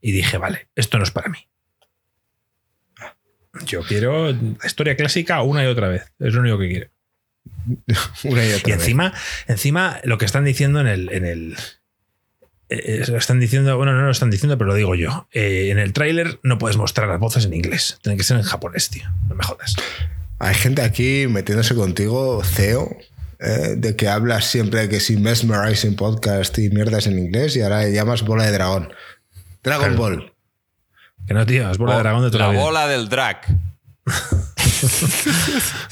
y 0.00 0.12
dije, 0.12 0.36
vale, 0.36 0.68
esto 0.74 0.98
no 0.98 1.04
es 1.04 1.10
para 1.12 1.28
mí. 1.28 1.38
Yo 3.66 3.82
quiero 3.82 4.30
la 4.32 4.66
historia 4.66 4.96
clásica 4.96 5.42
una 5.42 5.64
y 5.64 5.66
otra 5.66 5.88
vez. 5.88 6.12
Es 6.18 6.34
lo 6.34 6.40
único 6.40 6.58
que 6.58 6.68
quiero. 6.68 6.90
Una 8.24 8.44
y 8.46 8.52
otra 8.52 8.68
Y 8.68 8.72
vez. 8.72 8.80
encima, 8.80 9.14
encima, 9.48 10.00
lo 10.04 10.18
que 10.18 10.24
están 10.26 10.44
diciendo 10.44 10.80
en 10.80 10.86
el. 10.86 11.12
En 11.12 11.24
el 11.24 11.56
eh, 12.68 13.04
lo 13.08 13.16
están 13.16 13.40
diciendo, 13.40 13.76
bueno, 13.76 13.92
no 13.94 14.02
lo 14.02 14.10
están 14.10 14.30
diciendo, 14.30 14.56
pero 14.56 14.68
lo 14.68 14.74
digo 14.74 14.94
yo. 14.94 15.26
Eh, 15.32 15.70
en 15.70 15.78
el 15.78 15.92
tráiler 15.92 16.38
no 16.44 16.58
puedes 16.58 16.76
mostrar 16.76 17.08
las 17.08 17.18
voces 17.18 17.46
en 17.46 17.54
inglés. 17.54 17.98
Tienen 18.02 18.18
que 18.18 18.24
ser 18.24 18.36
en 18.36 18.44
japonés, 18.44 18.90
tío. 18.90 19.08
No 19.28 19.34
me 19.34 19.42
jodas. 19.42 19.74
Hay 20.38 20.54
gente 20.54 20.82
aquí 20.82 21.26
metiéndose 21.28 21.74
contigo, 21.74 22.42
CEO, 22.44 22.96
eh, 23.40 23.74
de 23.76 23.96
que 23.96 24.08
hablas 24.08 24.46
siempre 24.46 24.80
de 24.80 24.88
que 24.88 25.00
si 25.00 25.16
mesmerizing 25.16 25.96
podcast 25.96 26.56
y 26.58 26.70
mierdas 26.70 27.06
en 27.06 27.18
inglés 27.18 27.56
y 27.56 27.62
ahora 27.62 27.88
llamas 27.88 28.22
bola 28.22 28.44
de 28.46 28.52
dragón. 28.52 28.92
Dragon 29.62 29.94
Claro. 29.94 30.02
Ball. 30.02 30.32
Que 31.26 31.34
no, 31.34 31.46
tío, 31.46 31.70
es 31.70 31.78
bola 31.78 31.94
de 31.94 32.00
dragón 32.00 32.22
de 32.24 32.30
toda 32.30 32.40
la 32.40 32.46
la, 32.48 32.52
vida. 32.52 32.62
bola 32.62 32.86
del 32.88 33.08
drag. 33.08 33.40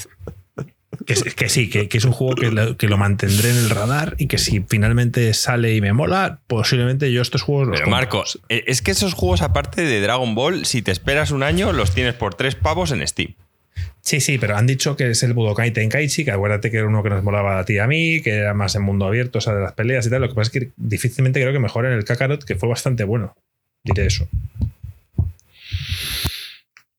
Que, 1.07 1.13
es- 1.15 1.23
que 1.35 1.49
sí, 1.49 1.71
que, 1.71 1.89
que 1.89 1.97
es 1.97 2.05
un 2.05 2.13
juego 2.13 2.35
que 2.35 2.51
lo, 2.51 2.77
que 2.77 2.87
lo 2.87 2.99
mantendré 2.99 3.51
en 3.51 3.57
el 3.57 3.71
radar 3.71 4.15
y 4.19 4.27
que 4.27 4.37
si 4.37 4.63
finalmente 4.69 5.33
sale 5.33 5.75
y 5.75 5.81
me 5.81 5.95
mola, 5.95 6.41
posiblemente 6.47 7.11
yo 7.13 7.23
estos 7.23 7.41
juegos 7.41 7.69
los 7.69 7.77
Pero 7.79 7.85
compro. 7.91 7.99
Marco, 8.19 8.25
eh, 8.51 8.65
es 8.67 8.83
que 8.83 8.91
esos 8.91 9.15
juegos, 9.15 9.41
aparte 9.41 9.83
de 9.83 10.01
Dragon 10.03 10.35
Ball, 10.35 10.67
si 10.67 10.83
te 10.83 10.91
esperas 10.91 11.31
un 11.31 11.43
año, 11.43 11.73
los 11.73 11.93
tienes 11.93 12.15
por 12.15 12.35
tres 12.35 12.57
pavos 12.57 12.91
en 12.91 13.07
Steam. 13.07 13.35
Sí, 14.09 14.23
sí, 14.23 14.39
pero 14.39 14.57
han 14.57 14.67
dicho 14.67 14.97
que 14.97 15.11
es 15.11 15.23
el 15.23 15.35
Budokai 15.35 15.71
Tenkaichi, 15.71 16.25
que 16.25 16.31
acuérdate 16.31 16.71
que 16.71 16.79
era 16.79 16.87
uno 16.87 17.03
que 17.03 17.11
nos 17.11 17.23
molaba 17.23 17.59
a 17.59 17.65
ti 17.67 17.75
y 17.75 17.79
a 17.79 17.87
mí, 17.87 18.23
que 18.23 18.37
era 18.37 18.55
más 18.55 18.75
en 18.75 18.81
mundo 18.81 19.05
abierto, 19.05 19.37
o 19.37 19.41
sea, 19.43 19.53
de 19.53 19.61
las 19.61 19.75
peleas 19.75 20.07
y 20.07 20.09
tal. 20.09 20.23
Lo 20.23 20.31
que 20.31 20.35
pasa 20.35 20.51
es 20.51 20.51
que 20.51 20.71
difícilmente 20.79 21.39
creo 21.43 21.53
que 21.53 21.59
mejoren 21.59 21.93
el 21.93 22.07
Kakarot, 22.07 22.43
que 22.43 22.57
fue 22.57 22.71
bastante 22.71 23.05
bueno. 23.05 23.37
Diré 23.85 24.07
eso. 24.07 24.27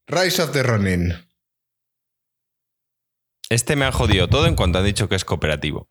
Rise 0.06 0.44
of 0.44 0.52
the 0.52 0.62
Ronin. 0.62 1.16
Este 3.50 3.76
me 3.76 3.86
han 3.86 3.92
jodido 3.92 4.28
todo 4.28 4.46
en 4.46 4.54
cuanto 4.54 4.78
han 4.78 4.86
dicho 4.86 5.10
que 5.10 5.16
es 5.16 5.26
cooperativo. 5.26 5.88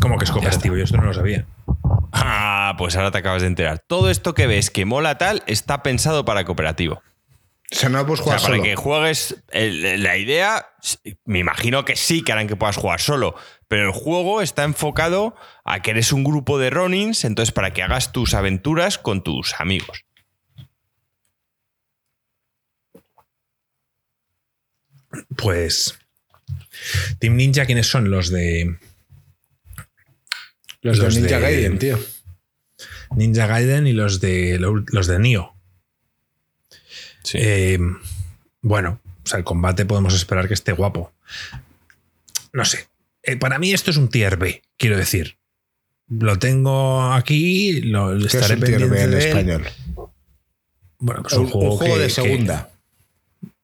Como 0.00 0.16
que 0.16 0.24
es 0.24 0.30
cooperativo, 0.30 0.74
yo 0.74 0.84
esto 0.84 0.96
no 0.96 1.04
lo 1.04 1.12
sabía. 1.12 1.44
Ah, 2.12 2.76
pues 2.78 2.96
ahora 2.96 3.10
te 3.10 3.18
acabas 3.18 3.42
de 3.42 3.48
enterar. 3.48 3.84
Todo 3.86 4.08
esto 4.08 4.32
que 4.32 4.46
ves 4.46 4.70
que 4.70 4.86
mola 4.86 5.18
tal 5.18 5.42
está 5.46 5.82
pensado 5.82 6.24
para 6.24 6.46
cooperativo. 6.46 7.02
O 7.70 7.74
sea, 7.74 7.88
no 7.90 8.06
puedes 8.06 8.20
O 8.20 8.24
sea, 8.24 8.38
jugar 8.38 8.40
para 8.40 8.54
solo. 8.54 8.62
que 8.62 8.76
juegues. 8.76 9.36
el- 9.50 10.02
la 10.02 10.16
idea, 10.16 10.66
me 11.26 11.38
imagino 11.40 11.84
que 11.84 11.96
sí 11.96 12.22
que 12.22 12.32
harán 12.32 12.48
que 12.48 12.56
puedas 12.56 12.76
jugar 12.76 13.00
solo, 13.00 13.34
pero 13.68 13.84
el 13.86 13.92
juego 13.92 14.40
está 14.40 14.64
enfocado 14.64 15.36
a 15.64 15.82
que 15.82 15.90
eres 15.90 16.12
un 16.12 16.24
grupo 16.24 16.58
de 16.58 16.70
Ronins, 16.70 17.24
entonces 17.24 17.52
para 17.52 17.72
que 17.74 17.82
hagas 17.82 18.10
tus 18.12 18.32
aventuras 18.34 18.96
con 18.98 19.22
tus 19.22 19.60
amigos. 19.60 20.04
Pues. 25.36 25.98
Team 27.18 27.36
Ninja, 27.36 27.66
¿quiénes 27.66 27.86
son? 27.86 28.10
Los 28.10 28.30
de 28.30 28.76
Los, 30.82 30.98
los 30.98 31.14
de 31.14 31.20
Ninja 31.22 31.36
de- 31.36 31.42
Gaiden, 31.42 31.78
tío. 31.78 31.98
Ninja 33.16 33.46
Gaiden 33.46 33.86
y 33.86 33.92
los 33.92 34.20
de 34.20 34.58
los 34.58 35.06
de 35.06 35.18
Nioh. 35.18 35.54
Sí. 37.22 37.38
Eh, 37.40 37.78
bueno, 38.62 39.00
o 39.24 39.26
sea, 39.28 39.38
el 39.38 39.44
combate 39.44 39.84
podemos 39.86 40.14
esperar 40.14 40.48
que 40.48 40.54
esté 40.54 40.72
guapo. 40.72 41.12
No 42.52 42.64
sé. 42.64 42.86
Eh, 43.22 43.36
para 43.36 43.58
mí 43.58 43.72
esto 43.72 43.90
es 43.90 43.96
un 43.96 44.08
tier 44.08 44.36
B, 44.36 44.62
quiero 44.76 44.96
decir. 44.96 45.36
Lo 46.08 46.38
tengo 46.38 47.12
aquí, 47.12 47.82
lo 47.82 48.16
¿Qué 48.18 48.26
es 48.26 48.34
estaré 48.34 48.54
un 48.54 48.60
tier 48.62 48.78
pendiente 48.80 49.06
B 49.06 49.12
en 49.12 49.18
español? 49.28 49.64
Bueno, 50.98 51.22
pues 51.22 51.34
Un, 51.34 51.40
un, 51.40 51.44
un 51.46 51.50
juego, 51.52 51.76
juego 51.76 51.94
que- 51.94 52.00
de 52.00 52.06
que- 52.06 52.12
segunda. 52.14 52.70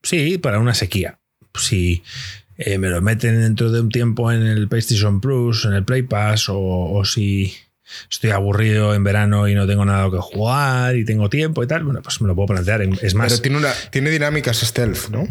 sí, 0.03 0.39
para 0.39 0.59
una 0.59 0.75
sequía. 0.75 1.19
Si 1.55 2.03
eh, 2.59 2.79
me 2.79 2.89
lo 2.89 3.01
meten 3.01 3.41
dentro 3.41 3.71
de 3.73 3.81
un 3.81 3.89
tiempo 3.89 4.31
en 4.31 4.43
el 4.43 4.69
PlayStation 4.69 5.21
Plus, 5.21 5.65
en 5.65 5.73
el 5.73 5.85
Play 5.85 6.03
Pass, 6.03 6.49
o, 6.51 6.59
o 6.59 7.05
si 7.05 7.55
estoy 8.11 8.31
aburrido 8.31 8.95
en 8.95 9.05
verano 9.05 9.49
y 9.49 9.55
no 9.55 9.67
tengo 9.67 9.85
nada 9.85 10.11
que 10.11 10.19
jugar 10.19 10.97
y 10.97 11.05
tengo 11.05 11.29
tiempo 11.29 11.63
y 11.63 11.67
tal, 11.67 11.85
bueno, 11.85 12.01
pues 12.03 12.21
me 12.21 12.29
lo 12.29 12.35
puedo 12.35 12.49
plantear. 12.49 12.83
Es 13.03 13.15
más, 13.15 13.31
Pero 13.33 13.43
tiene, 13.43 13.57
una, 13.59 13.73
tiene 13.91 14.11
dinámicas 14.11 14.59
stealth, 14.61 15.09
¿no? 15.11 15.27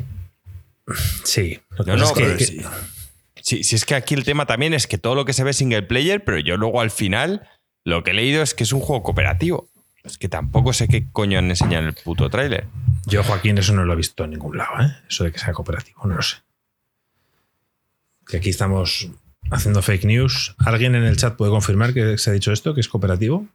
sí. 1.24 1.60
Lo 1.78 1.86
que 1.86 1.92
No, 1.92 1.98
pasa 1.98 2.06
no, 2.06 2.06
es 2.06 2.14
que- 2.14 2.24
pero 2.24 2.38
que- 2.38 2.46
sí. 2.46 2.62
Sí, 3.42 3.64
sí, 3.66 3.76
es 3.76 3.84
que 3.84 3.96
aquí 3.96 4.14
el 4.14 4.24
tema 4.24 4.46
también 4.46 4.74
es 4.74 4.88
que 4.88 4.98
todo 4.98 5.16
lo 5.16 5.26
que 5.26 5.34
se 5.34 5.44
ve 5.44 5.52
es 5.52 5.58
single 5.58 5.84
player, 5.84 6.24
pero 6.24 6.40
yo 6.40 6.56
luego 6.56 6.80
al 6.80 6.92
final 6.92 7.46
lo 7.84 8.02
que 8.04 8.12
he 8.12 8.14
leído 8.14 8.42
es 8.42 8.54
que 8.54 8.64
es 8.64 8.72
un 8.72 8.80
juego 8.80 9.04
cooperativo. 9.04 9.68
Es 10.06 10.18
que 10.18 10.30
tampoco 10.30 10.72
sé 10.72 10.88
qué 10.88 11.10
coño 11.12 11.40
han 11.40 11.50
enseñado 11.50 11.80
en 11.84 11.88
el 11.90 11.94
puto 11.94 12.30
tráiler. 12.30 12.68
Yo, 13.06 13.22
Joaquín, 13.24 13.58
eso 13.58 13.74
no 13.74 13.84
lo 13.84 13.92
he 13.94 13.96
visto 13.98 14.24
en 14.24 14.30
ningún 14.32 14.58
lado, 14.58 14.82
¿eh? 14.82 14.96
Eso 15.10 15.26
de 15.26 15.32
que 15.34 15.40
sea 15.40 15.52
cooperativo, 15.52 16.06
no 16.06 16.16
lo 16.16 16.22
sé. 16.22 16.38
Que 18.28 18.38
aquí 18.38 18.50
estamos 18.50 19.10
haciendo 19.52 19.82
fake 19.82 20.06
news. 20.06 20.56
¿Alguien 20.60 20.96
en 20.96 21.04
el 21.04 21.18
chat 21.18 21.36
puede 21.36 21.52
confirmar 21.52 21.94
que 21.94 22.18
se 22.18 22.30
ha 22.30 22.34
dicho 22.34 22.52
esto, 22.52 22.74
que 22.74 22.82
es 22.82 22.88
cooperativo? 22.88 23.48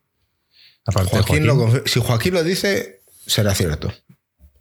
Aparte 0.87 1.17
de 1.17 1.23
Joaquín, 1.23 1.47
lo 1.47 1.83
si 1.87 2.01
Joaquín 2.01 2.35
lo 2.35 2.43
dice, 2.45 3.01
será 3.27 3.55
cierto. 3.55 3.93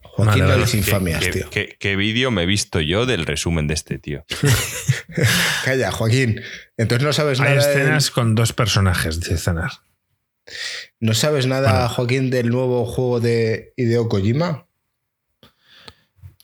Joaquín 0.02 0.42
Vale, 0.42 0.42
no 0.44 0.50
vale. 0.50 0.62
dice 0.64 0.72
¿Qué- 0.72 0.78
infamias, 0.80 1.24
qué, 1.24 1.32
tío. 1.32 1.50
qué- 1.52 1.78
qué 1.80 1.96
vídeo 1.96 2.32
me 2.32 2.44
he 2.44 2.46
visto 2.48 2.80
yo 2.82 3.06
del 3.06 3.26
resumen 3.26 3.68
de 3.68 3.76
este 3.76 4.00
tío? 4.00 4.26
Calla, 5.64 5.92
Joaquín. 5.92 6.42
Entonces 6.76 7.06
no 7.06 7.14
sabes 7.14 7.40
Hay 7.40 7.56
nada. 7.56 7.68
del- 7.68 7.78
escenas 7.82 8.10
con 8.12 8.34
dos 8.36 8.52
personajes, 8.52 9.20
dice 9.20 9.38
Zanar. 9.38 9.72
¿No 11.00 11.14
sabes 11.14 11.46
nada, 11.46 11.72
Bueno. 11.72 11.90
Joaquín, 11.90 12.30
del 12.32 12.50
nuevo 12.50 12.86
juego 12.86 13.20
de 13.20 13.74
Hideo 13.78 14.10
Kojima? 14.10 14.66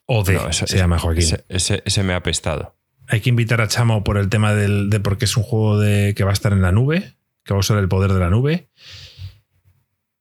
O 0.05 0.23
de, 0.23 0.33
No, 0.33 0.49
eso- 0.49 0.67
se 0.67 0.77
llama 0.77 0.99
Joaquín. 0.99 1.23
Ese, 1.23 1.45
ese- 1.49 1.81
ese 1.85 2.03
me 2.03 2.13
ha 2.13 2.17
apestado. 2.17 2.75
Hay 3.07 3.21
que 3.21 3.29
invitar 3.29 3.61
a 3.61 3.67
Chamo 3.67 4.03
por 4.03 4.17
el 4.17 4.29
tema 4.29 4.53
del, 4.53 4.89
de 4.89 4.99
por 4.99 5.17
qué 5.17 5.25
es 5.25 5.37
un 5.37 5.43
juego 5.43 5.79
de, 5.79 6.13
que 6.15 6.23
va 6.23 6.31
a 6.31 6.33
estar 6.33 6.53
en 6.53 6.61
la 6.61 6.71
nube, 6.71 7.15
que 7.43 7.53
va 7.53 7.57
a 7.57 7.59
usar 7.59 7.77
el 7.77 7.89
poder 7.89 8.13
de 8.13 8.19
la 8.19 8.29
nube. 8.29 8.69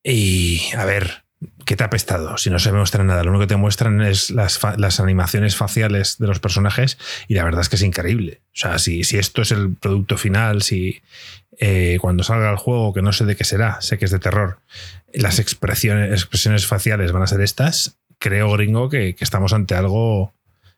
Y 0.03 0.61
a 0.77 0.85
ver, 0.85 1.25
¿qué 1.65 1.77
te 1.77 1.85
ha 1.85 1.87
apestado? 1.87 2.37
Si 2.39 2.51
no 2.51 2.59
se 2.59 2.73
muestra 2.73 3.05
nada, 3.05 3.23
lo 3.23 3.31
único 3.31 3.43
que 3.43 3.49
te 3.49 3.57
muestran 3.57 4.03
es 4.03 4.31
las, 4.31 4.61
las 4.77 5.01
animaciones 5.01 5.57
faciales 5.57 6.19
de 6.19 6.27
los 6.27 6.41
personajes 6.41 6.99
y 7.29 7.35
la 7.35 7.45
verdad 7.45 7.61
es 7.61 7.69
que 7.69 7.77
es 7.77 7.83
increíble. 7.83 8.43
O 8.47 8.59
sea, 8.59 8.79
si, 8.79 9.05
si 9.05 9.19
esto 9.19 9.43
es 9.43 9.53
el 9.53 9.77
producto 9.77 10.19
final, 10.19 10.63
si 10.63 11.03
eh, 11.59 11.99
cuando 12.01 12.25
salga 12.25 12.51
el 12.51 12.57
juego, 12.57 12.93
que 12.93 13.03
no 13.03 13.13
sé 13.13 13.25
de 13.25 13.37
qué 13.37 13.45
será, 13.45 13.81
sé 13.81 13.99
que 13.99 14.07
es 14.07 14.11
de 14.11 14.19
terror, 14.19 14.61
las 15.15 15.39
expresiones, 15.39 16.11
expresiones 16.11 16.67
faciales 16.67 17.13
van 17.13 17.23
a 17.23 17.27
ser 17.27 17.41
estas, 17.41 17.99
creo, 18.19 18.51
gringo, 18.53 18.89
que 18.89 19.15
estamos 19.21 19.53
ante 19.53 19.75
algo 19.75 20.33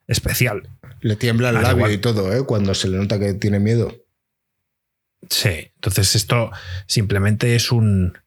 especial. 0.06 0.68
Le 1.01 1.16
tiembla 1.16 1.51
el 1.51 1.56
Al 1.59 1.62
labio 1.62 1.76
igual. 1.78 1.93
y 1.93 1.98
todo, 1.98 2.32
¿eh? 2.32 2.44
Cuando 2.44 2.74
se 2.74 2.89
le 2.89 2.97
nota 2.98 3.18
que 3.18 3.35
tiene 3.35 3.59
miedo. 3.60 3.94
Sí, 5.31 5.70
entonces 5.76 6.14
esto 6.16 6.51
simplemente 6.86 7.55
es 7.56 7.72
un 7.72 8.18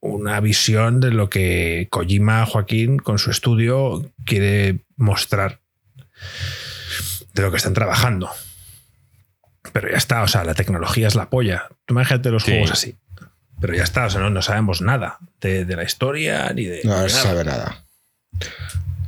una 0.00 0.38
visión 0.40 1.00
de 1.00 1.10
lo 1.10 1.30
que 1.30 1.88
Kojima 1.90 2.44
Joaquín 2.44 2.98
con 2.98 3.18
su 3.18 3.30
estudio 3.30 4.12
quiere 4.26 4.84
mostrar 4.96 5.60
de 7.32 7.42
lo 7.42 7.50
que 7.50 7.56
están 7.56 7.72
trabajando. 7.72 8.28
Pero 9.72 9.90
ya 9.90 9.96
está, 9.96 10.22
o 10.22 10.28
sea, 10.28 10.44
la 10.44 10.54
tecnología 10.54 11.08
es 11.08 11.14
la 11.14 11.30
polla. 11.30 11.68
Tú 11.86 11.94
imagínate 11.94 12.30
los 12.30 12.42
Sí. 12.44 12.50
juegos 12.50 12.72
así. 12.72 12.98
Pero 13.60 13.74
ya 13.74 13.82
está, 13.82 14.04
o 14.06 14.10
sea, 14.10 14.20
no, 14.20 14.28
no 14.28 14.42
sabemos 14.42 14.82
nada 14.82 15.18
de, 15.40 15.64
de 15.64 15.74
la 15.76 15.84
historia 15.84 16.52
ni 16.52 16.64
de. 16.66 16.82
No, 16.84 16.90
no 16.90 16.96
nada. 16.96 17.08
sabe 17.08 17.44
nada. 17.44 17.86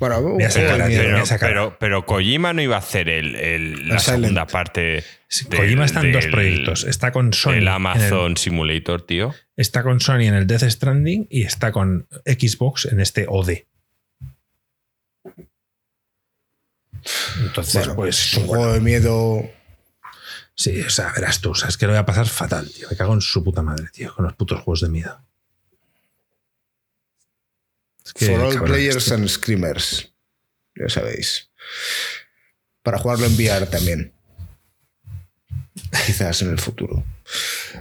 Miedo. 0.01 0.37
Pero, 0.55 1.25
pero, 1.41 1.77
pero 1.79 2.07
Kojima 2.07 2.53
no 2.53 2.63
iba 2.63 2.77
a 2.77 2.81
hacer 2.81 3.09
el, 3.09 3.35
el- 3.37 3.89
la 3.89 3.99
Silent. 3.99 4.23
segunda 4.25 4.47
parte. 4.47 4.81
del- 4.81 5.05
Kojima 5.57 5.85
está 5.87 6.01
en 6.01 6.13
dos 6.13 6.27
proyectos. 6.27 6.85
Está 6.85 7.13
con 7.13 7.33
Sony. 7.33 7.51
El 7.53 7.57
en 7.59 7.63
el- 7.63 7.69
Amazon 7.69 8.37
Simulator, 8.37 9.03
tío. 9.07 9.35
está 9.57 9.83
con 9.83 10.01
Sony 10.01 10.23
en 10.27 10.35
el 10.35 10.47
Death 10.47 10.65
Stranding 10.69 11.27
y 11.31 11.43
está 11.43 11.73
con 11.73 12.07
Xbox 12.25 12.87
en 12.87 13.01
este 13.01 13.27
OD. 13.29 13.65
Entonces, 17.41 17.75
Bueno, 17.75 17.95
pues 17.97 18.27
es 18.27 18.35
un 18.35 18.47
bueno, 18.47 18.63
juego 18.63 18.75
de 18.75 18.81
miedo. 18.81 19.51
sí, 20.55 20.81
o 20.81 20.91
sea, 20.91 21.13
verás 21.15 21.41
tú, 21.41 21.51
o 21.51 21.55
sea, 21.55 21.69
es 21.69 21.77
que 21.77 21.87
lo 21.87 21.93
voy 21.93 21.99
a 22.01 22.07
pasar 22.07 22.27
fatal, 22.27 22.69
tío. 22.73 22.89
Me 22.91 22.97
cago 22.97 23.15
en 23.15 23.21
su 23.21 23.45
puta 23.45 23.63
madre, 23.63 23.87
tío, 23.93 24.13
con 24.15 24.25
los 24.25 24.35
putos 24.35 24.61
juegos 24.61 24.81
de 24.81 24.89
miedo. 24.89 25.21
Es 28.07 28.13
que, 28.13 28.27
For 28.27 28.41
all 28.41 28.63
players 28.63 29.11
and 29.11 29.27
screamers. 29.27 30.13
Ya 30.77 30.89
sabéis. 30.89 31.51
Para 32.85 32.99
jugarlo 32.99 33.27
en 33.27 33.35
VR 33.35 33.67
también. 33.67 34.13
Quizás 36.07 36.41
en 36.43 36.51
el 36.51 36.61
futuro. 36.61 37.05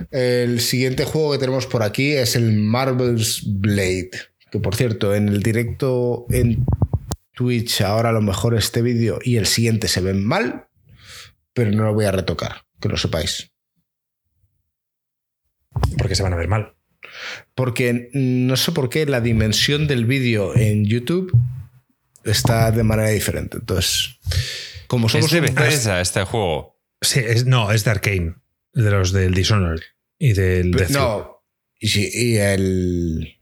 El 0.09 0.59
siguiente 0.61 1.05
juego 1.05 1.33
que 1.33 1.37
tenemos 1.37 1.67
por 1.67 1.83
aquí 1.83 2.13
es 2.13 2.35
el 2.35 2.53
Marvel's 2.53 3.43
Blade. 3.45 4.09
Que 4.49 4.59
por 4.59 4.75
cierto, 4.75 5.13
en 5.13 5.29
el 5.29 5.43
directo 5.43 6.25
en 6.31 6.65
Twitch, 7.33 7.81
ahora 7.81 8.09
a 8.09 8.13
lo 8.13 8.21
mejor 8.21 8.55
este 8.55 8.81
vídeo 8.81 9.19
y 9.23 9.37
el 9.37 9.45
siguiente 9.45 9.87
se 9.87 10.01
ven 10.01 10.25
mal, 10.25 10.67
pero 11.53 11.69
no 11.71 11.83
lo 11.83 11.93
voy 11.93 12.05
a 12.05 12.11
retocar, 12.11 12.65
que 12.81 12.89
lo 12.89 12.97
sepáis. 12.97 13.51
Porque 15.99 16.15
se 16.15 16.23
van 16.23 16.33
a 16.33 16.37
ver 16.37 16.47
mal. 16.47 16.74
Porque 17.55 18.09
no 18.13 18.55
sé 18.57 18.71
por 18.71 18.89
qué 18.89 19.05
la 19.05 19.21
dimensión 19.21 19.87
del 19.87 20.05
vídeo 20.05 20.55
en 20.55 20.85
YouTube 20.85 21.31
está 22.23 22.71
de 22.71 22.83
manera 22.83 23.09
diferente. 23.09 23.57
Entonces, 23.57 24.17
como 24.87 25.09
somos 25.09 25.25
Es 25.27 25.31
de 25.31 25.39
un- 25.39 25.55
Bethesda 25.55 26.01
este 26.01 26.23
juego. 26.23 26.79
Sí, 27.01 27.19
es, 27.19 27.45
no, 27.45 27.71
es 27.71 27.83
de 27.83 27.91
Arkane, 27.91 28.35
de 28.73 28.91
los 28.91 29.11
del 29.11 29.33
Dishonored 29.33 29.81
y 30.17 30.33
del. 30.33 30.71
No. 30.91 31.43
Y, 31.79 32.37
el, 32.37 33.37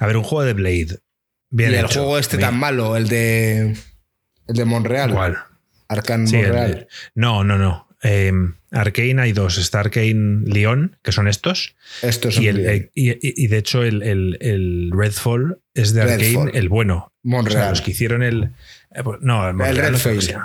A 0.00 0.06
ver, 0.06 0.16
un 0.16 0.24
juego 0.24 0.44
de 0.44 0.54
Blade. 0.54 0.98
Bien 1.50 1.72
y 1.72 1.74
el 1.74 1.84
hecho. 1.84 2.00
juego 2.00 2.18
este 2.18 2.36
Bien. 2.36 2.50
tan 2.50 2.58
malo, 2.58 2.96
el 2.96 3.08
de 3.08 3.76
el 4.48 4.54
de 4.56 4.64
Monreal. 4.64 5.12
¿Cuál? 5.12 5.38
Arcan 5.88 6.26
Sí, 6.26 6.36
el- 6.36 6.46
Monreal. 6.48 6.88
no, 7.14 7.44
no, 7.44 7.58
no. 7.58 7.88
Eh, 8.02 8.32
Arkane 8.70 9.20
hay 9.20 9.32
dos. 9.32 9.58
Está 9.58 9.80
Arkane 9.80 10.42
León, 10.46 10.96
que 11.02 11.12
son 11.12 11.28
estos. 11.28 11.74
Estos 12.02 12.34
Y, 12.34 12.36
son 12.36 12.44
el- 12.46 12.56
bien. 12.58 12.70
eh, 12.70 12.90
y- 12.94 13.10
y- 13.10 13.18
y 13.44 13.46
de 13.48 13.58
hecho, 13.58 13.82
el, 13.82 14.90
Redfall 14.92 15.58
es 15.74 15.92
de 15.92 16.04
Redfall. 16.04 16.50
el 16.54 16.68
bueno. 16.68 16.96
O 16.96 17.00
sea, 17.10 17.10
Monreal. 17.22 17.70
los 17.70 17.80
que 17.82 17.90
hicieron 17.90 18.22
el. 18.22 18.50
eh, 18.94 19.02
pues, 19.04 19.18
no, 19.20 19.46
el 19.48 19.54
Monreal. 19.54 19.94
Red 20.02 20.32
no. 20.34 20.42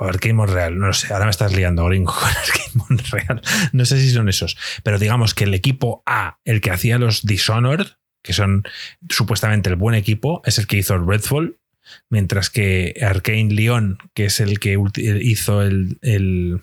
O 0.00 0.04
Arkane 0.04 0.34
Monreal, 0.34 0.78
no 0.78 0.86
lo 0.86 0.92
sé. 0.92 1.12
Ahora 1.12 1.24
me 1.24 1.30
estás 1.32 1.52
liando, 1.52 1.84
gringo, 1.86 2.12
con 2.18 2.28
Arkane 2.28 2.70
Monreal. 2.74 3.42
No 3.72 3.84
sé 3.84 3.98
si 3.98 4.10
son 4.12 4.28
esos. 4.28 4.56
Pero 4.84 4.98
digamos 5.00 5.34
que 5.34 5.44
el 5.44 5.54
equipo 5.54 6.02
A, 6.06 6.38
el 6.44 6.60
que 6.60 6.70
hacía 6.70 6.98
los 6.98 7.26
Dishonored, 7.26 7.86
que 8.22 8.32
son 8.32 8.62
supuestamente 9.08 9.68
el 9.70 9.76
buen 9.76 9.96
equipo, 9.96 10.42
es 10.44 10.58
el 10.58 10.66
que 10.68 10.76
hizo 10.76 10.94
el 10.94 11.04
Redfall. 11.06 11.58
Mientras 12.10 12.50
que 12.50 12.94
Arkane 13.02 13.50
León, 13.52 13.98
que 14.14 14.26
es 14.26 14.40
el 14.40 14.58
que 14.60 14.78
ulti- 14.78 15.18
hizo 15.22 15.62
el, 15.62 15.98
el 16.02 16.62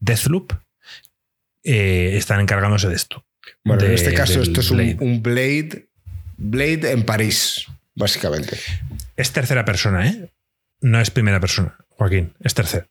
Deathloop, 0.00 0.52
eh, 1.64 2.14
están 2.16 2.40
encargándose 2.40 2.88
de 2.88 2.94
esto. 2.96 3.24
Bueno, 3.64 3.84
en 3.84 3.92
este 3.92 4.14
caso, 4.14 4.40
esto 4.42 4.60
es 4.60 4.70
un 4.70 4.76
Blade. 4.78 4.96
un 5.00 5.22
Blade. 5.22 5.88
Blade 6.36 6.90
en 6.92 7.04
París, 7.04 7.66
básicamente. 7.94 8.58
Es 9.16 9.32
tercera 9.32 9.64
persona, 9.64 10.08
¿eh? 10.08 10.32
No 10.80 11.00
es 11.00 11.10
primera 11.10 11.38
persona, 11.38 11.76
Joaquín, 11.90 12.34
es 12.40 12.54
tercera. 12.54 12.88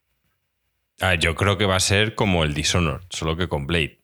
Ah, 1.01 1.15
yo 1.15 1.35
creo 1.35 1.57
que 1.57 1.65
va 1.65 1.75
a 1.75 1.79
ser 1.81 2.15
como 2.15 2.43
el 2.45 2.53
Dishonored, 2.53 3.01
solo 3.09 3.35
que 3.35 3.49
con 3.49 3.67
Blade. 3.67 3.99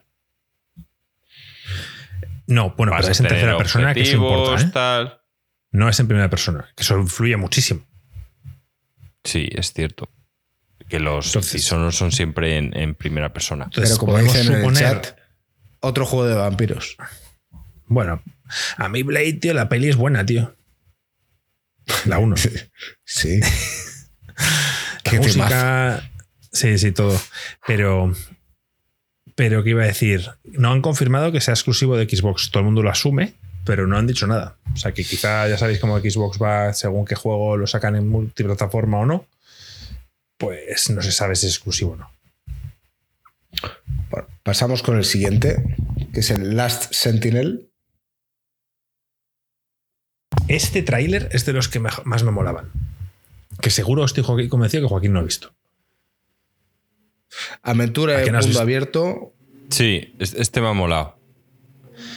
No, 2.48 2.74
bueno, 2.78 2.92
Vas 2.92 3.02
pero 3.02 3.10
a 3.10 3.12
es 3.12 3.20
en 3.20 3.28
tercera 3.28 3.58
persona 3.58 3.94
que 3.94 4.02
eso 4.02 4.16
importa, 4.18 4.62
¿eh? 4.64 4.70
tal. 4.74 5.17
No 5.72 5.90
es 5.90 6.00
en 6.00 6.08
primera 6.08 6.30
persona, 6.30 6.68
que 6.76 6.84
eso 6.84 6.98
influye 6.98 7.36
muchísimo. 7.38 7.86
Sí, 9.24 9.50
es 9.52 9.74
cierto. 9.74 10.10
Que 10.88 11.00
los 11.00 11.28
Entonces- 11.28 11.54
Dishonored 11.54 11.92
son 11.92 12.12
siempre 12.12 12.58
en, 12.58 12.76
en 12.78 12.96
primera 12.96 13.34
persona. 13.34 13.66
Entonces, 13.66 13.90
Pero 13.92 14.00
como 14.00 14.12
podemos 14.14 14.34
dicen 14.34 14.48
en 14.48 14.54
el 14.54 14.60
suponer. 14.62 15.02
chat, 15.02 15.18
otro 15.82 16.06
juego 16.06 16.26
de 16.28 16.36
vampiros. 16.36 16.96
Bueno, 17.88 18.22
a 18.78 18.88
mí 18.90 19.04
Blade, 19.04 19.34
tío, 19.34 19.54
la 19.54 19.68
peli 19.70 19.90
es 19.90 19.96
buena, 19.98 20.26
tío. 20.26 20.56
La 22.06 22.20
1. 22.20 22.36
Sí. 23.06 23.40
La 25.06 25.12
Qué 25.12 25.18
música. 25.20 26.10
Sí, 26.52 26.78
sí, 26.78 26.92
todo. 26.92 27.18
Pero. 27.66 28.14
Pero, 29.36 29.64
¿qué 29.64 29.70
iba 29.70 29.84
a 29.84 29.88
decir? 29.88 30.30
No 30.44 30.72
han 30.72 30.82
confirmado 30.82 31.32
que 31.32 31.40
sea 31.42 31.54
exclusivo 31.54 31.96
de 31.96 32.06
Xbox. 32.10 32.50
Todo 32.52 32.60
el 32.62 32.66
mundo 32.66 32.82
lo 32.84 32.90
asume, 32.90 33.36
pero 33.68 33.86
no 33.86 33.98
han 33.98 34.08
dicho 34.08 34.26
nada. 34.26 34.58
O 34.74 34.78
sea 34.78 34.94
que 34.94 35.04
quizá 35.04 35.48
ya 35.48 35.58
sabéis 35.58 35.80
cómo 35.80 36.00
Xbox 36.00 36.42
va 36.42 36.74
según 36.74 37.06
qué 37.06 37.14
juego 37.16 37.56
lo 37.58 37.68
sacan 37.68 37.96
en 37.96 38.08
multiplataforma 38.08 38.98
o 39.00 39.06
no. 39.06 39.28
Pues 40.38 40.90
no 40.90 41.02
se 41.04 41.12
sabe 41.12 41.36
si 41.36 41.46
es 41.48 41.54
exclusivo 41.54 41.92
o 41.92 41.96
no. 41.98 42.12
Bueno, 44.10 44.28
pasamos 44.44 44.82
con 44.82 44.98
el 44.98 45.04
siguiente, 45.06 45.76
que 46.14 46.22
es 46.22 46.32
el 46.32 46.56
Last 46.56 46.94
Sentinel. 46.94 47.70
Este 50.48 50.82
tráiler 50.82 51.30
es 51.32 51.46
de 51.46 51.54
los 51.54 51.68
que 51.68 51.80
más 51.80 52.24
me 52.24 52.32
molaban. 52.32 52.72
Que 53.62 53.70
seguro 53.70 54.06
estoy 54.06 54.24
Joaquín- 54.24 54.50
convencido 54.50 54.84
que 54.84 54.90
Joaquín 54.90 55.14
no 55.14 55.20
ha 55.20 55.24
visto. 55.24 55.54
Aventura 57.64 58.14
¿A 58.14 58.18
de 58.20 58.32
mundo 58.32 58.48
visto? 58.48 58.62
abierto. 58.62 59.34
Sí, 59.70 60.16
es- 60.20 60.34
este 60.36 60.62
me 60.62 60.68
ha 60.70 60.74
molado. 60.74 61.17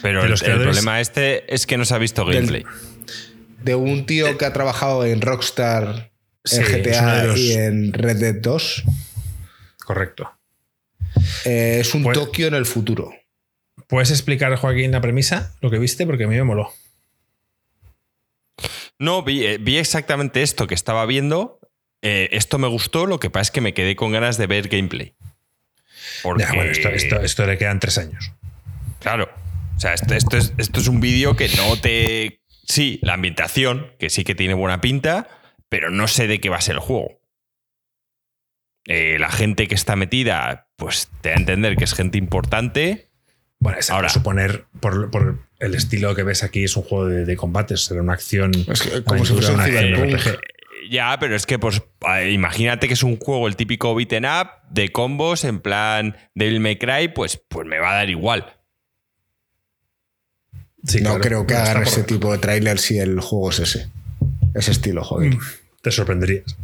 Pero 0.03 0.25
el, 0.25 0.35
problema 0.39 1.01
este 1.01 1.53
es 1.55 1.67
que 1.67 1.77
no 1.77 1.85
se 1.85 1.95
ha 1.95 1.99
visto 1.99 2.25
Del- 2.25 2.35
gameplay. 2.37 2.65
de 3.63 3.75
un 3.75 4.07
tío 4.07 4.39
que 4.39 4.45
ha 4.47 4.53
trabajado 4.53 5.05
en 5.05 5.21
Rockstar, 5.21 6.11
Sí, 6.45 6.57
en 6.57 6.63
GTA 6.65 7.25
los- 7.25 7.39
y 7.39 7.53
en 7.53 7.93
Red 7.93 8.17
Dead 8.17 8.35
2. 8.37 8.85
Correcto. 9.85 10.31
Eh, 11.45 11.79
es 11.81 11.95
un 11.95 12.03
Pues- 12.05 12.19
Tokio 12.19 12.47
en 12.47 12.55
el 12.55 12.65
futuro. 12.67 13.13
¿Puedes 13.89 14.11
explicar, 14.11 14.55
Joaquín, 14.57 14.93
la 14.93 15.01
premisa? 15.01 15.53
Lo 15.61 15.71
que 15.71 15.79
viste, 15.79 16.07
porque 16.07 16.25
a 16.25 16.29
mí 16.29 16.37
me 16.37 16.45
moló. 16.45 16.73
No, 18.99 19.23
vi, 19.23 19.45
eh, 19.45 19.59
vi 19.59 19.79
exactamente 19.79 20.43
esto 20.43 20.67
que 20.67 20.75
estaba 20.75 21.07
viendo. 21.07 21.59
Eh, 22.03 22.29
esto 22.33 22.59
me 22.59 22.69
gustó, 22.69 23.07
lo 23.07 23.19
que 23.21 23.31
pasa 23.31 23.43
es 23.43 23.51
que 23.51 23.61
me 23.61 23.75
quedé 23.75 23.97
con 23.97 24.13
ganas 24.13 24.37
de 24.39 24.47
ver 24.47 24.69
gameplay. 24.69 25.15
Porque, 26.23 26.45
Ya, 26.45 26.53
bueno, 26.53 26.71
esto, 26.71 26.89
esto- 26.89 27.21
esto 27.21 27.47
le 27.47 27.59
quedan 27.59 27.81
tres 27.81 27.99
años. 27.99 28.33
Claro. 29.01 29.29
O 29.81 29.83
sea, 29.83 29.95
esto, 29.95 30.13
esto 30.13 30.37
es, 30.37 30.53
esto 30.59 30.79
es 30.79 30.89
un 30.89 31.01
vídeo 31.01 31.37
que 31.37 31.49
no 31.57 31.75
te. 31.81 32.43
Sí, 32.67 32.99
la 33.01 33.15
ambientación, 33.15 33.95
que 33.99 34.11
sí 34.11 34.25
que 34.25 34.35
tiene 34.35 34.53
buena 34.53 34.83
pinta, 34.83 35.27
pero 35.71 35.89
no 35.89 36.07
sé 36.07 36.27
de 36.27 36.39
qué 36.39 36.51
va 36.51 36.59
a 36.59 36.61
ser 36.61 36.75
el 36.75 36.81
juego. 36.83 37.23
Eh, 38.85 39.17
la 39.19 39.31
gente 39.31 39.69
que 39.69 39.75
está 39.75 39.97
metida, 39.97 40.69
pues 40.77 41.09
te 41.23 41.31
da 41.31 41.37
a 41.37 41.39
entender 41.39 41.77
que 41.77 41.85
es 41.85 41.95
gente 41.95 42.19
importante. 42.19 43.11
Bueno, 43.59 43.79
es 43.79 43.89
Ahora. 43.89 44.11
Suponer, 44.11 44.67
por, 44.81 45.11
por 45.11 45.39
el 45.61 45.75
estilo 45.75 46.15
que 46.15 46.25
ves 46.25 46.43
aquí, 46.43 46.65
es 46.65 46.77
un 46.77 46.83
juego 46.83 47.07
de, 47.07 47.25
de 47.25 47.37
combates, 47.37 47.81
será 47.81 48.03
una 48.03 48.13
acción. 48.13 48.53
Es 48.69 48.83
que 48.83 49.03
como 49.03 49.25
si 49.25 49.33
fuese 49.33 49.49
un 49.49 49.61
una 49.61 49.65
acción. 49.65 49.95
RPG. 49.95 50.41
Ya, 50.91 51.17
pero 51.19 51.35
es 51.35 51.47
que, 51.47 51.59
pues, 51.59 51.81
eh, 52.07 52.33
imagínate 52.33 52.87
que 52.87 52.93
es 52.93 53.03
un 53.03 53.17
juego, 53.17 53.49
el 53.49 53.57
típico 53.57 53.95
beaten 53.95 54.27
up, 54.27 54.49
de 54.69 54.93
combos, 54.93 55.45
en 55.45 55.61
plan 55.61 56.19
Devil 56.35 56.61
May 56.61 56.77
Cry, 56.77 57.09
pues, 57.09 57.43
pues 57.49 57.67
me 57.67 57.79
va 57.79 57.93
a 57.93 57.95
dar 57.95 58.11
igual. 58.11 58.60
Sí, 60.87 60.99
no 61.01 61.11
claro. 61.11 61.21
creo 61.21 61.47
que 61.47 61.55
hagan 61.55 61.83
ese 61.83 61.97
por- 61.99 62.07
tipo 62.07 62.33
de 62.33 62.39
tráiler 62.39 62.79
si 62.79 62.99
el 62.99 63.21
juego 63.21 63.51
es 63.51 63.59
ese. 63.61 63.89
Ese 64.55 64.71
estilo, 64.73 65.05
joder. 65.05 65.35
Mm, 65.35 65.41
Te 65.83 65.91
sorprenderías. 65.91 66.57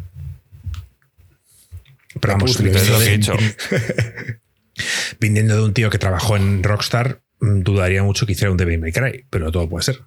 Pero 2.21 2.35
vamos, 2.35 2.59
lo 2.61 2.71
que 2.73 2.79
he 2.79 2.83
viniendo 2.83 3.33
hecho. 3.33 3.33
de, 3.35 4.39
viniendo 5.21 5.57
de 5.57 5.63
un 5.63 5.75
tío 5.75 5.91
que 5.91 5.99
trabajó 5.99 6.37
en 6.37 6.63
Rockstar, 6.63 7.21
mm, 7.41 7.61
dudaría 7.61 8.03
mucho 8.03 8.27
que 8.27 8.33
hiciera 8.33 8.51
un 8.51 8.57
Devil 8.57 8.79
May 8.81 8.93
Cry, 8.93 9.27
pero 9.31 9.51
todo 9.53 9.69
puede 9.69 9.85
ser. 9.85 10.01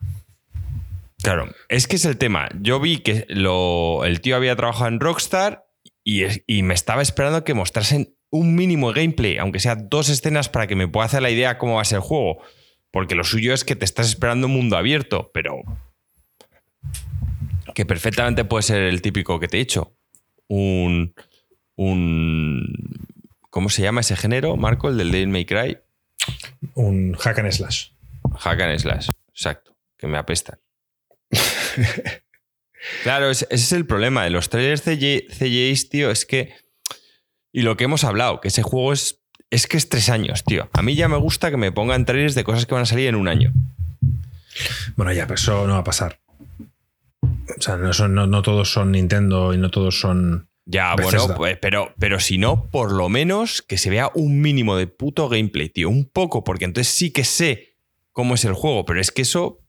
Claro, 1.22 1.54
es 1.68 1.88
que 1.88 1.98
es 1.98 2.06
el 2.06 2.18
tema. 2.18 2.50
Yo 2.62 2.80
vi 2.80 3.00
que 3.00 3.26
lo, 3.30 4.06
el 4.06 4.22
tío 4.22 4.36
había 4.38 4.56
trabajado 4.56 4.88
en 4.90 5.00
Rockstar 5.00 5.66
y, 6.04 6.24
es- 6.24 6.42
y 6.48 6.64
me 6.64 6.74
estaba 6.74 7.02
esperando 7.02 7.44
que 7.44 7.54
mostrasen 7.54 8.16
un 8.32 8.56
mínimo 8.56 8.92
de 8.94 9.02
gameplay, 9.02 9.38
aunque 9.38 9.60
sea 9.60 9.76
dos 9.76 10.10
escenas 10.10 10.50
para 10.50 10.68
que 10.68 10.76
me 10.76 10.88
pueda 10.88 11.06
hacer 11.08 11.22
la 11.22 11.30
idea 11.30 11.58
cómo 11.58 11.76
va 11.76 11.82
a 11.82 11.86
ser 11.86 11.98
el 11.98 12.02
juego. 12.04 12.40
Porque 12.92 13.16
lo 13.16 13.24
suyo 13.24 13.54
es 13.54 13.64
que 13.64 13.76
te 13.76 13.86
estás 13.86 14.10
esperando 14.10 14.48
un 14.48 14.54
mundo 14.54 14.78
abierto, 14.78 15.32
pero 15.34 15.64
que 17.76 17.86
perfectamente 17.86 18.46
puede 18.46 18.64
ser 18.64 18.82
el 18.82 19.02
típico 19.02 19.40
que 19.40 19.48
te 19.48 19.58
he 19.58 19.60
dicho. 19.60 19.96
Un, 20.48 21.14
un 21.76 23.10
¿cómo 23.50 23.70
se 23.70 23.82
llama 23.82 24.02
ese 24.02 24.16
género, 24.16 24.58
Marco? 24.58 24.90
El 24.90 24.98
del 24.98 25.12
Devil 25.12 25.30
May 25.30 25.46
Cry. 25.46 25.78
Un 26.76 27.14
hack 27.14 27.40
and 27.40 27.52
slash. 27.52 27.90
Hack 28.38 28.62
and 28.62 28.80
slash, 28.80 29.10
exacto, 29.30 29.76
que 29.98 30.08
me 30.08 30.18
apestan. 30.18 30.60
claro, 33.04 33.30
ese 33.30 33.48
es 33.50 33.72
el 33.72 33.86
problema 33.86 34.24
de 34.24 34.30
los 34.30 34.50
trailers 34.50 34.82
CGI, 34.82 35.74
tío, 35.90 36.12
es 36.12 36.26
que... 36.26 36.54
Y 37.52 37.64
lo 37.64 37.78
que 37.78 37.86
hemos 37.86 38.04
hablado, 38.04 38.42
que 38.42 38.50
ese 38.50 38.62
juego 38.62 38.94
es... 38.94 39.19
Es 39.52 39.66
que 39.68 39.78
es 39.78 39.90
tres 39.90 40.10
años, 40.10 40.44
tío. 40.44 40.70
A 40.74 40.82
mí 40.82 40.96
ya 40.96 41.08
me 41.08 41.18
gusta 41.18 41.50
que 41.50 41.58
me 41.58 41.72
pongan 41.72 42.06
trailers 42.06 42.36
de 42.36 42.44
cosas 42.44 42.66
que 42.66 42.74
van 42.76 42.84
a 42.84 42.86
salir 42.86 43.08
en 43.08 43.16
un 43.16 43.28
año. 43.28 43.52
Bueno, 44.96 45.12
ya, 45.14 45.24
pero 45.26 45.36
eso 45.36 45.66
no 45.68 45.74
va 45.74 45.80
a 45.80 45.84
pasar. 45.84 46.20
O 47.22 47.62
sea, 47.62 47.78
no, 47.78 47.92
son- 47.94 48.14
no, 48.14 48.28
no 48.28 48.42
todos 48.42 48.72
son 48.72 48.92
Nintendo 48.92 49.54
y 49.54 49.58
no 49.58 49.72
todos 49.72 50.00
son. 50.00 50.48
Ya, 50.66 50.96
Bethesda. 50.96 51.20
bueno, 51.20 51.36
pues, 51.36 51.58
pero, 51.60 51.94
pero 51.98 52.20
si 52.20 52.38
no, 52.38 52.66
por 52.68 52.92
lo 52.92 53.10
menos 53.10 53.64
que 53.64 53.80
se 53.80 53.90
vea 53.90 54.12
un 54.14 54.40
mínimo 54.40 54.78
de 54.78 54.86
puto 54.86 55.28
gameplay, 55.28 55.70
tío. 55.70 55.90
Un 55.90 56.06
poco, 56.06 56.44
porque 56.44 56.66
entonces 56.66 56.94
sí 56.94 57.10
que 57.10 57.24
sé 57.24 57.76
cómo 58.12 58.36
es 58.36 58.46
el 58.46 58.54
juego, 58.54 58.86
pero 58.86 59.02
es 59.02 59.10
que 59.12 59.24
eso... 59.24 59.60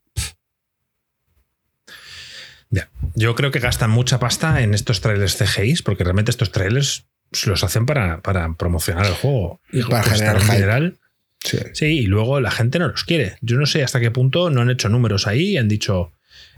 Ya. 2.69 2.90
Yo 3.15 3.35
creo 3.35 3.51
que 3.51 3.59
gastan 3.61 3.90
mucha 3.90 4.19
pasta 4.20 4.61
en 4.62 4.74
estos 4.74 5.01
trailers 5.01 5.36
CGI, 5.36 5.82
porque 5.85 6.05
realmente 6.05 6.31
estos 6.31 6.52
trailers 6.52 7.07
los 7.47 7.65
hacen 7.65 7.86
para, 7.86 8.20
para 8.20 8.55
promocionar 8.55 9.07
el 9.07 9.15
juego. 9.15 9.61
Y 9.73 9.82
para 9.82 10.02
cuestan 10.05 10.40
generar. 10.40 10.94
Sí. 11.43 11.59
Sí, 11.73 11.86
y 11.86 12.07
luego 12.07 12.40
la 12.40 12.51
gente 12.51 12.78
no 12.78 12.89
los 12.89 13.05
quiere. 13.05 13.36
Yo 13.40 13.57
no 13.57 13.66
sé 13.66 13.82
hasta 13.82 14.01
qué 14.01 14.11
punto 14.11 14.51
no 14.51 14.61
han 14.61 14.70
hecho 14.70 14.89
números 14.89 15.27
ahí 15.27 15.52
y 15.52 15.57
han 15.57 15.69
dicho, 15.69 16.12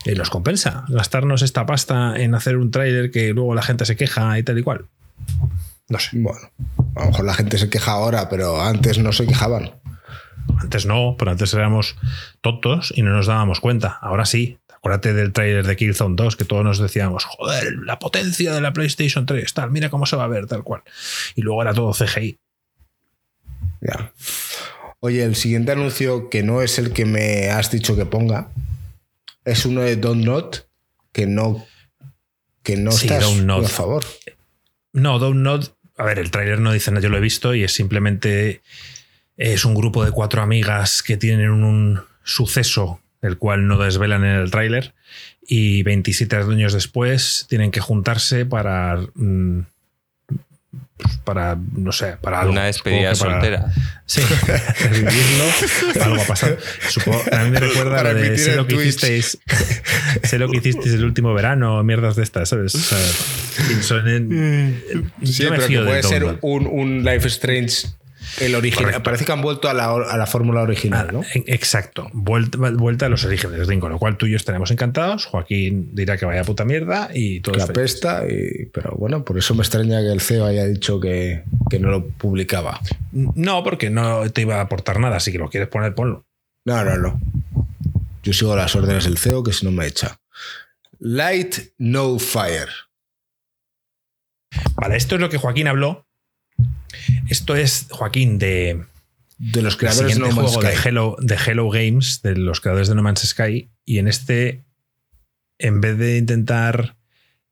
eh, 0.04 0.14
nos 0.14 0.30
compensa 0.30 0.84
gastarnos 0.88 1.42
esta 1.42 1.66
pasta 1.66 2.16
en 2.16 2.34
hacer 2.34 2.56
un 2.56 2.70
tráiler 2.70 3.10
que 3.10 3.32
luego 3.32 3.54
la 3.54 3.62
gente 3.62 3.84
se 3.84 3.96
queja 3.96 4.38
y 4.38 4.42
tal 4.42 4.58
y 4.58 4.62
cual. 4.62 4.86
No 5.88 5.98
sé. 5.98 6.10
Bueno, 6.14 6.40
a 6.96 7.00
lo 7.00 7.06
mejor 7.06 7.24
la 7.24 7.34
gente 7.34 7.58
se 7.58 7.70
queja 7.70 7.92
ahora, 7.92 8.28
pero 8.28 8.60
antes 8.60 8.98
no 8.98 9.12
se 9.12 9.26
quejaban. 9.26 9.72
Antes 10.58 10.86
no, 10.86 11.16
pero 11.18 11.30
antes 11.30 11.54
éramos 11.54 11.96
tontos 12.40 12.92
y 12.96 13.02
no 13.02 13.10
nos 13.10 13.26
dábamos 13.26 13.60
cuenta. 13.60 13.98
Ahora 14.00 14.24
sí. 14.24 14.58
Acuérdate 14.82 15.14
del 15.14 15.32
tráiler 15.32 15.64
de 15.64 15.76
Killzone 15.76 16.16
2 16.16 16.34
que 16.34 16.44
todos 16.44 16.64
nos 16.64 16.78
decíamos, 16.78 17.24
joder, 17.24 17.72
la 17.84 18.00
potencia 18.00 18.52
de 18.52 18.60
la 18.60 18.72
PlayStation 18.72 19.26
3, 19.26 19.54
tal, 19.54 19.70
mira 19.70 19.90
cómo 19.90 20.06
se 20.06 20.16
va 20.16 20.24
a 20.24 20.28
ver, 20.28 20.46
tal 20.46 20.64
cual. 20.64 20.82
Y 21.36 21.42
luego 21.42 21.62
era 21.62 21.72
todo 21.72 21.92
CGI. 21.92 22.38
Ya. 23.80 24.12
Oye, 25.00 25.22
el 25.22 25.36
siguiente 25.36 25.72
anuncio, 25.72 26.28
que 26.30 26.42
no 26.42 26.62
es 26.62 26.78
el 26.78 26.92
que 26.92 27.04
me 27.04 27.50
has 27.50 27.70
dicho 27.70 27.96
que 27.96 28.06
ponga, 28.06 28.48
es 29.44 29.64
uno 29.66 29.82
de 29.82 29.96
Don't 29.96 30.24
Not, 30.24 30.66
que 31.12 31.26
no, 31.26 31.64
que 32.62 32.76
no 32.76 32.90
Sí, 32.90 33.06
estás 33.06 33.24
a 33.24 33.68
favor. 33.68 34.04
No, 34.92 35.18
Don't 35.18 35.40
Nod 35.40 35.68
a 35.96 36.04
ver, 36.04 36.18
el 36.18 36.30
tráiler 36.30 36.58
no 36.58 36.72
dice 36.72 36.90
nada, 36.90 37.02
yo 37.02 37.08
lo 37.08 37.18
he 37.18 37.20
visto 37.20 37.54
y 37.54 37.64
es 37.64 37.72
simplemente 37.72 38.62
es 39.36 39.64
un 39.64 39.74
grupo 39.74 40.04
de 40.04 40.10
cuatro 40.10 40.42
amigas 40.42 41.02
que 41.02 41.16
tienen 41.16 41.50
un 41.50 42.02
suceso 42.24 43.00
el 43.22 43.38
cual 43.38 43.66
no 43.66 43.78
desvelan 43.78 44.24
en 44.24 44.36
el 44.36 44.50
tráiler 44.50 44.94
y 45.46 45.82
27 45.82 46.36
años 46.36 46.72
después 46.72 47.46
tienen 47.48 47.70
que 47.70 47.80
juntarse 47.80 48.44
para 48.46 48.98
mm, 49.14 49.60
para 51.24 51.56
no 51.76 51.90
sé 51.92 52.16
para 52.20 52.40
algo. 52.40 52.52
Una 52.52 52.64
despedida 52.66 53.14
Supongo 53.14 53.40
que 53.40 53.48
para- 53.50 53.62
soltera. 53.66 53.72
Sí, 54.06 54.20
revivirlo, 54.88 56.04
algo 56.04 56.22
ha 56.22 56.26
pasado. 56.26 56.56
Supongo, 56.88 57.22
a 57.32 57.44
mí 57.44 57.50
me 57.50 57.60
recuerda 57.60 57.96
Para 57.96 58.12
lo 58.12 58.20
de 58.20 58.38
sé 58.38 58.56
lo 58.56 58.66
que 58.66 58.74
Twitch. 58.74 58.88
hicisteis, 58.88 59.38
sé 60.22 60.38
lo 60.38 60.48
que 60.50 60.58
hicisteis 60.58 60.94
el 60.94 61.04
último 61.04 61.32
verano, 61.34 61.82
mierdas 61.82 62.16
de 62.16 62.22
estas, 62.22 62.48
¿sabes? 62.50 62.74
O 62.74 62.78
sea, 62.78 62.98
son 63.82 64.08
en- 64.08 65.12
Sí, 65.24 65.44
yo 65.44 65.50
me 65.50 65.56
pero 65.56 65.68
que 65.68 65.78
puede 65.80 66.02
ser 66.02 66.38
un, 66.42 66.66
un 66.66 67.04
Life 67.04 67.26
Strange 67.28 67.88
el 68.40 68.54
original. 68.54 69.02
Parece 69.02 69.24
que 69.24 69.32
han 69.32 69.42
vuelto 69.42 69.68
a 69.68 69.74
la, 69.74 69.86
a 69.92 70.16
la 70.16 70.26
fórmula 70.26 70.62
original, 70.62 71.08
¿no? 71.12 71.22
En- 71.34 71.44
Exacto, 71.46 72.08
vuelta, 72.12 72.58
vuelta 72.58 73.06
a 73.06 73.08
los 73.08 73.24
orígenes, 73.24 73.66
con 73.80 73.90
lo 73.90 73.98
cual 73.98 74.16
tú 74.16 74.26
y 74.26 74.30
yo 74.30 74.36
estaremos 74.36 74.70
encantados. 74.70 75.26
Joaquín 75.26 75.90
dirá 75.94 76.16
que 76.16 76.24
vaya 76.26 76.44
puta 76.44 76.64
mierda 76.64 77.10
y 77.14 77.40
todo 77.40 77.54
La 77.56 77.66
pesta, 77.66 78.24
y, 78.28 78.66
pero 78.66 78.94
bueno, 78.96 79.24
por 79.24 79.38
eso 79.38 79.54
me 79.54 79.62
extraña 79.62 80.00
que 80.00 80.12
el 80.12 80.20
CEO 80.20 80.46
haya 80.46 80.66
dicho 80.66 80.98
que, 81.00 81.42
que 81.70 81.78
no 81.78 81.88
lo 81.90 82.06
publicaba. 82.06 82.80
No, 83.12 83.62
porque 83.62 83.90
no 83.90 84.28
te 84.30 84.42
iba 84.42 84.56
a 84.56 84.62
aportar 84.62 84.98
nada, 85.00 85.20
si 85.20 85.32
que 85.32 85.38
lo 85.38 85.48
quieres 85.50 85.68
poner, 85.68 85.94
ponlo. 85.94 86.24
No, 86.64 86.84
no, 86.84 86.96
no. 86.96 87.20
Yo 88.22 88.32
sigo 88.32 88.54
las 88.56 88.74
órdenes 88.76 89.04
del 89.04 89.18
CEO, 89.18 89.42
que 89.42 89.52
si 89.52 89.66
no 89.66 89.72
me 89.72 89.86
echa. 89.86 90.18
Light, 91.00 91.56
no 91.78 92.18
fire. 92.20 92.68
Vale, 94.76 94.96
esto 94.96 95.16
es 95.16 95.20
lo 95.20 95.28
que 95.28 95.38
Joaquín 95.38 95.66
habló. 95.68 96.06
Esto 97.28 97.54
es 97.56 97.86
Joaquín 97.90 98.38
de 98.38 98.84
De 99.38 99.62
los 99.62 99.76
creadores 99.76 100.18
No 100.18 100.30
juego 100.32 100.60
de. 100.62 100.74
Hello, 100.84 101.16
de 101.20 101.36
Hello 101.36 101.68
Games, 101.70 102.20
de 102.22 102.36
los 102.36 102.60
creadores 102.60 102.88
de 102.88 102.94
No 102.94 103.02
Man's 103.02 103.20
Sky, 103.26 103.70
y 103.84 103.98
en 103.98 104.08
este, 104.08 104.62
en 105.58 105.80
vez 105.80 105.98
de 105.98 106.18
intentar 106.18 106.96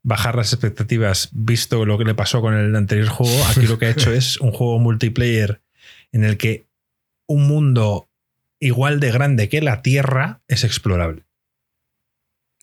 bajar 0.03 0.35
las 0.37 0.53
expectativas, 0.53 1.29
visto 1.33 1.85
lo 1.85 1.99
que 1.99 2.05
le 2.05 2.15
pasó 2.15 2.41
con 2.41 2.55
el 2.55 2.75
anterior 2.75 3.09
juego, 3.09 3.45
aquí 3.47 3.67
lo 3.67 3.79
que 3.79 3.87
ha 3.87 3.91
hecho 3.91 4.13
es 4.15 4.39
un 4.39 4.53
juego 4.53 4.79
multiplayer 4.79 5.61
en 6.13 6.25
el 6.25 6.37
que 6.37 6.67
un 7.27 7.47
mundo 7.47 8.09
igual 8.61 8.99
de 9.01 9.11
grande 9.13 9.49
que 9.49 9.61
la 9.63 9.83
Tierra 9.83 10.41
es 10.49 10.65
explorable. 10.65 11.25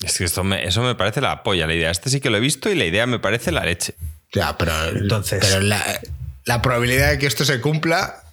Es 0.03 0.17
que 0.17 0.25
esto 0.25 0.43
me- 0.43 0.65
eso 0.65 0.83
me 0.83 0.93
parece 0.95 1.21
la 1.21 1.41
polla, 1.43 1.65
la 1.65 1.73
idea. 1.73 1.89
Este 1.89 2.09
sí 2.09 2.19
que 2.19 2.29
lo 2.29 2.37
he 2.37 2.41
visto 2.41 2.69
y 2.69 2.75
la 2.75 2.85
idea 2.85 3.07
me 3.07 3.17
parece 3.19 3.51
la 3.51 3.65
leche. 3.65 3.95
Ya, 4.31 4.57
pero, 4.57 4.71
Entonces- 4.89 5.39
pero 5.41 5.59
la, 5.61 5.81
la 6.47 6.61
probabilidad 6.61 7.11
de 7.11 7.19
que 7.19 7.27
esto 7.27 7.45
se 7.45 7.61
cumpla. 7.61 8.23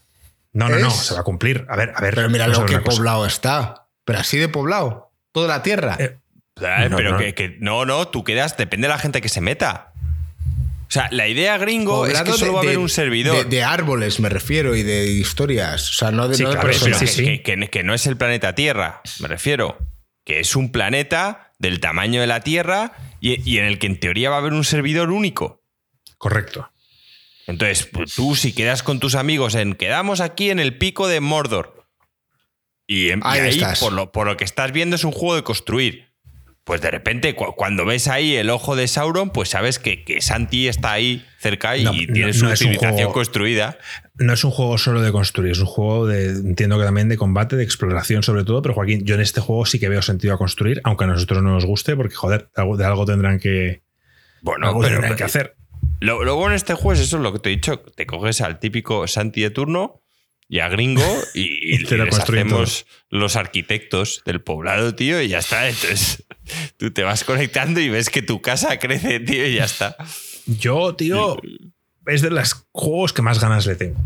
No, 0.53 0.69
no, 0.69 0.79
no, 0.79 0.89
Es- 0.89 0.95
se 0.95 1.15
va 1.15 1.21
a 1.21 1.25
cumplir. 1.25 1.67
A 1.69 1.77
ver, 1.77 1.93
a 1.95 2.01
ver. 2.01 2.15
Pero 2.15 2.31
mira 2.31 2.47
lo 2.49 2.65
que 2.65 2.81
cosa. 2.81 2.97
poblado 2.97 3.27
está. 3.27 3.89
Pero 4.05 4.19
así 4.21 4.39
de 4.39 4.49
poblado. 4.49 5.11
Toda 5.33 5.49
la 5.49 5.63
tierra. 5.63 5.97
Eh, 5.99 6.17
No, 6.89 6.97
pero 6.97 7.11
no. 7.13 7.19
Que, 7.19 7.35
que- 7.35 7.57
no, 7.61 7.85
no, 7.85 8.07
tú 8.09 8.23
quedas, 8.23 8.57
depende 8.57 8.87
de 8.87 8.93
la 8.95 8.99
gente 8.99 9.21
que 9.21 9.29
se 9.29 9.41
meta. 9.41 9.93
O 10.87 10.91
sea, 10.95 11.09
la 11.11 11.27
idea 11.27 11.59
gringo 11.59 12.07
es 12.07 12.13
Poblado 12.13 12.33
que 12.35 12.39
solo 12.39 12.45
de- 12.45 12.55
va 12.55 12.59
a 12.59 12.63
haber 12.63 12.73
de- 12.77 12.79
un 12.83 12.89
servidor. 12.89 13.37
De, 13.37 13.45
de 13.45 13.65
árboles, 13.65 14.21
me 14.21 14.29
refiero, 14.29 14.77
y 14.77 14.85
de 14.85 15.07
historias. 15.07 15.91
O 15.91 15.93
sea, 15.95 16.11
no 16.13 16.29
de, 16.29 16.37
Sí, 16.37 16.45
no 16.45 16.51
Pero 16.61 16.73
sí, 16.73 16.93
que, 16.93 17.07
sí. 17.09 17.25
que- 17.25 17.43
que- 17.43 17.69
que 17.71 17.83
no 17.83 17.95
es 17.95 18.07
el 18.07 18.17
planeta 18.17 18.55
Tierra, 18.55 19.01
me 19.19 19.27
refiero. 19.27 19.79
Que 20.25 20.39
es 20.41 20.55
un 20.55 20.71
planeta 20.71 21.53
del 21.59 21.81
tamaño 21.81 22.21
de 22.21 22.29
la 22.29 22.41
Tierra 22.41 22.93
y, 23.21 23.41
y 23.51 23.59
en 23.59 23.65
el 23.65 23.81
que 23.81 23.89
en 23.89 23.99
teoría 23.99 24.31
va 24.31 24.37
a 24.37 24.39
haber 24.39 24.53
un 24.53 24.65
servidor 24.65 25.11
único. 25.11 25.63
Correcto. 26.19 26.71
Entonces, 27.47 27.87
pues, 27.93 28.15
tú 28.15 28.35
si 28.35 28.53
quedas 28.55 28.83
con 28.83 29.01
tus 29.01 29.15
amigos 29.15 29.55
en 29.55 29.75
quedamos 29.75 30.21
aquí 30.21 30.51
en 30.51 30.59
el 30.59 30.79
pico 30.79 31.09
de 31.09 31.21
Mordor. 31.21 31.85
Y, 32.87 33.11
en- 33.11 33.21
y 33.21 33.23
Ahí 33.25 33.49
estás. 33.51 33.81
por 33.81 33.93
lo, 33.93 34.13
por 34.13 34.27
lo 34.27 34.37
que 34.37 34.45
estás 34.45 34.73
viendo, 34.73 34.97
es 34.97 35.05
un 35.05 35.13
juego 35.13 35.37
de 35.37 35.43
construir. 35.43 36.13
Pues 36.65 36.81
de 36.81 36.91
repente, 36.91 37.35
cu- 37.35 37.55
cuando 37.57 37.85
ves 37.85 38.09
ahí 38.09 38.37
el 38.37 38.49
ojo 38.49 38.75
de 38.75 38.89
Sauron, 38.89 39.29
pues 39.29 39.51
sabes 39.51 39.79
que, 39.79 40.03
que 40.03 40.23
Santi 40.23 40.67
está 40.67 40.93
ahí 40.93 41.23
cerca 41.39 41.77
y 41.77 41.85
No, 41.85 41.91
tiene 41.93 42.27
no- 42.29 42.33
su 42.33 42.47
no 42.47 42.57
civilización 42.57 42.95
juego- 42.97 43.13
construida. 43.13 43.77
No 44.15 44.33
es 44.33 44.45
un 44.45 44.51
juego 44.51 44.79
solo 44.79 45.03
de 45.03 45.13
construir, 45.13 45.53
es 45.53 45.59
un 45.59 45.67
juego 45.67 46.07
de, 46.07 46.29
entiendo 46.31 46.79
que 46.79 46.85
también 46.85 47.11
de 47.11 47.19
combate, 47.19 47.57
de 47.57 47.65
exploración 47.65 48.23
sobre 48.23 48.45
todo, 48.45 48.63
pero 48.63 48.75
Joaquín, 48.75 49.05
yo 49.05 49.15
en 49.15 49.21
este 49.21 49.43
juego 49.43 49.67
sí 49.67 49.79
que 49.79 49.91
veo 49.91 50.01
sentido 50.01 50.33
a 50.33 50.39
construir, 50.39 50.81
aunque 50.85 51.05
a 51.05 51.09
nosotros 51.09 51.43
no 51.43 51.51
nos 51.51 51.67
guste, 51.67 51.97
porque 51.97 52.15
joder, 52.15 52.49
de 52.57 52.85
algo, 52.87 53.05
tendrán 53.05 53.39
que, 53.39 53.83
Bueno, 54.41 54.75
pero 54.81 54.89
tendrán 54.95 55.17
que 55.17 55.25
hacer. 55.25 55.57
Lo, 56.05 56.23
lo 56.23 56.37
bueno 56.37 56.51
en 56.51 56.57
este 56.57 56.75
juego 56.75 56.93
es 56.93 57.01
eso, 57.01 57.17
lo 57.17 57.33
que 57.33 57.39
te 57.39 57.49
he 57.49 57.53
dicho. 57.53 57.79
Te 57.79 58.05
coges 58.05 58.43
al 58.43 58.61
típico 58.61 59.07
Santi 59.09 59.41
de 59.41 59.49
turno 59.49 60.03
y 60.51 60.59
a 60.59 60.69
Gringo 60.69 61.03
y, 61.33 61.75
Y 61.77 61.85
te 61.85 61.97
lo 61.97 62.05
les 62.05 62.19
hacemos 62.19 62.85
los 63.09 63.37
arquitectos 63.37 64.21
del 64.27 64.43
poblado, 64.43 64.95
tío, 64.95 65.23
y 65.23 65.29
ya 65.29 65.39
está. 65.39 65.67
Entonces 65.67 66.27
tú 66.77 66.91
te 66.91 67.05
vas 67.05 67.25
conectando 67.25 67.81
y 67.81 67.89
ves 67.89 68.11
que 68.11 68.21
tu 68.21 68.43
casa 68.43 68.79
crece, 68.79 69.19
tío, 69.21 69.47
y 69.47 69.55
ya 69.55 69.65
está. 69.65 69.97
Yo, 70.45 70.95
tío, 70.95 71.39
es 72.07 72.21
de 72.21 72.29
los 72.29 72.67
juegos 72.73 73.15
que 73.15 73.23
más 73.23 73.41
ganas 73.41 73.65
le 73.65 73.77
tengo. 73.77 73.99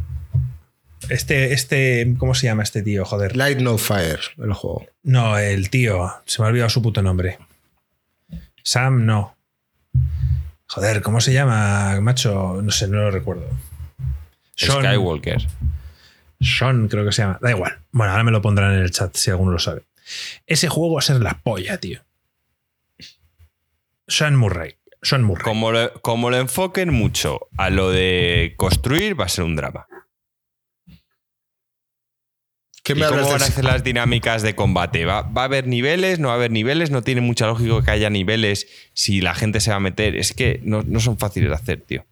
Este, 1.09 1.53
este, 1.53 2.15
¿cómo 2.17 2.37
se 2.37 2.47
llama 2.47 2.63
este 2.63 2.83
tío? 2.83 3.05
Joder. 3.07 3.37
Light 3.37 3.59
No 3.59 3.77
Fire, 3.77 4.21
el 4.39 4.53
juego. 4.53 4.87
No, 5.03 5.37
el 5.37 5.69
tío, 5.69 6.13
se 6.27 6.41
me 6.41 6.47
ha 6.47 6.51
olvidado 6.51 6.71
su 6.71 6.81
puto 6.81 7.03
nombre. 7.03 7.39
Sam, 8.63 9.05
no. 9.05 9.37
Joder, 10.69 11.03
¿cómo 11.03 11.21
se 11.21 11.33
llama, 11.33 12.01
macho? 12.01 12.61
No 12.63 12.71
sé, 12.71 12.89
no 12.89 12.99
lo 12.99 13.11
recuerdo. 13.11 13.49
Sean- 14.55 14.85
Skywalker. 14.85 15.47
Sean, 16.41 16.89
creo 16.89 17.05
que 17.05 17.13
se 17.13 17.23
llama. 17.23 17.39
Da 17.41 17.51
igual. 17.51 17.79
Bueno, 17.91 18.13
ahora 18.13 18.25
me 18.25 18.31
lo 18.31 18.43
pondrán 18.43 18.75
en 18.75 18.81
el 18.83 18.91
chat 18.91 19.15
si 19.17 19.31
alguno 19.31 19.51
lo 19.53 19.59
sabe. 19.59 19.83
Ese 20.47 20.69
juego 20.69 20.95
va 20.95 20.99
a 21.01 21.03
ser 21.03 21.21
la 21.21 21.41
polla, 21.43 21.79
tío. 21.79 22.01
Sean 24.07 24.37
Murray. 24.37 24.77
Sean 25.03 25.23
Murray. 25.23 25.45
Como 25.45 25.71
lo, 25.73 25.93
como 26.01 26.31
lo 26.31 26.37
enfoquen 26.39 26.93
mucho 26.93 27.49
a 27.57 27.71
lo 27.71 27.91
de 27.91 28.55
construir, 28.57 29.19
va 29.19 29.25
a 29.25 29.29
ser 29.29 29.45
un 29.45 29.57
drama. 29.57 29.87
¿Qué 32.89 32.95
¿Y 32.95 33.03
me 33.03 33.07
cómo 33.07 33.19
hablas 33.19 33.33
van 33.33 33.43
a 33.43 33.45
hacer 33.45 33.65
las 33.67 33.85
dinámicas 33.85 34.41
de 34.41 34.55
combate? 34.55 35.05
¿Va, 35.05 35.21
va 35.21 35.43
a 35.43 35.45
haber 35.45 35.67
niveles? 35.67 36.21
¿No 36.21 36.29
va 36.29 36.35
a 36.35 36.37
haber 36.39 36.51
niveles? 36.51 36.91
No 36.91 37.03
tiene 37.03 37.21
mucha 37.21 37.47
lógica 37.47 37.83
que 37.85 37.91
haya 37.91 38.09
niveles 38.09 38.67
si 38.95 39.21
la 39.21 39.35
gente 39.35 39.61
se 39.61 39.69
va 39.69 39.77
a 39.77 39.81
meter. 39.81 40.17
Es 40.17 40.33
que 40.33 40.63
no, 40.65 40.83
no 40.85 40.99
son 40.99 41.19
fáciles 41.19 41.51
de 41.51 41.55
hacer, 41.55 41.83
tío. 41.83 42.07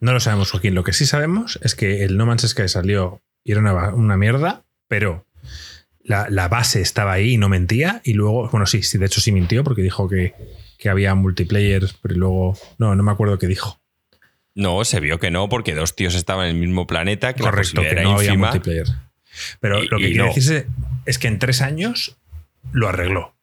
No 0.00 0.12
lo 0.12 0.18
sabemos, 0.18 0.50
Joaquín. 0.50 0.74
Lo 0.74 0.82
que 0.82 0.92
sí 0.92 1.06
sabemos 1.06 1.60
es 1.62 1.76
que 1.76 2.02
el 2.02 2.16
No 2.16 2.26
Man's 2.26 2.42
Sky 2.42 2.66
salió 2.66 3.22
y 3.44 3.52
era 3.52 3.60
una, 3.60 3.94
una 3.94 4.16
mierda, 4.16 4.64
pero 4.88 5.24
la, 6.02 6.26
la 6.28 6.48
base 6.48 6.80
estaba 6.80 7.12
ahí 7.12 7.34
y 7.34 7.36
no 7.36 7.48
mentía. 7.48 8.00
Y 8.02 8.14
luego, 8.14 8.48
bueno, 8.48 8.66
sí, 8.66 8.82
sí, 8.82 8.98
de 8.98 9.06
hecho 9.06 9.20
sí 9.20 9.30
mintió 9.30 9.62
porque 9.62 9.82
dijo 9.82 10.08
que, 10.08 10.34
que 10.76 10.88
había 10.88 11.14
multiplayer, 11.14 11.88
pero 12.02 12.16
luego. 12.16 12.58
No, 12.78 12.96
no 12.96 13.02
me 13.04 13.12
acuerdo 13.12 13.38
qué 13.38 13.46
dijo. 13.46 13.78
No, 14.56 14.84
se 14.84 14.98
vio 14.98 15.20
que 15.20 15.30
no, 15.30 15.48
porque 15.48 15.76
dos 15.76 15.94
tíos 15.94 16.16
estaban 16.16 16.48
en 16.48 16.56
el 16.56 16.60
mismo 16.60 16.88
planeta, 16.88 17.32
que 17.34 17.44
Correcto, 17.44 17.80
la 17.80 17.90
que 17.90 18.02
no 18.02 18.16
había 18.16 18.34
multiplayer. 18.34 18.86
Pero 19.60 19.82
Y- 19.82 19.88
lo 19.88 19.98
que 19.98 20.04
y 20.04 20.06
quiere 20.12 20.22
no. 20.22 20.26
decirse 20.28 20.66
es 21.04 21.18
que 21.18 21.28
en 21.28 21.38
tres 21.38 21.62
años 21.62 22.16
lo 22.72 22.88
arregló. 22.88 23.34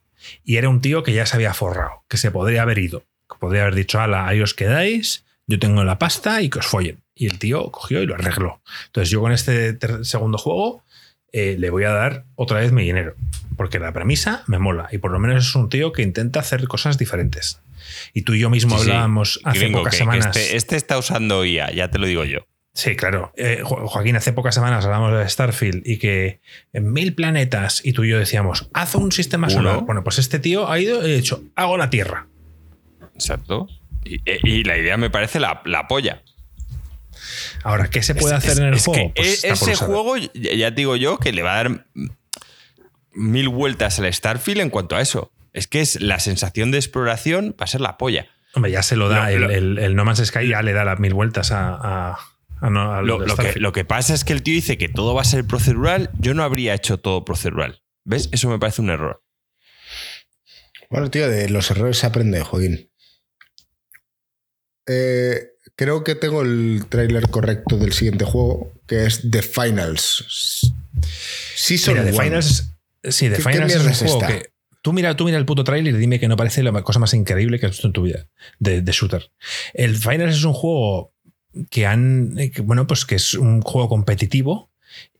Y 0.43 0.55
era 0.57 0.69
un 0.69 0.81
tío 0.81 1.03
que 1.03 1.13
ya 1.13 1.25
se 1.25 1.35
había 1.35 1.53
forrado, 1.53 2.03
que 2.07 2.17
se 2.17 2.31
podría 2.31 2.61
haber 2.61 2.79
ido. 2.79 3.03
Que 3.29 3.37
podría 3.39 3.63
haber 3.63 3.75
dicho, 3.75 3.99
ala, 3.99 4.27
ahí 4.27 4.41
os 4.41 4.53
quedáis, 4.53 5.25
yo 5.47 5.59
tengo 5.59 5.83
la 5.83 5.99
pasta 5.99 6.41
y 6.41 6.49
que 6.49 6.59
os 6.59 6.65
follen. 6.65 6.99
Y 7.15 7.27
el 7.27 7.39
tío 7.39 7.71
cogió 7.71 8.01
y 8.01 8.05
lo 8.05 8.15
arregló. 8.15 8.61
Entonces 8.87 9.09
yo 9.09 9.21
con 9.21 9.31
este 9.31 9.77
segundo 10.03 10.37
juego 10.37 10.83
eh, 11.31 11.55
le 11.59 11.69
voy 11.71 11.83
a 11.83 11.89
dar 11.91 12.25
otra 12.35 12.59
vez 12.59 12.71
mi 12.71 12.83
dinero. 12.83 13.15
Porque 13.57 13.79
la 13.79 13.91
premisa 13.91 14.43
me 14.47 14.59
mola. 14.59 14.87
Y 14.91 14.97
por 14.99 15.11
lo 15.11 15.19
menos 15.19 15.47
es 15.47 15.55
un 15.55 15.67
tío 15.69 15.91
que 15.91 16.01
intenta 16.03 16.39
hacer 16.39 16.67
cosas 16.67 16.97
diferentes. 16.97 17.59
Y 18.13 18.21
tú 18.21 18.33
y 18.33 18.39
yo 18.39 18.49
mismo 18.49 18.77
Sí, 18.77 18.85
sí. 18.85 18.89
hablábamos 18.91 19.39
hace 19.43 19.69
pocas 19.69 19.91
que- 19.91 19.97
que 19.97 20.03
semanas. 20.03 20.25
este, 20.37 20.55
este 20.55 20.75
está 20.75 20.97
usando 20.97 21.43
IA, 21.45 21.71
ya 21.71 21.89
te 21.91 21.97
lo 21.99 22.07
digo 22.07 22.23
yo. 22.23 22.47
Sí, 22.75 22.95
claro. 22.95 23.31
Eh, 23.37 23.61
Jo- 23.63 23.87
Joaquín, 23.87 24.15
hace 24.15 24.33
pocas 24.33 24.55
semanas 24.55 24.83
hablamos 24.85 25.15
de 25.17 25.29
Starfield 25.29 25.83
y 25.85 25.99
que 25.99 26.39
en 26.73 26.91
mil 26.91 27.13
planetas 27.13 27.81
y 27.85 27.93
tú 27.93 28.03
y 28.03 28.09
yo 28.09 28.17
decíamos, 28.17 28.67
haz 28.73 28.95
un 28.95 29.11
sistema 29.11 29.47
Uno. 29.47 29.55
solar. 29.55 29.81
Bueno, 29.81 30.03
pues 30.03 30.17
este 30.17 30.39
tío 30.39 30.69
ha 30.69 30.79
ido 30.79 31.07
y 31.07 31.11
ha 31.11 31.15
dicho, 31.15 31.43
hago 31.55 31.77
la 31.77 31.89
Tierra. 31.91 32.27
Exacto. 33.13 33.67
Y, 34.03 34.21
y 34.43 34.63
la 34.63 34.77
idea 34.77 34.97
me 34.97 35.09
parece 35.11 35.39
la, 35.39 35.61
la 35.65 35.87
polla. 35.87 36.23
Ahora, 37.63 37.89
¿qué 37.89 38.01
se 38.01 38.15
puede 38.15 38.35
Es- 38.35 38.39
hacer 38.39 38.51
es- 38.53 38.57
en 38.59 38.65
el 38.65 38.73
es 38.73 38.85
juego? 38.85 39.13
que 39.13 39.21
Pues 39.21 39.43
e- 39.43 39.49
ese 39.49 39.75
juego, 39.75 40.15
ya 40.17 40.71
digo 40.71 40.95
yo, 40.95 41.17
que 41.19 41.31
le 41.31 41.43
va 41.43 41.53
a 41.53 41.63
dar 41.63 41.85
mil 43.13 43.49
vueltas 43.49 43.99
al 43.99 44.11
Starfield 44.11 44.61
en 44.61 44.69
cuanto 44.71 44.95
a 44.95 45.01
eso. 45.01 45.31
Es 45.53 45.67
que 45.67 45.81
es 45.81 46.01
la 46.01 46.19
sensación 46.19 46.71
de 46.71 46.79
exploración 46.79 47.55
va 47.59 47.65
a 47.65 47.67
ser 47.67 47.81
la 47.81 47.97
polla. 47.99 48.25
Hombre, 48.55 48.71
ya 48.71 48.81
se 48.81 48.95
lo 48.95 49.09
da. 49.09 49.31
El, 49.31 49.43
el- 49.51 49.77
el 49.77 49.95
No 49.95 50.05
Man's 50.05 50.25
Sky 50.25 50.47
ya 50.47 50.61
le 50.63 50.73
da 50.73 50.83
las 50.85 50.99
mil 50.99 51.13
vueltas 51.13 51.51
a, 51.51 51.75
a- 51.75 52.17
a 52.65 52.69
no- 52.69 52.93
a 52.93 53.01
Lo, 53.01 53.19
que, 53.19 53.29
Starfield. 53.31 53.57
lo 53.61 53.71
que 53.73 53.85
pasa 53.85 54.13
es 54.13 54.23
que 54.23 54.33
el 54.33 54.41
tío 54.41 54.53
dice 54.55 54.77
que 54.77 54.87
todo 54.89 55.13
va 55.13 55.21
a 55.21 55.25
ser 55.25 55.45
procedural. 55.45 56.09
Yo 56.19 56.33
no 56.33 56.43
habría 56.43 56.73
hecho 56.73 56.97
todo 56.97 57.25
procedural. 57.25 57.81
¿Ves? 58.05 58.29
Eso 58.31 58.49
me 58.49 58.57
parece 58.59 58.81
un 58.81 58.89
error. 58.89 59.21
Bueno, 60.89 61.09
tío, 61.11 61.29
de 61.29 61.49
los 61.49 61.69
errores 61.71 61.97
se 61.97 62.05
aprende, 62.05 62.41
Joaquín. 62.41 62.89
Eh, 64.87 65.47
creo 65.75 66.03
que 66.03 66.15
tengo 66.15 66.41
el 66.41 66.85
tráiler 66.89 67.29
correcto 67.29 67.77
del 67.77 67.93
siguiente 67.93 68.25
juego, 68.25 68.73
que 68.87 69.05
es 69.05 69.21
The 69.29 69.41
Finals. 69.41 70.71
Sí, 71.55 71.77
son 71.77 71.95
Mira, 71.95 72.05
The 72.11 72.13
Finals, 72.23 72.73
sí, 73.03 73.29
The 73.29 73.37
¿Qué- 73.37 73.43
qué 73.43 73.49
Finals 73.51 73.73
es 73.75 74.01
un 74.01 74.07
juego 74.07 74.21
esta? 74.21 74.27
que. 74.27 74.53
Tú 74.81 74.91
mira, 74.91 75.15
tú 75.15 75.23
mira 75.23 75.37
el 75.37 75.45
puto 75.45 75.63
trailer 75.63 75.95
y 75.95 75.97
dime 75.97 76.19
que 76.19 76.27
no 76.27 76.35
parece 76.35 76.61
la 76.61 76.81
cosa 76.83 76.99
más 76.99 77.13
increíble 77.13 77.57
que 77.57 77.67
has 77.67 77.71
visto 77.71 77.87
en 77.87 77.93
tu 77.93 78.01
vida 78.01 78.27
de, 78.59 78.81
de 78.81 78.91
shooter. 78.91 79.31
El 79.73 79.95
Finals 79.95 80.35
es 80.35 80.43
un 80.43 80.51
juego 80.53 81.12
que 81.69 81.85
han. 81.85 82.37
eh, 82.37 82.51
que, 82.51 82.61
bueno, 82.61 82.87
pues 82.87 83.05
que 83.05 83.15
es 83.15 83.33
un 83.33 83.61
juego 83.61 83.89
competitivo 83.89 84.69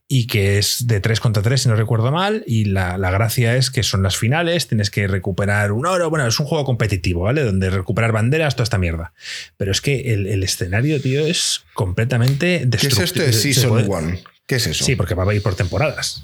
y 0.06 0.26
que 0.26 0.58
es 0.58 0.86
de 0.86 1.00
3 1.00 1.18
contra 1.18 1.42
3, 1.42 1.62
si 1.62 1.68
no 1.68 1.76
recuerdo 1.76 2.12
mal. 2.12 2.44
Y 2.46 2.66
la, 2.66 2.98
la 2.98 3.10
gracia 3.10 3.56
es 3.56 3.70
que 3.70 3.82
son 3.82 4.02
las 4.02 4.16
finales, 4.16 4.68
tienes 4.68 4.90
que 4.90 5.06
recuperar 5.08 5.72
un 5.72 5.86
oro. 5.86 6.10
Bueno, 6.10 6.26
es 6.26 6.38
un 6.38 6.46
juego 6.46 6.64
competitivo, 6.64 7.22
¿vale? 7.22 7.42
Donde 7.42 7.70
recuperar 7.70 8.12
banderas, 8.12 8.54
toda 8.54 8.64
esta 8.64 8.78
mierda. 8.78 9.14
Pero 9.56 9.72
es 9.72 9.80
que 9.80 10.12
el, 10.12 10.26
el 10.26 10.42
escenario, 10.42 11.00
tío, 11.00 11.26
es 11.26 11.64
completamente 11.72 12.58
¿Qué 12.58 12.64
es 12.64 12.70
destructivo. 12.70 13.04
esto 13.04 13.20
de 13.22 13.32
Se 13.32 13.40
Season 13.54 13.70
puede- 13.70 13.88
1? 13.88 14.18
¿Qué 14.46 14.56
es 14.56 14.66
eso? 14.66 14.84
Sí, 14.84 14.94
porque 14.94 15.14
va 15.14 15.24
a 15.24 15.34
ir 15.34 15.42
por 15.42 15.54
temporadas. 15.54 16.22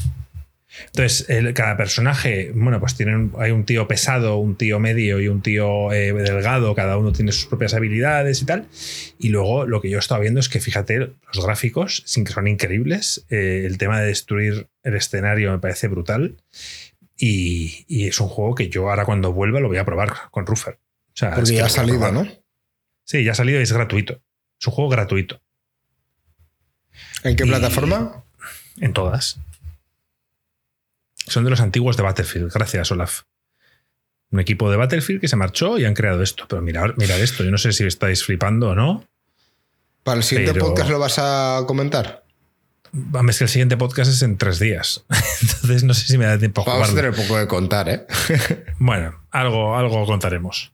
Entonces, 0.86 1.28
el- 1.28 1.52
cada 1.55 1.77
personaje, 1.77 2.52
bueno, 2.55 2.81
pues 2.81 2.94
tienen, 2.97 3.32
hay 3.39 3.51
un 3.51 3.65
tío 3.65 3.86
pesado, 3.89 4.36
un 4.39 4.57
tío 4.57 4.78
medio 4.78 5.20
y 5.20 5.28
un 5.28 5.43
tío 5.43 5.93
eh, 5.93 6.12
delgado, 6.12 6.74
cada 6.74 6.97
uno 6.97 7.12
tiene 7.12 7.32
sus 7.32 7.47
propias 7.47 7.74
habilidades 7.74 8.43
y 8.43 8.47
tal. 8.47 8.66
Y 9.19 9.28
luego 9.31 9.66
lo 9.66 9.81
que 9.81 9.90
yo 9.90 9.97
he 9.97 10.01
estado 10.01 10.20
viendo 10.20 10.40
es 10.40 10.48
que, 10.48 10.61
fíjate, 10.61 10.98
los 10.98 11.44
gráficos, 11.44 12.02
sin 12.07 12.24
que 12.24 12.32
son 12.32 12.48
increíbles, 12.48 13.24
eh, 13.31 13.65
el 13.66 13.78
tema 13.78 14.01
de 14.01 14.07
destruir 14.07 14.69
el 14.82 14.94
escenario 14.94 15.51
me 15.52 15.59
parece 15.59 15.89
brutal. 15.89 16.36
Y, 17.16 17.85
y 17.86 18.07
es 18.09 18.19
un 18.20 18.28
juego 18.28 18.55
que 18.55 18.69
yo 18.70 18.89
ahora 18.89 19.05
cuando 19.05 19.32
vuelva 19.32 19.61
lo 19.61 19.69
voy 19.69 19.77
a 19.78 19.85
probar 19.85 20.12
con 20.31 20.47
Ruffer. 20.47 20.74
O 21.09 21.12
sea, 21.16 21.31
Porque 21.31 21.43
es 21.43 21.51
que 21.51 21.57
ya 21.59 21.66
ha 21.66 21.69
salido. 21.69 22.11
¿no? 22.12 22.27
Sí, 23.05 23.23
ya 23.24 23.32
ha 23.32 23.35
salido 23.35 23.61
y 23.61 23.62
es 23.65 23.73
gratuito. 23.73 24.23
Es 24.59 24.66
un 24.66 24.73
juego 24.73 24.89
gratuito. 24.90 25.43
¿En 27.24 27.36
qué 27.36 27.44
Y- 27.44 27.48
plataforma? 27.48 28.24
En 28.81 28.93
todas. 28.94 29.39
Son 31.31 31.44
de 31.44 31.51
los 31.51 31.61
antiguos 31.61 31.97
de 31.97 32.02
Battlefield. 32.02 32.52
Gracias, 32.52 32.90
Olaf. 32.90 33.23
Un 34.31 34.40
equipo 34.40 34.70
de 34.70 34.77
Battlefield 34.77 35.20
que 35.20 35.28
se 35.28 35.36
marchó 35.36 35.78
y 35.78 35.85
han 35.85 35.94
creado 35.94 36.23
esto. 36.23 36.47
Pero 36.48 36.62
mirad, 36.62 36.90
mirad 36.97 37.20
esto. 37.20 37.43
Yo 37.44 37.51
no 37.51 37.59
sé 37.59 37.73
si 37.73 37.85
estáis 37.85 38.24
flipando 38.24 38.70
o 38.70 38.74
no. 38.74 39.05
¿Para 40.02 40.19
el 40.19 40.24
siguiente 40.24 40.52
pero- 40.55 40.66
podcast 40.66 40.90
lo 40.90 40.98
vas 40.98 41.19
a 41.19 41.62
comentar? 41.66 42.24
Es 43.28 43.39
que 43.39 43.44
el 43.44 43.51
siguiente 43.51 43.77
podcast 43.77 44.11
es 44.11 44.23
en 44.23 44.36
tres 44.36 44.59
días. 44.59 45.05
Entonces 45.43 45.85
no 45.85 45.94
sé 45.94 46.07
si 46.07 46.19
me 46.19 46.24
da 46.27 46.36
tiempo 46.39 46.62
a 46.62 46.65
Vamos 46.65 46.90
a 46.90 46.94
tener 46.94 47.15
poco 47.15 47.39
de 47.39 47.47
contar, 47.47 47.89
¿eh? 47.89 48.07
Bueno, 48.78 49.23
algo, 49.31 49.77
algo 49.77 50.05
contaremos. 50.07 50.73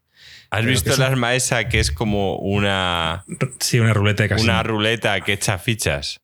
¿Has 0.48 0.60
Pero 0.60 0.70
visto 0.70 0.94
el 0.94 1.02
arma 1.02 1.34
esa 1.34 1.68
que 1.68 1.80
es 1.80 1.90
como 1.90 2.36
una, 2.36 3.24
Sí, 3.58 3.80
una 3.80 3.92
ruleta 3.92 4.22
de 4.22 4.28
casino. 4.30 4.52
una 4.52 4.62
ruleta 4.62 5.20
que 5.20 5.32
echa 5.34 5.58
fichas? 5.58 6.20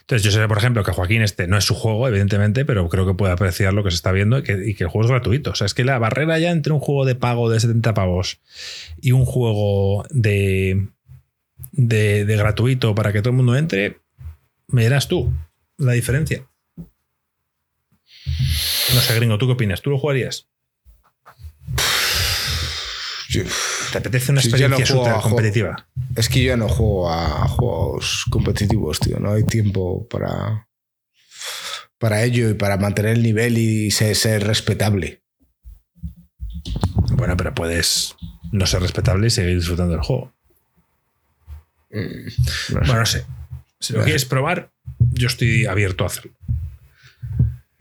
Entonces, 0.00 0.22
yo 0.24 0.30
sé, 0.30 0.46
por 0.48 0.58
ejemplo, 0.58 0.84
que 0.84 0.92
Joaquín 0.92 1.22
este 1.22 1.46
no 1.46 1.56
es 1.56 1.64
su 1.64 1.74
juego, 1.74 2.06
evidentemente, 2.08 2.64
pero 2.64 2.88
creo 2.88 3.06
que 3.06 3.14
puede 3.14 3.32
apreciar 3.32 3.72
lo 3.72 3.84
que 3.84 3.90
se 3.90 3.96
está 3.96 4.12
viendo 4.12 4.38
y 4.38 4.42
que, 4.42 4.52
el 4.52 4.88
juego 4.88 5.04
es 5.04 5.10
gratuito. 5.10 5.50
O 5.50 5.54
sea, 5.54 5.66
es 5.66 5.74
que 5.74 5.84
la 5.84 5.98
barrera 5.98 6.38
ya 6.38 6.50
entre 6.50 6.72
un 6.72 6.80
juego 6.80 7.04
de 7.04 7.14
pago 7.14 7.50
de 7.50 7.60
70 7.60 7.94
pavos 7.94 8.40
y 9.00 9.12
un 9.12 9.24
juego 9.24 10.04
de, 10.10 10.88
de, 11.72 12.36
gratuito 12.36 12.94
para 12.94 13.12
que 13.12 13.20
todo 13.20 13.30
el 13.30 13.36
mundo 13.36 13.56
entre, 13.56 13.98
me 14.68 14.82
dirás 14.82 15.08
tú 15.08 15.32
la 15.78 15.92
diferencia. 15.92 16.46
No 18.94 19.00
sé, 19.00 19.14
gringo, 19.14 19.38
¿tú 19.38 19.46
qué 19.46 19.52
opinas? 19.52 19.80
¿Tú 19.82 19.90
lo 19.90 19.98
jugarías? 19.98 20.48
¿Te 23.92 23.98
apetece 23.98 24.32
una 24.32 24.40
no 24.40 24.48
experiencia 24.48 24.86
juego- 24.96 25.20
competitiva? 25.22 25.86
Es 26.16 26.28
que 26.28 26.42
yo 26.42 26.56
no 26.56 26.68
juego 26.68 27.10
a 27.12 27.46
juegos 27.48 28.24
competitivos, 28.30 28.98
tío. 28.98 29.18
No 29.20 29.32
hay 29.32 29.44
tiempo 29.44 30.08
para, 30.08 30.66
para 31.98 32.24
ello 32.24 32.50
y 32.50 32.54
para 32.54 32.76
mantener 32.78 33.12
el 33.12 33.22
nivel 33.22 33.58
y 33.58 33.90
ser, 33.90 34.16
ser 34.16 34.44
respetable. 34.46 35.22
Bueno, 37.12 37.36
pero 37.36 37.54
puedes 37.54 38.16
no 38.50 38.66
ser 38.66 38.82
respetable 38.82 39.26
y 39.28 39.30
seguir 39.30 39.56
disfrutando 39.56 39.92
del 39.92 40.02
juego. 40.02 40.32
No 41.90 42.30
sé. 42.30 42.72
Bueno, 42.74 42.94
no 43.00 43.06
sé. 43.06 43.24
Si 43.78 43.92
lo 43.92 43.98
No 43.98 44.04
sé. 44.04 44.06
quieres 44.06 44.24
probar, 44.24 44.72
yo 45.10 45.26
estoy 45.26 45.66
abierto 45.66 46.04
a 46.04 46.06
hacerlo. 46.06 46.32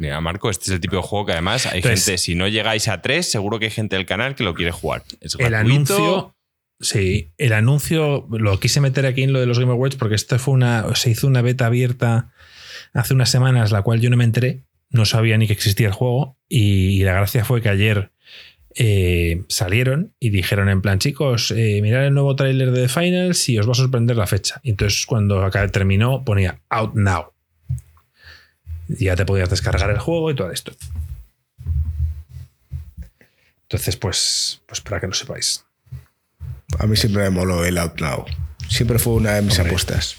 Mira, 0.02 0.20
Marco, 0.20 0.50
este 0.50 0.66
es 0.66 0.72
el 0.72 0.80
tipo 0.82 0.96
de 0.96 1.04
juego 1.04 1.28
que 1.28 1.34
además 1.34 1.68
hay 1.68 1.78
Entonces- 1.78 2.06
gente, 2.06 2.18
si 2.18 2.34
no 2.34 2.48
llegáis 2.48 2.88
a 2.88 3.04
tres, 3.04 3.30
seguro 3.32 3.60
que 3.60 3.66
hay 3.66 3.72
gente 3.72 3.96
del 3.98 4.08
canal 4.08 4.34
que 4.34 4.44
lo 4.44 4.56
quiere 4.56 4.72
jugar. 4.72 5.04
Es 5.22 5.36
El 5.38 5.50
gratuito. 5.52 5.96
anuncio. 5.96 6.36
Sí, 6.80 7.30
el 7.38 7.54
anuncio 7.54 8.26
lo 8.32 8.60
quise 8.60 8.82
meter 8.82 9.06
aquí 9.06 9.22
en 9.22 9.32
lo 9.32 9.40
de 9.40 9.46
los 9.46 9.60
Game 9.60 9.72
Awards 9.72 9.98
porque 9.98 10.16
esto 10.16 10.40
fue 10.40 10.56
una. 10.56 10.96
Se 10.96 11.12
hizo 11.12 11.28
una 11.28 11.44
beta 11.44 11.68
abierta 11.68 12.32
hace 12.94 13.14
unas 13.14 13.30
semanas, 13.30 13.72
la 13.72 13.84
cual 13.84 14.02
yo 14.02 14.10
no 14.10 14.18
me 14.18 14.24
enteré. 14.24 14.64
No 14.90 15.06
sabía 15.06 15.38
ni 15.38 15.46
que 15.46 15.54
existía 15.54 15.86
el 15.88 15.94
juego. 15.94 16.36
Y 16.50 17.04
la 17.04 17.14
gracia 17.14 17.46
fue 17.46 17.62
que 17.62 17.70
ayer 17.70 18.12
eh, 18.76 19.44
salieron 19.50 20.16
y 20.20 20.32
dijeron 20.32 20.68
en 20.70 20.82
plan, 20.82 20.98
chicos, 20.98 21.52
eh, 21.52 21.80
mirad 21.84 22.08
el 22.08 22.14
nuevo 22.16 22.36
tráiler 22.36 22.72
de 22.72 22.84
The 22.84 22.90
Finals 22.90 23.48
y 23.50 23.60
os 23.60 23.68
va 23.68 23.74
a 23.74 23.76
sorprender 23.76 24.18
la 24.18 24.26
fecha. 24.26 24.60
Entonces 24.64 25.06
cuando 25.06 25.44
acá 25.44 25.68
terminó 25.68 26.26
ponía 26.26 26.60
Out 26.70 26.96
Now. 26.96 27.26
Ya 29.00 29.16
te 29.16 29.26
podías 29.26 29.50
descargar 29.50 29.90
el 29.90 30.00
juego 30.00 30.32
y 30.32 30.36
todo 30.36 30.52
esto. 30.52 30.74
Entonces, 33.64 33.96
pues, 33.96 34.62
pues 34.66 34.82
para 34.82 35.00
que 35.00 35.08
lo 35.08 35.14
sepáis. 35.14 35.66
A 36.80 36.88
mí 36.88 36.96
siempre 36.96 37.24
me 37.24 37.30
moló 37.30 37.64
el 37.64 37.78
Out 37.78 38.02
Now. 38.02 38.26
Siempre 38.68 39.00
fue 39.00 39.14
una 39.14 39.34
de 39.34 39.42
mis 39.42 39.58
Hombre. 39.58 39.70
apuestas. 39.70 40.18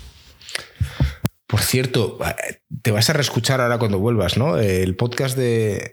Por 1.46 1.60
cierto, 1.60 2.18
te 2.80 2.90
vas 2.90 3.10
a 3.10 3.12
reescuchar 3.12 3.60
ahora 3.60 3.78
cuando 3.78 3.98
vuelvas, 3.98 4.38
¿no? 4.38 4.58
El 4.58 4.96
podcast 4.96 5.36
de, 5.36 5.92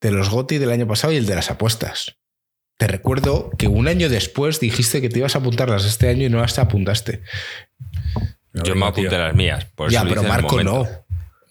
de 0.00 0.10
los 0.10 0.28
GOTI 0.28 0.58
del 0.58 0.72
año 0.72 0.88
pasado 0.88 1.12
y 1.12 1.16
el 1.16 1.26
de 1.26 1.36
las 1.36 1.50
apuestas. 1.50 2.16
Te 2.78 2.88
recuerdo 2.88 3.50
que 3.56 3.68
un 3.68 3.86
año 3.86 4.08
después 4.08 4.58
dijiste 4.58 5.00
que 5.00 5.08
te 5.08 5.20
ibas 5.20 5.36
a 5.36 5.38
apuntarlas 5.38 5.84
este 5.84 6.08
año 6.08 6.26
y 6.26 6.30
no 6.30 6.40
las 6.40 6.58
apuntaste. 6.58 7.22
Yo 8.52 8.74
me 8.74 8.86
apunté 8.86 9.16
las 9.16 9.34
mías. 9.34 9.66
Por 9.66 9.90
ya, 9.90 10.04
pero 10.04 10.24
Marco 10.24 10.62
no. 10.64 10.88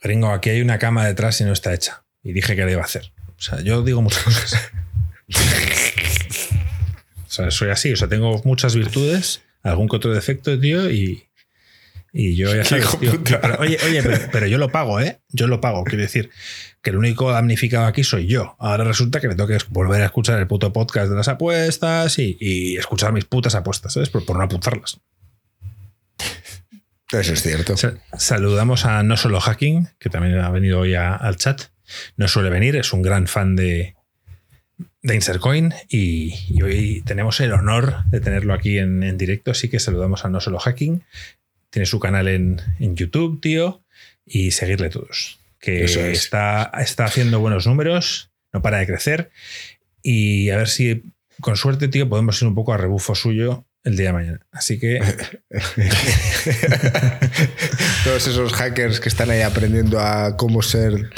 Gringo, 0.01 0.29
aquí 0.31 0.49
hay 0.49 0.61
una 0.61 0.79
cama 0.79 1.05
detrás 1.05 1.39
y 1.41 1.43
no 1.43 1.53
está 1.53 1.73
hecha. 1.73 2.03
Y 2.23 2.33
dije 2.33 2.55
que 2.55 2.65
la 2.65 2.71
iba 2.71 2.81
a 2.81 2.85
hacer. 2.85 3.11
O 3.37 3.41
sea, 3.41 3.61
yo 3.61 3.83
digo 3.83 4.01
muchas 4.01 4.23
cosas. 4.23 4.71
o 7.27 7.29
sea, 7.29 7.51
soy 7.51 7.69
así. 7.69 7.93
O 7.93 7.95
sea, 7.95 8.07
tengo 8.07 8.41
muchas 8.43 8.75
virtudes, 8.75 9.41
algún 9.63 9.87
que 9.87 9.95
otro 9.95 10.13
defecto, 10.13 10.59
tío, 10.59 10.89
y, 10.89 11.27
y 12.13 12.35
yo 12.35 12.53
ya 12.55 12.65
sabes, 12.65 12.99
tío. 12.99 13.23
Pero, 13.23 13.59
oye, 13.59 13.77
oye, 13.85 14.01
pero, 14.03 14.17
pero 14.31 14.47
yo 14.47 14.57
lo 14.57 14.71
pago, 14.71 14.99
¿eh? 14.99 15.21
Yo 15.29 15.47
lo 15.47 15.61
pago. 15.61 15.83
Quiero 15.83 16.01
decir 16.01 16.31
que 16.81 16.89
el 16.89 16.97
único 16.97 17.31
damnificado 17.31 17.85
aquí 17.85 18.03
soy 18.03 18.25
yo. 18.25 18.55
Ahora 18.59 18.83
resulta 18.83 19.19
que 19.19 19.27
me 19.27 19.35
tengo 19.35 19.47
que 19.47 19.59
volver 19.69 20.01
a 20.01 20.05
escuchar 20.05 20.39
el 20.39 20.47
puto 20.47 20.73
podcast 20.73 21.09
de 21.09 21.15
las 21.15 21.27
apuestas 21.27 22.17
y, 22.17 22.37
y 22.39 22.77
escuchar 22.77 23.13
mis 23.13 23.25
putas 23.25 23.53
apuestas, 23.53 23.93
¿sabes? 23.93 24.09
Por, 24.09 24.25
por 24.25 24.37
no 24.37 24.43
apuntarlas. 24.43 24.99
Eso 27.11 27.33
es 27.33 27.41
cierto. 27.41 27.75
Sa- 27.77 27.95
Saludamos 28.17 28.85
a 28.85 29.03
No 29.03 29.17
Solo 29.17 29.39
Hacking, 29.39 29.89
que 29.99 30.09
también 30.09 30.39
ha 30.39 30.49
venido 30.49 30.79
hoy 30.79 30.95
a- 30.95 31.15
al 31.15 31.35
chat. 31.37 31.61
No 32.17 32.27
suele 32.27 32.49
venir, 32.49 32.75
es 32.77 32.93
un 32.93 33.01
gran 33.01 33.27
fan 33.27 33.55
de, 33.55 33.95
de 35.01 35.15
Insercoin 35.15 35.73
y, 35.89 36.33
y 36.49 36.61
hoy 36.61 37.01
tenemos 37.05 37.39
el 37.41 37.51
honor 37.53 38.05
de 38.05 38.21
tenerlo 38.21 38.53
aquí 38.53 38.77
en, 38.77 39.03
en 39.03 39.17
directo, 39.17 39.51
así 39.51 39.67
que 39.69 39.79
saludamos 39.79 40.23
a 40.25 40.29
No 40.29 40.39
Solo 40.39 40.59
Hacking. 40.59 41.03
Tiene 41.69 41.85
su 41.85 41.99
canal 41.99 42.27
en, 42.27 42.61
en 42.79 42.95
YouTube, 42.95 43.41
tío, 43.41 43.81
y 44.25 44.51
seguirle 44.51 44.89
todos. 44.89 45.39
Que 45.59 45.83
es. 45.83 45.95
está, 45.97 46.71
está 46.79 47.05
haciendo 47.05 47.39
buenos 47.39 47.67
números, 47.67 48.29
no 48.53 48.61
para 48.61 48.79
de 48.79 48.87
crecer 48.87 49.31
y 50.01 50.49
a 50.49 50.57
ver 50.57 50.67
si 50.67 51.03
con 51.39 51.55
suerte, 51.55 51.87
tío, 51.87 52.09
podemos 52.09 52.41
ir 52.41 52.47
un 52.47 52.55
poco 52.55 52.73
a 52.73 52.77
rebufo 52.77 53.15
suyo 53.15 53.65
el 53.83 53.97
día 53.97 54.07
de 54.07 54.13
mañana. 54.13 54.39
Así 54.51 54.79
que 54.79 54.99
Todos 58.03 58.27
esos 58.27 58.53
hackers 58.53 58.99
que 58.99 59.09
están 59.09 59.29
ahí 59.29 59.41
aprendiendo 59.41 59.99
a 59.99 60.35
cómo 60.37 60.61
ser, 60.61 61.09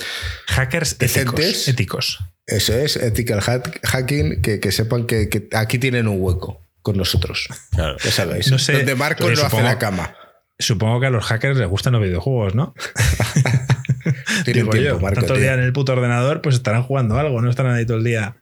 hackers 0.48 0.94
éticos. 0.94 1.36
Decentes. 1.36 1.68
éticos. 1.68 2.20
eso 2.46 2.74
es, 2.74 2.96
ethical 2.98 3.42
hack- 3.42 3.80
hacking, 3.84 4.42
que, 4.42 4.60
que 4.60 4.72
sepan 4.72 5.06
que, 5.08 5.30
que 5.30 5.48
aquí 5.54 5.80
tienen 5.80 6.08
un 6.08 6.22
hueco 6.22 6.62
con 6.82 6.98
nosotros. 6.98 7.48
Claro. 7.72 7.98
Ya 8.04 8.12
sabéis. 8.12 8.52
No 8.52 8.60
sé, 8.60 8.74
donde 8.74 8.96
Marco 8.96 9.24
no 9.26 9.32
hace 9.34 9.42
supongo- 9.44 9.64
la 9.64 9.80
cama. 9.80 10.16
Supongo 10.60 11.00
que 11.00 11.08
a 11.08 11.10
los 11.10 11.26
hackers 11.26 11.58
les 11.58 11.68
gustan 11.68 11.94
los 11.94 12.02
videojuegos, 12.04 12.54
¿no? 12.56 12.74
Tienen 14.46 14.64
Digo 14.66 14.72
tiempo, 14.72 14.76
yo, 14.78 15.00
Marco. 15.00 15.22
tanto 15.22 15.34
tío. 15.34 15.42
día 15.44 15.54
en 15.56 15.62
el 15.62 15.74
puto 15.74 15.94
ordenador, 15.94 16.42
pues 16.42 16.56
estarán 16.56 16.84
jugando 16.84 17.18
algo, 17.18 17.42
no 17.42 17.50
estarán 17.50 17.74
ahí 17.76 17.86
todo 17.86 17.98
el 17.98 18.04
día. 18.04 18.36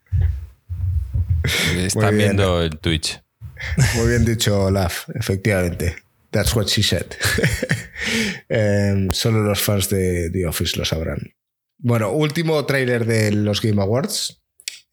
Están 1.78 2.18
viendo 2.18 2.62
el 2.62 2.78
Twitch. 2.80 3.22
Muy 3.96 4.08
bien 4.10 4.26
dicho, 4.26 4.66
Olaf, 4.66 5.10
efectivamente. 5.16 5.96
That's 6.32 6.56
what 6.56 6.68
she 6.68 6.82
said. 6.84 7.06
Em, 8.50 9.12
solo 9.12 9.44
los 9.44 9.60
fans 9.62 9.90
de 9.90 10.30
The 10.32 10.46
Office 10.48 10.78
lo 10.78 10.86
sabrán. 10.86 11.36
Bueno, 11.78 12.12
último 12.12 12.66
tráiler 12.66 13.06
de 13.06 13.32
los 13.32 13.62
Game 13.62 13.82
Awards. 13.82 14.42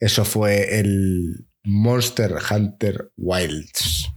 Eso 0.01 0.24
fue 0.24 0.78
el 0.78 1.47
Monster 1.65 2.35
Hunter 2.51 3.11
Wilds. 3.16 4.09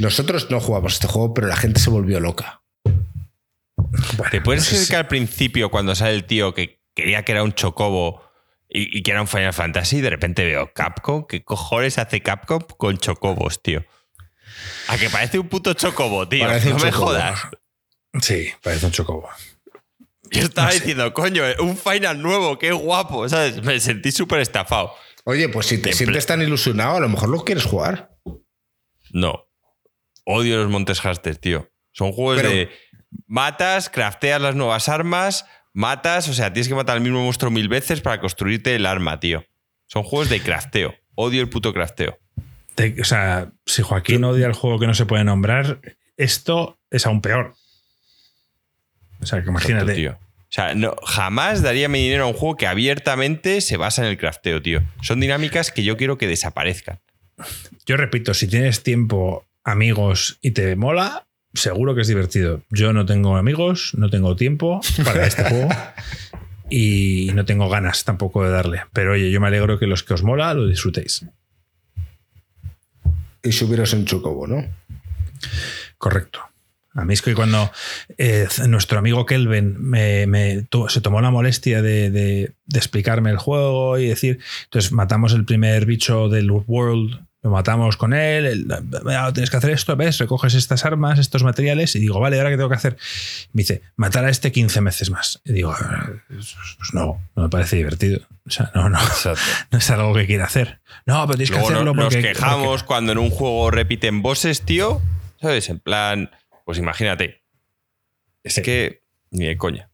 Nosotros 0.00 0.50
no 0.50 0.60
jugamos 0.60 0.94
este 0.94 1.06
juego, 1.06 1.32
pero 1.34 1.46
la 1.46 1.56
gente 1.56 1.80
se 1.80 1.90
volvió 1.90 2.20
loca. 2.20 2.62
¿Te 4.30 4.40
puedes 4.40 4.72
es- 4.72 4.88
que 4.88 4.96
al 4.96 5.06
principio, 5.08 5.70
cuando 5.70 5.94
sale 5.94 6.14
el 6.14 6.24
tío 6.24 6.54
que 6.54 6.80
quería 6.94 7.22
que 7.24 7.32
era 7.32 7.42
un 7.42 7.52
chocobo 7.52 8.22
y, 8.74 8.98
y 8.98 9.02
que 9.02 9.12
era 9.12 9.20
un 9.22 9.28
Final 9.28 9.54
Fantasy, 9.54 10.00
de 10.02 10.10
repente 10.10 10.44
veo 10.44 10.72
Capcom? 10.74 11.26
¿Qué 11.26 11.42
cojones 11.44 11.96
hace 11.98 12.20
Capcom 12.20 12.60
con 12.76 12.98
chocobos, 12.98 13.62
tío? 13.62 13.84
A 14.88 14.98
que 14.98 15.08
parece 15.08 15.38
un 15.38 15.48
puto 15.48 15.72
chocobo, 15.74 16.28
tío. 16.28 16.46
Parece 16.46 16.70
no 16.70 16.76
me 16.78 16.90
chocobo. 16.90 17.06
jodas. 17.06 17.40
Sí, 18.20 18.50
parece 18.62 18.86
un 18.86 18.92
chocobo. 18.92 19.28
Yo 20.30 20.42
estaba 20.42 20.68
No 20.68 20.72
sé. 20.72 20.78
diciendo, 20.80 21.12
coño, 21.14 21.42
un 21.60 21.76
final 21.76 22.20
nuevo, 22.22 22.58
qué 22.58 22.72
guapo, 22.72 23.28
¿sabes? 23.28 23.62
Me 23.62 23.78
sentí 23.80 24.12
súper 24.12 24.40
estafado. 24.40 24.92
Oye, 25.24 25.48
pues 25.48 25.66
si 25.66 25.78
te 25.80 25.90
En 25.90 25.96
sientes 25.96 26.26
tan 26.26 26.42
ilusionado, 26.42 26.96
a 26.96 27.00
lo 27.00 27.08
mejor 27.08 27.28
lo 27.30 27.44
quieres 27.44 27.64
jugar. 27.64 28.16
No. 29.10 29.46
Odio 30.24 30.56
los 30.58 30.70
Montes 30.70 31.04
Hasters, 31.04 31.40
tío. 31.40 31.70
Son 31.92 32.12
juegos 32.12 32.36
Pero- 32.38 32.50
de 32.50 32.70
matas, 33.26 33.88
crafteas 33.90 34.40
las 34.40 34.54
nuevas 34.54 34.88
armas, 34.88 35.46
matas, 35.74 36.28
o 36.28 36.32
sea, 36.32 36.50
tienes 36.52 36.68
que 36.68 36.74
matar 36.74 36.96
al 36.96 37.02
mismo 37.02 37.22
monstruo 37.22 37.50
mil 37.50 37.68
veces 37.68 38.00
para 38.00 38.18
construirte 38.20 38.74
el 38.74 38.86
arma, 38.86 39.20
tío. 39.20 39.44
Son 39.86 40.02
juegos 40.02 40.30
de 40.30 40.40
crafteo. 40.40 40.94
Odio 41.14 41.42
el 41.42 41.50
puto 41.50 41.74
crafteo. 41.74 42.18
Te- 42.74 42.98
o 43.00 43.04
sea, 43.04 43.52
si 43.66 43.82
Joaquín 43.82 44.24
odia 44.24 44.46
el 44.46 44.52
juego 44.54 44.78
que 44.78 44.86
no 44.86 44.94
se 44.94 45.04
puede 45.04 45.24
nombrar, 45.24 45.80
esto 46.16 46.78
es 46.90 47.04
aún 47.06 47.20
peor. 47.20 47.54
O 49.20 49.26
sea, 49.26 49.42
que 49.42 49.48
imagínate. 49.50 49.92
Exacto, 49.92 50.18
tío. 50.18 50.18
O 50.42 50.52
sea, 50.54 50.74
no, 50.74 50.94
jamás 51.04 51.62
daría 51.62 51.88
mi 51.88 52.00
dinero 52.00 52.24
a 52.24 52.26
un 52.28 52.34
juego 52.34 52.56
que 52.56 52.66
abiertamente 52.68 53.60
se 53.60 53.76
basa 53.76 54.02
en 54.02 54.08
el 54.08 54.18
crafteo, 54.18 54.62
tío. 54.62 54.82
Son 55.02 55.18
dinámicas 55.18 55.72
que 55.72 55.82
yo 55.82 55.96
quiero 55.96 56.16
que 56.16 56.28
desaparezcan. 56.28 57.00
Yo 57.86 57.96
repito, 57.96 58.34
si 58.34 58.46
tienes 58.46 58.82
tiempo, 58.84 59.44
amigos 59.64 60.38
y 60.42 60.52
te 60.52 60.76
mola, 60.76 61.26
seguro 61.54 61.94
que 61.94 62.02
es 62.02 62.08
divertido. 62.08 62.62
Yo 62.70 62.92
no 62.92 63.06
tengo 63.06 63.36
amigos, 63.36 63.92
no 63.96 64.10
tengo 64.10 64.36
tiempo 64.36 64.80
para 65.04 65.26
este 65.26 65.44
juego 65.48 65.68
y 66.70 67.30
no 67.34 67.44
tengo 67.44 67.68
ganas 67.68 68.04
tampoco 68.04 68.44
de 68.44 68.50
darle. 68.50 68.82
Pero 68.92 69.12
oye, 69.12 69.30
yo 69.30 69.40
me 69.40 69.46
alegro 69.48 69.78
que 69.78 69.86
los 69.86 70.02
que 70.02 70.14
os 70.14 70.22
mola 70.22 70.52
lo 70.54 70.66
disfrutéis. 70.66 71.26
Y 73.42 73.52
subiros 73.52 73.92
en 73.92 74.04
Chocobo, 74.06 74.46
¿no? 74.46 74.64
Correcto. 75.98 76.40
A 76.94 77.04
mí 77.04 77.12
es 77.12 77.22
que 77.22 77.34
cuando 77.34 77.70
eh, 78.18 78.46
nuestro 78.68 78.98
amigo 79.00 79.26
Kelvin 79.26 79.76
me, 79.80 80.26
se 80.88 81.00
tomó 81.00 81.20
la 81.20 81.30
molestia 81.32 81.82
de, 81.82 82.10
de- 82.10 82.52
de 82.66 82.78
explicarme 82.78 83.30
el 83.30 83.36
juego 83.36 83.98
y 83.98 84.06
decir, 84.06 84.38
entonces 84.64 84.92
matamos 84.92 85.32
el 85.34 85.44
primer 85.44 85.86
bicho 85.86 86.28
del 86.28 86.50
World, 86.52 87.20
lo 87.44 87.50
matamos 87.50 87.96
con 87.96 88.12
él, 88.14 88.66
"Mira, 89.04 89.32
tienes 89.32 89.50
que 89.50 89.56
hacer 89.58 89.70
esto, 89.70 89.94
¿ves? 89.94 90.18
Recoges 90.18 90.54
estas 90.54 90.84
armas, 90.84 91.18
estos 91.20 91.44
materiales 91.44 91.94
y 91.94 92.00
digo, 92.00 92.18
vale, 92.18 92.38
¿ahora 92.38 92.50
qué 92.50 92.56
tengo 92.56 92.68
que 92.70 92.74
hacer? 92.74 92.96
Me 93.52 93.60
dice, 93.62 93.82
matar 93.96 94.24
a 94.24 94.30
este 94.30 94.50
15 94.50 94.80
veces 94.80 95.10
más. 95.10 95.40
Y 95.44 95.52
digo, 95.52 95.72
pues 96.28 96.94
no, 96.94 97.22
no 97.36 97.42
me 97.44 97.48
parece 97.48 97.76
divertido. 97.76 98.20
O 98.46 98.50
sea, 98.50 98.72
no, 98.74 98.88
no, 98.88 98.98
no 99.70 99.78
es 99.78 99.90
algo 99.90 100.14
que 100.14 100.26
quiera 100.26 100.46
hacer. 100.46 100.80
No, 101.06 101.24
pero 101.26 101.36
tienes 101.36 101.50
Luego 101.50 101.66
que 101.68 101.72
no- 101.74 101.78
hacerlo 101.80 101.94
nos 101.94 102.04
porque... 102.14 102.22
quejamos 102.28 102.66
porque- 102.66 102.86
cuando 102.86 103.12
en 103.12 103.18
un 103.18 103.30
juego 103.30 103.70
repiten 103.70 104.22
bosses, 104.22 104.62
tío. 104.62 105.00
¿Sabes? 105.40 105.68
En 105.68 105.78
plan, 105.78 106.30
pues 106.64 106.78
imagínate. 106.78 107.42
Es 108.42 108.54
Sí. 108.54 108.62
que 108.62 109.02
ni 109.30 109.44
de 109.46 109.56
coña. 109.58 109.90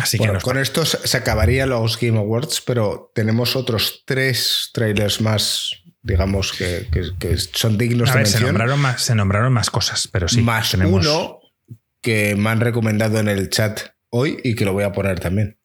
Así 0.00 0.16
que 0.16 0.22
bueno, 0.22 0.32
no 0.34 0.38
está. 0.38 0.44
con 0.50 0.58
esto 0.58 0.84
se 0.84 1.06
se 1.06 1.16
acabaría 1.16 1.66
los 1.66 1.98
Game 2.00 2.18
Awards, 2.18 2.60
pero 2.60 3.10
tenemos 3.14 3.56
otros 3.56 4.02
tres 4.04 4.70
trailers 4.72 5.20
más, 5.20 5.82
digamos, 6.08 6.52
que, 6.52 6.88
que- 6.90 7.12
que 7.20 7.36
son 7.36 7.78
dignos 7.78 8.10
A 8.10 8.14
de 8.14 8.18
ver, 8.18 8.26
se 8.26 8.32
mención. 8.34 8.48
nombraron, 8.48 8.80
más, 8.80 9.02
se 9.02 9.14
nombraron 9.14 9.52
más 9.52 9.70
cosas, 9.70 10.08
pero 10.10 10.26
sí. 10.28 10.40
más 10.42 10.72
tenemos- 10.72 11.06
uno 11.06 11.38
que 12.02 12.34
me 12.36 12.50
han 12.50 12.60
recomendado 12.60 13.20
en 13.20 13.28
el 13.28 13.48
chat 13.50 13.80
hoy 14.10 14.38
y 14.42 14.54
que 14.56 14.64
lo 14.64 14.72
voy 14.72 14.82
a 14.84 14.92
poner 14.92 15.20
también. 15.20 15.56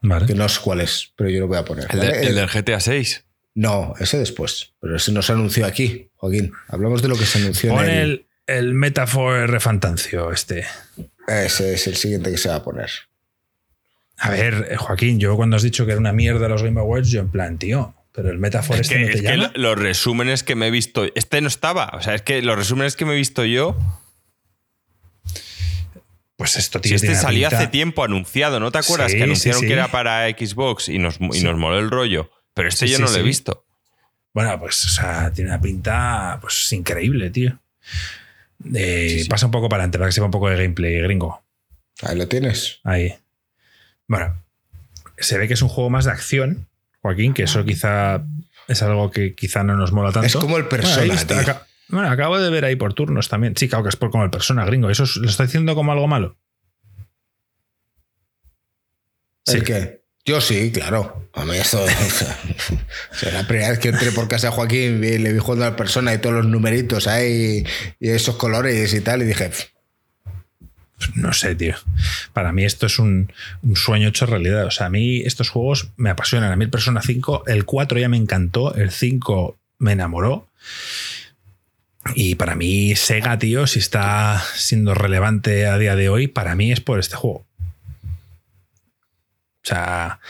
Vale. 0.00 0.26
Que 0.26 0.34
no 0.34 0.48
sé 0.48 0.60
cuál 0.62 0.80
es, 0.80 1.12
pero 1.16 1.28
yo 1.30 1.40
lo 1.40 1.48
voy 1.48 1.58
a 1.58 1.64
poner. 1.64 1.86
El, 1.90 2.00
de- 2.00 2.06
¿vale? 2.08 2.26
el 2.26 2.34
del 2.34 2.48
GTA 2.48 2.80
6. 2.80 3.24
No, 3.54 3.94
ese 4.00 4.18
después. 4.18 4.72
Pero 4.80 4.96
ese 4.96 5.12
no 5.12 5.22
se 5.22 5.32
anunció 5.32 5.64
aquí, 5.66 6.10
Joaquín. 6.16 6.52
Hablamos 6.68 7.02
de 7.02 7.08
lo 7.08 7.16
que 7.16 7.24
se 7.24 7.38
anunció 7.38 7.70
Pon 7.74 7.84
en 7.84 7.90
el... 7.90 8.26
el, 8.46 8.56
el 8.66 8.74
Metaphor 8.74 9.48
Refantancio 9.48 10.32
este. 10.32 10.64
Ese 11.28 11.74
es 11.74 11.86
el 11.86 11.96
siguiente 11.96 12.30
que 12.30 12.36
se 12.38 12.48
va 12.48 12.56
a 12.56 12.62
poner. 12.64 12.90
A 14.18 14.30
ver, 14.30 14.68
eh, 14.70 14.76
Joaquín, 14.76 15.18
yo 15.18 15.36
cuando 15.36 15.56
has 15.56 15.62
dicho 15.62 15.86
que 15.86 15.92
era 15.92 16.00
una 16.00 16.12
mierda 16.12 16.48
los 16.48 16.62
Game 16.62 16.78
Awards, 16.80 17.08
yo 17.10 17.20
en 17.20 17.30
plan, 17.30 17.58
tío, 17.58 17.94
pero 18.14 18.30
el 18.30 18.38
Metaphor 18.38 18.76
Es 18.76 18.82
este 18.82 18.94
que, 18.94 19.00
no 19.00 19.06
te 19.08 19.12
es 19.14 19.20
que 19.22 19.36
llama. 19.36 19.52
los 19.56 19.76
resúmenes 19.76 20.42
que 20.44 20.54
me 20.54 20.68
he 20.68 20.70
visto. 20.70 21.04
Este 21.16 21.40
no 21.40 21.48
estaba. 21.48 21.90
O 21.94 22.00
sea, 22.00 22.14
es 22.14 22.22
que 22.22 22.40
los 22.42 22.56
resúmenes 22.56 22.94
que 22.96 23.04
me 23.04 23.12
he 23.14 23.16
visto 23.16 23.44
yo. 23.44 23.76
Pues 26.36 26.56
esto, 26.56 26.80
Si 26.82 26.94
este 26.94 27.06
tiene 27.06 27.14
una 27.14 27.22
salió 27.22 27.48
pinta- 27.48 27.58
hace 27.58 27.66
tiempo 27.68 28.04
anunciado, 28.04 28.58
¿no 28.60 28.72
te 28.72 28.78
acuerdas? 28.78 29.12
Sí, 29.12 29.18
que 29.18 29.22
anunciaron 29.24 29.60
sí, 29.60 29.66
sí. 29.66 29.68
que 29.68 29.72
era 29.74 29.88
para 29.88 30.28
Xbox 30.30 30.88
y 30.88 30.98
nos, 30.98 31.18
y 31.20 31.42
nos 31.42 31.56
moló 31.56 31.78
el 31.78 31.90
rollo. 31.90 32.30
Pero 32.54 32.68
este 32.68 32.86
Sí, 32.86 32.92
yo 32.92 32.96
sí, 32.98 33.02
no 33.04 33.08
lo 33.10 33.16
he 33.16 33.20
sí. 33.20 33.26
visto. 33.26 33.64
Bueno, 34.32 34.58
pues, 34.58 34.84
o 34.84 34.88
sea, 34.88 35.32
tiene 35.32 35.50
una 35.50 35.60
pinta 35.60 36.38
pues 36.40 36.72
increíble, 36.72 37.30
tío. 37.30 37.58
Eh, 38.74 39.08
Sí, 39.10 39.20
sí. 39.24 39.28
Pasa 39.28 39.46
un 39.46 39.52
poco 39.52 39.68
para 39.68 39.82
adelante, 39.82 39.98
para 39.98 40.08
que 40.08 40.12
sepa 40.12 40.24
un 40.26 40.30
poco 40.32 40.48
de 40.48 40.56
gameplay, 40.56 41.00
gringo. 41.02 41.42
Ahí 42.02 42.16
lo 42.16 42.26
tienes. 42.26 42.80
Ahí. 42.82 43.14
Bueno, 44.08 44.42
se 45.18 45.38
ve 45.38 45.46
que 45.46 45.54
es 45.54 45.62
un 45.62 45.68
juego 45.68 45.88
más 45.90 46.04
de 46.04 46.10
acción, 46.12 46.66
Joaquín, 47.04 47.34
que 47.34 47.42
eso 47.42 47.62
quizá 47.66 48.24
es 48.66 48.82
algo 48.82 49.10
que 49.10 49.34
quizá 49.34 49.62
no 49.62 49.76
nos 49.76 49.92
mola 49.92 50.10
tanto. 50.10 50.26
Es 50.26 50.36
como 50.36 50.56
el 50.56 50.64
Persona, 50.64 51.04
Bueno, 51.88 52.08
acabo 52.10 52.38
de 52.38 52.48
ver 52.48 52.64
ahí 52.64 52.76
por 52.76 52.94
turnos 52.94 53.28
también. 53.28 53.54
Sí, 53.58 53.68
claro 53.68 53.84
que 53.84 53.90
es 53.90 53.96
por 53.96 54.10
como 54.10 54.24
el 54.24 54.30
persona, 54.30 54.64
gringo. 54.64 54.88
¿Eso 54.88 55.04
es- 55.04 55.16
lo 55.16 55.28
está 55.28 55.44
diciendo 55.44 55.74
como 55.74 55.92
algo 55.92 56.06
malo? 56.08 56.38
¿El 59.46 59.54
Sí. 59.58 59.60
qué? 59.60 60.02
Yo 60.24 60.40
sí, 60.40 60.72
claro. 60.72 61.28
A 61.34 61.44
mí 61.44 61.54
esto. 61.58 61.84
o 63.12 63.14
sea, 63.14 63.32
la 63.32 63.46
primera 63.46 63.68
vez 63.68 63.78
que 63.78 63.90
entré 63.90 64.10
por 64.12 64.28
casa 64.28 64.46
de 64.46 64.54
Joaquín 64.54 64.98
vi- 64.98 65.18
le 65.18 65.30
vi 65.34 65.38
jugando 65.38 65.66
a 65.66 65.70
la 65.72 65.76
persona 65.76 66.14
y 66.14 66.18
todos 66.18 66.36
los 66.36 66.46
numeritos 66.46 67.06
ahí 67.06 67.66
y 68.00 68.08
esos 68.08 68.36
colores 68.36 68.94
y 68.94 69.02
tal. 69.02 69.20
Y 69.20 69.26
dije, 69.26 69.50
"Pff, 69.50 69.64
No 71.14 71.32
sé, 71.32 71.54
tío. 71.54 71.74
Para 72.32 72.52
mí 72.52 72.64
esto 72.64 72.86
es 72.86 72.98
un, 72.98 73.32
un 73.62 73.76
sueño 73.76 74.08
hecho 74.08 74.26
realidad. 74.26 74.64
O 74.66 74.70
sea, 74.70 74.86
a 74.86 74.90
mí 74.90 75.20
estos 75.20 75.50
juegos 75.50 75.90
me 75.96 76.10
apasionan. 76.10 76.52
A 76.52 76.56
mí 76.56 76.64
el 76.64 76.70
Persona 76.70 77.02
5, 77.02 77.44
el 77.46 77.64
4 77.64 77.98
ya 77.98 78.08
me 78.08 78.16
encantó, 78.16 78.74
el 78.74 78.90
5 78.90 79.56
me 79.78 79.92
enamoró. 79.92 80.48
Y 82.14 82.34
para 82.36 82.54
mí 82.54 82.94
Sega, 82.96 83.38
tío, 83.38 83.66
si 83.66 83.78
está 83.78 84.42
siendo 84.54 84.94
relevante 84.94 85.66
a 85.66 85.78
día 85.78 85.96
de 85.96 86.08
hoy, 86.08 86.26
para 86.28 86.54
mí 86.54 86.70
es 86.70 86.80
por 86.80 86.98
este 87.00 87.16
juego. 87.16 87.38
O 89.62 89.66
sea, 89.66 90.20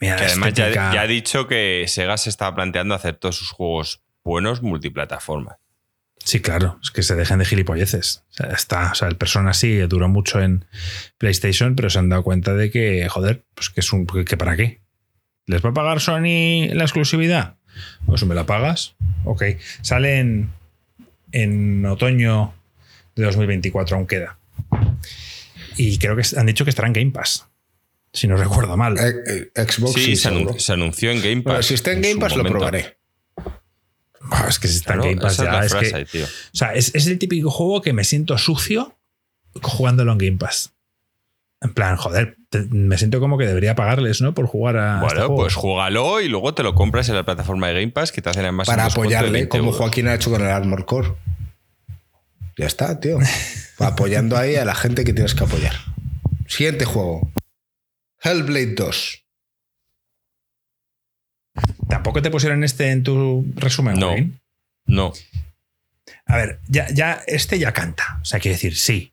mira, 0.00 0.16
Que 0.16 0.22
la 0.22 0.28
además 0.28 0.54
ya, 0.54 0.68
estética- 0.68 0.94
ya 0.94 1.00
ha 1.02 1.06
dicho 1.06 1.46
que 1.46 1.84
Sega 1.88 2.16
se 2.16 2.30
estaba 2.30 2.54
planteando 2.54 2.94
hacer 2.94 3.16
todos 3.16 3.36
sus 3.36 3.50
juegos 3.50 4.00
buenos 4.24 4.62
multiplataforma. 4.62 5.58
Sí, 6.26 6.40
claro, 6.40 6.76
es 6.82 6.90
que 6.90 7.04
se 7.04 7.14
dejen 7.14 7.38
de 7.38 7.44
gilipolleces. 7.44 8.24
O 8.30 8.34
sea, 8.34 8.46
está, 8.48 8.90
o 8.90 8.94
sea, 8.96 9.06
el 9.06 9.14
Persona 9.16 9.54
sí 9.54 9.78
duró 9.82 10.08
mucho 10.08 10.40
en 10.40 10.64
PlayStation, 11.18 11.76
pero 11.76 11.88
se 11.88 12.00
han 12.00 12.08
dado 12.08 12.24
cuenta 12.24 12.52
de 12.54 12.68
que, 12.72 13.08
joder, 13.08 13.44
pues 13.54 13.70
que 13.70 13.78
es 13.78 13.92
un. 13.92 14.06
que 14.06 14.36
para 14.36 14.56
qué. 14.56 14.80
¿Les 15.46 15.64
va 15.64 15.70
a 15.70 15.74
pagar 15.74 16.00
Sony 16.00 16.66
la 16.72 16.82
exclusividad? 16.82 17.54
O 18.06 18.18
si 18.18 18.26
me 18.26 18.34
la 18.34 18.44
pagas, 18.44 18.96
ok. 19.24 19.44
Sale 19.82 20.18
en, 20.18 20.50
en 21.30 21.86
otoño 21.86 22.52
de 23.14 23.22
2024, 23.22 23.96
aún 23.96 24.08
queda. 24.08 24.36
Y 25.76 25.98
creo 25.98 26.16
que 26.16 26.22
han 26.36 26.46
dicho 26.46 26.64
que 26.64 26.70
estará 26.70 26.88
en 26.88 26.94
Game 26.94 27.10
Pass, 27.12 27.46
si 28.12 28.26
no 28.26 28.36
recuerdo 28.36 28.76
mal. 28.76 28.96
eh, 28.98 29.50
eh, 29.54 29.62
Xbox 29.64 29.92
Sí, 29.92 30.04
sí, 30.04 30.16
se, 30.16 30.30
anun- 30.30 30.38
seguro. 30.38 30.58
se 30.58 30.72
anunció 30.72 31.10
en 31.12 31.18
Game 31.22 31.36
Pass. 31.42 31.52
Bueno, 31.52 31.62
si 31.62 31.74
está 31.74 31.92
en 31.92 32.02
Game 32.02 32.16
Pass 32.16 32.34
lo 32.36 32.44
probaré. 32.44 32.96
Es 34.48 34.58
que 34.58 34.68
si 34.68 34.76
está 34.76 34.94
Claro, 34.94 35.04
en 35.04 35.16
Game 35.16 35.22
Pass 35.22 35.32
es 35.32 35.44
ya. 35.44 35.52
la 35.52 35.64
es 35.66 35.74
que- 35.74 36.04
tío. 36.06 36.24
O 36.24 36.56
sea, 36.56 36.74
es, 36.74 36.94
es 36.94 37.06
el 37.06 37.18
típico 37.18 37.50
juego 37.50 37.80
que 37.82 37.92
me 37.92 38.04
siento 38.04 38.36
sucio 38.38 38.94
jugándolo 39.62 40.12
en 40.12 40.18
Game 40.18 40.36
Pass. 40.38 40.72
En 41.60 41.72
plan, 41.72 41.96
joder, 41.96 42.36
te- 42.50 42.64
me 42.70 42.98
siento 42.98 43.18
como 43.18 43.38
que 43.38 43.46
debería 43.46 43.74
pagarles, 43.74 44.20
¿no? 44.20 44.34
Por 44.34 44.46
jugar 44.46 44.76
a. 44.76 44.94
este 44.96 45.06
Bueno, 45.06 45.20
juego. 45.28 45.36
pues 45.42 45.54
júgalo 45.54 46.20
y 46.20 46.28
luego 46.28 46.52
te 46.54 46.62
lo 46.62 46.74
compras 46.74 47.08
en 47.08 47.14
la 47.14 47.24
plataforma 47.24 47.68
de 47.68 47.74
Game 47.74 47.92
Pass 47.92 48.12
que 48.12 48.20
te 48.22 48.28
hacen 48.30 48.42
además 48.42 48.66
Para 48.66 48.84
apoyarle, 48.86 49.30
20 49.30 49.58
como. 49.58 49.72
Joaquín 49.72 50.06
ha 50.08 50.14
hecho 50.14 50.30
con 50.30 50.42
el 50.42 50.48
Armor 50.48 50.84
Core. 50.84 51.14
Ya 52.58 52.66
está, 52.66 53.00
tío. 53.00 53.18
Apoyando 53.78 54.36
ahí 54.36 54.56
a 54.56 54.64
la 54.64 54.74
gente 54.74 55.04
que 55.04 55.12
tienes 55.12 55.34
que 55.34 55.44
apoyar. 55.44 55.74
Siguiente 56.46 56.84
juego. 56.84 57.30
Hellblade 58.22 58.74
2. 58.74 59.22
Tampoco 61.88 62.20
te 62.22 62.30
pusieron 62.30 62.64
este 62.64 62.90
en 62.90 63.02
tu 63.02 63.44
resumen, 63.56 63.98
No. 63.98 64.14
No. 64.86 65.12
A 66.26 66.36
ver, 66.36 66.60
ya, 66.68 66.88
ya, 66.90 67.22
este 67.26 67.58
ya 67.58 67.72
canta. 67.72 68.18
O 68.22 68.24
sea, 68.24 68.40
quiere 68.40 68.54
decir, 68.56 68.76
sí. 68.76 69.12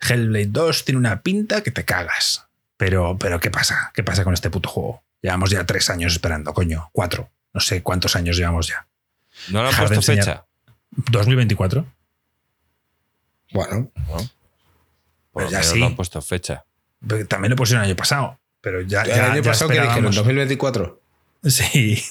Hellblade 0.00 0.46
2 0.46 0.84
tiene 0.84 0.98
una 0.98 1.22
pinta 1.22 1.62
que 1.62 1.70
te 1.70 1.84
cagas. 1.84 2.46
Pero, 2.76 3.16
pero, 3.18 3.40
¿qué 3.40 3.50
pasa? 3.50 3.90
¿Qué 3.94 4.02
pasa 4.02 4.24
con 4.24 4.34
este 4.34 4.50
puto 4.50 4.68
juego? 4.68 5.02
Llevamos 5.22 5.50
ya 5.50 5.64
tres 5.64 5.88
años 5.90 6.12
esperando, 6.12 6.52
coño. 6.52 6.90
Cuatro. 6.92 7.30
No 7.54 7.60
sé 7.60 7.82
cuántos 7.82 8.16
años 8.16 8.36
llevamos 8.36 8.68
ya. 8.68 8.86
No 9.48 9.60
le 9.60 9.68
han 9.68 9.70
Dejar 9.72 9.88
de 9.88 9.94
puesto 9.96 10.12
enseñar. 10.12 10.36
fecha. 10.36 10.46
2024. 11.10 11.86
Bueno, 13.52 13.90
Por 15.32 15.44
lo 15.44 15.50
ya 15.50 15.62
sí. 15.62 15.78
no 15.80 15.86
han 15.86 15.96
puesto 15.96 16.20
fecha. 16.20 16.64
También 17.28 17.50
lo 17.50 17.56
pusieron 17.56 17.84
el 17.84 17.90
año 17.90 17.96
pasado. 17.96 18.38
Pero 18.60 18.80
ya. 18.82 19.02
el 19.02 19.08
ya- 19.08 19.32
año 19.32 19.42
ya 19.42 19.50
pasado 19.50 19.68
que 19.68 19.74
dijeron, 19.74 19.88
esperábamos. 19.90 20.16
2024. 20.16 21.02
Sí. 21.50 22.02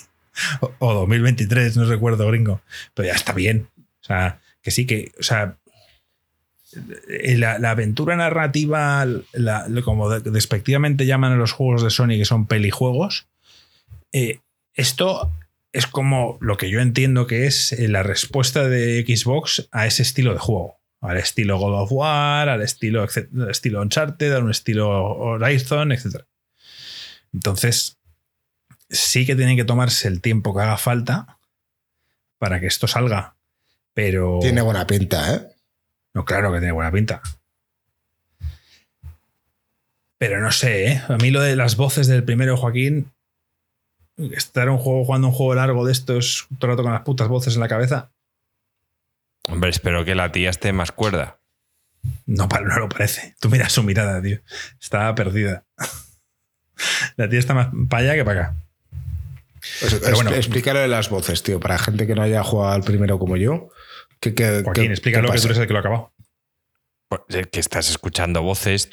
O, 0.59 0.71
o 0.79 0.93
2023, 0.93 1.77
no 1.77 1.85
recuerdo, 1.85 2.27
gringo. 2.27 2.61
Pero 2.93 3.07
ya 3.07 3.13
está 3.15 3.31
bien. 3.33 3.69
O 4.01 4.03
sea, 4.05 4.39
que 4.61 4.71
sí, 4.71 4.85
que. 4.85 5.11
O 5.19 5.23
sea. 5.23 5.57
eh, 7.09 7.37
La, 7.37 7.57
la 7.59 7.71
aventura 7.71 8.15
narrativa, 8.15 9.05
la- 9.33 9.67
como 9.83 10.09
de- 10.09 10.29
despectivamente 10.31 11.05
llaman 11.05 11.31
a 11.33 11.37
los 11.37 11.51
juegos 11.53 11.83
de 11.83 11.89
Sony, 11.89 12.17
que 12.17 12.25
son 12.25 12.47
pelijuegos, 12.47 13.27
eh, 14.11 14.39
esto 14.73 15.31
es 15.71 15.87
como 15.87 16.37
lo 16.41 16.57
que 16.57 16.69
yo 16.69 16.79
entiendo 16.81 17.27
que 17.27 17.47
es 17.47 17.71
eh, 17.73 17.87
la 17.87 18.03
respuesta 18.03 18.67
de 18.67 19.03
Xbox 19.07 19.67
a 19.71 19.85
ese 19.87 20.03
estilo 20.03 20.33
de 20.33 20.39
juego. 20.39 20.77
Al 21.01 21.17
estilo 21.17 21.57
God 21.59 21.81
of 21.83 21.91
War, 21.91 22.49
al 22.49 22.61
estilo, 22.61 23.03
al 23.03 23.49
estilo 23.49 23.81
Uncharted, 23.81 24.33
al 24.33 24.49
estilo 24.49 24.89
Horizon, 24.89 25.91
etc. 25.91 26.23
Entonces, 27.33 27.97
sí 28.89 29.25
que 29.25 29.35
tienen 29.35 29.57
que 29.57 29.65
tomarse 29.65 30.07
el 30.07 30.21
tiempo 30.21 30.55
que 30.55 30.61
haga 30.61 30.77
falta 30.77 31.37
para 32.37 32.59
que 32.59 32.67
esto 32.67 32.87
salga. 32.87 33.35
Pero. 33.93 34.39
Tiene 34.41 34.61
buena 34.61 34.85
pinta, 34.85 35.33
¿eh? 35.33 35.47
No, 36.13 36.25
claro 36.25 36.51
que 36.51 36.59
tiene 36.59 36.73
buena 36.73 36.91
pinta. 36.91 37.21
Pero 40.17 40.39
no 40.39 40.51
sé, 40.51 40.91
¿eh? 40.91 41.01
A 41.07 41.17
mí 41.17 41.31
lo 41.31 41.41
de 41.41 41.55
las 41.55 41.75
voces 41.75 42.07
del 42.07 42.23
primero, 42.23 42.57
Joaquín. 42.57 43.11
Estar 44.17 44.69
un 44.69 44.77
juego 44.77 45.03
jugando 45.03 45.27
un 45.27 45.33
juego 45.33 45.55
largo 45.55 45.85
de 45.85 45.91
estos 45.91 46.47
todo 46.57 46.71
el 46.71 46.77
rato 46.77 46.83
con 46.83 46.93
las 46.93 47.01
putas 47.01 47.27
voces 47.27 47.55
en 47.55 47.59
la 47.59 47.67
cabeza. 47.67 48.11
Hombre, 49.49 49.69
espero 49.69 50.05
que 50.05 50.15
la 50.15 50.31
tía 50.31 50.49
esté 50.49 50.71
más 50.71 50.91
cuerda. 50.91 51.37
No, 52.25 52.47
no 52.47 52.79
lo 52.79 52.89
parece. 52.89 53.35
Tú 53.39 53.49
miras 53.49 53.73
su 53.73 53.83
mirada, 53.83 54.21
tío. 54.21 54.39
Está 54.79 55.13
perdida. 55.15 55.65
La 57.15 57.29
tía 57.29 57.39
está 57.39 57.53
más 57.53 57.69
para 57.89 58.03
allá 58.03 58.15
que 58.15 58.25
para 58.25 58.41
acá. 58.41 58.55
Pues, 59.79 59.93
Pero 59.95 60.15
bueno. 60.15 60.31
explícalo 60.33 60.79
de 60.79 60.87
las 60.87 61.09
voces, 61.09 61.43
tío, 61.43 61.59
para 61.59 61.77
gente 61.77 62.07
que 62.07 62.15
no 62.15 62.21
haya 62.21 62.43
jugado 62.43 62.73
al 62.73 62.83
primero 62.83 63.19
como 63.19 63.37
yo. 63.37 63.69
Que, 64.19 64.33
que, 64.33 64.61
Joaquín, 64.63 64.85
que- 64.85 64.91
explícalo 64.91 65.27
¿qué 65.29 65.35
que 65.35 65.41
tú 65.41 65.47
eres 65.47 65.57
el 65.59 65.67
que 65.67 65.73
lo 65.73 65.79
ha 65.79 65.81
acabado. 65.81 66.11
Pues, 67.07 67.47
Que 67.51 67.59
estás 67.59 67.87
escuchando 67.91 68.41
voces 68.41 68.89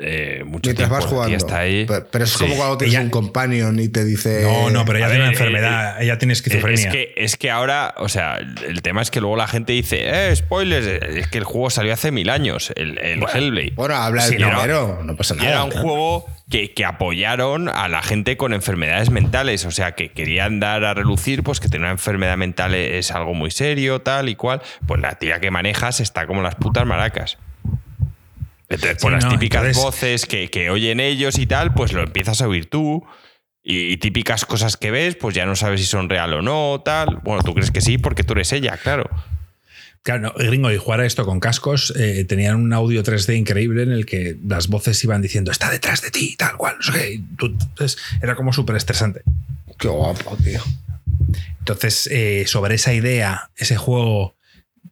eh, 0.00 0.42
mucho 0.44 0.68
Mientras 0.70 0.76
tiempo. 0.76 0.94
vas 0.94 1.04
tía 1.04 1.10
jugando. 1.10 1.36
está 1.36 1.58
ahí. 1.58 1.84
Pero, 1.84 2.06
pero 2.12 2.24
es 2.24 2.30
Sí. 2.30 2.38
como 2.38 2.54
cuando 2.56 2.78
tienes 2.78 2.94
Ella- 2.94 3.02
un 3.04 3.10
companion 3.10 3.80
y 3.80 3.88
te 3.88 4.04
dice. 4.04 4.42
No, 4.42 4.70
no, 4.70 4.84
pero 4.84 4.98
ella 4.98 5.06
a 5.06 5.10
tiene 5.10 5.24
una 5.24 5.32
ver, 5.32 5.40
eh, 5.40 5.44
enfermedad. 5.46 6.02
ella 6.02 6.18
tiene 6.18 6.32
Eh, 6.32 6.36
esquizofrenia. 6.36 6.86
Es 6.86 6.92
que, 6.92 7.14
es 7.16 7.36
que 7.36 7.50
ahora, 7.50 7.94
o 7.96 8.08
sea, 8.08 8.36
el 8.36 8.82
tema 8.82 9.02
es 9.02 9.10
que 9.10 9.20
luego 9.20 9.36
la 9.36 9.48
gente 9.48 9.72
dice, 9.72 9.98
eh, 10.30 10.36
spoilers, 10.36 10.86
es 10.86 11.26
que 11.26 11.38
el 11.38 11.44
juego 11.44 11.68
salió 11.70 11.92
hace 11.92 12.12
mil 12.12 12.30
años, 12.30 12.72
el, 12.76 12.98
el 12.98 13.24
Hellblade. 13.34 13.72
Bueno, 13.74 13.96
habla 13.96 14.22
del 14.22 14.30
Sí, 14.32 14.36
primero, 14.38 15.00
no 15.02 15.16
pasa 15.16 15.34
nada. 15.34 15.48
era 15.48 15.64
un 15.64 15.70
claro. 15.70 15.88
juego 15.88 16.26
que, 16.50 16.72
que 16.74 16.84
apoyaron 16.84 17.68
a 17.68 17.88
la 17.88 18.02
gente 18.02 18.36
con 18.36 18.52
enfermedades 18.52 19.10
mentales, 19.10 19.64
o 19.64 19.70
sea, 19.70 19.92
que 19.96 20.10
querían 20.12 20.60
dar 20.60 20.84
a 20.84 20.94
relucir 20.94 21.42
pues 21.42 21.58
que 21.60 21.68
tener 21.68 21.82
una 21.86 21.90
enfermedad 21.92 22.36
mental 22.36 22.74
es 22.74 23.10
algo 23.10 23.34
muy 23.34 23.50
serio, 23.50 24.00
tal 24.00 24.28
y 24.28 24.36
cual. 24.36 24.62
Pues 24.86 25.00
la 25.00 25.16
tía 25.16 25.40
que 25.40 25.50
manejas 25.50 26.00
está 26.00 26.26
como 26.26 26.42
las 26.42 26.54
putas 26.54 26.86
maracas. 26.86 27.38
Entonces, 28.68 28.98
por 29.00 29.12
Sí, 29.12 29.14
las 29.20 29.28
típicas 29.28 29.60
entonces- 29.62 29.82
voces 29.82 30.26
que, 30.26 30.48
que 30.50 30.70
oyen 30.70 31.00
ellos 31.00 31.38
y 31.38 31.46
tal, 31.46 31.72
pues 31.74 31.92
lo 31.92 32.02
empiezas 32.02 32.40
a 32.42 32.48
oír 32.48 32.68
tú. 32.68 33.04
Y, 33.62 33.92
y 33.92 33.96
típicas 33.96 34.44
cosas 34.44 34.76
que 34.76 34.92
ves, 34.92 35.16
pues 35.16 35.34
ya 35.34 35.44
no 35.46 35.56
sabes 35.56 35.80
si 35.80 35.86
son 35.86 36.08
real 36.08 36.32
o 36.34 36.42
no, 36.42 36.80
tal. 36.84 37.16
Bueno, 37.24 37.42
tú 37.42 37.52
crees 37.54 37.72
que 37.72 37.80
sí 37.80 37.98
porque 37.98 38.22
tú 38.22 38.34
eres 38.34 38.52
ella, 38.52 38.76
claro. 38.76 39.10
Claro, 40.06 40.20
no, 40.22 40.34
gringo, 40.36 40.70
y 40.70 40.76
jugar 40.76 41.00
a 41.00 41.04
esto 41.04 41.26
con 41.26 41.40
cascos, 41.40 41.92
eh, 41.96 42.24
tenían 42.28 42.54
un 42.54 42.72
audio 42.72 43.02
3D 43.02 43.34
increíble 43.36 43.82
en 43.82 43.90
el 43.90 44.06
que 44.06 44.36
las 44.46 44.68
voces 44.68 45.02
iban 45.02 45.20
diciendo, 45.20 45.50
está 45.50 45.68
detrás 45.68 46.00
de 46.00 46.12
ti, 46.12 46.36
tal 46.38 46.56
cual, 46.56 46.76
no 46.78 46.82
sé 46.92 46.92
qué. 46.96 47.12
Y 47.14 47.18
tú- 47.36 47.46
entonces, 47.46 47.98
era 48.22 48.36
como 48.36 48.52
súper 48.52 48.76
estresante. 48.76 49.22
Qué 49.76 49.88
guapo, 49.88 50.36
tío. 50.44 50.62
Entonces, 51.58 52.08
eh, 52.12 52.44
sobre 52.46 52.76
esa 52.76 52.94
idea, 52.94 53.50
ese 53.56 53.76
juego 53.76 54.36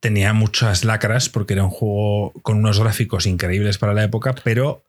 tenía 0.01 0.33
muchas 0.33 0.85
lacras 0.85 1.29
porque 1.29 1.53
era 1.53 1.63
un 1.63 1.71
juego 1.71 2.33
con 2.43 2.59
unos 2.59 2.81
gráficos 2.81 3.27
increíbles 3.27 3.79
para 3.79 3.95
la 3.95 4.03
época, 4.03 4.35
pero 4.43 4.83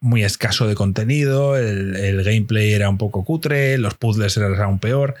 muy 0.00 0.24
escaso 0.24 0.68
de 0.68 0.74
contenido, 0.74 1.58
el, 1.58 1.96
el 1.96 2.24
gameplay 2.24 2.72
era 2.72 2.88
un 2.88 2.96
poco 2.96 3.26
cutre, 3.26 3.76
los 3.76 3.92
puzzles 3.92 4.34
eran 4.38 4.54
aún 4.58 4.78
peor. 4.78 5.16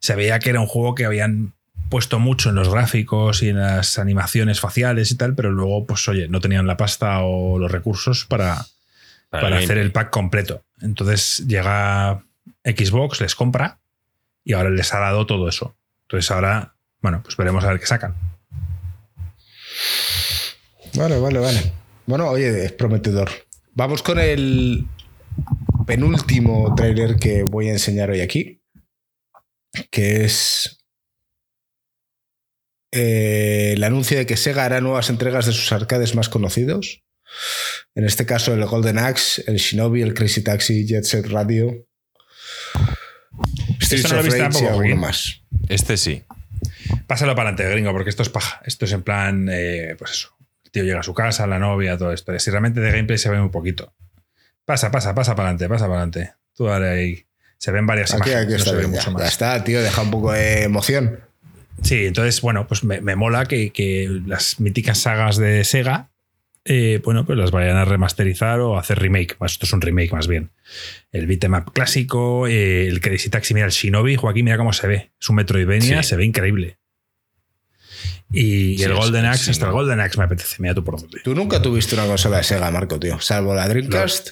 Se 0.00 0.14
veía 0.14 0.38
que 0.38 0.48
era 0.48 0.60
un 0.62 0.66
juego 0.66 0.94
que 0.94 1.04
habían 1.04 1.52
puesto 1.88 2.18
mucho 2.18 2.50
en 2.50 2.56
los 2.56 2.68
gráficos 2.68 3.42
y 3.42 3.50
en 3.50 3.58
las 3.58 3.98
animaciones 3.98 4.60
faciales 4.60 5.10
y 5.10 5.16
tal, 5.16 5.34
pero 5.34 5.50
luego, 5.50 5.86
pues 5.86 6.06
oye, 6.08 6.28
no 6.28 6.40
tenían 6.40 6.66
la 6.66 6.76
pasta 6.76 7.20
o 7.22 7.58
los 7.58 7.70
recursos 7.70 8.24
para, 8.24 8.66
Para 9.30 9.58
hacer 9.58 9.78
el 9.78 9.92
pack 9.92 10.10
completo. 10.10 10.64
Entonces 10.80 11.46
llega 11.46 12.24
Xbox, 12.64 13.20
les 13.20 13.34
compra 13.34 13.78
y 14.44 14.52
ahora 14.52 14.70
les 14.70 14.92
ha 14.94 14.98
dado 14.98 15.26
todo 15.26 15.48
eso. 15.48 15.76
Entonces 16.02 16.30
ahora, 16.30 16.74
bueno, 17.00 17.22
pues 17.22 17.36
veremos 17.36 17.64
a 17.64 17.70
ver 17.70 17.80
qué 17.80 17.86
sacan. 17.86 18.14
Vale, 20.94 21.18
vale, 21.18 21.38
vale. 21.38 21.72
Bueno, 22.06 22.28
oye, 22.28 22.64
es 22.64 22.72
prometedor. 22.72 23.30
Vamos 23.74 24.02
con 24.02 24.18
el 24.18 24.86
penúltimo 25.86 26.74
tráiler 26.74 27.16
que 27.16 27.42
voy 27.42 27.68
a 27.68 27.72
enseñar 27.72 28.10
hoy 28.10 28.20
aquí, 28.20 28.62
que 29.90 30.24
es 30.24 30.75
eh, 32.92 33.72
el 33.74 33.84
anuncio 33.84 34.16
de 34.16 34.26
que 34.26 34.36
Sega 34.36 34.64
hará 34.64 34.80
nuevas 34.80 35.10
entregas 35.10 35.46
de 35.46 35.52
sus 35.52 35.72
arcades 35.72 36.14
más 36.14 36.28
conocidos. 36.28 37.02
En 37.94 38.04
este 38.04 38.26
caso, 38.26 38.54
el 38.54 38.64
Golden 38.66 38.98
Axe, 38.98 39.42
el 39.46 39.56
Shinobi, 39.56 40.02
el 40.02 40.14
Crazy 40.14 40.42
Taxi, 40.42 40.86
Jet 40.86 41.04
Set 41.04 41.26
Radio, 41.26 41.86
Streets 43.80 44.08
no 44.08 44.14
lo 44.14 44.20
of 44.20 44.26
Rage 44.26 44.36
y 44.36 44.40
tampoco, 44.40 44.68
alguno 44.68 44.96
más. 44.96 45.42
Este 45.68 45.96
sí. 45.96 46.22
Pásalo 47.06 47.34
para 47.34 47.50
adelante, 47.50 47.70
gringo, 47.72 47.92
porque 47.92 48.10
esto 48.10 48.22
es 48.22 48.28
paja. 48.28 48.60
Esto 48.64 48.84
es 48.84 48.92
en 48.92 49.02
plan, 49.02 49.48
eh, 49.50 49.94
pues 49.98 50.12
eso. 50.12 50.36
El 50.64 50.70
tío 50.70 50.84
llega 50.84 51.00
a 51.00 51.04
su 51.04 51.14
casa, 51.14 51.46
la 51.46 51.58
novia, 51.58 51.96
todo 51.96 52.12
esto. 52.12 52.36
Si 52.38 52.50
realmente 52.50 52.80
de 52.80 52.90
gameplay 52.90 53.18
se 53.18 53.30
ve 53.30 53.40
muy 53.40 53.50
poquito. 53.50 53.94
Pasa, 54.64 54.90
pasa, 54.90 55.14
pasa 55.14 55.34
para 55.36 55.50
adelante, 55.50 55.68
pasa 55.68 55.86
para 55.86 56.02
adelante. 56.02 56.34
Tú 56.54 56.64
dale 56.64 56.88
ahí. 56.88 57.26
Se 57.58 57.70
ven 57.70 57.86
varias 57.86 58.12
Aquí, 58.12 58.30
imágenes, 58.30 58.42
aquí 58.42 58.50
no 58.50 58.56
está 58.58 58.70
se 58.70 58.76
ve 58.76 58.86
bien, 58.86 59.18
ya. 59.18 59.26
está, 59.26 59.64
tío, 59.64 59.82
deja 59.82 60.02
un 60.02 60.10
poco 60.10 60.32
de 60.32 60.64
emoción. 60.64 61.20
Sí, 61.82 62.06
entonces, 62.06 62.40
bueno, 62.40 62.66
pues 62.66 62.84
me, 62.84 63.00
me 63.00 63.16
mola 63.16 63.46
que, 63.46 63.70
que 63.70 64.08
las 64.26 64.60
míticas 64.60 64.98
sagas 64.98 65.36
de 65.36 65.62
Sega, 65.64 66.10
eh, 66.64 67.00
bueno, 67.04 67.24
pues 67.26 67.38
las 67.38 67.50
vayan 67.52 67.76
a 67.76 67.84
remasterizar 67.84 68.60
o 68.60 68.78
hacer 68.78 68.98
remake. 68.98 69.36
Pues 69.38 69.52
esto 69.52 69.66
es 69.66 69.72
un 69.72 69.80
remake 69.80 70.12
más 70.12 70.26
bien. 70.26 70.50
El 71.12 71.26
beatmap 71.26 71.70
clásico, 71.70 72.46
eh, 72.48 72.88
el 72.88 73.00
Crazy 73.00 73.28
Taxi, 73.30 73.54
mira, 73.54 73.66
el 73.66 73.72
Shinobi, 73.72 74.16
Joaquín, 74.16 74.46
mira 74.46 74.56
cómo 74.56 74.72
se 74.72 74.86
ve. 74.88 75.12
Es 75.20 75.28
un 75.28 75.36
Metroidvania, 75.36 76.02
Sí. 76.02 76.08
se 76.08 76.16
ve 76.16 76.24
increíble. 76.24 76.78
Y, 78.32 78.72
y 78.72 78.78
Sí, 78.78 78.84
el 78.84 78.94
Golden 78.94 79.24
Axe, 79.26 79.50
hasta 79.52 79.66
el. 79.66 79.72
Golden 79.72 80.00
Axe 80.00 80.18
me 80.18 80.24
apetece, 80.24 80.56
mira 80.58 80.74
tú 80.74 80.82
por 80.82 81.00
dónde. 81.00 81.20
Tú 81.22 81.34
nunca 81.34 81.62
tuviste 81.62 81.94
una 81.94 82.06
consola 82.06 82.38
de 82.38 82.42
Sega, 82.44 82.70
Marco, 82.72 82.98
tío. 82.98 83.20
Salvo 83.20 83.54
la 83.54 83.68
Dreamcast. 83.68 84.30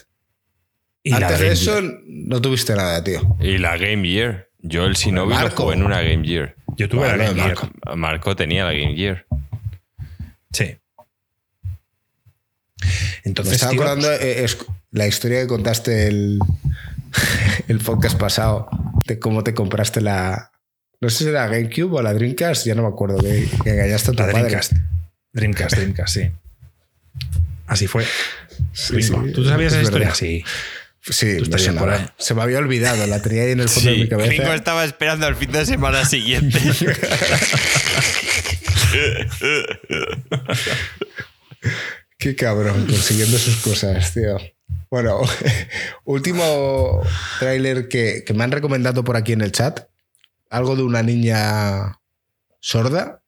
Y 1.03 1.11
la 1.11 1.17
Antes 1.27 1.39
de 1.39 1.51
eso 1.51 1.71
Gear. 1.79 1.93
no 2.07 2.41
tuviste 2.41 2.75
nada, 2.75 3.03
tío. 3.03 3.37
Y 3.39 3.57
la 3.59 3.77
Game 3.77 4.05
Gear. 4.07 4.44
Yo 4.67 4.85
el 4.85 4.93
Shinobi 4.95 5.35
lo 5.35 5.49
jugué 5.51 5.75
en 5.75 5.83
una 5.83 6.01
Game 6.01 6.25
Gear. 6.27 6.55
Yo 6.75 6.89
tuve 6.89 7.01
Vale, 7.01 7.17
la 7.17 7.23
Game 7.25 7.41
Gear. 7.41 7.55
Marco. 7.55 7.95
Marco 7.95 8.35
tenía 8.35 8.65
la 8.65 8.73
Game 8.73 8.95
Gear. 8.95 9.25
Sí. 10.51 10.77
Me 12.81 12.89
Entonces, 13.23 13.53
estaba 13.55 13.71
tío, 13.71 13.81
acordando 13.81 14.11
eh, 14.11 14.43
es 14.43 14.57
la 14.91 15.07
historia 15.07 15.41
que 15.41 15.47
contaste 15.47 16.07
el, 16.07 16.39
el 17.67 17.79
podcast 17.79 18.17
pasado 18.17 18.69
de 19.05 19.19
cómo 19.19 19.43
te 19.43 19.53
compraste 19.53 20.01
la. 20.01 20.51
No 21.01 21.09
sé 21.09 21.25
si 21.25 21.29
era 21.29 21.47
GameCube 21.47 21.97
o 21.97 22.01
la 22.01 22.13
Dreamcast, 22.13 22.65
ya 22.65 22.73
no 22.75 22.81
me 22.83 22.87
acuerdo. 22.89 23.17
Que, 23.19 23.47
que 23.63 23.69
engañaste 23.69 24.11
a 24.11 24.13
tu 24.13 24.23
la 24.23 24.31
padre. 24.31 24.43
Dreamcast. 24.45 24.73
Dreamcast, 25.33 25.75
Dreamcast, 25.75 26.13
sí. 26.13 26.31
Así 27.67 27.87
fue. 27.87 28.05
Sí, 28.73 28.97
¿Tú 29.33 29.43
sabías 29.43 29.73
es 29.73 29.79
esa 29.79 29.81
historia? 29.83 30.07
verdad. 30.07 30.15
Sí. 30.15 30.43
Sí. 31.09 31.37
Se 32.17 32.33
me 32.33 32.41
había 32.41 32.57
olvidado, 32.57 33.05
la 33.05 33.21
tenía 33.21 33.43
ahí 33.43 33.51
en 33.51 33.59
el 33.59 33.69
fondo 33.69 33.91
de 33.91 33.97
mi 33.97 34.07
cabeza. 34.07 34.55
estaba 34.55 34.83
esperando 34.83 35.27
al 35.27 35.35
fin 35.35 35.51
de 35.51 35.65
semana 35.65 36.03
siguiente. 36.05 36.59
Qué 42.17 42.35
cabrón, 42.35 42.87
consiguiendo 42.87 43.37
sus 43.37 43.57
cosas, 43.57 44.13
tío. 44.13 44.37
Bueno, 44.89 45.21
último 46.05 47.03
tráiler 47.39 47.87
que, 47.87 48.23
que 48.25 48.33
me 48.33 48.43
han 48.43 48.51
recomendado 48.51 49.03
por 49.03 49.15
aquí 49.15 49.33
en 49.33 49.41
el 49.41 49.51
chat. 49.51 49.87
Algo 50.49 50.75
de 50.75 50.83
una 50.83 51.03
niña 51.03 51.99
sorda. 52.59 53.21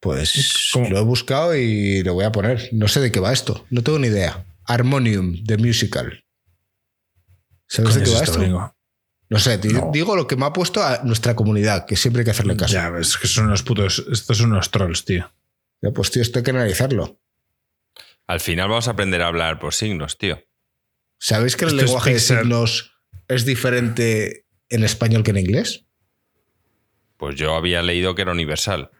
Pues 0.00 0.70
¿Cómo? 0.72 0.90
lo 0.90 0.98
he 0.98 1.02
buscado 1.02 1.54
y 1.54 2.02
lo 2.02 2.14
voy 2.14 2.24
a 2.24 2.32
poner. 2.32 2.68
No 2.72 2.88
sé 2.88 2.98
de 2.98 3.12
qué 3.12 3.20
va 3.20 3.32
esto. 3.32 3.64
No 3.70 3.84
tengo 3.84 4.00
ni 4.00 4.08
idea. 4.08 4.44
Harmonium, 4.64 5.44
The 5.44 5.56
Musical. 5.58 6.24
¿Sabes 7.74 7.94
de 7.94 8.02
qué 8.02 8.10
va 8.10 8.20
esto? 8.22 8.74
No 9.30 9.38
sé, 9.38 9.56
di- 9.56 9.72
digo 9.92 10.14
lo 10.14 10.26
que 10.26 10.36
me 10.36 10.44
ha 10.44 10.52
puesto 10.52 10.82
a 10.82 11.00
nuestra 11.04 11.34
comunidad, 11.34 11.86
que 11.86 11.96
siempre 11.96 12.20
hay 12.20 12.24
que 12.26 12.32
hacerle 12.32 12.54
caso. 12.54 12.74
Ya, 12.74 12.90
ves 12.90 13.16
que 13.16 13.26
son 13.26 13.46
unos 13.46 13.62
putos. 13.62 14.04
Estos 14.12 14.36
son 14.36 14.52
unos 14.52 14.70
trolls, 14.70 15.06
tío. 15.06 15.32
Ya, 15.80 15.90
pues 15.90 16.10
tío, 16.10 16.20
esto 16.20 16.38
hay 16.38 16.42
que 16.44 16.50
analizarlo. 16.50 17.18
Al 18.26 18.40
final 18.40 18.68
vamos 18.68 18.88
a 18.88 18.90
aprender 18.90 19.22
a 19.22 19.28
hablar 19.28 19.58
por 19.58 19.72
signos, 19.72 20.18
tío. 20.18 20.38
¿Sabéis 21.18 21.56
que 21.56 21.64
el 21.64 21.70
Esto 21.70 21.82
lenguaje 21.86 22.12
de 22.12 22.20
signos 22.20 22.92
es 23.28 23.46
diferente 23.46 24.44
en 24.68 24.84
español 24.84 25.22
que 25.22 25.30
en 25.30 25.38
inglés? 25.38 25.86
Pues 27.16 27.36
yo 27.36 27.54
había 27.54 27.80
leído 27.82 28.14
que 28.14 28.22
era 28.22 28.32
universal. 28.32 28.90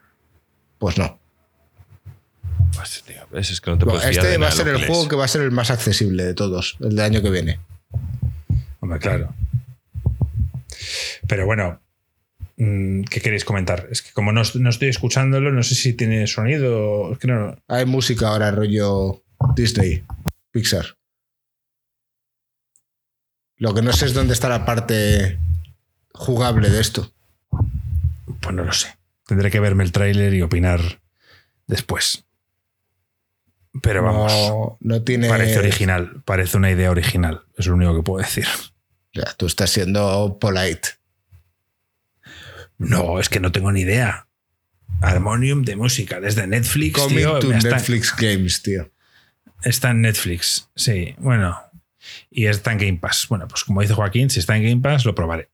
Pues 0.78 0.96
no. 0.96 1.20
Pues, 2.74 3.02
tío, 3.06 3.20
ves, 3.30 3.50
es 3.50 3.60
que 3.60 3.70
no 3.70 3.76
te 3.78 3.84
Bueno, 3.84 4.00
puedes 4.00 4.14
fiar 4.14 4.26
este 4.26 4.38
va 4.38 4.48
a 4.48 4.50
ser 4.50 4.68
el 4.68 4.86
juego 4.86 5.08
que 5.08 5.16
va 5.16 5.24
a 5.26 5.28
ser 5.28 5.42
el 5.42 5.50
más 5.50 5.70
accesible 5.70 6.24
de 6.24 6.32
todos, 6.34 6.76
el 6.80 6.90
del 6.96 7.00
año 7.00 7.20
que 7.22 7.30
viene. 7.30 7.60
Hombre, 8.82 8.98
claro. 8.98 9.32
Pero 11.28 11.46
bueno, 11.46 11.80
mm, 12.56 13.02
¿qué 13.04 13.20
queréis 13.20 13.44
comentar? 13.44 13.88
Es 13.90 14.02
que 14.02 14.10
como 14.12 14.32
no, 14.32 14.42
no 14.56 14.70
estoy 14.70 14.88
escuchándolo, 14.88 15.52
no 15.52 15.62
sé 15.62 15.76
si 15.76 15.94
tiene 15.94 16.26
sonido. 16.26 17.12
Es 17.12 17.18
que 17.18 17.28
no. 17.28 17.56
Hay 17.68 17.86
música 17.86 18.28
ahora, 18.28 18.50
rollo 18.50 19.22
Disney, 19.54 20.04
Pixar. 20.50 20.96
Lo 23.56 23.72
que 23.72 23.82
no 23.82 23.92
sé 23.92 24.06
es 24.06 24.14
dónde 24.14 24.34
está 24.34 24.48
la 24.48 24.64
parte 24.64 25.38
jugable 26.12 26.68
de 26.68 26.80
esto. 26.80 27.12
Pues 28.40 28.54
no 28.54 28.64
lo 28.64 28.72
sé. 28.72 28.88
Tendré 29.28 29.52
que 29.52 29.60
verme 29.60 29.84
el 29.84 29.92
tráiler 29.92 30.34
y 30.34 30.42
opinar 30.42 31.00
después. 31.68 32.24
Pero 33.80 34.02
vamos. 34.02 34.32
No, 34.32 34.76
no 34.80 35.02
tiene. 35.02 35.28
Parece 35.28 35.60
original, 35.60 36.20
parece 36.24 36.56
una 36.56 36.72
idea 36.72 36.90
original, 36.90 37.42
es 37.56 37.68
lo 37.68 37.74
único 37.74 37.94
que 37.94 38.02
puedo 38.02 38.22
decir. 38.22 38.46
Ya, 39.12 39.24
tú 39.36 39.46
estás 39.46 39.70
siendo 39.70 40.38
polite. 40.40 40.88
No, 42.78 43.20
es 43.20 43.28
que 43.28 43.40
no 43.40 43.52
tengo 43.52 43.70
ni 43.72 43.80
idea. 43.82 44.26
Harmonium 45.00 45.62
de 45.64 45.76
música, 45.76 46.20
desde 46.20 46.46
Netflix. 46.46 46.98
Coming 46.98 47.16
tío, 47.18 47.38
to 47.38 47.52
está- 47.52 47.70
Netflix 47.76 48.14
Games, 48.16 48.62
tío. 48.62 48.90
Está 49.62 49.90
en 49.90 50.00
Netflix, 50.02 50.68
sí, 50.74 51.14
bueno. 51.18 51.56
Y 52.30 52.46
está 52.46 52.72
en 52.72 52.78
Game 52.78 52.98
Pass. 52.98 53.26
Bueno, 53.28 53.46
pues 53.46 53.62
como 53.64 53.80
dice 53.80 53.94
Joaquín, 53.94 54.28
si 54.30 54.40
está 54.40 54.56
en 54.56 54.64
Game 54.64 54.80
Pass, 54.82 55.04
lo 55.04 55.14
probaré. 55.14 55.50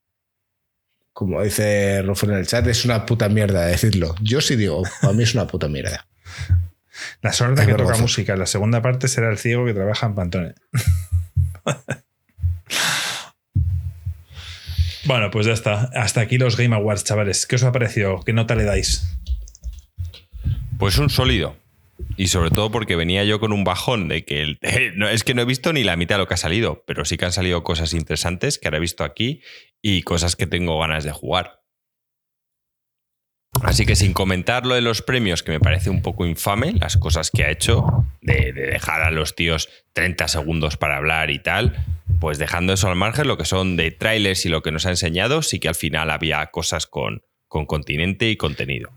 Como 1.12 1.42
dice 1.42 2.00
Rufo 2.02 2.26
en 2.26 2.32
el 2.34 2.46
chat, 2.46 2.66
es 2.68 2.84
una 2.84 3.04
puta 3.04 3.28
mierda 3.28 3.66
decirlo. 3.66 4.14
Yo 4.22 4.40
sí 4.40 4.56
digo, 4.56 4.82
para 5.02 5.12
mí 5.12 5.24
es 5.24 5.34
una 5.34 5.46
puta 5.46 5.68
mierda. 5.68 6.06
La 7.22 7.32
sorda 7.32 7.62
Es 7.62 7.68
que 7.68 7.74
toca 7.74 7.96
música, 7.98 8.34
la 8.36 8.46
segunda 8.46 8.82
parte 8.82 9.06
será 9.06 9.30
el 9.30 9.38
ciego 9.38 9.64
que 9.64 9.72
trabaja 9.74 10.06
en 10.06 10.14
Pantone. 10.16 10.54
bueno, 15.08 15.30
pues 15.32 15.46
ya 15.46 15.52
está. 15.52 15.90
Hasta 15.94 16.20
aquí 16.20 16.38
los 16.38 16.56
Game 16.56 16.74
Awards, 16.76 17.02
chavales. 17.02 17.46
¿Qué 17.46 17.56
os 17.56 17.64
ha 17.64 17.72
parecido? 17.72 18.20
¿Qué 18.24 18.32
nota 18.32 18.54
le 18.54 18.62
dais? 18.64 19.18
Pues 20.78 20.98
un 20.98 21.10
sólido. 21.10 21.56
Y 22.16 22.28
sobre 22.28 22.50
todo 22.50 22.70
porque 22.70 22.94
venía 22.94 23.24
yo 23.24 23.40
con 23.40 23.52
un 23.52 23.64
bajón 23.64 24.06
de 24.06 24.24
que 24.24 24.42
el- 24.42 24.58
no, 24.96 25.08
es 25.08 25.24
que 25.24 25.34
no 25.34 25.42
he 25.42 25.44
visto 25.44 25.72
ni 25.72 25.82
la 25.82 25.96
mitad 25.96 26.14
de 26.16 26.20
lo 26.20 26.28
que 26.28 26.34
ha 26.34 26.38
salido, 26.38 26.84
pero 26.86 27.04
sí 27.04 27.16
que 27.16 27.24
han 27.24 27.32
salido 27.32 27.64
cosas 27.64 27.92
interesantes 27.92 28.58
que 28.58 28.68
ahora 28.68 28.78
he 28.78 28.80
visto 28.80 29.02
aquí 29.02 29.40
y 29.82 30.02
cosas 30.02 30.36
que 30.36 30.46
tengo 30.46 30.78
ganas 30.78 31.02
de 31.04 31.10
jugar. 31.10 31.57
Así 33.62 33.86
que 33.86 33.96
sin 33.96 34.12
comentar 34.12 34.66
lo 34.66 34.74
de 34.74 34.80
los 34.80 35.02
premios, 35.02 35.42
que 35.42 35.52
me 35.52 35.60
parece 35.60 35.90
un 35.90 36.02
poco 36.02 36.26
infame, 36.26 36.72
las 36.72 36.96
cosas 36.96 37.30
que 37.30 37.44
ha 37.44 37.50
hecho, 37.50 38.06
de, 38.20 38.52
de 38.52 38.66
dejar 38.66 39.02
a 39.02 39.10
los 39.10 39.34
tíos 39.34 39.68
30 39.94 40.28
segundos 40.28 40.76
para 40.76 40.96
hablar 40.96 41.30
y 41.30 41.38
tal, 41.38 41.76
pues 42.20 42.38
dejando 42.38 42.72
eso 42.72 42.88
al 42.88 42.96
margen, 42.96 43.28
lo 43.28 43.38
que 43.38 43.44
son 43.44 43.76
de 43.76 43.90
trailers 43.90 44.44
y 44.46 44.48
lo 44.48 44.62
que 44.62 44.72
nos 44.72 44.86
ha 44.86 44.90
enseñado, 44.90 45.42
sí 45.42 45.58
que 45.58 45.68
al 45.68 45.74
final 45.74 46.10
había 46.10 46.46
cosas 46.46 46.86
con, 46.86 47.22
con 47.46 47.66
continente 47.66 48.30
y 48.30 48.36
contenido. 48.36 48.90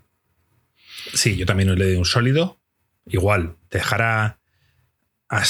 Sí, 1.14 1.36
yo 1.36 1.46
también 1.46 1.74
le 1.78 1.86
doy 1.86 1.96
un 1.96 2.06
sólido. 2.06 2.60
Igual, 3.08 3.56
dejar 3.70 4.02
a, 4.02 4.40
a 5.30 5.44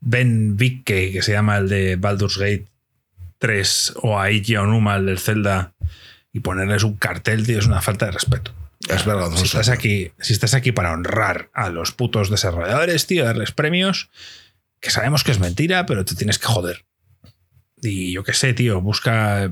Ben 0.00 0.56
Vicke, 0.56 1.12
que 1.12 1.22
se 1.22 1.32
llama 1.32 1.58
el 1.58 1.68
de 1.68 1.96
Baldur's 1.96 2.38
Gate 2.38 2.66
3, 3.38 3.94
o 4.02 4.18
a 4.18 4.30
Eiji 4.30 4.56
Onuma, 4.56 4.96
el 4.96 5.06
del 5.06 5.18
Zelda, 5.18 5.73
y 6.34 6.40
ponerles 6.40 6.82
un 6.82 6.96
cartel, 6.96 7.46
tío, 7.46 7.60
es 7.60 7.66
una 7.66 7.80
falta 7.80 8.06
de 8.06 8.10
respeto. 8.10 8.52
Es 8.88 9.06
vergonzoso. 9.06 9.38
Si 9.38 9.44
estás 9.44 9.68
aquí, 9.68 10.10
si 10.18 10.32
estás 10.32 10.52
aquí 10.52 10.72
para 10.72 10.92
honrar 10.92 11.48
a 11.54 11.70
los 11.70 11.92
putos 11.92 12.28
desarrolladores, 12.28 13.06
tío, 13.06 13.24
darles 13.24 13.52
premios, 13.52 14.10
que 14.80 14.90
sabemos 14.90 15.22
que 15.22 15.30
es 15.30 15.38
mentira, 15.38 15.86
pero 15.86 16.04
te 16.04 16.16
tienes 16.16 16.40
que 16.40 16.46
joder. 16.46 16.84
Y 17.80 18.12
yo 18.12 18.24
qué 18.24 18.34
sé, 18.34 18.52
tío, 18.52 18.80
busca. 18.80 19.48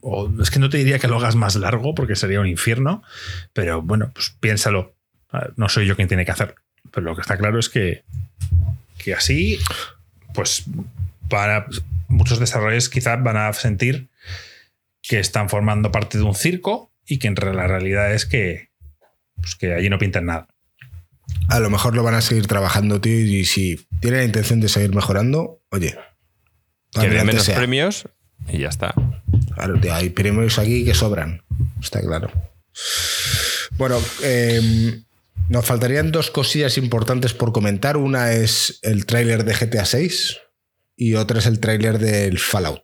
O 0.00 0.28
es 0.42 0.50
que 0.50 0.58
no 0.58 0.68
te 0.68 0.78
diría 0.78 0.98
que 0.98 1.06
lo 1.06 1.18
hagas 1.18 1.36
más 1.36 1.54
largo 1.54 1.94
porque 1.94 2.16
sería 2.16 2.40
un 2.40 2.48
infierno, 2.48 3.02
pero 3.52 3.80
bueno, 3.80 4.10
pues 4.12 4.34
piénsalo. 4.40 4.94
No 5.56 5.68
soy 5.68 5.86
yo 5.86 5.94
quien 5.94 6.08
tiene 6.08 6.24
que 6.24 6.32
hacerlo. 6.32 6.56
Pero 6.90 7.04
lo 7.04 7.14
que 7.14 7.20
está 7.20 7.36
claro 7.36 7.60
es 7.60 7.68
que, 7.68 8.02
que 8.98 9.14
así, 9.14 9.60
pues 10.34 10.64
para 11.28 11.66
muchos 12.08 12.40
desarrolladores 12.40 12.88
quizás 12.88 13.22
van 13.22 13.36
a 13.36 13.52
sentir 13.52 14.07
que 15.02 15.18
están 15.20 15.48
formando 15.48 15.90
parte 15.92 16.18
de 16.18 16.24
un 16.24 16.34
circo 16.34 16.92
y 17.06 17.18
que 17.18 17.28
en 17.28 17.36
re- 17.36 17.54
la 17.54 17.66
realidad 17.66 18.12
es 18.14 18.26
que, 18.26 18.68
pues 19.36 19.54
que 19.56 19.74
allí 19.74 19.88
no 19.88 19.98
pintan 19.98 20.26
nada. 20.26 20.48
A 21.48 21.60
lo 21.60 21.70
mejor 21.70 21.94
lo 21.94 22.02
van 22.02 22.14
a 22.14 22.20
seguir 22.20 22.46
trabajando, 22.46 23.00
tío, 23.00 23.18
y 23.20 23.44
si 23.44 23.76
tienen 24.00 24.20
la 24.20 24.26
intención 24.26 24.60
de 24.60 24.68
seguir 24.68 24.94
mejorando, 24.94 25.62
oye. 25.70 25.96
Que 26.92 27.08
menos 27.08 27.42
sea. 27.44 27.56
premios 27.56 28.08
y 28.48 28.58
ya 28.58 28.68
está. 28.68 28.94
Claro, 29.54 29.78
tío, 29.80 29.94
hay 29.94 30.10
premios 30.10 30.58
aquí 30.58 30.84
que 30.84 30.94
sobran. 30.94 31.42
Está 31.82 32.00
claro. 32.00 32.30
Bueno, 33.76 34.00
eh, 34.22 35.02
nos 35.48 35.64
faltarían 35.64 36.12
dos 36.12 36.30
cosillas 36.30 36.78
importantes 36.78 37.34
por 37.34 37.52
comentar. 37.52 37.96
Una 37.96 38.32
es 38.32 38.78
el 38.82 39.06
tráiler 39.06 39.44
de 39.44 39.54
GTA 39.54 39.84
6 39.84 40.38
y 40.96 41.14
otra 41.14 41.38
es 41.38 41.46
el 41.46 41.60
tráiler 41.60 41.98
del 41.98 42.38
Fallout. 42.38 42.82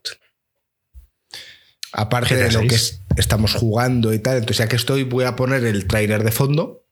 Aparte 1.97 2.35
de 2.35 2.51
lo 2.51 2.61
que 2.61 2.69
6. 2.69 2.73
es- 2.81 3.01
estamos 3.17 3.53
jugando 3.53 4.13
y 4.13 4.19
tal, 4.19 4.35
entonces 4.37 4.57
ya 4.57 4.67
que 4.67 4.75
estoy 4.75 5.03
voy 5.03 5.23
a 5.25 5.35
poner 5.35 5.63
el 5.65 5.87
tráiler 5.87 6.23
de 6.23 6.31
fondo. 6.31 6.83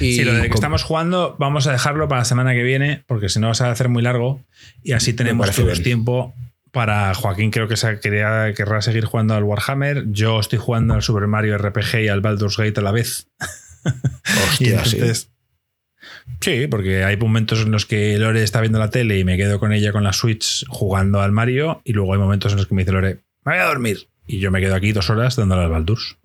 Y 0.00 0.14
Sí, 0.16 0.24
lo 0.24 0.34
de 0.34 0.48
que 0.48 0.54
estamos 0.54 0.82
jugando, 0.82 1.36
vamos 1.38 1.66
a 1.66 1.72
dejarlo 1.72 2.08
para 2.08 2.20
la 2.20 2.24
semana 2.24 2.52
que 2.54 2.62
viene, 2.62 3.04
porque 3.06 3.28
si 3.28 3.38
no 3.40 3.48
vas 3.48 3.60
a 3.60 3.70
hacer 3.70 3.88
muy 3.88 4.02
largo 4.02 4.44
y 4.82 4.92
así 4.92 5.12
tenemos 5.12 5.50
todos 5.54 5.72
bien. 5.72 5.82
tiempo 5.82 6.34
para 6.70 7.12
Joaquín. 7.14 7.50
Creo 7.50 7.68
que 7.68 7.76
se 7.76 8.00
quería, 8.00 8.52
querrá 8.54 8.80
seguir 8.82 9.04
jugando 9.04 9.34
al 9.34 9.44
Warhammer. 9.44 10.04
Yo 10.10 10.40
estoy 10.40 10.58
jugando 10.58 10.94
al 10.94 11.02
Super 11.02 11.26
Mario 11.26 11.56
RPG 11.58 12.04
y 12.04 12.08
al 12.08 12.20
Baldur's 12.20 12.56
Gate 12.56 12.78
a 12.80 12.82
la 12.82 12.92
vez. 12.92 13.26
Y 14.60 14.70
Hostia. 14.72 15.12
Sí, 16.40 16.66
porque 16.68 17.04
hay 17.04 17.16
momentos 17.16 17.60
en 17.60 17.70
los 17.72 17.84
que 17.86 18.16
Lore 18.18 18.42
está 18.42 18.60
viendo 18.60 18.78
la 18.78 18.90
tele 18.90 19.18
y 19.18 19.24
me 19.24 19.36
quedo 19.36 19.58
con 19.60 19.72
ella 19.72 19.92
con 19.92 20.04
la 20.04 20.12
Switch 20.12 20.64
jugando 20.68 21.20
al 21.20 21.32
Mario, 21.32 21.80
y 21.84 21.92
luego 21.92 22.12
hay 22.14 22.18
momentos 22.20 22.52
en 22.52 22.58
los 22.58 22.66
que 22.66 22.74
me 22.74 22.82
dice 22.82 22.92
Lore, 22.92 23.18
me 23.44 23.52
voy 23.52 23.60
a 23.60 23.66
dormir. 23.66 24.08
Y 24.26 24.38
yo 24.38 24.50
me 24.50 24.60
quedo 24.60 24.74
aquí 24.74 24.92
dos 24.92 25.10
horas 25.10 25.36
dándole 25.36 25.62
al 25.62 25.70
Baldur's. 25.70 26.16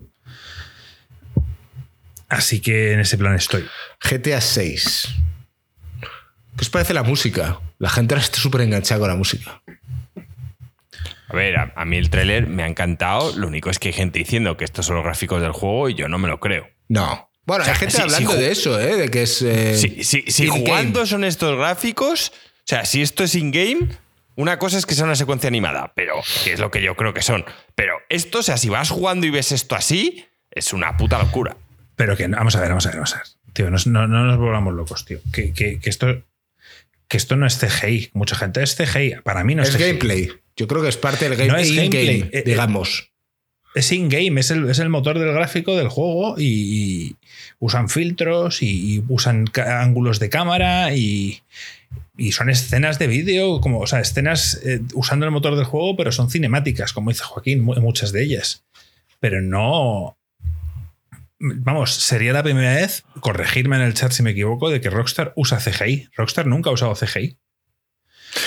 Así 2.30 2.60
que 2.60 2.94
en 2.94 3.00
ese 3.00 3.18
plan 3.18 3.36
estoy. 3.36 3.66
GTA 4.02 4.42
6. 4.42 5.08
¿Qué 6.02 6.62
os 6.62 6.70
parece 6.70 6.94
la 6.94 7.04
música? 7.04 7.60
La 7.80 7.90
gente 7.90 8.14
ahora 8.16 8.24
está 8.24 8.38
súper 8.40 8.62
enganchada 8.62 9.00
con 9.00 9.10
la 9.10 9.16
música. 9.16 9.62
A 11.30 11.36
ver, 11.36 11.58
a, 11.58 11.74
a 11.76 11.86
mí 11.86 11.98
el 11.98 12.10
tráiler 12.10 12.48
me 12.48 12.64
ha 12.64 12.68
encantado. 12.68 13.36
Lo 13.38 13.48
único 13.48 13.70
es 13.70 13.80
que 13.80 13.90
hay 13.90 13.94
gente 13.94 14.20
diciendo 14.20 14.58
que 14.58 14.66
estos 14.66 14.86
son 14.86 14.96
los 14.96 15.06
gráficos 15.06 15.42
del 15.42 15.52
juego 15.52 15.90
y 15.90 15.94
yo 15.96 16.08
no 16.08 16.18
me 16.18 16.28
lo 16.28 16.40
creo. 16.40 16.68
No. 16.90 17.30
Bueno, 17.46 17.62
O 17.62 17.66
sea, 17.66 17.74
hay 17.74 17.80
gente 17.80 17.96
sí, 17.96 18.02
hablando 18.02 18.34
de 18.34 18.52
eso, 18.52 18.80
¿eh? 18.80 18.96
De 18.98 19.10
que 19.10 19.24
es. 19.24 19.42
eh, 19.42 19.76
Si, 20.04 20.48
jugando 20.48 21.06
son 21.06 21.24
estos 21.24 21.58
gráficos, 21.58 22.32
o 22.34 22.62
sea, 22.66 22.86
si 22.86 23.02
esto 23.02 23.24
es 23.24 23.36
in-game, 23.36 23.88
una 24.38 24.58
cosa 24.60 24.78
es 24.78 24.86
que 24.86 24.96
sea 24.96 25.04
una 25.04 25.16
secuencia 25.16 25.50
animada, 25.50 25.92
pero 25.96 26.16
que 26.46 26.54
es 26.54 26.60
lo 26.60 26.72
que 26.72 26.82
yo 26.82 26.96
creo 26.96 27.14
que 27.14 27.22
son. 27.22 27.44
Pero 27.76 27.96
esto, 28.08 28.40
o 28.40 28.44
sea, 28.44 28.56
si 28.58 28.70
vas 28.70 28.90
jugando 28.90 29.26
y 29.28 29.30
ves 29.32 29.52
esto 29.52 29.76
así, 29.76 30.26
es 30.52 30.72
una 30.72 30.96
puta 30.96 31.20
locura. 31.20 31.58
Pero 31.98 32.16
que 32.16 32.28
vamos 32.28 32.56
a 32.56 32.62
ver, 32.62 32.70
vamos 32.70 32.86
a 32.86 32.90
ver, 32.90 32.98
vamos 32.98 33.14
a 33.16 33.18
ver. 33.18 33.26
Tío, 33.54 33.70
no, 33.70 33.78
no- 33.88 34.08
no 34.08 34.26
nos 34.26 34.38
volvamos 34.38 34.74
locos, 34.74 35.04
tío. 35.06 35.20
Que, 35.34 35.52
que- 35.52 35.80
que 35.80 35.90
esto, 35.90 36.24
que 37.08 37.18
esto 37.18 37.36
no 37.36 37.46
es 37.48 37.58
CGI. 37.60 38.12
Mucha 38.14 38.36
gente 38.36 38.62
es 38.64 38.76
CGI. 38.76 39.16
Para 39.24 39.44
mí 39.44 39.56
no 39.56 39.64
es, 39.64 39.70
es 39.70 39.76
CGI. 39.76 39.84
gameplay. 39.88 40.32
Yo 40.56 40.68
creo 40.68 40.82
que 40.82 40.90
es 40.90 40.98
parte 40.98 41.28
del 41.28 41.38
game, 41.38 41.50
No 41.52 41.58
es 41.58 41.70
in-game, 41.70 41.90
gameplay, 41.90 42.20
eh, 42.22 42.30
eh, 42.40 42.44
digamos. 42.46 43.12
Es 43.76 43.92
in-game, 43.92 44.40
es 44.40 44.50
el, 44.52 44.68
es 44.70 44.80
el 44.80 44.90
motor 44.90 45.20
del 45.20 45.32
gráfico 45.34 45.76
del 45.76 45.88
juego 45.90 46.36
y, 46.40 46.44
y 46.46 47.16
usan 47.60 47.90
filtros 47.90 48.64
y, 48.64 48.96
y 48.96 49.04
usan 49.08 49.46
ángulos 49.68 50.20
de 50.20 50.30
cámara 50.30 50.94
y, 50.96 51.42
y 52.18 52.32
son 52.32 52.50
escenas 52.50 52.98
de 53.00 53.08
vídeo, 53.08 53.62
como, 53.62 53.80
o 53.80 53.88
sea, 53.88 54.00
escenas 54.00 54.60
eh, 54.66 54.82
usando 54.94 55.26
el 55.26 55.32
motor 55.32 55.56
del 55.56 55.66
juego, 55.66 55.96
pero 55.96 56.12
son 56.12 56.30
cinemáticas, 56.30 56.92
como 56.94 57.12
dice 57.12 57.24
Joaquín, 57.24 57.62
mu- 57.62 57.76
muchas 57.76 58.12
de 58.12 58.24
ellas. 58.24 58.64
Pero 59.20 59.42
no. 59.42 60.18
Vamos, 61.40 61.94
sería 61.94 62.34
la 62.34 62.42
primera 62.42 62.74
vez, 62.76 63.04
corregirme 63.20 63.76
en 63.76 63.84
el 63.84 63.94
chat 63.94 64.12
si 64.12 64.24
me 64.24 64.32
equivoco, 64.32 64.70
de 64.72 64.82
que 64.82 64.90
Rockstar 64.90 65.34
usa 65.36 65.60
CGI. 65.60 66.10
Rockstar 66.16 66.48
nunca 66.48 66.72
ha 66.72 66.74
usado 66.74 66.96
CGI. 66.96 67.38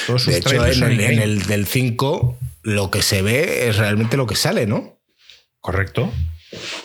Todos 0.06 0.22
sus 0.24 0.32
De 0.32 0.38
hecho, 0.40 0.66
en 0.66 0.74
son 0.74 0.90
el, 0.90 1.00
en 1.00 1.10
in-game. 1.12 1.22
el 1.24 1.46
del 1.46 1.66
5 1.66 2.38
lo 2.62 2.90
que 2.90 3.02
se 3.02 3.22
ve 3.22 3.68
es 3.68 3.76
realmente 3.76 4.16
lo 4.16 4.26
que 4.26 4.34
sale, 4.36 4.66
¿no? 4.66 4.98
Correcto. 5.60 6.12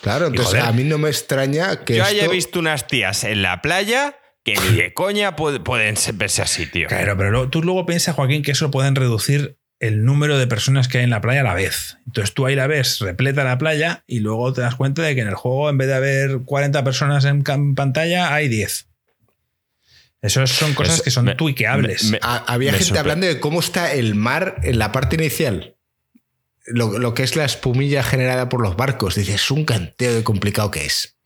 Claro, 0.02 0.28
entonces 0.28 0.62
a 0.64 0.72
mí 0.72 0.84
no 0.84 1.00
me 1.00 1.10
extraña 1.10 1.84
que 1.84 1.96
Yo 1.98 2.04
esto... 2.04 2.16
haya 2.16 2.28
visto 2.30 2.60
unas 2.60 2.86
tías 2.88 3.24
en 3.24 3.42
la 3.42 3.62
playa 3.64 4.16
que 4.46 4.54
ni 4.56 4.78
de 4.78 4.94
coña 4.94 5.36
pu- 5.36 5.62
pueden 5.64 5.98
se- 5.98 6.14
verse 6.14 6.42
así, 6.42 6.66
tío. 6.68 6.88
Claro, 6.88 7.18
pero 7.18 7.32
luego- 7.32 7.50
tú 7.50 7.62
luego 7.62 7.86
piensas, 7.86 8.16
Joaquín, 8.16 8.44
que 8.44 8.52
eso 8.52 8.72
pueden 8.72 8.96
reducir 8.96 9.58
el 9.82 10.06
número 10.06 10.38
de 10.40 10.48
personas 10.48 10.88
que 10.88 11.00
hay 11.00 11.04
en 11.04 11.10
la 11.10 11.20
playa 11.20 11.42
a 11.42 11.44
la 11.44 11.54
vez. 11.54 11.98
Entonces 12.06 12.34
tú 12.34 12.46
ahí 12.46 12.56
la 12.56 12.66
ves 12.68 13.00
repleta 13.00 13.44
la 13.44 13.58
playa 13.58 14.04
y 14.08 14.20
luego 14.22 14.54
te 14.54 14.62
das 14.62 14.76
cuenta 14.76 15.02
de 15.02 15.16
que 15.16 15.22
en 15.22 15.28
el 15.28 15.36
juego, 15.36 15.70
en 15.70 15.78
vez 15.78 15.88
de 15.90 15.96
haber 15.96 16.40
40 16.46 16.84
personas 16.86 17.26
en 17.26 17.44
pantalla, 17.44 18.34
hay 18.34 18.48
10. 18.48 18.88
Eso 20.22 20.48
son 20.48 20.74
cosas 20.74 20.96
Eso 20.96 21.04
que 21.04 21.12
son 21.12 21.26
me- 21.26 21.36
tuiqueables. 21.36 22.06
me- 22.06 22.20
Ha- 22.22 22.38
había 22.48 22.72
gente 22.74 22.98
hablando 22.98 23.28
de 23.28 23.40
cómo 23.40 23.60
está 23.60 23.94
el 23.94 24.16
mar 24.16 24.56
en 24.64 24.80
la 24.80 24.92
parte 24.92 25.18
inicial. 25.18 25.76
Lo, 26.68 26.98
lo 26.98 27.14
que 27.14 27.22
es 27.24 27.36
la 27.36 27.46
espumilla 27.46 28.02
generada 28.02 28.50
por 28.50 28.62
los 28.62 28.76
barcos. 28.76 29.16
Dices, 29.16 29.36
es 29.36 29.52
un 29.52 29.66
canteo 29.66 30.16
de 30.16 30.24
complicado 30.24 30.72
que 30.72 30.86
es. 30.86 31.18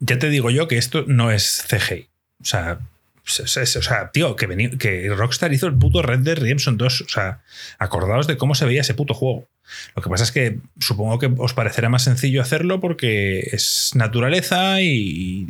Ya 0.00 0.18
te 0.18 0.28
digo 0.30 0.50
yo 0.50 0.66
que 0.68 0.78
esto 0.78 1.04
no 1.06 1.30
es 1.30 1.64
CGI. 1.68 2.07
O 2.40 2.44
sea, 2.44 2.78
es- 3.26 3.56
es- 3.56 3.76
o 3.76 3.82
sea 3.82 4.10
tío, 4.10 4.34
que, 4.36 4.48
veni- 4.48 4.78
que 4.78 5.08
Rockstar 5.14 5.52
hizo 5.52 5.66
el 5.66 5.74
puto 5.74 6.00
Red 6.02 6.20
Dead 6.20 6.38
Redemption 6.38 6.76
2. 6.78 7.02
O 7.02 7.08
sea, 7.08 7.40
acordaos 7.78 8.26
de 8.26 8.36
cómo 8.36 8.54
se 8.54 8.64
veía 8.64 8.80
ese 8.80 8.94
puto 8.94 9.12
juego. 9.14 9.46
Lo 9.94 10.02
que 10.02 10.08
pasa 10.08 10.24
es 10.24 10.32
que 10.32 10.60
supongo 10.80 11.18
que 11.18 11.30
os 11.36 11.52
parecerá 11.52 11.90
más 11.90 12.02
sencillo 12.04 12.40
hacerlo 12.40 12.80
porque 12.80 13.40
es 13.52 13.90
naturaleza 13.94 14.80
y, 14.80 15.46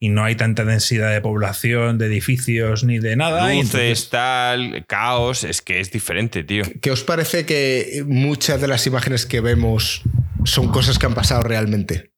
y 0.00 0.08
no 0.08 0.24
hay 0.24 0.34
tanta 0.34 0.64
densidad 0.64 1.12
de 1.12 1.20
población, 1.20 1.96
de 1.96 2.06
edificios 2.06 2.82
ni 2.82 2.98
de 2.98 3.14
nada. 3.14 3.54
y 3.54 3.58
Luces, 3.62 3.74
entonces- 3.74 4.10
tal, 4.10 4.84
caos, 4.88 5.44
es 5.44 5.62
que 5.62 5.78
es 5.78 5.92
diferente, 5.92 6.42
tío. 6.42 6.64
¿Qué 6.80 6.90
os 6.90 7.04
parece 7.04 7.46
que 7.46 8.02
muchas 8.08 8.60
de 8.60 8.66
las 8.66 8.84
imágenes 8.88 9.24
que 9.24 9.40
vemos 9.40 10.02
son 10.44 10.72
cosas 10.72 10.98
que 10.98 11.06
han 11.06 11.14
pasado 11.14 11.42
realmente? 11.42 12.09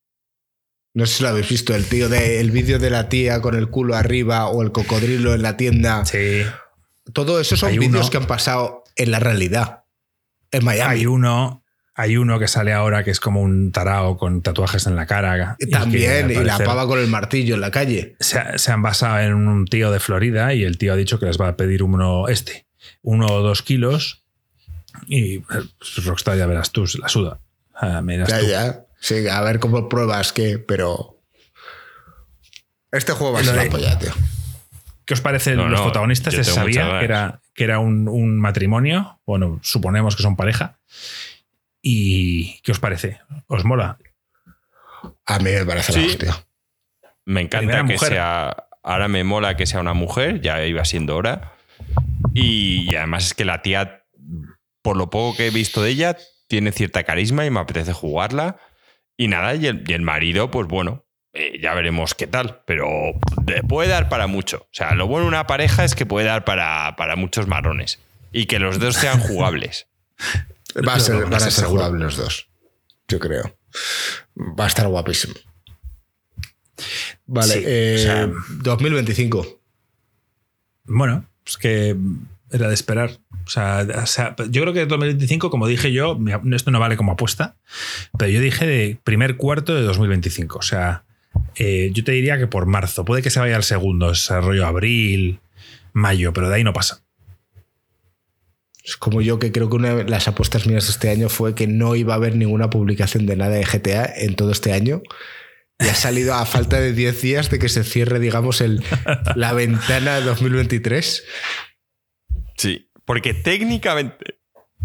No 0.94 1.06
sé 1.06 1.14
si 1.14 1.23
lo 1.23 1.31
habéis 1.31 1.48
visto, 1.48 1.74
el 1.74 1.86
tío 1.86 2.09
de, 2.09 2.40
el 2.40 2.51
vídeo 2.51 2.78
de 2.78 2.90
la 2.90 3.09
tía 3.09 3.40
con 3.40 3.55
el 3.55 3.69
culo 3.69 3.97
arriba 3.97 4.47
o 4.48 4.62
el 4.62 4.73
cocodrilo 4.73 5.35
en 5.35 5.43
la 5.43 5.56
tienda. 5.56 6.05
sí. 6.05 6.43
Todo 7.12 7.40
eso 7.40 7.56
son 7.56 7.77
vídeos 7.77 8.10
que 8.10 8.16
han 8.16 8.27
pasado 8.27 8.85
en 8.94 9.10
la 9.10 9.19
realidad. 9.19 9.82
En 10.52 10.64
Miami. 10.64 11.01
Hay 11.01 11.06
uno, 11.06 11.64
hay 11.97 12.16
uno 12.16 12.39
que 12.39 12.47
sale 12.47 12.73
ahora 12.73 13.02
que 13.02 13.10
es 13.10 13.19
como 13.19 13.43
un 13.43 13.73
tarao 13.73 14.16
con 14.16 14.40
tatuajes 14.40 14.86
en 14.86 14.94
la 14.94 15.06
cara. 15.06 15.56
y 15.59 15.69
También, 15.69 16.31
y 16.31 16.35
la 16.35 16.59
pava 16.59 16.86
con 16.86 17.01
el 17.01 17.09
martillo 17.09 17.56
en 17.56 17.60
la 17.60 17.73
calle. 17.73 18.16
se, 18.20 18.40
se 18.56 18.70
han 18.70 18.82
basado 18.82 19.19
en 19.19 19.35
un 19.35 19.66
tío 19.66 19.90
de 19.90 19.98
Florida 19.98 20.55
y 20.55 20.62
el 20.62 20.78
tío 20.78 20.93
ha 20.93 20.97
dicho 20.97 21.19
que 21.19 21.27
les 21.27 21.40
va 21.40 21.48
a 21.48 21.56
pedir 21.56 21.82
uno, 21.82 22.28
este, 22.28 22.66
uno 23.02 23.27
o 23.27 23.43
dos 23.43 23.62
kilos. 23.62 24.23
Y 25.06 25.36
eh, 25.39 25.43
pues, 25.48 26.05
Rockstar 26.05 26.39
ya 26.39 26.47
verás 26.47 26.70
tú, 26.70 26.85
la 27.01 27.09
suda. 27.09 27.40
Ah, 27.74 28.02
Ya, 28.06 28.40
ya. 28.43 28.85
Sí, 29.03 29.27
a 29.29 29.41
ver 29.41 29.59
cómo 29.59 29.89
pruebas 29.89 30.33
qué, 30.33 30.59
pero. 30.59 31.19
Este 32.93 33.12
juego 33.12 33.33
va 33.33 33.41
a 33.41 33.43
Lo 33.43 33.49
ser 33.49 33.57
la 33.57 33.65
de- 33.65 33.70
polla, 33.70 33.99
tío. 33.99 34.12
¿Qué 35.05 35.15
os 35.15 35.20
parece? 35.20 35.57
No, 35.57 35.69
los 35.69 35.81
no, 35.81 35.85
protagonistas 35.87 36.33
se 36.35 36.45
sabía 36.45 36.99
que 37.01 37.05
era, 37.05 37.41
que 37.55 37.65
era 37.65 37.79
un, 37.81 38.07
un 38.09 38.39
matrimonio. 38.39 39.20
Bueno, 39.27 39.59
suponemos 39.62 40.15
que 40.15 40.23
son 40.23 40.37
pareja. 40.37 40.79
¿Y 41.83 42.61
qué 42.61 42.70
os 42.73 42.79
parece? 42.79 43.20
¿Os 43.49 43.65
mola? 43.65 43.99
A 45.27 45.39
mí 45.41 45.51
me 45.51 45.65
parece 45.65 45.93
la 45.93 45.99
Sí. 45.99 46.07
hostia. 46.07 46.47
Me 47.24 47.41
encanta 47.41 47.79
que 47.79 47.95
mujer. 47.95 48.09
sea. 48.12 48.57
Ahora 48.85 49.09
me 49.09 49.24
mola 49.24 49.57
que 49.57 49.66
sea 49.66 49.81
una 49.81 49.95
mujer, 49.95 50.41
ya 50.41 50.65
iba 50.65 50.85
siendo 50.85 51.16
hora. 51.16 51.53
Y, 52.35 52.95
además 52.95 53.27
es 53.27 53.35
que 53.35 53.45
la 53.45 53.62
tía, 53.62 54.05
por 54.83 54.97
lo 54.97 55.11
poco 55.11 55.37
que 55.37 55.49
he 55.49 55.51
visto 55.51 55.83
de 55.83 55.91
ella, 55.91 56.16
tiene 56.49 56.73
cierta 56.73 57.03
carisma 57.05 57.45
y 57.47 57.51
me 57.51 57.61
apetece 57.61 57.93
jugarla. 57.93 58.59
Y 59.16 59.28
nada, 59.28 59.55
y 59.55 59.66
el, 59.66 59.84
y 59.86 59.93
el 59.93 60.02
marido, 60.02 60.51
pues 60.51 60.66
bueno, 60.68 61.05
eh, 61.32 61.59
ya 61.62 61.74
veremos 61.74 62.14
qué 62.14 62.26
tal. 62.26 62.62
Pero 62.66 62.86
de- 63.43 63.62
puede 63.62 63.89
dar 63.89 64.09
para 64.09 64.26
mucho. 64.26 64.59
O 64.64 64.68
sea, 64.72 64.94
lo 64.94 65.06
bueno 65.06 65.24
de 65.24 65.28
una 65.28 65.47
pareja 65.47 65.84
es 65.84 65.94
que 65.94 66.06
puede 66.06 66.26
dar 66.26 66.44
para, 66.44 66.94
para 66.97 67.16
muchos 67.16 67.47
marrones. 67.47 67.98
Y 68.32 68.47
que 68.47 68.59
los 68.59 68.78
dos 68.78 68.97
sean 68.97 69.20
jugables. 69.20 69.86
Va 70.89 70.94
a 70.94 71.01
ser, 71.01 71.14
van 71.16 71.24
a 71.24 71.28
van 71.30 71.34
a 71.34 71.40
ser 71.40 71.52
seguro. 71.52 71.82
jugables 71.82 72.01
los 72.02 72.16
dos. 72.16 72.48
Yo 73.09 73.18
creo. 73.18 73.55
Va 74.59 74.64
a 74.64 74.68
estar 74.68 74.86
guapísimo. 74.89 75.34
Vale, 77.26 77.52
Sí, 77.55 77.62
eh, 77.66 77.94
o 77.97 77.98
sea- 78.02 78.30
2025. 78.62 79.60
Bueno, 80.84 81.28
es 81.47 81.59
que 81.59 81.94
era 82.51 82.68
de 82.68 82.74
esperar. 82.74 83.18
O 83.44 83.51
sea, 83.51 83.86
o 84.02 84.06
sea, 84.06 84.36
yo 84.51 84.62
creo 84.62 84.73
que 84.73 84.86
2025, 84.86 85.51
como 85.51 85.66
dije 85.66 85.93
yo, 85.93 86.19
esto 86.52 86.70
no 86.70 86.81
vale 86.81 86.97
como 86.97 87.12
apuesta, 87.12 87.56
pero 88.19 88.31
yo 88.31 88.40
dije 88.40 88.66
de 88.66 88.98
primer 89.02 89.36
cuarto 89.36 89.74
de 89.74 89.82
2025. 89.82 90.59
O 90.59 90.62
sea, 90.62 91.05
eh, 91.56 91.90
yo 91.93 92.05
te 92.05 92.12
diría 92.12 92.39
que 92.39 92.47
por 92.47 92.66
marzo. 92.66 93.05
Puede 93.05 93.23
que 93.23 93.31
se 93.31 93.40
vaya 93.40 93.56
al 93.56 93.64
segundo, 93.64 94.09
desarrollo 94.09 94.66
abril, 94.66 95.40
mayo, 95.93 96.32
pero 96.32 96.48
de 96.48 96.56
ahí 96.56 96.64
no 96.64 96.73
pasa. 96.73 97.02
Es 98.85 98.97
como 98.97 99.20
yo 99.20 99.39
que 99.39 99.52
creo 99.52 99.69
que 99.70 99.77
una 99.77 99.94
de 99.94 100.05
las 100.05 100.27
apuestas 100.27 100.66
mías 100.66 100.86
de 100.86 100.90
este 100.90 101.10
año 101.10 101.28
fue 101.28 101.55
que 101.55 101.66
no 101.66 101.94
iba 101.94 102.14
a 102.14 102.16
haber 102.16 102.35
ninguna 102.36 102.69
publicación 102.70 103.27
de 103.27 103.36
nada 103.36 103.55
de 103.55 103.64
GTA 103.64 104.12
en 104.16 104.35
todo 104.35 104.51
este 104.51 104.73
año. 104.73 105.02
Y 105.78 105.89
ha 105.89 105.94
salido 105.94 106.35
a 106.35 106.47
falta 106.47 106.81
de 106.81 106.93
10 106.93 107.23
días 107.23 107.51
de 107.51 107.59
que 107.59 107.69
se 107.69 107.85
cierre, 107.85 108.19
digamos, 108.19 108.60
el, 108.60 108.85
la 109.35 109.52
ventana 109.52 110.16
de 110.16 110.27
2023. 110.27 111.24
Sí, 112.56 112.89
porque 113.12 113.34
técnicamente, 113.34 114.36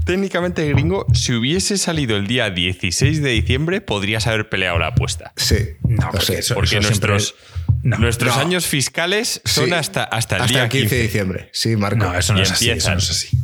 técnicamente, 0.06 0.68
gringo, 0.70 1.06
si 1.14 1.34
hubiese 1.34 1.78
salido 1.78 2.18
el 2.18 2.28
día 2.28 2.50
16 2.50 3.22
de 3.22 3.30
diciembre, 3.30 3.80
podrías 3.80 4.28
haber 4.28 4.50
peleado 4.50 4.78
la 4.80 4.88
apuesta. 4.88 5.32
Sí, 5.38 5.56
No, 5.88 6.10
porque 6.12 6.26
sé. 6.26 6.40
eso- 6.40 6.54
Porque 6.56 6.70
siempre- 6.72 6.90
nuestros, 6.90 7.36
No, 7.84 7.98
nuestros 8.00 8.36
no. 8.36 8.42
años 8.42 8.66
fiscales 8.68 9.42
son 9.46 9.68
Sí. 9.68 9.72
hasta, 9.74 10.04
hasta 10.04 10.36
el 10.36 10.42
Hasta 10.42 10.54
día 10.54 10.64
el 10.64 10.70
15 10.70 10.84
de 10.84 10.90
15. 10.90 11.04
diciembre. 11.04 11.50
Sí, 11.54 11.76
Marco. 11.78 11.98
no, 12.04 12.18
eso 12.18 12.34
no 12.34 12.42
es 12.42 12.52
así. 12.52 12.70
Eso 12.70 12.92
no 12.92 12.98
es 12.98 13.10
así. 13.10 13.38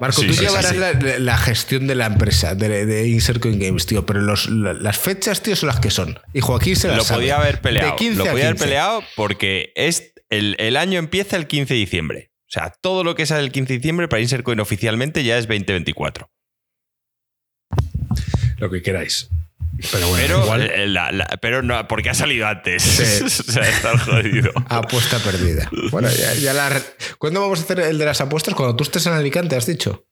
Marco, 0.00 0.20
Sí, 0.20 0.26
tú 0.26 0.34
llevarás. 0.34 0.76
La, 0.76 0.92
la 1.18 1.38
gestión 1.38 1.86
de 1.86 1.94
la 1.94 2.06
empresa, 2.06 2.54
de, 2.54 2.84
de 2.84 3.08
Insert 3.08 3.40
Coin 3.40 3.58
Games, 3.58 3.86
tío, 3.86 4.04
pero 4.04 4.20
los- 4.20 4.50
la- 4.50 4.74
las 4.74 4.98
fechas, 4.98 5.42
tío, 5.42 5.56
son 5.56 5.68
las 5.68 5.80
que 5.80 5.90
son. 5.90 6.18
Y 6.34 6.40
Joaquín 6.40 6.76
se 6.76 6.88
las 6.88 6.98
Lo 6.98 7.04
sabe. 7.04 7.20
podía 7.20 7.36
haber 7.38 7.60
peleado. 7.62 7.90
De 7.92 7.96
15 7.96 8.18
Lo 8.18 8.24
podía 8.26 8.44
haber 8.44 8.54
15. 8.56 8.64
peleado 8.64 9.02
porque 9.16 9.72
es 9.76 10.12
el, 10.28 10.56
el 10.58 10.76
año 10.76 10.98
empieza 10.98 11.36
el 11.36 11.46
15 11.46 11.72
de 11.74 11.80
diciembre. 11.80 12.30
O 12.48 12.50
sea, 12.50 12.72
todo 12.80 13.02
lo 13.04 13.14
que 13.14 13.26
sale 13.26 13.42
el 13.42 13.50
15 13.52 13.72
de 13.72 13.78
diciembre 13.78 14.08
para 14.08 14.22
Insert 14.22 14.44
Coin 14.44 14.60
oficialmente 14.60 15.24
ya 15.24 15.36
es 15.38 15.46
2024. 15.48 16.30
Lo 18.58 18.70
que 18.70 18.82
queráis. 18.82 19.28
Pero 19.92 20.08
bueno, 20.08 20.24
Pero, 20.26 20.42
igual. 20.44 20.62
eh, 20.70 20.86
la- 20.86 21.12
la- 21.12 21.26
pero 21.42 21.62
no, 21.62 21.86
porque 21.86 22.08
ha 22.08 22.14
salido 22.14 22.46
antes. 22.46 22.82
Sí. 22.82 23.24
o 23.24 23.28
sea, 23.28 23.68
está 23.68 23.98
jodido. 23.98 24.52
Apuesta 24.68 25.18
perdida. 25.18 25.68
Bueno, 25.90 26.08
ya, 26.10 26.32
ya 26.34 26.52
la. 26.54 26.80
¿Cuándo 27.18 27.42
vamos 27.42 27.60
a 27.60 27.62
hacer 27.64 27.80
el 27.80 27.98
de 27.98 28.04
las 28.06 28.20
apuestas? 28.22 28.54
Cuando 28.54 28.74
tú 28.76 28.84
estés 28.84 29.04
en 29.06 29.12
Alicante, 29.12 29.54
has 29.56 29.66
dicho. 29.66 30.06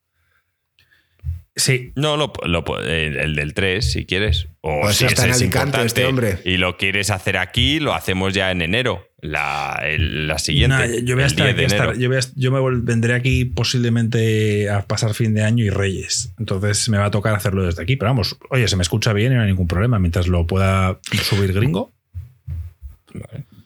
Sí, 1.55 1.93
No, 1.95 2.17
lo, 2.17 2.33
lo- 2.43 2.81
el, 2.81 3.15
el 3.17 3.35
del 3.35 3.53
3, 3.53 3.89
si 3.93 4.05
quieres. 4.05 4.49
O 4.59 4.81
Pues 4.81 4.97
si 4.97 5.05
está 5.05 5.23
en 5.25 5.31
Alicante, 5.31 5.83
este 5.83 6.05
hombre. 6.05 6.39
Y 6.43 6.57
lo 6.57 6.75
quieres 6.77 7.09
hacer 7.09 7.37
aquí, 7.37 7.79
lo 7.79 7.93
hacemos 7.95 8.33
ya 8.33 8.51
en 8.51 8.61
enero. 8.61 9.07
La, 9.27 9.79
el- 9.83 10.27
la 10.27 10.37
siguiente. 10.39 10.75
Nah, 10.77 10.85
yo 11.03 11.15
voy 11.15 11.23
a 11.23 11.25
el 11.27 11.31
estar 11.31 11.45
10 11.45 11.49
aquí 11.53 11.59
de 11.59 11.65
hasta- 11.65 11.83
enero. 11.85 11.99
yo, 11.99 12.09
voy 12.09 12.17
a- 12.17 12.31
yo 12.35 12.51
me 12.51 12.81
vendré 12.81 13.13
aquí 13.13 13.45
posiblemente 13.45 14.69
a 14.69 14.81
pasar 14.85 15.13
fin 15.13 15.33
de 15.33 15.43
año 15.43 15.63
y 15.63 15.69
Reyes. 15.69 16.31
Entonces 16.39 16.89
me 16.89 16.97
va 16.97 17.05
a 17.05 17.11
tocar 17.11 17.33
hacerlo 17.35 17.63
desde 17.65 17.81
aquí. 17.83 17.95
Pero 17.95 18.11
vamos, 18.11 18.37
oye, 18.49 18.67
se 18.67 18.75
me 18.75 18.83
escucha 18.83 19.13
bien 19.13 19.31
y 19.31 19.35
no 19.35 19.41
hay 19.41 19.47
ningún 19.47 19.67
problema. 19.67 19.99
Mientras 19.99 20.27
lo 20.27 20.45
pueda 20.47 20.99
subir 21.23 21.53
gringo. 21.53 21.91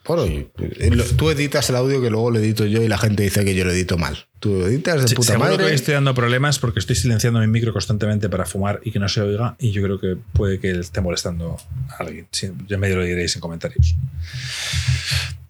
Bueno, 0.06 0.26
y- 0.26 0.48
y 0.80 0.90
lo- 0.90 1.03
tú 1.03 1.30
editas 1.30 1.69
el 1.69 1.76
audio 1.76 2.02
que 2.02 2.10
luego 2.10 2.31
lo 2.31 2.40
edito 2.40 2.65
yo 2.65 2.81
y 2.81 2.88
la 2.88 2.98
gente 2.98 3.22
dice 3.22 3.45
que 3.45 3.53
yo 3.53 3.64
lo 3.64 3.72
edito 3.72 3.95
mal. 3.98 4.18
Tú 4.40 4.57
lo 4.60 4.68
editas 4.68 5.02
de 5.03 5.07
Sí, 5.07 5.14
puta 5.15 5.34
que 5.34 5.38
madre. 5.40 5.64
hoy 5.65 5.73
estoy 5.73 5.94
dando 5.94 6.15
problemas 6.15 6.57
porque 6.57 6.80
estoy 6.80 6.95
silenciando 6.95 7.40
mi 7.40 7.48
micro 7.48 7.73
constantemente 7.73 8.27
para 8.27 8.45
fumar 8.45 8.80
y 8.84 8.90
que 8.91 8.98
no 8.98 9.07
se 9.07 9.22
oiga. 9.22 9.56
Y 9.60 9.69
yo 9.72 9.84
creo 9.84 9.99
que 9.99 10.15
puede 10.34 10.60
que 10.60 10.72
esté 10.80 11.02
molestando 11.02 11.57
a 11.90 11.95
alguien. 12.03 12.26
Sí, 12.31 12.48
ya 12.68 12.77
me 12.80 12.90
lo 12.90 13.03
diréis 13.03 13.36
en 13.36 13.41
comentarios. 13.41 13.95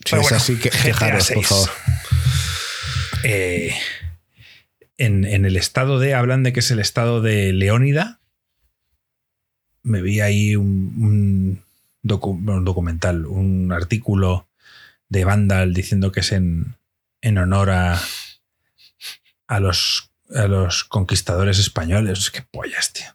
Si 0.05 0.11
Pero 0.11 0.21
es 0.21 0.29
bueno, 0.29 0.37
así, 0.37 0.57
que 0.57 0.69
quejaros, 0.69 1.27
por 1.31 1.45
6. 1.45 1.47
favor. 1.47 1.69
Eh, 3.23 3.75
en, 4.97 5.25
en 5.25 5.45
el 5.45 5.55
estado 5.57 5.99
de, 5.99 6.13
hablan 6.13 6.43
de 6.43 6.53
que 6.53 6.59
es 6.61 6.71
el 6.71 6.79
estado 6.79 7.21
de 7.21 7.53
Leónida. 7.53 8.19
Me 9.83 10.01
vi 10.01 10.21
ahí 10.21 10.55
un, 10.55 10.93
un 10.97 11.63
docu- 12.03 12.37
bueno, 12.39 12.59
un 12.59 12.65
documental, 12.65 13.25
un 13.25 13.71
artículo 13.71 14.47
de 15.09 15.25
Vandal 15.25 15.73
diciendo 15.73 16.11
que 16.11 16.19
es 16.21 16.31
en, 16.31 16.75
en 17.21 17.37
honor 17.37 17.69
a, 17.71 17.99
a, 19.47 19.59
los, 19.59 20.11
a 20.33 20.47
los 20.47 20.83
conquistadores 20.83 21.59
españoles. 21.59 22.29
Qué 22.31 22.41
pollas, 22.41 22.93
tío. 22.93 23.07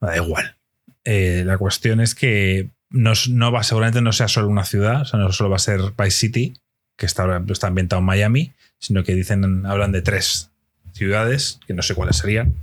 Me 0.00 0.08
da 0.08 0.16
igual. 0.16 0.56
Eh, 1.04 1.42
la 1.46 1.58
cuestión 1.58 2.00
es 2.00 2.14
que 2.14 2.70
no, 2.90 3.12
no 3.30 3.52
va, 3.52 3.62
seguramente 3.62 4.00
no 4.02 4.12
sea 4.12 4.28
solo 4.28 4.48
una 4.48 4.64
ciudad, 4.64 5.02
o 5.02 5.04
sea, 5.04 5.18
no 5.20 5.32
solo 5.32 5.50
va 5.50 5.56
a 5.56 5.60
ser 5.60 5.80
Vice 5.98 6.10
City, 6.10 6.54
que 6.96 7.06
está, 7.06 7.22
ahora- 7.22 7.44
está 7.48 7.66
ambientado 7.66 8.00
en 8.00 8.06
Miami, 8.06 8.52
sino 8.78 9.04
que 9.04 9.14
dicen, 9.14 9.66
hablan 9.66 9.92
de 9.92 10.02
tres 10.02 10.50
ciudades, 10.92 11.60
que 11.66 11.74
no 11.74 11.82
sé 11.82 11.94
cuáles 11.94 12.16
serían. 12.16 12.54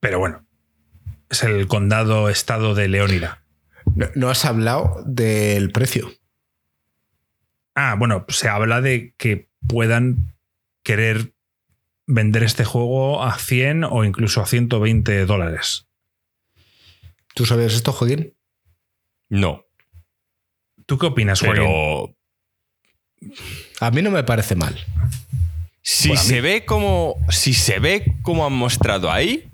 Pero 0.00 0.18
bueno, 0.18 0.44
es 1.28 1.42
el 1.42 1.66
condado 1.66 2.28
estado 2.28 2.74
de 2.74 2.88
Leónida. 2.88 3.42
No, 3.94 4.06
no 4.14 4.30
has 4.30 4.44
hablado 4.44 5.02
del 5.06 5.70
precio. 5.72 6.12
Ah, 7.74 7.94
bueno, 7.98 8.24
se 8.28 8.48
habla 8.48 8.80
de 8.80 9.14
que 9.16 9.48
puedan 9.66 10.34
querer 10.82 11.32
vender 12.06 12.42
este 12.42 12.64
juego 12.64 13.22
a 13.22 13.38
100 13.38 13.84
o 13.84 14.04
incluso 14.04 14.40
a 14.42 14.46
120 14.46 15.24
dólares. 15.26 15.86
¿Tú 17.34 17.46
sabes 17.46 17.74
esto, 17.74 17.92
Joaquín? 17.92 18.34
No, 19.30 19.64
¿Tú 20.86 20.98
qué 20.98 21.06
opinas, 21.06 21.40
Joaquín? 21.40 21.62
pero 21.64 22.16
A 23.80 23.90
mí 23.92 24.02
no 24.02 24.10
me 24.10 24.24
parece 24.24 24.56
mal. 24.56 24.76
si 25.82 26.08
Bueno, 26.08 26.22
se 26.22 26.34
mí- 26.34 26.40
ve 26.40 26.64
como 26.64 27.14
si 27.30 27.54
se 27.54 27.78
ve 27.78 28.04
como 28.22 28.44
han 28.44 28.52
mostrado 28.52 29.10
ahí, 29.10 29.50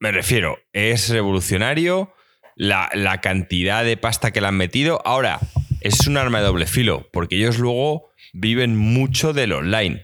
me 0.00 0.10
refiero, 0.12 0.58
es 0.72 1.08
revolucionario 1.08 2.12
la, 2.56 2.90
la 2.94 3.20
cantidad 3.20 3.84
de 3.84 3.96
pasta 3.96 4.32
que 4.32 4.40
le 4.40 4.48
han 4.48 4.56
metido. 4.56 5.00
Ahora, 5.04 5.38
es 5.80 6.06
un 6.08 6.16
arma 6.16 6.38
de 6.40 6.46
doble 6.46 6.66
filo, 6.66 7.08
porque 7.12 7.36
ellos 7.36 7.58
luego 7.58 8.10
viven 8.32 8.76
mucho 8.76 9.32
del 9.32 9.52
online. 9.52 10.02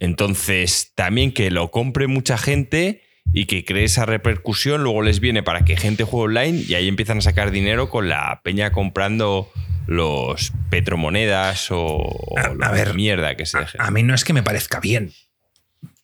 Entonces, 0.00 0.92
también 0.94 1.32
que 1.32 1.50
lo 1.50 1.70
compre 1.70 2.06
mucha 2.08 2.36
gente 2.38 3.02
y 3.32 3.46
que 3.46 3.64
cree 3.64 3.84
esa 3.84 4.06
repercusión, 4.06 4.82
luego 4.82 5.02
les 5.02 5.20
viene 5.20 5.42
para 5.42 5.64
que 5.64 5.76
gente 5.76 6.04
juegue 6.04 6.38
online 6.40 6.64
y 6.66 6.74
ahí 6.74 6.88
empiezan 6.88 7.18
a 7.18 7.20
sacar 7.22 7.50
dinero 7.50 7.88
con 7.90 8.08
la 8.08 8.40
peña 8.42 8.72
comprando 8.72 9.50
los 9.86 10.52
petromonedas 10.70 11.70
o, 11.70 11.78
o 11.86 12.38
A- 12.38 12.42
a 12.42 12.54
la 12.54 12.70
ver, 12.72 12.94
mierda 12.94 13.36
que 13.36 13.46
se 13.46 13.58
deje. 13.58 13.78
A 13.80 13.90
mí 13.90 14.02
no 14.02 14.14
es 14.14 14.24
que 14.24 14.32
me 14.32 14.42
parezca 14.42 14.80
bien. 14.80 15.12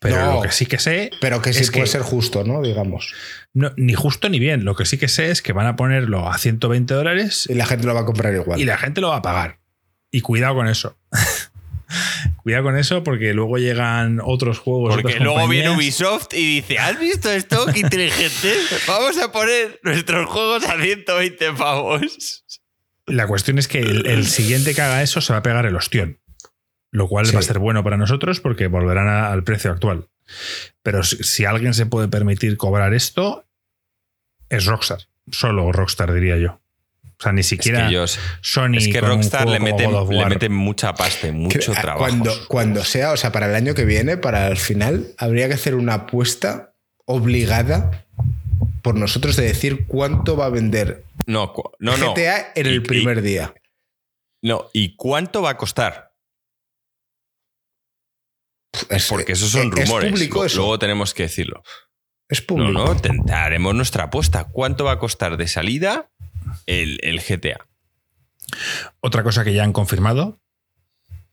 Pero 0.00 0.16
No. 0.24 0.34
lo 0.34 0.42
que 0.42 0.52
sí 0.52 0.66
que 0.66 0.78
sé. 0.78 1.10
Pero 1.20 1.40
que 1.40 1.52
sí 1.54 1.62
es 1.62 1.70
puede 1.70 1.86
ser 1.86 2.02
justo, 2.02 2.44
¿no? 2.44 2.60
Digamos. 2.62 3.14
no- 3.54 3.72
ni 3.76 3.94
justo 3.94 4.28
ni 4.28 4.38
bien. 4.38 4.64
Lo 4.64 4.74
que 4.76 4.84
sí 4.84 4.98
que 4.98 5.08
sé 5.08 5.30
es 5.30 5.40
que 5.42 5.52
van 5.52 5.66
a 5.66 5.76
ponerlo 5.76 6.28
a 6.28 6.36
120 6.38 6.92
dólares 6.94 7.46
Y 7.50 7.54
la 7.54 7.66
gente 7.66 7.86
lo 7.86 7.94
va 7.94 8.00
a 8.00 8.04
comprar 8.04 8.34
igual. 8.34 8.60
y 8.60 8.64
la 8.64 8.76
gente 8.76 9.00
lo 9.00 9.08
va 9.08 9.16
a 9.16 9.22
pagar. 9.22 9.58
Y 10.10 10.20
cuidado 10.20 10.54
con 10.56 10.68
eso. 10.68 10.98
cuidado 12.44 12.62
con 12.64 12.76
eso 12.78 13.02
porque 13.02 13.34
luego 13.34 13.58
llegan 13.58 14.20
otros 14.22 14.60
juegos. 14.60 14.94
Porque 14.94 15.18
luego 15.18 15.48
viene. 15.48 15.70
Ubisoft 15.70 16.28
y 16.34 16.60
dice, 16.60 16.78
¿has 16.78 16.98
visto 17.00 17.28
esto? 17.32 17.66
¡Qué 17.72 17.80
inteligente! 17.80 18.54
Vamos 18.86 19.18
a 19.18 19.32
poner 19.32 19.80
nuestros 19.82 20.26
juegos 20.30 20.64
a 20.66 20.80
120 20.80 21.52
pavos. 21.54 22.44
La 23.06 23.26
cuestión 23.26 23.58
es 23.58 23.66
que 23.66 23.80
el, 23.80 24.06
el 24.06 24.26
siguiente 24.26 24.74
que 24.74 24.80
haga 24.82 25.02
eso 25.02 25.20
se 25.20 25.32
va 25.32 25.40
a 25.40 25.42
pegar 25.42 25.66
el 25.66 25.74
ostión. 25.74 26.20
Lo 26.92 27.08
cual 27.08 27.26
Sí. 27.26 27.32
va 27.32 27.40
a 27.40 27.42
ser 27.42 27.58
bueno 27.58 27.82
para 27.82 27.96
nosotros 27.96 28.38
porque 28.40 28.68
volverán 28.68 29.08
a- 29.08 29.32
al 29.32 29.42
precio 29.42 29.72
actual. 29.72 30.08
Pero 30.82 31.02
si, 31.02 31.16
si 31.24 31.44
alguien 31.44 31.74
se 31.74 31.86
puede 31.86 32.06
permitir 32.08 32.56
cobrar 32.56 32.94
esto, 32.94 33.46
es 34.48 34.66
Rockstar. 34.66 35.00
Solo 35.32 35.72
Rockstar, 35.72 36.12
diría 36.12 36.36
yo. 36.38 36.60
O 37.24 37.26
sea, 37.26 37.32
ni 37.32 37.40
Es 37.40 37.46
siquiera 37.48 37.84
que, 37.84 37.88
ellos- 37.88 38.18
Sony. 38.42 38.76
es 38.76 38.88
que 38.88 39.00
Rockstar 39.00 39.48
le 39.48 39.58
meten, 39.58 39.90
le 39.92 39.98
War. 39.98 40.28
meten 40.28 40.52
mucha 40.52 40.92
pasta 40.92 41.26
y 41.28 41.32
mucho 41.32 41.72
trabajo. 41.72 42.00
Cuando, 42.00 42.32
cuando 42.48 42.84
sea, 42.84 43.12
o 43.12 43.16
sea, 43.16 43.32
para 43.32 43.46
el 43.46 43.54
año 43.54 43.74
que 43.74 43.86
viene, 43.86 44.18
para 44.18 44.46
el 44.48 44.58
final, 44.58 45.06
habría 45.16 45.48
que 45.48 45.54
hacer 45.54 45.74
una 45.74 45.94
apuesta 45.94 46.74
obligada 47.06 48.04
por 48.82 48.94
nosotros 48.96 49.36
de 49.36 49.44
decir 49.44 49.86
cuánto 49.86 50.36
va 50.36 50.44
a 50.46 50.50
vender 50.50 51.04
No, 51.26 51.54
no, 51.78 51.96
no. 51.96 52.12
GTA 52.14 52.52
en 52.54 52.66
Y- 52.66 52.68
el 52.68 52.74
y- 52.76 52.80
primer 52.80 53.22
día. 53.22 53.54
No, 54.42 54.68
¿y 54.74 54.94
cuánto 54.96 55.40
va 55.40 55.50
a 55.50 55.56
costar? 55.56 56.12
Es- 58.90 59.08
Porque 59.08 59.32
esos 59.32 59.50
son 59.50 59.72
es 59.78 59.88
rumores. 59.88 60.10
público 60.10 60.40
Lo- 60.40 60.44
eso. 60.44 60.56
Luego 60.58 60.78
tenemos 60.78 61.14
que 61.14 61.22
decirlo. 61.24 61.62
es 62.28 62.40
No, 62.40 62.46
público. 62.46 62.72
no, 62.72 62.96
te- 63.00 63.32
haremos 63.32 63.74
nuestra 63.74 64.04
apuesta. 64.04 64.44
¿Cuánto 64.44 64.84
va 64.84 64.92
a 64.92 64.98
costar 64.98 65.36
de 65.36 65.46
salida 65.46 66.10
el, 66.66 66.98
el 67.02 67.20
GTA? 67.20 67.66
Otra 69.00 69.22
cosa 69.22 69.44
que 69.44 69.52
ya 69.54 69.64
han 69.64 69.72
confirmado, 69.72 70.40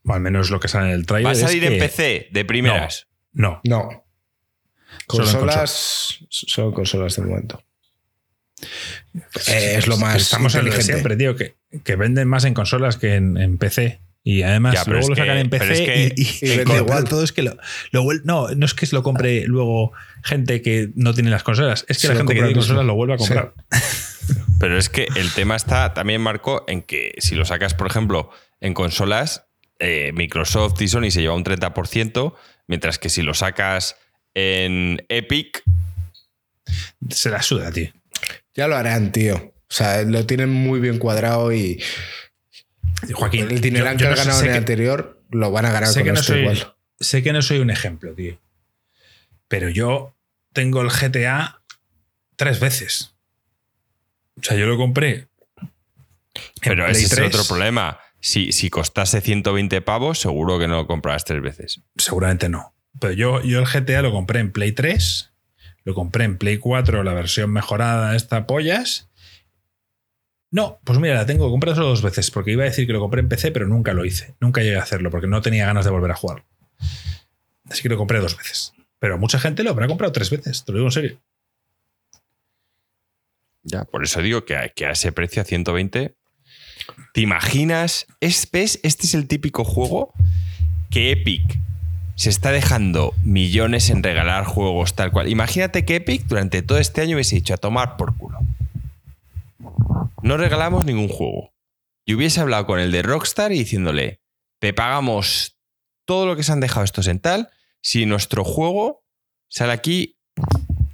o 0.04 0.12
al 0.12 0.20
menos 0.20 0.50
lo 0.50 0.60
que 0.60 0.68
sale 0.68 0.88
en 0.88 0.92
el 0.94 1.06
trailer. 1.06 1.26
¿Va 1.28 1.32
a 1.32 1.34
salir 1.34 1.62
es 1.64 1.70
que- 1.70 1.76
en 1.76 1.80
PC 1.82 2.28
de 2.32 2.44
primeras? 2.44 3.06
No. 3.32 3.60
No. 3.64 4.04
Solo 5.08 5.24
en 5.24 5.32
Consolas. 5.32 6.18
Son 6.28 6.72
consolas 6.72 7.16
de 7.16 7.22
momento. 7.22 7.62
Eh, 9.48 9.74
es 9.78 9.86
lo 9.86 9.96
más. 9.96 10.16
Estamos 10.22 10.54
en 10.54 10.66
lo 10.66 10.72
de 10.74 10.82
siempre, 10.82 11.16
tío, 11.16 11.34
que, 11.36 11.56
que 11.84 11.96
venden 11.96 12.28
más 12.28 12.44
en 12.44 12.54
consolas 12.54 12.96
que 12.96 13.14
en, 13.14 13.36
en 13.36 13.58
PC. 13.58 14.00
Y 14.24 14.42
además 14.42 14.74
Ya, 14.74 14.84
luego 14.88 15.08
lo 15.08 15.14
que- 15.16 15.20
sacan 15.20 15.38
en 15.38 15.50
PC 15.50 15.72
es 15.72 15.80
que- 15.80 16.14
y, 16.16 16.46
y- 16.52 16.64
lo 16.64 16.76
igual. 16.76 17.04
todo 17.04 17.24
es 17.24 17.32
que 17.32 17.42
lo, 17.42 17.56
lo 17.90 18.04
no, 18.24 18.48
no 18.54 18.66
es 18.66 18.74
que 18.74 18.86
se 18.86 18.94
lo 18.94 19.02
compre 19.02 19.44
luego 19.46 19.92
gente 20.22 20.62
que 20.62 20.90
no 20.94 21.12
tiene 21.12 21.30
las 21.30 21.42
consolas, 21.42 21.84
es 21.88 21.96
que 21.98 22.02
Se 22.06 22.08
la 22.08 22.16
gente 22.16 22.34
que 22.34 22.40
tiene 22.40 22.54
consolas 22.54 22.84
lo 22.84 22.94
vuelve 22.94 23.14
a 23.14 23.16
comprar. 23.16 23.52
Pero 24.62 24.78
es 24.78 24.88
que 24.88 25.08
el 25.16 25.32
tema 25.32 25.56
está 25.56 25.92
también, 25.92 26.20
Marco, 26.20 26.64
en 26.68 26.82
que 26.82 27.14
si 27.18 27.34
lo 27.34 27.44
sacas, 27.44 27.74
por 27.74 27.88
ejemplo, 27.88 28.30
en 28.60 28.74
consolas, 28.74 29.48
eh, 29.80 30.12
Microsoft 30.14 30.80
y 30.80 30.86
Sony 30.86 31.10
se 31.10 31.20
lleva 31.20 31.34
un 31.34 31.42
30%, 31.42 32.36
mientras 32.68 33.00
que 33.00 33.08
si 33.08 33.22
lo 33.22 33.34
sacas 33.34 33.96
en 34.34 35.04
Epic, 35.08 35.64
Se 37.10 37.28
la 37.28 37.42
suda, 37.42 37.72
tío. 37.72 37.90
Ya 38.54 38.68
lo 38.68 38.76
harán, 38.76 39.10
tío. 39.10 39.34
O 39.36 39.74
sea, 39.74 40.02
lo 40.04 40.24
tienen 40.26 40.50
muy 40.50 40.78
bien 40.78 40.98
cuadrado 40.98 41.52
y 41.52 41.82
Joaquín, 43.12 43.50
el 43.50 43.60
dinero 43.60 43.86
yo- 43.90 43.96
que 43.96 44.04
yo 44.04 44.08
han 44.10 44.12
no 44.12 44.16
ganado 44.18 44.38
sé 44.38 44.44
en 44.44 44.50
el 44.50 44.54
que- 44.54 44.58
anterior 44.58 45.22
lo 45.30 45.50
van 45.50 45.64
a 45.66 45.72
ganar 45.72 45.88
sé 45.88 46.00
con 46.00 46.04
que 46.04 46.12
no 46.12 46.20
esto 46.20 46.32
soy, 46.34 46.40
igual. 46.42 46.74
sé 47.00 47.22
que 47.24 47.32
no 47.32 47.42
soy 47.42 47.58
un 47.58 47.70
ejemplo, 47.70 48.14
tío. 48.14 48.38
Pero 49.48 49.68
yo 49.70 50.16
tengo 50.52 50.82
el 50.82 50.90
GTA 50.90 51.62
tres 52.36 52.60
veces. 52.60 53.11
O 54.38 54.42
sea, 54.42 54.56
yo 54.56 54.66
lo 54.66 54.76
compré. 54.76 55.28
pero 56.62 56.86
ese 56.86 57.04
es 57.04 57.10
3. 57.10 57.34
otro 57.34 57.44
problema. 57.44 57.98
Si, 58.20 58.52
si 58.52 58.70
costase 58.70 59.20
120 59.20 59.80
pavos, 59.82 60.20
seguro 60.20 60.58
que 60.58 60.68
no 60.68 60.76
lo 60.76 60.86
comprarás 60.86 61.24
tres 61.24 61.42
veces. 61.42 61.80
Seguramente 61.96 62.48
no. 62.48 62.72
Pero 63.00 63.14
yo, 63.14 63.42
yo 63.42 63.58
el 63.58 63.66
GTA 63.66 64.02
lo 64.02 64.12
compré 64.12 64.40
en 64.40 64.52
Play 64.52 64.72
3, 64.72 65.32
lo 65.84 65.94
compré 65.94 66.24
en 66.24 66.38
Play 66.38 66.58
4, 66.58 67.02
la 67.02 67.14
versión 67.14 67.50
mejorada, 67.50 68.14
esta 68.14 68.46
pollas. 68.46 69.08
No, 70.52 70.78
pues 70.84 70.98
mira, 70.98 71.14
la 71.14 71.26
tengo 71.26 71.50
comprada 71.50 71.74
solo 71.74 71.88
dos 71.88 72.02
veces, 72.02 72.30
porque 72.30 72.52
iba 72.52 72.62
a 72.62 72.66
decir 72.66 72.86
que 72.86 72.92
lo 72.92 73.00
compré 73.00 73.20
en 73.20 73.28
PC, 73.28 73.50
pero 73.50 73.66
nunca 73.66 73.94
lo 73.94 74.04
hice. 74.04 74.34
Nunca 74.38 74.60
llegué 74.60 74.76
a 74.76 74.82
hacerlo, 74.82 75.10
porque 75.10 75.26
no 75.26 75.40
tenía 75.40 75.66
ganas 75.66 75.84
de 75.84 75.90
volver 75.90 76.10
a 76.10 76.14
jugar. 76.14 76.44
Así 77.70 77.82
que 77.82 77.88
lo 77.88 77.96
compré 77.96 78.20
dos 78.20 78.36
veces. 78.36 78.74
Pero 78.98 79.18
mucha 79.18 79.40
gente 79.40 79.64
lo 79.64 79.70
habrá 79.70 79.88
comprado 79.88 80.12
tres 80.12 80.30
veces, 80.30 80.64
te 80.64 80.72
lo 80.72 80.78
digo 80.78 80.88
en 80.88 80.92
serio. 80.92 81.20
Ya, 83.62 83.84
por 83.84 84.04
eso 84.04 84.20
digo 84.22 84.44
que 84.44 84.56
a, 84.56 84.90
ese 84.90 85.12
precio, 85.12 85.42
a 85.42 85.44
120, 85.44 86.16
¿te 87.14 87.20
imaginas? 87.20 88.06
Es, 88.20 88.48
¿ves? 88.50 88.80
Este 88.82 89.06
es 89.06 89.14
el 89.14 89.28
típico 89.28 89.64
juego 89.64 90.12
que 90.90 91.12
Epic 91.12 91.58
se 92.16 92.28
está 92.28 92.52
dejando 92.52 93.14
millones 93.24 93.88
en 93.90 94.02
regalar 94.02 94.44
juegos 94.44 94.94
tal 94.94 95.12
cual. 95.12 95.28
Imagínate 95.28 95.84
que 95.84 95.96
Epic 95.96 96.26
durante 96.26 96.62
todo 96.62 96.78
este 96.78 97.00
año 97.00 97.16
hubiese 97.16 97.36
dicho 97.36 97.54
a 97.54 97.58
tomar 97.58 97.96
por 97.96 98.16
culo. 98.16 98.38
No 100.22 100.36
regalamos 100.36 100.84
ningún 100.84 101.08
juego. 101.08 101.52
Y 102.04 102.14
hubiese 102.14 102.40
hablado 102.40 102.66
con 102.66 102.80
el 102.80 102.92
de 102.92 103.02
Rockstar 103.02 103.52
y 103.52 103.58
diciéndole, 103.58 104.20
te 104.60 104.72
pagamos 104.72 105.58
todo 106.04 106.26
lo 106.26 106.36
que 106.36 106.42
se 106.42 106.52
han 106.52 106.60
dejado 106.60 106.84
estos 106.84 107.06
en 107.06 107.20
tal 107.20 107.48
si 107.80 108.06
nuestro 108.06 108.44
juego 108.44 109.04
sale 109.48 109.72
aquí 109.72 110.18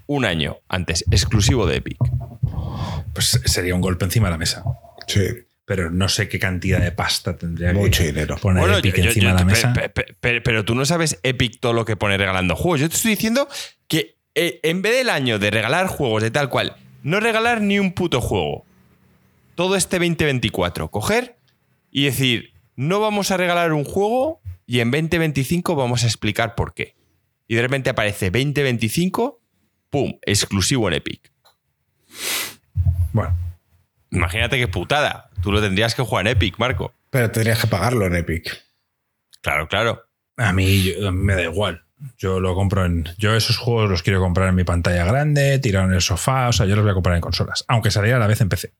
un 0.07 0.25
año 0.25 0.59
antes, 0.69 1.05
exclusivo 1.11 1.67
de 1.67 1.77
Epic. 1.77 1.99
Pues 3.19 3.41
sería 3.47 3.75
un 3.75 3.81
golpe 3.81 4.05
encima 4.05 4.29
de 4.29 4.31
la 4.33 4.39
mesa. 4.39 4.63
Sí, 5.09 5.21
Pero 5.65 5.91
no 5.91 6.09
sé 6.09 6.29
qué 6.29 6.39
cantidad 6.39 6.81
de 6.81 6.93
pasta 6.93 7.37
tendría 7.37 7.73
mucho 7.73 8.03
que 8.03 8.07
dinero. 8.13 8.37
poner 8.37 8.61
Bueno, 8.61 8.79
Epic 8.79 8.95
yo- 8.97 9.03
yo- 9.03 9.09
encima 9.11 9.31
yo- 9.31 9.37
de 9.37 9.41
la 9.41 9.45
mesa. 9.45 9.73
pe- 9.73 9.89
pe- 9.89 10.15
pe- 10.21 10.41
pero 10.41 10.65
tú 10.65 10.75
no 10.77 10.85
sabes 10.87 11.19
Epic 11.25 11.59
todo 11.59 11.73
lo 11.73 11.85
que 11.85 11.97
pone 11.97 12.17
regalando 12.17 12.55
juegos. 12.55 12.81
Yo 12.81 12.89
te 12.89 12.95
estoy 12.95 13.11
diciendo 13.11 13.49
que 13.89 14.17
eh, 14.37 14.61
en 14.63 14.83
vez 14.83 14.95
del 14.97 15.11
año 15.11 15.41
de 15.41 15.51
regalar 15.51 15.89
juegos 15.89 16.23
de 16.23 16.31
tal 16.31 16.49
cual, 16.49 16.77
no 17.03 17.19
regalar 17.19 17.61
ni 17.61 17.81
un 17.81 17.93
puto 17.93 18.21
juego. 18.21 18.65
Todo 19.57 19.75
este 19.75 19.99
2024, 19.99 20.91
coger 20.93 21.37
y 21.91 22.05
decir, 22.05 22.53
no 22.77 23.01
vamos 23.01 23.33
a 23.33 23.37
regalar 23.37 23.73
un 23.73 23.83
juego 23.85 24.41
y 24.65 24.79
en 24.79 24.93
2025 24.93 25.75
vamos 25.75 26.05
a 26.05 26.07
explicar 26.07 26.55
por 26.55 26.73
qué. 26.73 26.95
Y 27.49 27.57
de 27.57 27.63
repente 27.63 27.91
aparece 27.91 28.31
2025, 28.31 29.41
¡pum! 29.91 30.15
Exclusivo 30.25 30.87
en 30.89 30.95
Epic. 30.95 31.33
Bueno, 33.19 33.37
Imagínate 34.11 34.57
qué 34.59 34.69
putada. 34.69 35.29
Tú 35.43 35.53
lo 35.53 35.61
tendrías 35.61 35.95
que 35.95 36.03
jugar 36.03 36.27
en 36.27 36.33
Epic, 36.33 36.59
Marco. 36.59 36.95
Pero 37.11 37.31
tendrías 37.31 37.61
que 37.61 37.67
pagarlo 37.67 38.07
en 38.07 38.15
Epic. 38.17 38.65
Claro, 39.43 39.69
claro. 39.69 40.05
A 40.37 40.53
mí 40.53 40.83
yo- 40.85 41.13
me 41.13 41.35
da 41.35 41.43
igual. 41.43 41.83
Yo 42.17 42.39
lo 42.41 42.55
compro 42.55 42.85
en. 42.87 43.09
Yo 43.19 43.35
esos 43.35 43.57
juegos 43.59 43.91
los 43.91 44.03
quiero 44.03 44.21
comprar 44.21 44.49
en 44.49 44.55
mi 44.55 44.65
pantalla 44.65 45.05
grande, 45.05 45.59
tirado 45.59 45.87
en 45.89 45.95
el 45.95 46.01
sofá. 46.01 46.49
O 46.49 46.53
sea, 46.53 46.65
yo 46.67 46.75
los 46.77 46.85
voy 46.85 46.93
a 46.93 46.95
comprar 46.95 47.17
en 47.17 47.21
consolas. 47.21 47.65
Aunque 47.69 47.91
saliera 47.91 48.17
a 48.17 48.21
la 48.21 48.27
vez 48.29 48.41
en 48.41 48.49
PC. 48.49 48.73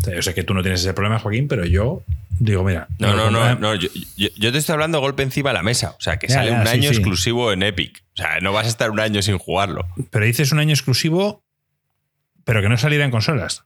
O 0.00 0.04
sea, 0.04 0.14
yo 0.14 0.22
sé 0.22 0.34
que 0.34 0.44
tú 0.44 0.54
no 0.54 0.62
tienes 0.62 0.80
ese 0.80 0.94
problema, 0.94 1.18
Joaquín, 1.18 1.48
pero 1.48 1.64
yo 1.64 2.02
digo, 2.38 2.62
mira. 2.62 2.86
No, 2.98 3.14
no, 3.14 3.30
no, 3.30 3.54
no. 3.56 3.74
Yo, 3.74 3.88
yo- 4.16 4.28
yo 4.36 4.52
te 4.52 4.58
estoy 4.58 4.74
hablando 4.74 5.00
golpe 5.00 5.22
encima 5.22 5.50
de 5.50 5.54
la 5.54 5.62
mesa. 5.62 5.94
O 5.98 6.00
sea, 6.00 6.18
que 6.18 6.28
Ya, 6.28 6.34
sale 6.34 6.50
ya, 6.50 6.60
un 6.60 6.66
sí, 6.66 6.72
año 6.74 6.82
sí. 6.90 6.94
exclusivo 6.96 7.52
en 7.52 7.62
Epic. 7.62 8.04
O 8.14 8.16
sea, 8.22 8.38
no 8.40 8.52
vas 8.52 8.66
a 8.66 8.68
estar 8.68 8.90
un 8.90 9.00
año 9.00 9.22
sin 9.22 9.38
jugarlo. 9.38 9.86
Pero 10.10 10.24
dices 10.24 10.52
un 10.52 10.60
año 10.60 10.72
exclusivo, 10.72 11.42
pero 12.48 12.62
que 12.62 12.68
no 12.70 12.78
saliera 12.78 13.04
en 13.04 13.10
consolas. 13.10 13.64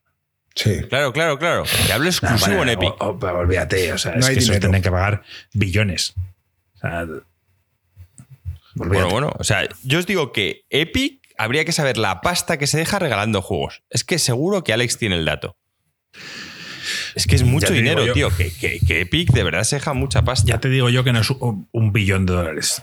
Sí. 0.56 0.80
Claro, 0.88 1.12
claro, 1.12 1.38
claro. 1.38 1.62
Te 1.86 1.92
hablo 1.92 2.06
No, 2.06 2.10
exclusivo 2.10 2.56
bueno, 2.56 2.72
en 2.72 2.78
Epic. 2.78 2.90
o- 3.00 3.10
o- 3.10 3.18
pero 3.18 3.38
olvídate, 3.38 3.92
o 3.92 3.96
sea, 3.98 4.12
No 4.12 4.18
es 4.18 4.26
hay 4.26 4.34
que 4.34 4.40
eso 4.40 4.46
dinero. 4.52 4.60
tienen 4.68 4.82
que 4.82 4.90
pagar 4.90 5.22
billones. 5.54 6.14
O 6.74 6.78
sea, 6.80 7.06
Bueno, 8.74 9.08
bueno. 9.08 9.32
O 9.38 9.44
sea, 9.44 9.68
yo 9.84 9.98
os 10.00 10.06
digo 10.06 10.32
que 10.32 10.64
Epic 10.68 11.20
habría 11.38 11.64
que 11.64 11.70
saber 11.72 11.96
la 11.96 12.20
pasta 12.22 12.58
que 12.58 12.66
se 12.66 12.76
deja 12.78 12.98
regalando 12.98 13.40
juegos. 13.40 13.82
Es 13.88 14.02
que 14.02 14.18
seguro 14.18 14.64
que 14.64 14.72
Alex 14.72 14.98
tiene 14.98 15.14
el 15.16 15.24
dato. 15.24 15.56
Es 17.14 17.26
que 17.28 17.36
es 17.36 17.44
mucho 17.44 17.72
dinero, 17.72 18.04
yo. 18.04 18.12
tío. 18.14 18.36
Que, 18.36 18.52
que- 18.52 18.80
que 18.80 19.02
Epic 19.02 19.30
de 19.30 19.44
verdad 19.44 19.62
se 19.64 19.76
deja 19.76 19.92
mucha 19.92 20.22
pasta. 20.22 20.48
Ya 20.48 20.58
te 20.58 20.68
digo 20.68 20.88
yo 20.90 21.04
que 21.04 21.12
no 21.12 21.20
es 21.20 21.30
un, 21.30 21.68
un 21.70 21.92
billón 21.92 22.26
de 22.26 22.32
dólares. 22.32 22.82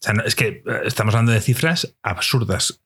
O 0.00 0.04
sea, 0.04 0.14
no- 0.14 0.22
es 0.24 0.34
que 0.36 0.62
eh, 0.64 0.80
estamos 0.84 1.14
hablando 1.14 1.32
de 1.32 1.40
cifras 1.40 1.94
absurdas. 2.02 2.82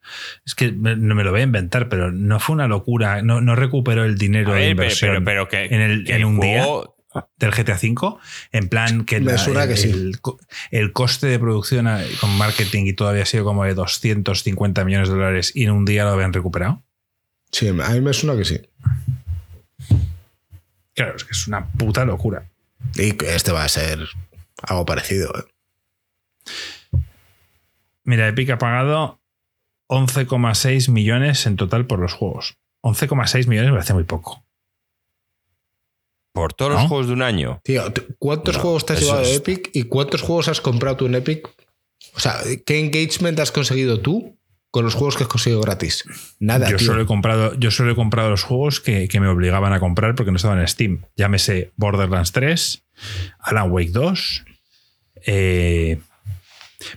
Es 0.47 0.55
que 0.55 0.73
me- 0.73 0.97
no 0.97 1.15
me 1.15 1.25
lo 1.25 1.31
voy 1.31 1.41
a 1.41 1.45
inventar, 1.45 1.89
pero 1.89 2.11
no 2.11 2.41
fue 2.41 2.55
una 2.55 2.69
locura. 2.69 3.21
No, 3.23 3.41
no 3.41 3.55
recuperó 3.55 4.05
el 4.05 4.17
dinero 4.17 4.53
A 4.53 4.55
de 4.57 4.61
ver, 4.61 4.77
pero, 4.77 4.83
inversión 4.85 5.11
pero, 5.11 5.25
pero 5.25 5.49
que, 5.49 5.75
en, 5.75 5.81
el, 5.83 6.05
que 6.05 6.13
en 6.13 6.19
el 6.19 6.25
un 6.25 6.37
juego- 6.39 6.83
día 7.15 7.27
del 7.37 7.51
GTA 7.51 7.75
V. 7.75 8.17
En 8.53 8.69
plan 8.71 9.05
que, 9.05 9.21
la- 9.21 9.35
el, 9.35 9.69
que 9.69 9.77
sí. 9.77 9.91
el 9.91 10.21
co- 10.23 10.39
el 10.71 10.93
coste 10.93 11.27
de 11.27 11.39
producción 11.39 11.87
a- 11.87 12.01
con 12.21 12.31
marketing 12.39 12.87
y 12.87 12.95
todo 12.95 13.09
había 13.09 13.27
sido 13.27 13.45
como 13.45 13.65
de 13.65 13.75
250 13.75 14.83
millones 14.87 15.09
de 15.11 15.15
dólares 15.15 15.53
y 15.55 15.65
en 15.65 15.73
un 15.73 15.85
día 15.85 16.05
lo 16.05 16.11
habían 16.13 16.33
recuperado. 16.33 16.83
Sí, 17.51 17.69
a 17.69 17.73
mí 17.75 18.01
me 18.01 18.15
suena 18.15 18.35
que 18.39 18.47
sí. 18.47 18.59
Claro, 20.95 21.17
es 21.17 21.25
que 21.25 21.33
es 21.33 21.47
una 21.47 21.67
puta 21.73 22.07
locura. 22.07 22.49
Y 22.95 23.15
este 23.27 23.53
va 23.53 23.65
a 23.65 23.69
ser 23.69 23.99
algo 24.63 24.87
parecido. 24.87 25.33
¿eh? 25.39 26.51
Mira, 28.05 28.29
Epic 28.29 28.51
ha 28.51 28.59
pagado 28.59 29.21
11,6 29.89 30.89
millones 30.91 31.47
en 31.47 31.57
total 31.57 31.87
por 31.87 31.99
los 31.99 32.13
juegos. 32.13 32.57
11,6 32.83 33.47
millones 33.47 33.71
me 33.71 33.77
parece 33.77 33.95
muy 33.95 34.05
poco. 34.05 34.45
por 36.33 36.55
todos 36.55 36.73
¿No? 36.73 36.79
los 36.81 36.89
juegos 36.89 37.07
de 37.09 37.13
un 37.13 37.23
año. 37.23 37.61
Tío, 37.63 37.93
¿tú- 37.93 38.07
¿cuántos 38.19 38.57
No, 38.57 38.63
juegos 38.63 38.87
te 38.87 38.95
has 38.95 39.01
llevado 39.01 39.21
de 39.21 39.35
Epic 39.35 39.69
y 39.75 39.83
cuántos 39.85 40.23
juegos 40.23 40.49
has 40.49 40.63
comprado 40.63 40.97
tú 40.97 41.07
en 41.07 41.15
Epic? 41.15 41.47
O 42.15 42.21
sea, 42.21 42.37
¿qué 42.65 42.81
engagement 42.81 43.39
has 43.39 43.53
conseguido 43.53 44.01
tú 44.01 44.39
con 44.71 44.83
los 44.85 44.95
juegos 44.95 45.17
que 45.17 45.25
has 45.25 45.29
conseguido 45.29 45.61
gratis? 45.61 46.05
Nada, 46.41 46.71
yo, 46.71 46.79
tío. 46.79 46.87
solo 46.87 47.03
he 47.03 47.07
comprado, 47.07 47.55
yo 47.59 47.71
solo 47.71 47.93
he 47.93 47.95
comprado 47.95 48.31
los 48.31 48.45
juegos 48.45 48.81
que, 48.81 49.09
que 49.09 49.21
me 49.21 49.29
obligaban 49.29 49.75
a 49.75 49.79
comprar 49.81 50.15
porque 50.15 50.31
no 50.33 50.37
estaban 50.37 50.59
en 50.59 50.67
Steam. 50.69 51.05
Llámese 51.17 51.73
Borderlands 51.77 52.33
3, 52.33 52.83
Alan 53.39 53.71
Wake 53.71 53.91
2. 53.91 54.45
eh, 55.27 56.01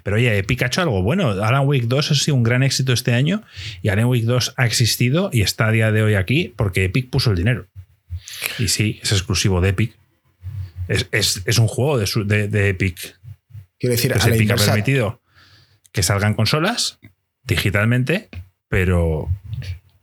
pero 0.04 0.16
oye, 0.18 0.38
Epic 0.38 0.62
ha 0.64 0.68
hecho 0.68 0.82
algo 0.82 1.02
bueno. 1.02 1.30
Alan 1.32 1.66
Wake 1.68 1.86
2 1.88 2.12
ha 2.12 2.16
sido 2.16 2.36
un 2.36 2.44
gran 2.44 2.64
éxito 2.64 2.94
este 2.94 3.14
año 3.14 3.44
y 3.82 3.90
Alan 3.90 4.06
Wake 4.06 4.26
2 4.26 4.54
ha 4.58 4.66
existido 4.66 5.30
y 5.34 5.42
está 5.42 5.68
a 5.68 5.72
día 5.72 5.92
de 5.92 6.04
hoy 6.04 6.16
aquí 6.16 6.54
porque 6.56 6.86
Epic 6.86 7.10
puso 7.10 7.32
el 7.32 7.38
dinero. 7.38 7.68
Y 8.60 8.68
sí, 8.68 9.00
es 9.04 9.12
exclusivo 9.12 9.62
de 9.62 9.70
Epic. 9.70 9.94
Es, 10.88 11.08
es- 11.12 11.42
es 11.46 11.58
un 11.58 11.68
juego 11.68 11.98
de, 11.98 12.08
su- 12.08 12.26
de- 12.26 12.48
de 12.48 12.70
Epic. 12.70 13.18
Quiero 13.80 13.96
decir, 13.96 14.12
Pues 14.12 14.24
a 14.26 14.30
la 14.30 14.36
Epic 14.36 14.52
ha 14.52 14.56
permitido 14.56 15.22
que 15.92 16.04
salgan 16.04 16.34
consolas 16.34 17.00
digitalmente, 17.44 18.30
pero 18.70 19.30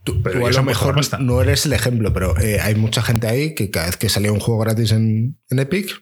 tú, 0.05 0.23
pero 0.23 0.41
tú 0.41 0.47
a 0.47 0.51
lo 0.51 0.63
mejor 0.63 0.97
no 1.21 1.43
eres 1.43 1.67
el 1.67 1.73
ejemplo, 1.73 2.13
pero 2.13 2.39
eh, 2.41 2.61
hay 2.61 2.75
mucha 2.75 3.03
gente 3.03 3.27
ahí 3.27 3.55
que 3.55 3.71
cada 3.71 3.87
vez 3.87 3.97
que 3.97 4.09
salía 4.09 4.33
un 4.33 4.41
juego 4.41 4.61
gratis 4.61 4.93
en, 4.93 5.37
en 5.51 5.59
Epic, 5.59 6.01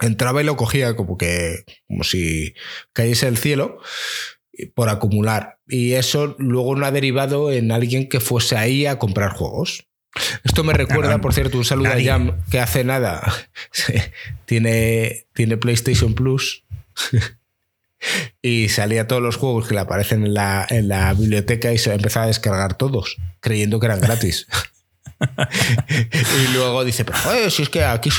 entraba 0.00 0.40
y 0.42 0.44
lo 0.44 0.56
cogía 0.56 0.96
como 0.96 1.16
que 1.16 1.64
como 1.86 2.04
si 2.04 2.54
cayese 2.92 3.26
del 3.26 3.36
cielo 3.38 3.78
y- 4.52 4.66
por 4.66 4.88
acumular. 4.88 5.58
Y 5.66 5.92
eso 5.92 6.34
luego 6.38 6.76
no 6.76 6.84
ha 6.86 6.90
derivado 6.90 7.50
en 7.52 7.72
alguien 7.72 8.08
que 8.08 8.20
fuese 8.20 8.56
ahí 8.56 8.86
a 8.86 8.98
comprar 8.98 9.32
juegos. 9.32 9.86
Esto 10.44 10.62
me 10.62 10.74
recuerda, 10.74 11.20
por 11.22 11.32
cierto, 11.32 11.56
un 11.56 11.64
saludo 11.64 11.88
nadie. 11.88 12.10
a 12.10 12.12
Jam, 12.12 12.42
que 12.50 12.60
hace 12.60 12.84
nada 12.84 13.22
tiene, 14.44 15.26
tiene 15.32 15.56
PlayStation 15.56 16.12
Plus 16.14 16.64
y 18.42 18.68
salía 18.68 19.06
todos 19.06 19.22
los 19.22 19.36
juegos 19.36 19.68
que 19.68 19.74
le 19.74 19.80
aparecen 19.80 20.26
en 20.26 20.34
la, 20.34 20.66
en 20.68 20.88
la 20.88 21.14
biblioteca 21.14 21.72
y 21.72 21.78
se 21.78 21.94
empezaba 21.94 22.24
a 22.24 22.28
descargar 22.28 22.76
todos, 22.76 23.16
creyendo 23.40 23.78
que 23.80 23.86
eran 23.86 24.00
gratis. 24.00 24.46
y 25.88 26.52
luego 26.54 26.84
dice, 26.84 27.04
pero 27.04 27.18
joder, 27.18 27.50
si 27.50 27.62
es 27.62 27.68
que 27.68 27.84
aquí 27.84 28.10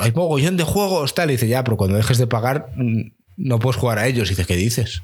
hay 0.00 0.12
mogollón 0.12 0.56
de 0.56 0.64
juegos, 0.64 1.14
tal. 1.14 1.30
Y 1.30 1.34
dice, 1.34 1.48
ya, 1.48 1.64
pero 1.64 1.76
cuando 1.76 1.96
dejes 1.96 2.18
de 2.18 2.26
pagar, 2.26 2.70
mm, 2.76 3.12
no 3.36 3.58
puedes 3.58 3.76
jugar 3.80 3.98
a 3.98 4.06
ellos. 4.06 4.28
Y 4.28 4.30
dice, 4.34 4.44
¿qué 4.46 4.56
dices? 4.56 5.02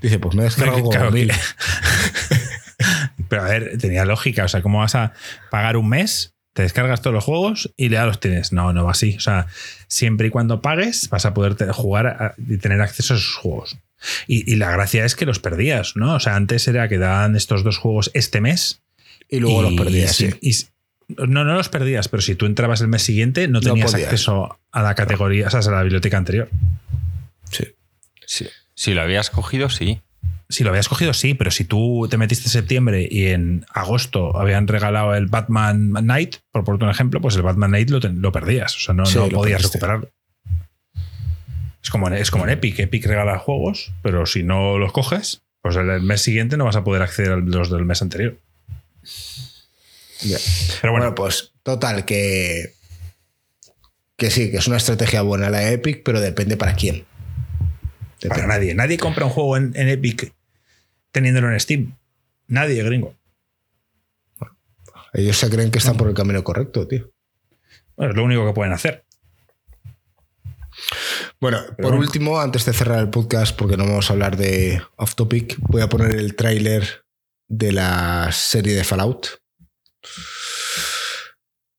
Dice, 0.00 0.18
pues 0.18 0.34
me 0.34 0.42
he 0.42 0.44
descargado 0.44 0.78
como 0.80 0.90
Claro, 0.90 1.10
mil. 1.10 1.28
que- 1.30 1.36
Pero 3.28 3.42
a 3.42 3.46
ver, 3.46 3.78
tenía 3.78 4.04
lógica. 4.04 4.44
O 4.44 4.48
sea, 4.48 4.62
¿cómo 4.62 4.78
vas 4.78 4.94
a 4.94 5.12
pagar 5.50 5.76
un 5.76 5.88
mes? 5.88 6.34
Te 6.52 6.62
descargas 6.62 7.00
todos 7.00 7.14
los 7.14 7.24
juegos 7.24 7.72
y 7.76 7.88
ya 7.88 8.04
los 8.04 8.20
tienes. 8.20 8.52
No, 8.52 8.72
no 8.74 8.84
va 8.84 8.90
así. 8.90 9.16
O 9.16 9.20
sea, 9.20 9.46
siempre 9.88 10.26
y 10.26 10.30
cuando 10.30 10.60
pagues, 10.60 11.08
vas 11.08 11.24
a 11.24 11.32
poder 11.32 11.56
jugar 11.72 12.06
a- 12.06 12.34
y 12.36 12.58
tener 12.58 12.80
acceso 12.82 13.14
a 13.14 13.16
esos 13.16 13.34
juegos. 13.36 13.78
Y, 14.26 14.50
y 14.52 14.56
la 14.56 14.70
gracia 14.72 15.04
es 15.04 15.14
que 15.16 15.24
los 15.24 15.38
perdías, 15.38 15.92
¿no? 15.94 16.14
O 16.16 16.20
sea, 16.20 16.34
antes 16.36 16.66
era 16.68 16.88
que 16.88 16.98
daban 16.98 17.36
estos 17.36 17.62
dos 17.64 17.78
juegos 17.78 18.10
este 18.14 18.40
mes. 18.40 18.82
Y 19.30 19.38
luego 19.38 19.62
los 19.62 19.72
perdías, 19.74 20.14
sí. 20.14 20.28
y 20.42 20.54
no, 21.18 21.44
no 21.44 21.54
los 21.54 21.68
perdías, 21.68 22.08
pero 22.08 22.20
si 22.22 22.34
tú 22.34 22.46
entrabas 22.46 22.80
el 22.80 22.88
mes 22.88 23.02
siguiente, 23.02 23.48
no 23.48 23.60
tenías 23.60 23.94
acceso 23.94 24.58
a 24.70 24.82
la 24.82 24.94
categoría, 24.94 25.46
o 25.46 25.50
sea, 25.50 25.60
a 25.60 25.70
la 25.76 25.82
biblioteca 25.82 26.16
anterior. 26.18 26.48
Sí. 27.50 27.64
Sí. 28.26 28.48
Si 28.74 28.94
lo 28.94 29.02
habías 29.02 29.30
cogido, 29.30 29.68
sí. 29.70 30.00
Si 30.48 30.64
lo 30.64 30.70
habías 30.70 30.88
cogido, 30.88 31.14
sí, 31.14 31.32
pero 31.34 31.50
si 31.50 31.64
tú 31.64 32.06
te 32.10 32.18
metiste 32.18 32.44
en 32.44 32.50
septiembre 32.50 33.08
y 33.10 33.26
en 33.28 33.64
agosto 33.72 34.36
habían 34.38 34.68
regalado 34.68 35.14
el 35.14 35.26
Batman 35.26 35.92
Knight, 35.92 36.36
por 36.50 36.64
ponerte 36.64 36.84
un 36.84 36.90
ejemplo, 36.90 37.20
pues 37.22 37.36
el 37.36 37.42
Batman 37.42 37.70
Knight 37.70 37.88
lo, 37.90 38.00
ten- 38.00 38.20
lo 38.20 38.32
perdías. 38.32 38.76
O 38.76 38.80
sea, 38.80 38.94
no, 38.94 39.06
Sí, 39.06 39.16
no 39.18 39.28
podías 39.30 39.62
perdiste. 39.62 39.78
recuperarlo. 39.78 40.10
Es 41.82 41.90
como, 41.90 42.08
en, 42.08 42.14
es 42.14 42.30
como 42.30 42.44
en 42.44 42.50
Epic. 42.50 42.78
Epic 42.80 43.06
regala 43.06 43.38
juegos, 43.38 43.92
pero 44.02 44.26
si 44.26 44.42
no 44.42 44.78
los 44.78 44.92
coges, 44.92 45.42
pues 45.62 45.74
el, 45.76 45.88
el 45.88 46.02
mes 46.02 46.20
siguiente 46.20 46.56
no 46.58 46.64
vas 46.66 46.76
a 46.76 46.84
poder 46.84 47.02
acceder 47.02 47.32
a 47.32 47.36
los 47.36 47.70
del 47.70 47.84
mes 47.86 48.02
anterior. 48.02 48.36
Pero 50.22 50.92
Bueno, 50.92 50.92
bueno, 50.92 51.14
pues 51.14 51.52
total, 51.62 52.04
que. 52.04 52.74
Que 54.16 54.30
sí, 54.30 54.50
que 54.50 54.58
es 54.58 54.68
una 54.68 54.76
estrategia 54.76 55.22
buena 55.22 55.50
la 55.50 55.58
de 55.60 55.72
Epic, 55.72 56.02
pero 56.04 56.20
depende 56.20 56.56
para 56.56 56.74
quién. 56.74 57.04
para 58.28 58.46
nadie. 58.46 58.74
Nadie 58.74 58.98
compra 58.98 59.24
un 59.24 59.32
juego 59.32 59.56
en, 59.56 59.72
en 59.74 59.88
Epic 59.88 60.32
teniéndolo 61.12 61.52
en 61.52 61.60
Steam. 61.60 61.96
Nadie, 62.48 62.82
gringo. 62.82 63.14
Ellos 65.12 65.36
se 65.36 65.50
creen 65.50 65.70
que 65.70 65.78
están 65.78 65.96
por 65.96 66.08
el 66.08 66.14
camino 66.14 66.42
correcto, 66.42 66.88
tío. 66.88 67.12
Bueno, 67.96 68.12
es 68.12 68.16
lo 68.16 68.24
único 68.24 68.46
que 68.46 68.54
pueden 68.54 68.72
hacer. 68.72 69.04
Bueno, 71.38 71.58
por 71.80 71.94
último, 71.94 72.40
antes 72.40 72.64
de 72.64 72.72
cerrar 72.72 72.98
el 73.00 73.10
podcast, 73.10 73.56
porque 73.56 73.76
no 73.76 73.84
vamos 73.84 74.08
a 74.08 74.14
hablar 74.14 74.36
de 74.36 74.80
off 74.96 75.14
topic, 75.14 75.56
voy 75.58 75.82
a 75.82 75.88
poner 75.88 76.16
el 76.16 76.34
tráiler 76.34 77.04
de 77.48 77.72
la 77.72 78.30
serie 78.32 78.74
de 78.74 78.84
Fallout 78.84 79.41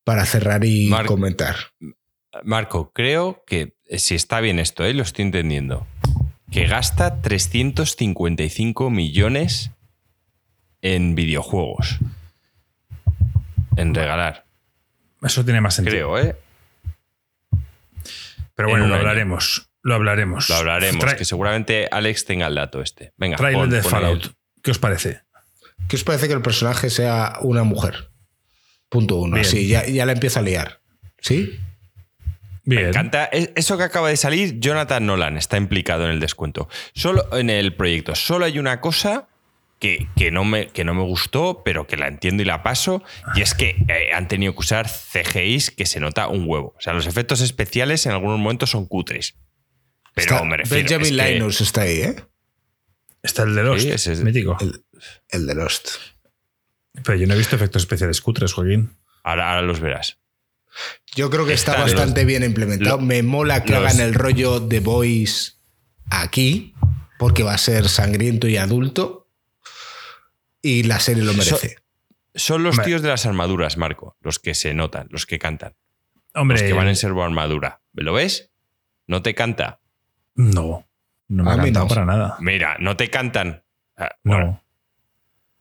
para 0.03 0.25
cerrar 0.25 0.63
y 0.65 0.89
comentar. 1.05 1.55
Marco, 2.43 2.91
creo 2.93 3.43
que 3.45 3.75
eh, 3.88 3.99
si 3.99 4.15
está 4.15 4.39
bien 4.41 4.59
esto, 4.59 4.84
¿eh? 4.85 4.93
lo 4.93 5.03
estoy 5.03 5.23
entendiendo. 5.25 5.85
Que 6.51 6.67
gasta 6.67 7.21
355 7.21 8.89
millones 8.89 9.71
en 10.81 11.15
videojuegos. 11.15 11.99
En 13.75 13.93
regalar. 13.95 14.45
Eso 15.21 15.43
tiene 15.45 15.61
más 15.61 15.75
sentido. 15.75 16.13
Creo, 16.13 16.19
¿eh? 16.19 16.35
Pero 18.55 18.67
en 18.69 18.73
bueno, 18.73 18.88
lo 18.88 18.93
año. 18.95 19.01
hablaremos. 19.01 19.69
Lo 19.81 19.95
hablaremos. 19.95 20.49
Lo 20.49 20.55
hablaremos, 20.55 21.03
Tra- 21.03 21.17
que 21.17 21.25
seguramente 21.25 21.88
Alex 21.91 22.25
tenga 22.25 22.47
el 22.47 22.55
dato 22.55 22.81
este. 22.81 23.13
Venga, 23.17 23.38
Trailer 23.38 23.61
pon- 23.61 23.69
de 23.69 23.84
Fallout. 23.84 24.23
el- 24.25 24.35
¿Qué 24.61 24.71
os 24.71 24.80
parece? 24.80 25.21
¿Qué 25.88 25.95
os 25.97 26.03
parece 26.03 26.27
que 26.27 26.34
el 26.34 26.41
personaje 26.41 26.89
sea 26.89 27.38
una 27.41 27.63
mujer? 27.63 28.11
Punto 28.94 29.15
uno. 29.18 29.34
Bien. 29.36 29.45
Así, 29.45 29.68
ya, 29.68 29.86
ya 29.88 30.06
la 30.06 30.11
empiezo 30.14 30.38
a 30.40 30.44
liar. 30.44 30.80
¿Sí? 31.20 31.60
Me 32.64 32.76
Bien. 32.78 32.88
encanta. 32.90 33.26
Es- 33.26 33.49
Eso 33.56 33.76
que 33.78 33.84
acaba 33.84 34.07
de 34.10 34.18
salir, 34.18 34.60
Jonathan 34.60 35.06
Nolan 35.06 35.36
está 35.38 35.57
implicado 35.57 36.06
en 36.06 36.11
el 36.11 36.20
descuento. 36.20 36.70
Solo 36.94 37.28
en 37.36 37.49
el 37.49 37.76
proyecto. 37.76 38.14
Solo 38.15 38.45
hay 38.45 38.60
una 38.60 38.80
cosa 38.82 39.28
que, 39.80 40.07
que 40.15 40.30
no, 40.32 40.45
me, 40.45 40.68
que 40.68 40.84
no 40.86 40.94
me 40.94 41.02
gustó, 41.02 41.64
pero 41.65 41.88
que 41.88 41.98
la 41.98 42.07
entiendo 42.07 42.44
y 42.44 42.45
la 42.45 42.61
paso. 42.61 43.03
Y 43.36 43.41
es 43.41 43.56
que 43.56 43.76
eh, 43.90 44.14
han 44.14 44.28
tenido 44.28 44.53
que 44.53 44.60
usar 44.60 44.88
CGIs 44.88 45.72
que 45.72 45.86
se 45.88 45.99
nota 45.99 46.28
un 46.28 46.45
huevo. 46.48 46.76
O 46.78 46.82
sea, 46.82 46.94
los 46.94 47.07
efectos 47.07 47.41
especiales 47.41 48.06
en 48.06 48.11
algunos 48.11 48.38
momentos 48.40 48.70
son 48.70 48.86
cutres. 48.86 49.36
Pero 50.14 50.36
Está- 50.36 50.45
me 50.45 50.57
refiero. 50.57 50.84
Benjamin 50.84 51.20
es 51.20 51.26
que- 51.26 51.34
Linus 51.34 51.61
está 51.61 51.82
ahí, 51.82 51.98
¿eh? 52.02 52.15
Está 53.24 53.41
el 53.44 53.56
de 53.56 53.64
Lost, 53.64 53.82
Sí, 53.82 53.90
ese 53.90 54.14
es- 54.14 54.22
mítico. 54.22 54.56
El, 54.61 54.84
el 55.30 55.48
de 55.48 55.56
Lost. 55.56 55.88
Pero 57.03 57.18
yo 57.18 57.26
no 57.28 57.34
he 57.34 57.38
visto 57.38 57.56
efectos 57.56 57.82
especiales 57.84 58.22
cutres, 58.22 58.53
Joaquín. 58.53 58.95
Ahora, 59.24 59.49
ahora 59.49 59.61
los 59.64 59.80
verás. 59.80 60.20
Yo 61.15 61.30
creo 61.30 61.45
que 61.45 61.53
está 61.53 61.76
bastante 61.80 62.22
los- 62.22 62.28
bien 62.28 62.44
implementado. 62.44 62.98
lo- 62.98 63.03
Me 63.03 63.24
mola 63.24 63.64
que 63.64 63.74
los- 63.74 63.82
hagan 63.82 63.99
el 63.99 64.14
rollo 64.14 64.60
de 64.60 64.80
Boys 64.80 65.60
aquí, 66.10 66.74
porque 67.20 67.44
va 67.44 67.53
a 67.53 67.57
ser 67.57 67.88
sangriento 67.90 68.48
y 68.48 68.57
adulto. 68.57 69.28
Y 70.61 70.84
la 70.84 70.99
serie 70.99 71.24
lo 71.24 71.34
merece. 71.34 71.78
Son 72.36 72.64
los 72.64 72.74
Hombre. 72.78 72.86
tíos 72.88 73.02
de 73.02 73.10
las 73.10 73.26
armaduras, 73.26 73.78
Marco, 73.78 74.18
los 74.22 74.40
que 74.40 74.56
se 74.56 74.74
notan, 74.74 75.07
los 75.11 75.26
que 75.28 75.38
cantan, 75.38 75.76
Hombre, 76.34 76.57
los 76.57 76.64
que 76.68 76.74
van 76.74 76.88
en 76.88 76.95
servo 76.95 77.24
armadura. 77.24 77.82
¿Lo 77.94 78.14
ves? 78.14 78.49
No 79.07 79.22
te 79.22 79.36
canta. 79.36 79.80
no. 80.36 80.88
No 81.30 81.44
me 81.45 81.52
ha 81.52 81.57
cantado 81.57 81.86
no. 81.86 81.90
para 81.90 82.06
nada. 82.06 82.38
Mira, 82.41 82.76
no 82.80 82.95
te 82.98 83.10
cantan. 83.10 83.64
Ah, 83.98 84.10
No. 84.24 84.62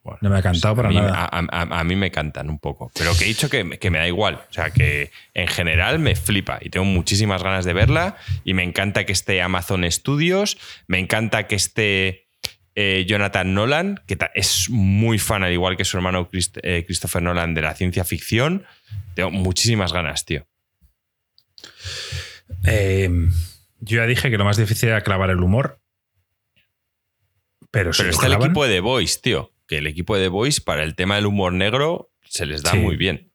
Bueno, 0.03 0.19
No 0.21 0.29
me 0.29 0.37
ha 0.37 0.41
cantado 0.41 0.73
a 0.73 0.75
para 0.75 0.89
mí, 0.89 0.95
nada. 0.95 1.23
A, 1.31 1.39
a- 1.49 1.79
a 1.79 1.83
mí 1.85 1.95
me 1.95 2.11
cantan 2.11 2.49
un 2.49 2.59
poco. 2.59 2.91
Pero 2.93 3.15
que 3.17 3.23
he 3.23 3.27
dicho 3.27 3.49
que, 3.49 3.79
que 3.79 3.89
me 3.89 3.99
da 3.99 4.07
igual. 4.07 4.35
O 4.49 4.53
sea, 4.53 4.69
que 4.71 5.11
en 5.33 5.47
general 5.47 5.99
me 5.99 6.15
flipa 6.15 6.59
y 6.61 6.69
tengo 6.69 6.85
muchísimas 6.85 7.41
ganas 7.41 7.63
de 7.65 7.71
verla. 7.73 8.17
Y 8.43 8.53
me 8.53 8.63
encanta 8.63 9.05
que 9.05 9.13
esté 9.13 9.41
Amazon 9.41 9.89
Studios. 9.89 10.57
Me 10.87 10.99
encanta 10.99 11.47
que 11.47 11.55
esté 11.55 12.27
eh, 12.75 13.05
Jonathan 13.07 13.53
Nolan, 13.53 14.01
que 14.05 14.17
es 14.35 14.69
muy 14.69 15.19
fan, 15.19 15.43
al 15.43 15.53
igual 15.53 15.77
que 15.77 15.85
su 15.85 15.95
hermano 15.95 16.29
Christ- 16.29 16.59
eh, 16.63 16.83
Christopher 16.85 17.21
Nolan, 17.21 17.53
de 17.53 17.61
la 17.61 17.73
ciencia 17.75 18.03
ficción. 18.03 18.65
Tengo 19.15 19.31
muchísimas 19.31 19.93
ganas, 19.93 20.25
tío. 20.25 20.45
Eh, 22.65 23.09
yo 23.79 23.97
ya 23.97 24.05
dije 24.05 24.29
que 24.29 24.37
lo 24.37 24.45
más 24.45 24.57
difícil 24.57 24.89
era 24.89 25.01
clavar 25.01 25.29
el 25.29 25.39
humor. 25.39 25.79
Pero, 27.71 27.93
si 27.93 27.99
Pero 28.03 28.09
lo 28.11 28.15
está 28.15 28.27
el 28.27 28.33
equipo 28.33 28.65
de 28.65 28.73
The 28.75 28.79
Voice, 28.81 29.19
tío. 29.21 29.51
Que 29.67 29.77
el 29.77 29.87
equipo 29.87 30.15
de 30.15 30.23
The 30.23 30.27
Voice, 30.29 30.61
para 30.61 30.83
el 30.83 30.95
tema 30.95 31.15
del 31.15 31.25
humor 31.25 31.53
negro, 31.53 32.09
se 32.23 32.45
les 32.45 32.63
da 32.63 32.71
Sí. 32.71 32.77
muy 32.77 32.95
bien. 32.97 33.31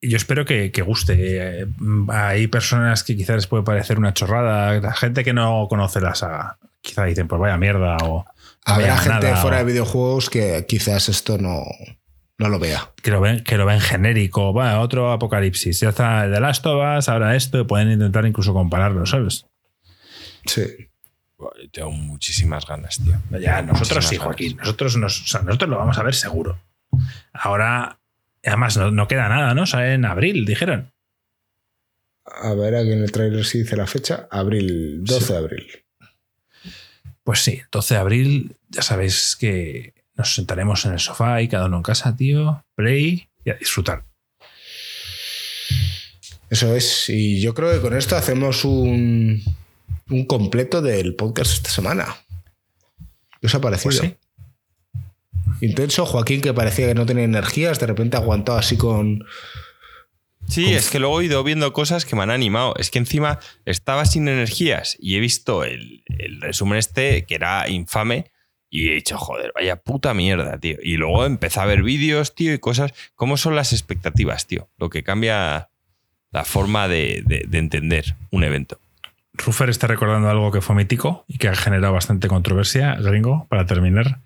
Yo 0.00 0.16
espero 0.16 0.44
que, 0.44 0.72
que 0.72 0.82
guste. 0.82 1.14
Eh, 1.62 1.66
Hay 2.08 2.48
personas 2.48 3.04
que 3.04 3.16
quizás 3.16 3.36
les 3.36 3.46
puede 3.46 3.62
parecer 3.62 3.98
una 3.98 4.12
chorrada. 4.14 4.80
La 4.80 4.94
gente 4.94 5.22
que 5.22 5.32
no 5.32 5.66
conoce 5.68 6.00
la 6.00 6.14
saga. 6.14 6.58
Quizá 6.80 7.04
dicen, 7.04 7.28
pues 7.28 7.40
vaya 7.40 7.56
mierda. 7.56 7.96
O 8.02 8.24
Habrá 8.64 8.96
gente 8.98 9.26
nada, 9.28 9.36
fuera 9.36 9.56
o 9.58 9.60
de 9.60 9.64
videojuegos 9.72 10.28
que 10.30 10.64
quizás 10.68 11.08
esto 11.08 11.38
no, 11.38 11.62
no 12.38 12.48
lo 12.48 12.58
vea. 12.58 12.90
que 13.02 13.12
lo 13.12 13.20
ven, 13.20 13.44
que 13.44 13.56
lo 13.56 13.64
ven 13.66 13.80
genérico. 13.80 14.52
Va, 14.52 14.80
otro 14.80 15.12
apocalipsis. 15.12 15.78
Ya 15.80 15.90
está 15.90 16.26
de 16.28 16.40
Last 16.40 16.66
of 16.66 16.98
Us, 16.98 17.08
ahora 17.08 17.36
esto. 17.36 17.64
Pueden 17.68 17.92
intentar 17.92 18.26
incluso 18.26 18.52
compararlo, 18.52 19.06
¿sabes? 19.06 19.46
Sí. 20.46 20.62
Tengo 21.72 21.90
muchísimas 21.90 22.66
ganas, 22.66 22.98
tío. 23.02 23.20
Ya, 23.40 23.62
nosotros 23.62 24.06
sí, 24.06 24.16
ganas. 24.16 24.24
Joaquín. 24.26 24.56
Nosotros, 24.58 24.96
nos, 24.96 25.22
o 25.22 25.26
sea, 25.26 25.42
nosotros 25.42 25.70
lo 25.70 25.78
vamos 25.78 25.98
a 25.98 26.02
ver 26.02 26.14
seguro. 26.14 26.60
Ahora, 27.32 27.98
además, 28.44 28.76
no, 28.76 28.90
no 28.90 29.08
queda 29.08 29.28
nada, 29.28 29.54
¿no? 29.54 29.66
Sale 29.66 29.94
en 29.94 30.04
abril, 30.04 30.44
dijeron. 30.44 30.92
A 32.24 32.54
ver, 32.54 32.76
aquí 32.76 32.92
en 32.92 33.02
el 33.02 33.10
trailer 33.12 33.44
sí 33.44 33.58
dice 33.58 33.76
la 33.76 33.86
fecha. 33.86 34.28
Abril, 34.30 35.02
12 35.04 35.26
Sí. 35.26 35.32
de 35.32 35.38
abril. 35.38 35.66
Pues 37.24 37.40
sí, 37.40 37.62
12 37.70 37.94
de 37.94 38.00
abril, 38.00 38.56
ya 38.68 38.82
sabéis 38.82 39.36
que 39.38 39.94
nos 40.16 40.34
sentaremos 40.34 40.84
en 40.86 40.92
el 40.92 40.98
sofá 40.98 41.40
y 41.40 41.48
cada 41.48 41.66
uno 41.66 41.76
en 41.78 41.82
casa, 41.82 42.16
tío, 42.16 42.64
play 42.74 43.28
y 43.44 43.50
a 43.50 43.54
disfrutar. 43.54 44.04
Eso 46.50 46.74
es. 46.76 47.08
Y 47.08 47.40
yo 47.40 47.54
creo 47.54 47.72
que 47.72 47.80
con 47.80 47.96
esto 47.96 48.16
hacemos 48.16 48.64
un, 48.64 49.42
un 50.12 50.26
completo 50.26 50.82
del 50.82 51.14
podcast 51.14 51.52
esta 51.52 51.70
semana. 51.70 52.16
¿Qué 53.40 53.46
os 53.46 53.54
ha 53.54 53.60
parecido? 53.60 53.90
Pues 53.98 53.98
sí. 54.00 54.16
Intenso, 55.60 56.06
Joaquín, 56.06 56.40
que 56.40 56.52
parecía 56.52 56.86
que 56.88 56.94
no 56.94 57.06
tenía 57.06 57.24
energías, 57.24 57.78
de 57.78 57.86
repente 57.86 58.16
aguantado 58.16 58.58
así 58.58 58.76
con. 58.76 59.24
Sí, 60.48 60.64
Con- 60.64 60.72
es 60.74 60.90
que 60.90 60.98
luego 60.98 61.20
he 61.20 61.26
ido 61.26 61.42
viendo 61.44 61.72
cosas 61.72 62.04
que 62.04 62.16
me 62.16 62.22
han 62.22 62.30
animado. 62.30 62.74
Es 62.78 62.90
que 62.90 62.98
encima 62.98 63.38
estaba 63.64 64.04
sin 64.06 64.26
energías 64.28 64.96
y 64.98 65.16
he 65.16 65.20
visto 65.20 65.64
el, 65.64 66.02
el 66.18 66.40
resumen 66.40 66.78
este 66.78 67.24
que 67.26 67.34
era 67.36 67.68
infame 67.68 68.30
y 68.70 68.88
he 68.90 68.94
dicho, 68.94 69.18
joder, 69.18 69.52
vaya 69.54 69.76
puta 69.76 70.14
mierda, 70.14 70.58
tío. 70.58 70.78
Y 70.82 70.96
luego 70.96 71.26
empecé 71.26 71.60
a 71.60 71.66
ver 71.66 71.82
vídeos, 71.82 72.34
tío, 72.34 72.52
y 72.54 72.58
cosas. 72.58 72.92
¿Cómo 73.14 73.36
son 73.36 73.54
las 73.54 73.72
expectativas, 73.72 74.46
tío? 74.46 74.68
Lo 74.78 74.90
que 74.90 75.02
cambia 75.04 75.68
la 76.32 76.44
forma 76.44 76.88
de, 76.88 77.22
de- 77.26 77.44
de 77.46 77.58
entender 77.58 78.16
un 78.30 78.42
evento. 78.42 78.80
Ruffer 79.34 79.70
está 79.70 79.86
recordando 79.86 80.28
algo 80.28 80.52
que 80.52 80.60
fue 80.60 80.76
mítico 80.76 81.24
y 81.26 81.38
que 81.38 81.48
ha 81.48 81.54
generado 81.54 81.92
bastante 81.92 82.28
controversia, 82.28 82.94
gringo, 82.96 83.46
para 83.48 83.66
terminar. 83.66 84.20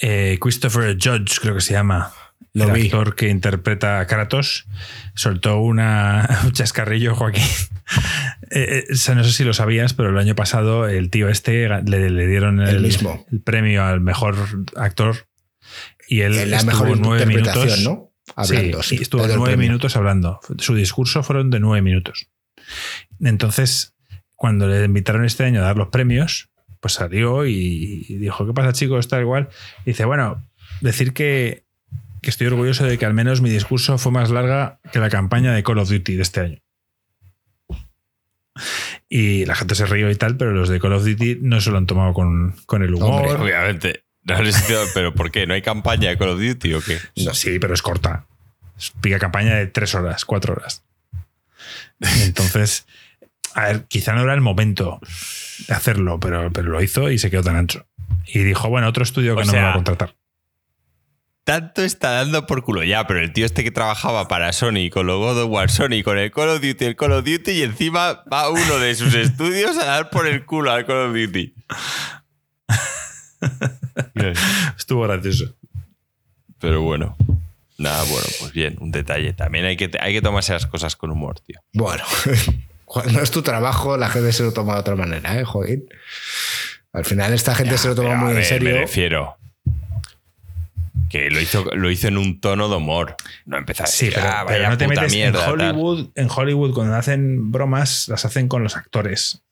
Eh, 0.00 0.38
Christopher 0.40 0.96
Judge, 0.98 1.38
creo 1.40 1.54
que 1.54 1.60
se 1.60 1.74
llama, 1.74 2.12
Lo 2.54 2.64
el 2.64 2.72
vi. 2.72 2.86
actor 2.86 3.14
que 3.14 3.28
interpreta 3.28 4.00
a 4.00 4.06
Kratos, 4.06 4.66
soltó 5.14 5.58
una, 5.58 6.40
un 6.44 6.52
chascarrillo, 6.52 7.14
Joaquín. 7.14 7.44
Eh, 8.54 8.84
eh, 8.90 9.14
no 9.14 9.24
sé 9.24 9.32
si 9.32 9.44
lo 9.44 9.54
sabías, 9.54 9.94
pero 9.94 10.10
el 10.10 10.18
año 10.18 10.34
pasado 10.34 10.86
el 10.86 11.08
tío 11.08 11.30
este 11.30 11.68
le, 11.68 12.10
le 12.10 12.26
dieron 12.26 12.60
el, 12.60 12.76
El 12.76 12.82
mismo. 12.82 13.24
el 13.32 13.40
premio 13.40 13.82
al 13.82 14.02
mejor 14.02 14.36
actor 14.76 15.26
y 16.06 16.20
él 16.20 16.50
la 16.50 16.58
estuvo 16.58 16.72
mejor 16.84 16.98
nueve 16.98 17.24
minutos. 17.26 17.80
¿no? 17.80 18.12
Hablando. 18.36 18.82
Sí, 18.82 18.96
sí, 18.96 19.02
estuvo 19.02 19.26
nueve 19.26 19.44
premio. 19.44 19.68
minutos 19.68 19.96
hablando. 19.96 20.40
Su 20.58 20.74
discurso 20.74 21.22
fueron 21.22 21.48
de 21.48 21.60
nueve 21.60 21.80
minutos. 21.80 22.28
Entonces, 23.20 23.91
cuando 24.42 24.66
le 24.66 24.84
invitaron 24.84 25.24
este 25.24 25.44
año 25.44 25.60
a 25.60 25.66
dar 25.66 25.76
los 25.76 25.86
premios, 25.86 26.50
pues 26.80 26.94
salió 26.94 27.46
y, 27.46 28.04
y 28.08 28.16
dijo, 28.16 28.44
¿qué 28.44 28.52
pasa 28.52 28.72
chicos? 28.72 29.06
Tal 29.06 29.20
igual. 29.20 29.48
Y 29.86 29.90
dice, 29.90 30.04
bueno, 30.04 30.44
decir 30.80 31.12
que, 31.12 31.62
que 32.20 32.28
estoy 32.28 32.48
orgulloso 32.48 32.84
de 32.84 32.98
que 32.98 33.06
al 33.06 33.14
menos 33.14 33.40
mi 33.40 33.50
discurso 33.50 33.98
fue 33.98 34.10
más 34.10 34.30
larga 34.30 34.80
que 34.90 34.98
la 34.98 35.10
campaña 35.10 35.52
de 35.52 35.62
Call 35.62 35.78
of 35.78 35.88
Duty 35.88 36.16
de 36.16 36.22
este 36.22 36.40
año. 36.40 36.58
Y 39.08 39.46
la 39.46 39.54
gente 39.54 39.76
se 39.76 39.86
rió 39.86 40.10
y 40.10 40.16
tal, 40.16 40.36
pero 40.36 40.50
los 40.50 40.68
de 40.68 40.80
Call 40.80 40.94
of 40.94 41.04
Duty 41.04 41.38
no 41.40 41.60
se 41.60 41.70
lo 41.70 41.78
han 41.78 41.86
tomado 41.86 42.12
con, 42.12 42.56
con 42.66 42.82
el 42.82 42.96
humor. 42.96 43.24
Hombre, 43.24 43.44
Obviamente. 43.44 44.02
No 44.24 44.34
pero 44.92 45.14
¿por 45.14 45.30
qué? 45.30 45.46
¿No 45.46 45.54
hay 45.54 45.62
campaña 45.62 46.10
de 46.10 46.18
Call 46.18 46.30
of 46.30 46.40
Duty 46.40 46.74
o 46.74 46.80
qué? 46.80 46.98
No. 47.24 47.32
Sí, 47.32 47.60
pero 47.60 47.74
es 47.74 47.82
corta. 47.82 48.26
Es 48.76 48.90
pica 49.00 49.20
campaña 49.20 49.54
de 49.54 49.68
tres 49.68 49.94
horas, 49.94 50.24
cuatro 50.24 50.54
horas. 50.54 50.82
Entonces, 52.24 52.88
a 53.54 53.64
ver, 53.64 53.84
quizá 53.86 54.12
no 54.14 54.22
era 54.22 54.34
el 54.34 54.40
momento 54.40 55.00
de 55.68 55.74
hacerlo, 55.74 56.18
pero, 56.20 56.52
pero 56.52 56.68
lo 56.70 56.82
hizo 56.82 57.10
y 57.10 57.18
se 57.18 57.30
quedó 57.30 57.42
tan 57.42 57.56
ancho. 57.56 57.86
Y 58.26 58.40
dijo, 58.40 58.68
bueno, 58.68 58.88
otro 58.88 59.02
estudio 59.02 59.34
que 59.36 59.42
O 59.42 59.44
no 59.44 59.52
me 59.52 59.62
va 59.62 59.70
a 59.70 59.74
contratar. 59.74 60.14
Tanto 61.44 61.82
está 61.82 62.12
dando 62.12 62.46
por 62.46 62.62
culo 62.62 62.84
ya, 62.84 63.04
pero 63.06 63.18
el 63.18 63.32
tío 63.32 63.44
este 63.44 63.64
que 63.64 63.72
trabajaba 63.72 64.28
para 64.28 64.52
Sony 64.52 64.90
con 64.92 65.08
los 65.08 65.18
God 65.18 65.42
of 65.42 65.50
War, 65.50 65.70
Sony 65.70 66.04
con 66.04 66.16
el 66.16 66.30
Call 66.30 66.50
of 66.50 66.60
Duty, 66.60 66.84
el 66.84 66.94
Call 66.94 67.12
of 67.12 67.24
Duty 67.24 67.50
y 67.50 67.62
encima 67.62 68.22
va 68.32 68.48
uno 68.48 68.78
de 68.78 68.94
sus 68.94 69.12
estudios 69.16 69.76
a 69.76 69.84
dar 69.84 70.10
por 70.10 70.28
el 70.28 70.44
culo 70.44 70.70
al 70.70 70.86
Call 70.86 71.08
of 71.08 71.16
Duty. 71.16 71.54
Estuvo 74.78 75.02
gracioso. 75.02 75.56
Pero 76.60 76.80
bueno, 76.82 77.16
nada, 77.76 78.04
bueno, 78.04 78.26
pues 78.38 78.52
bien, 78.52 78.76
un 78.80 78.92
detalle. 78.92 79.32
También 79.32 79.64
hay 79.64 79.76
que, 79.76 79.90
hay 79.98 80.12
que 80.12 80.22
tomarse 80.22 80.52
las 80.52 80.66
cosas 80.66 80.94
con 80.94 81.10
humor, 81.10 81.40
tío. 81.40 81.58
Bueno, 81.72 82.04
cuando 82.92 83.20
es 83.22 83.30
tu 83.30 83.40
trabajo, 83.42 83.96
la 83.96 84.08
gente 84.10 84.32
se 84.32 84.42
lo 84.42 84.52
toma 84.52 84.74
de 84.74 84.80
otra 84.80 84.96
manera, 84.96 85.38
¿eh, 85.40 85.44
Joaquín? 85.44 85.84
Al 86.92 87.06
final, 87.06 87.32
esta 87.32 87.54
gente 87.54 87.78
se 87.78 87.88
lo 87.88 87.94
toma 87.94 88.16
muy 88.16 88.36
en 88.36 88.44
serio. 88.44 88.70
Me 88.74 88.80
refiero. 88.80 89.38
Que 91.08 91.30
lo 91.30 91.40
hizo, 91.40 91.64
lo 91.74 91.90
hizo 91.90 92.08
en 92.08 92.18
un 92.18 92.38
tono 92.40 92.68
de 92.68 92.76
humor. 92.76 93.16
No 93.46 93.56
empezó 93.56 93.84
a 93.84 93.86
Sí, 93.86 94.10
pero, 94.14 94.26
"Ah, 94.28 94.44
pero 94.46 94.68
no 94.68 94.76
te 94.78 94.86
puta 94.86 95.00
metes 95.02 95.12
mierda, 95.14 95.38
en 95.38 95.44
tal". 95.44 95.52
Hollywood. 95.70 96.08
En 96.14 96.28
Hollywood, 96.30 96.74
cuando 96.74 96.94
hacen 96.94 97.50
bromas, 97.50 98.08
las 98.08 98.24
hacen 98.26 98.48
con 98.48 98.62
los 98.62 98.76
actores, 98.76 99.42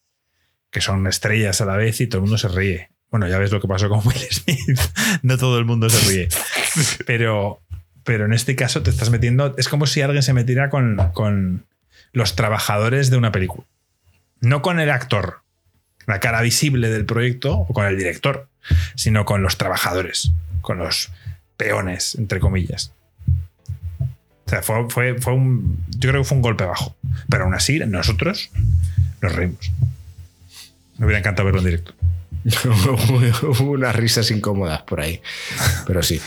que 0.70 0.80
son 0.82 1.06
estrellas 1.06 1.60
a 1.62 1.64
la 1.66 1.76
vez 1.76 2.00
y 2.02 2.06
todo 2.06 2.18
el 2.18 2.22
mundo 2.22 2.36
se 2.38 2.48
ríe. 2.48 2.90
Bueno, 3.10 3.26
ya 3.26 3.38
ves 3.38 3.52
lo 3.52 3.60
que 3.60 3.68
pasó 3.68 3.88
con 3.88 4.00
Will 4.06 4.16
Smith. 4.30 4.78
No 5.22 5.38
todo 5.38 5.58
el 5.58 5.64
mundo 5.64 5.88
se 5.88 6.10
ríe. 6.10 6.28
Pero, 7.06 7.60
pero 8.04 8.24
en 8.26 8.32
este 8.32 8.54
caso 8.54 8.82
te 8.82 8.90
estás 8.90 9.10
metiendo. 9.10 9.54
Es 9.58 9.68
como 9.68 9.86
si 9.86 10.00
alguien 10.02 10.22
se 10.22 10.32
metiera 10.32 10.70
con, 10.70 10.96
con 11.12 11.66
los 12.12 12.36
trabajadores 12.36 13.10
de 13.10 13.16
una 13.16 13.32
película. 13.32 13.66
No 14.40 14.62
con 14.62 14.80
el 14.80 14.90
actor, 14.90 15.42
la 16.06 16.20
cara 16.20 16.40
visible 16.40 16.88
del 16.88 17.04
proyecto, 17.04 17.54
o 17.54 17.72
con 17.72 17.86
el 17.86 17.96
director, 17.96 18.48
sino 18.94 19.24
con 19.24 19.42
los 19.42 19.58
trabajadores, 19.58 20.32
con 20.60 20.78
los 20.78 21.10
peones, 21.56 22.14
entre 22.14 22.40
comillas. 22.40 22.92
O 24.46 24.50
sea, 24.50 24.62
fue, 24.62 24.90
fue, 24.90 25.14
fue 25.20 25.32
un. 25.34 25.84
Yo 25.90 26.10
creo 26.10 26.22
que 26.22 26.28
fue 26.28 26.36
un 26.36 26.42
golpe 26.42 26.64
bajo. 26.64 26.96
Pero 27.28 27.44
aún 27.44 27.54
así, 27.54 27.78
nosotros 27.78 28.50
nos 29.20 29.32
reímos. 29.32 29.70
Me 30.98 31.06
hubiera 31.06 31.20
encantado 31.20 31.46
verlo 31.46 31.60
en 31.60 31.66
directo. 31.66 31.94
Hubo 32.64 33.70
unas 33.72 33.94
risas 33.94 34.30
incómodas 34.30 34.82
por 34.82 35.00
ahí. 35.00 35.22
Pero 35.86 36.02
sí, 36.02 36.20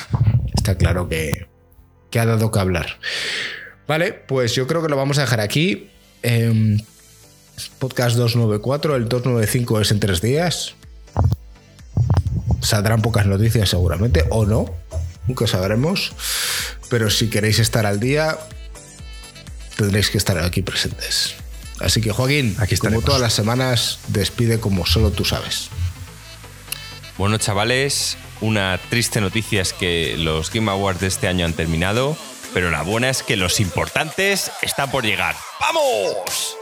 está 0.54 0.78
claro 0.78 1.10
que, 1.10 1.48
que 2.12 2.20
ha 2.20 2.26
dado 2.26 2.52
que 2.52 2.60
hablar. 2.60 2.98
Vale, 3.88 4.14
pues 4.14 4.56
yo 4.56 4.68
creo 4.68 4.82
que 4.82 4.90
lo 4.90 4.96
vamos 4.96 5.18
a 5.18 5.22
dejar 5.22 5.42
aquí. 5.42 5.90
Em, 6.22 6.80
podcast 7.80 8.16
294, 8.16 8.96
el 8.96 9.10
295 9.10 9.82
es 9.82 9.92
en 9.92 10.00
tres 10.00 10.22
días. 10.22 10.76
Saldrán 12.62 13.02
pocas 13.02 13.26
noticias 13.26 13.70
seguramente, 13.70 14.26
o 14.30 14.46
no. 14.46 14.74
nunca 15.28 15.48
sabremos. 15.48 16.14
Pero 16.90 17.10
si 17.10 17.30
queréis 17.30 17.60
estar 17.60 17.86
al 17.86 18.00
día, 18.00 18.38
tendréis 19.78 20.10
que 20.10 20.18
estar 20.18 20.38
aquí 20.38 20.62
presentes. 20.62 21.36
Así 21.80 22.02
que 22.02 22.12
Joaquín, 22.12 22.56
Aquí 22.60 22.78
como 22.78 23.02
todas 23.02 23.20
las 23.20 23.34
semanas, 23.34 24.00
despide 24.08 24.60
como 24.60 24.86
solo 24.86 25.12
tú 25.12 25.26
sabes. 25.26 25.70
Bueno, 27.18 27.38
chavales, 27.38 28.18
una 28.42 28.80
triste 28.90 29.22
noticia 29.22 29.62
es 29.62 29.74
que 29.74 30.16
los 30.18 30.52
Game 30.52 30.72
Awards 30.72 31.02
de 31.02 31.08
este 31.08 31.28
año 31.28 31.46
han 31.46 31.54
terminado, 31.54 32.18
pero 32.54 32.70
la 32.70 32.84
buena 32.84 33.10
es 33.10 33.24
que 33.24 33.36
los 33.36 33.60
importantes 33.60 34.52
están 34.62 34.92
por 34.92 35.04
llegar. 35.04 35.36
¡Vamos! 35.60 36.58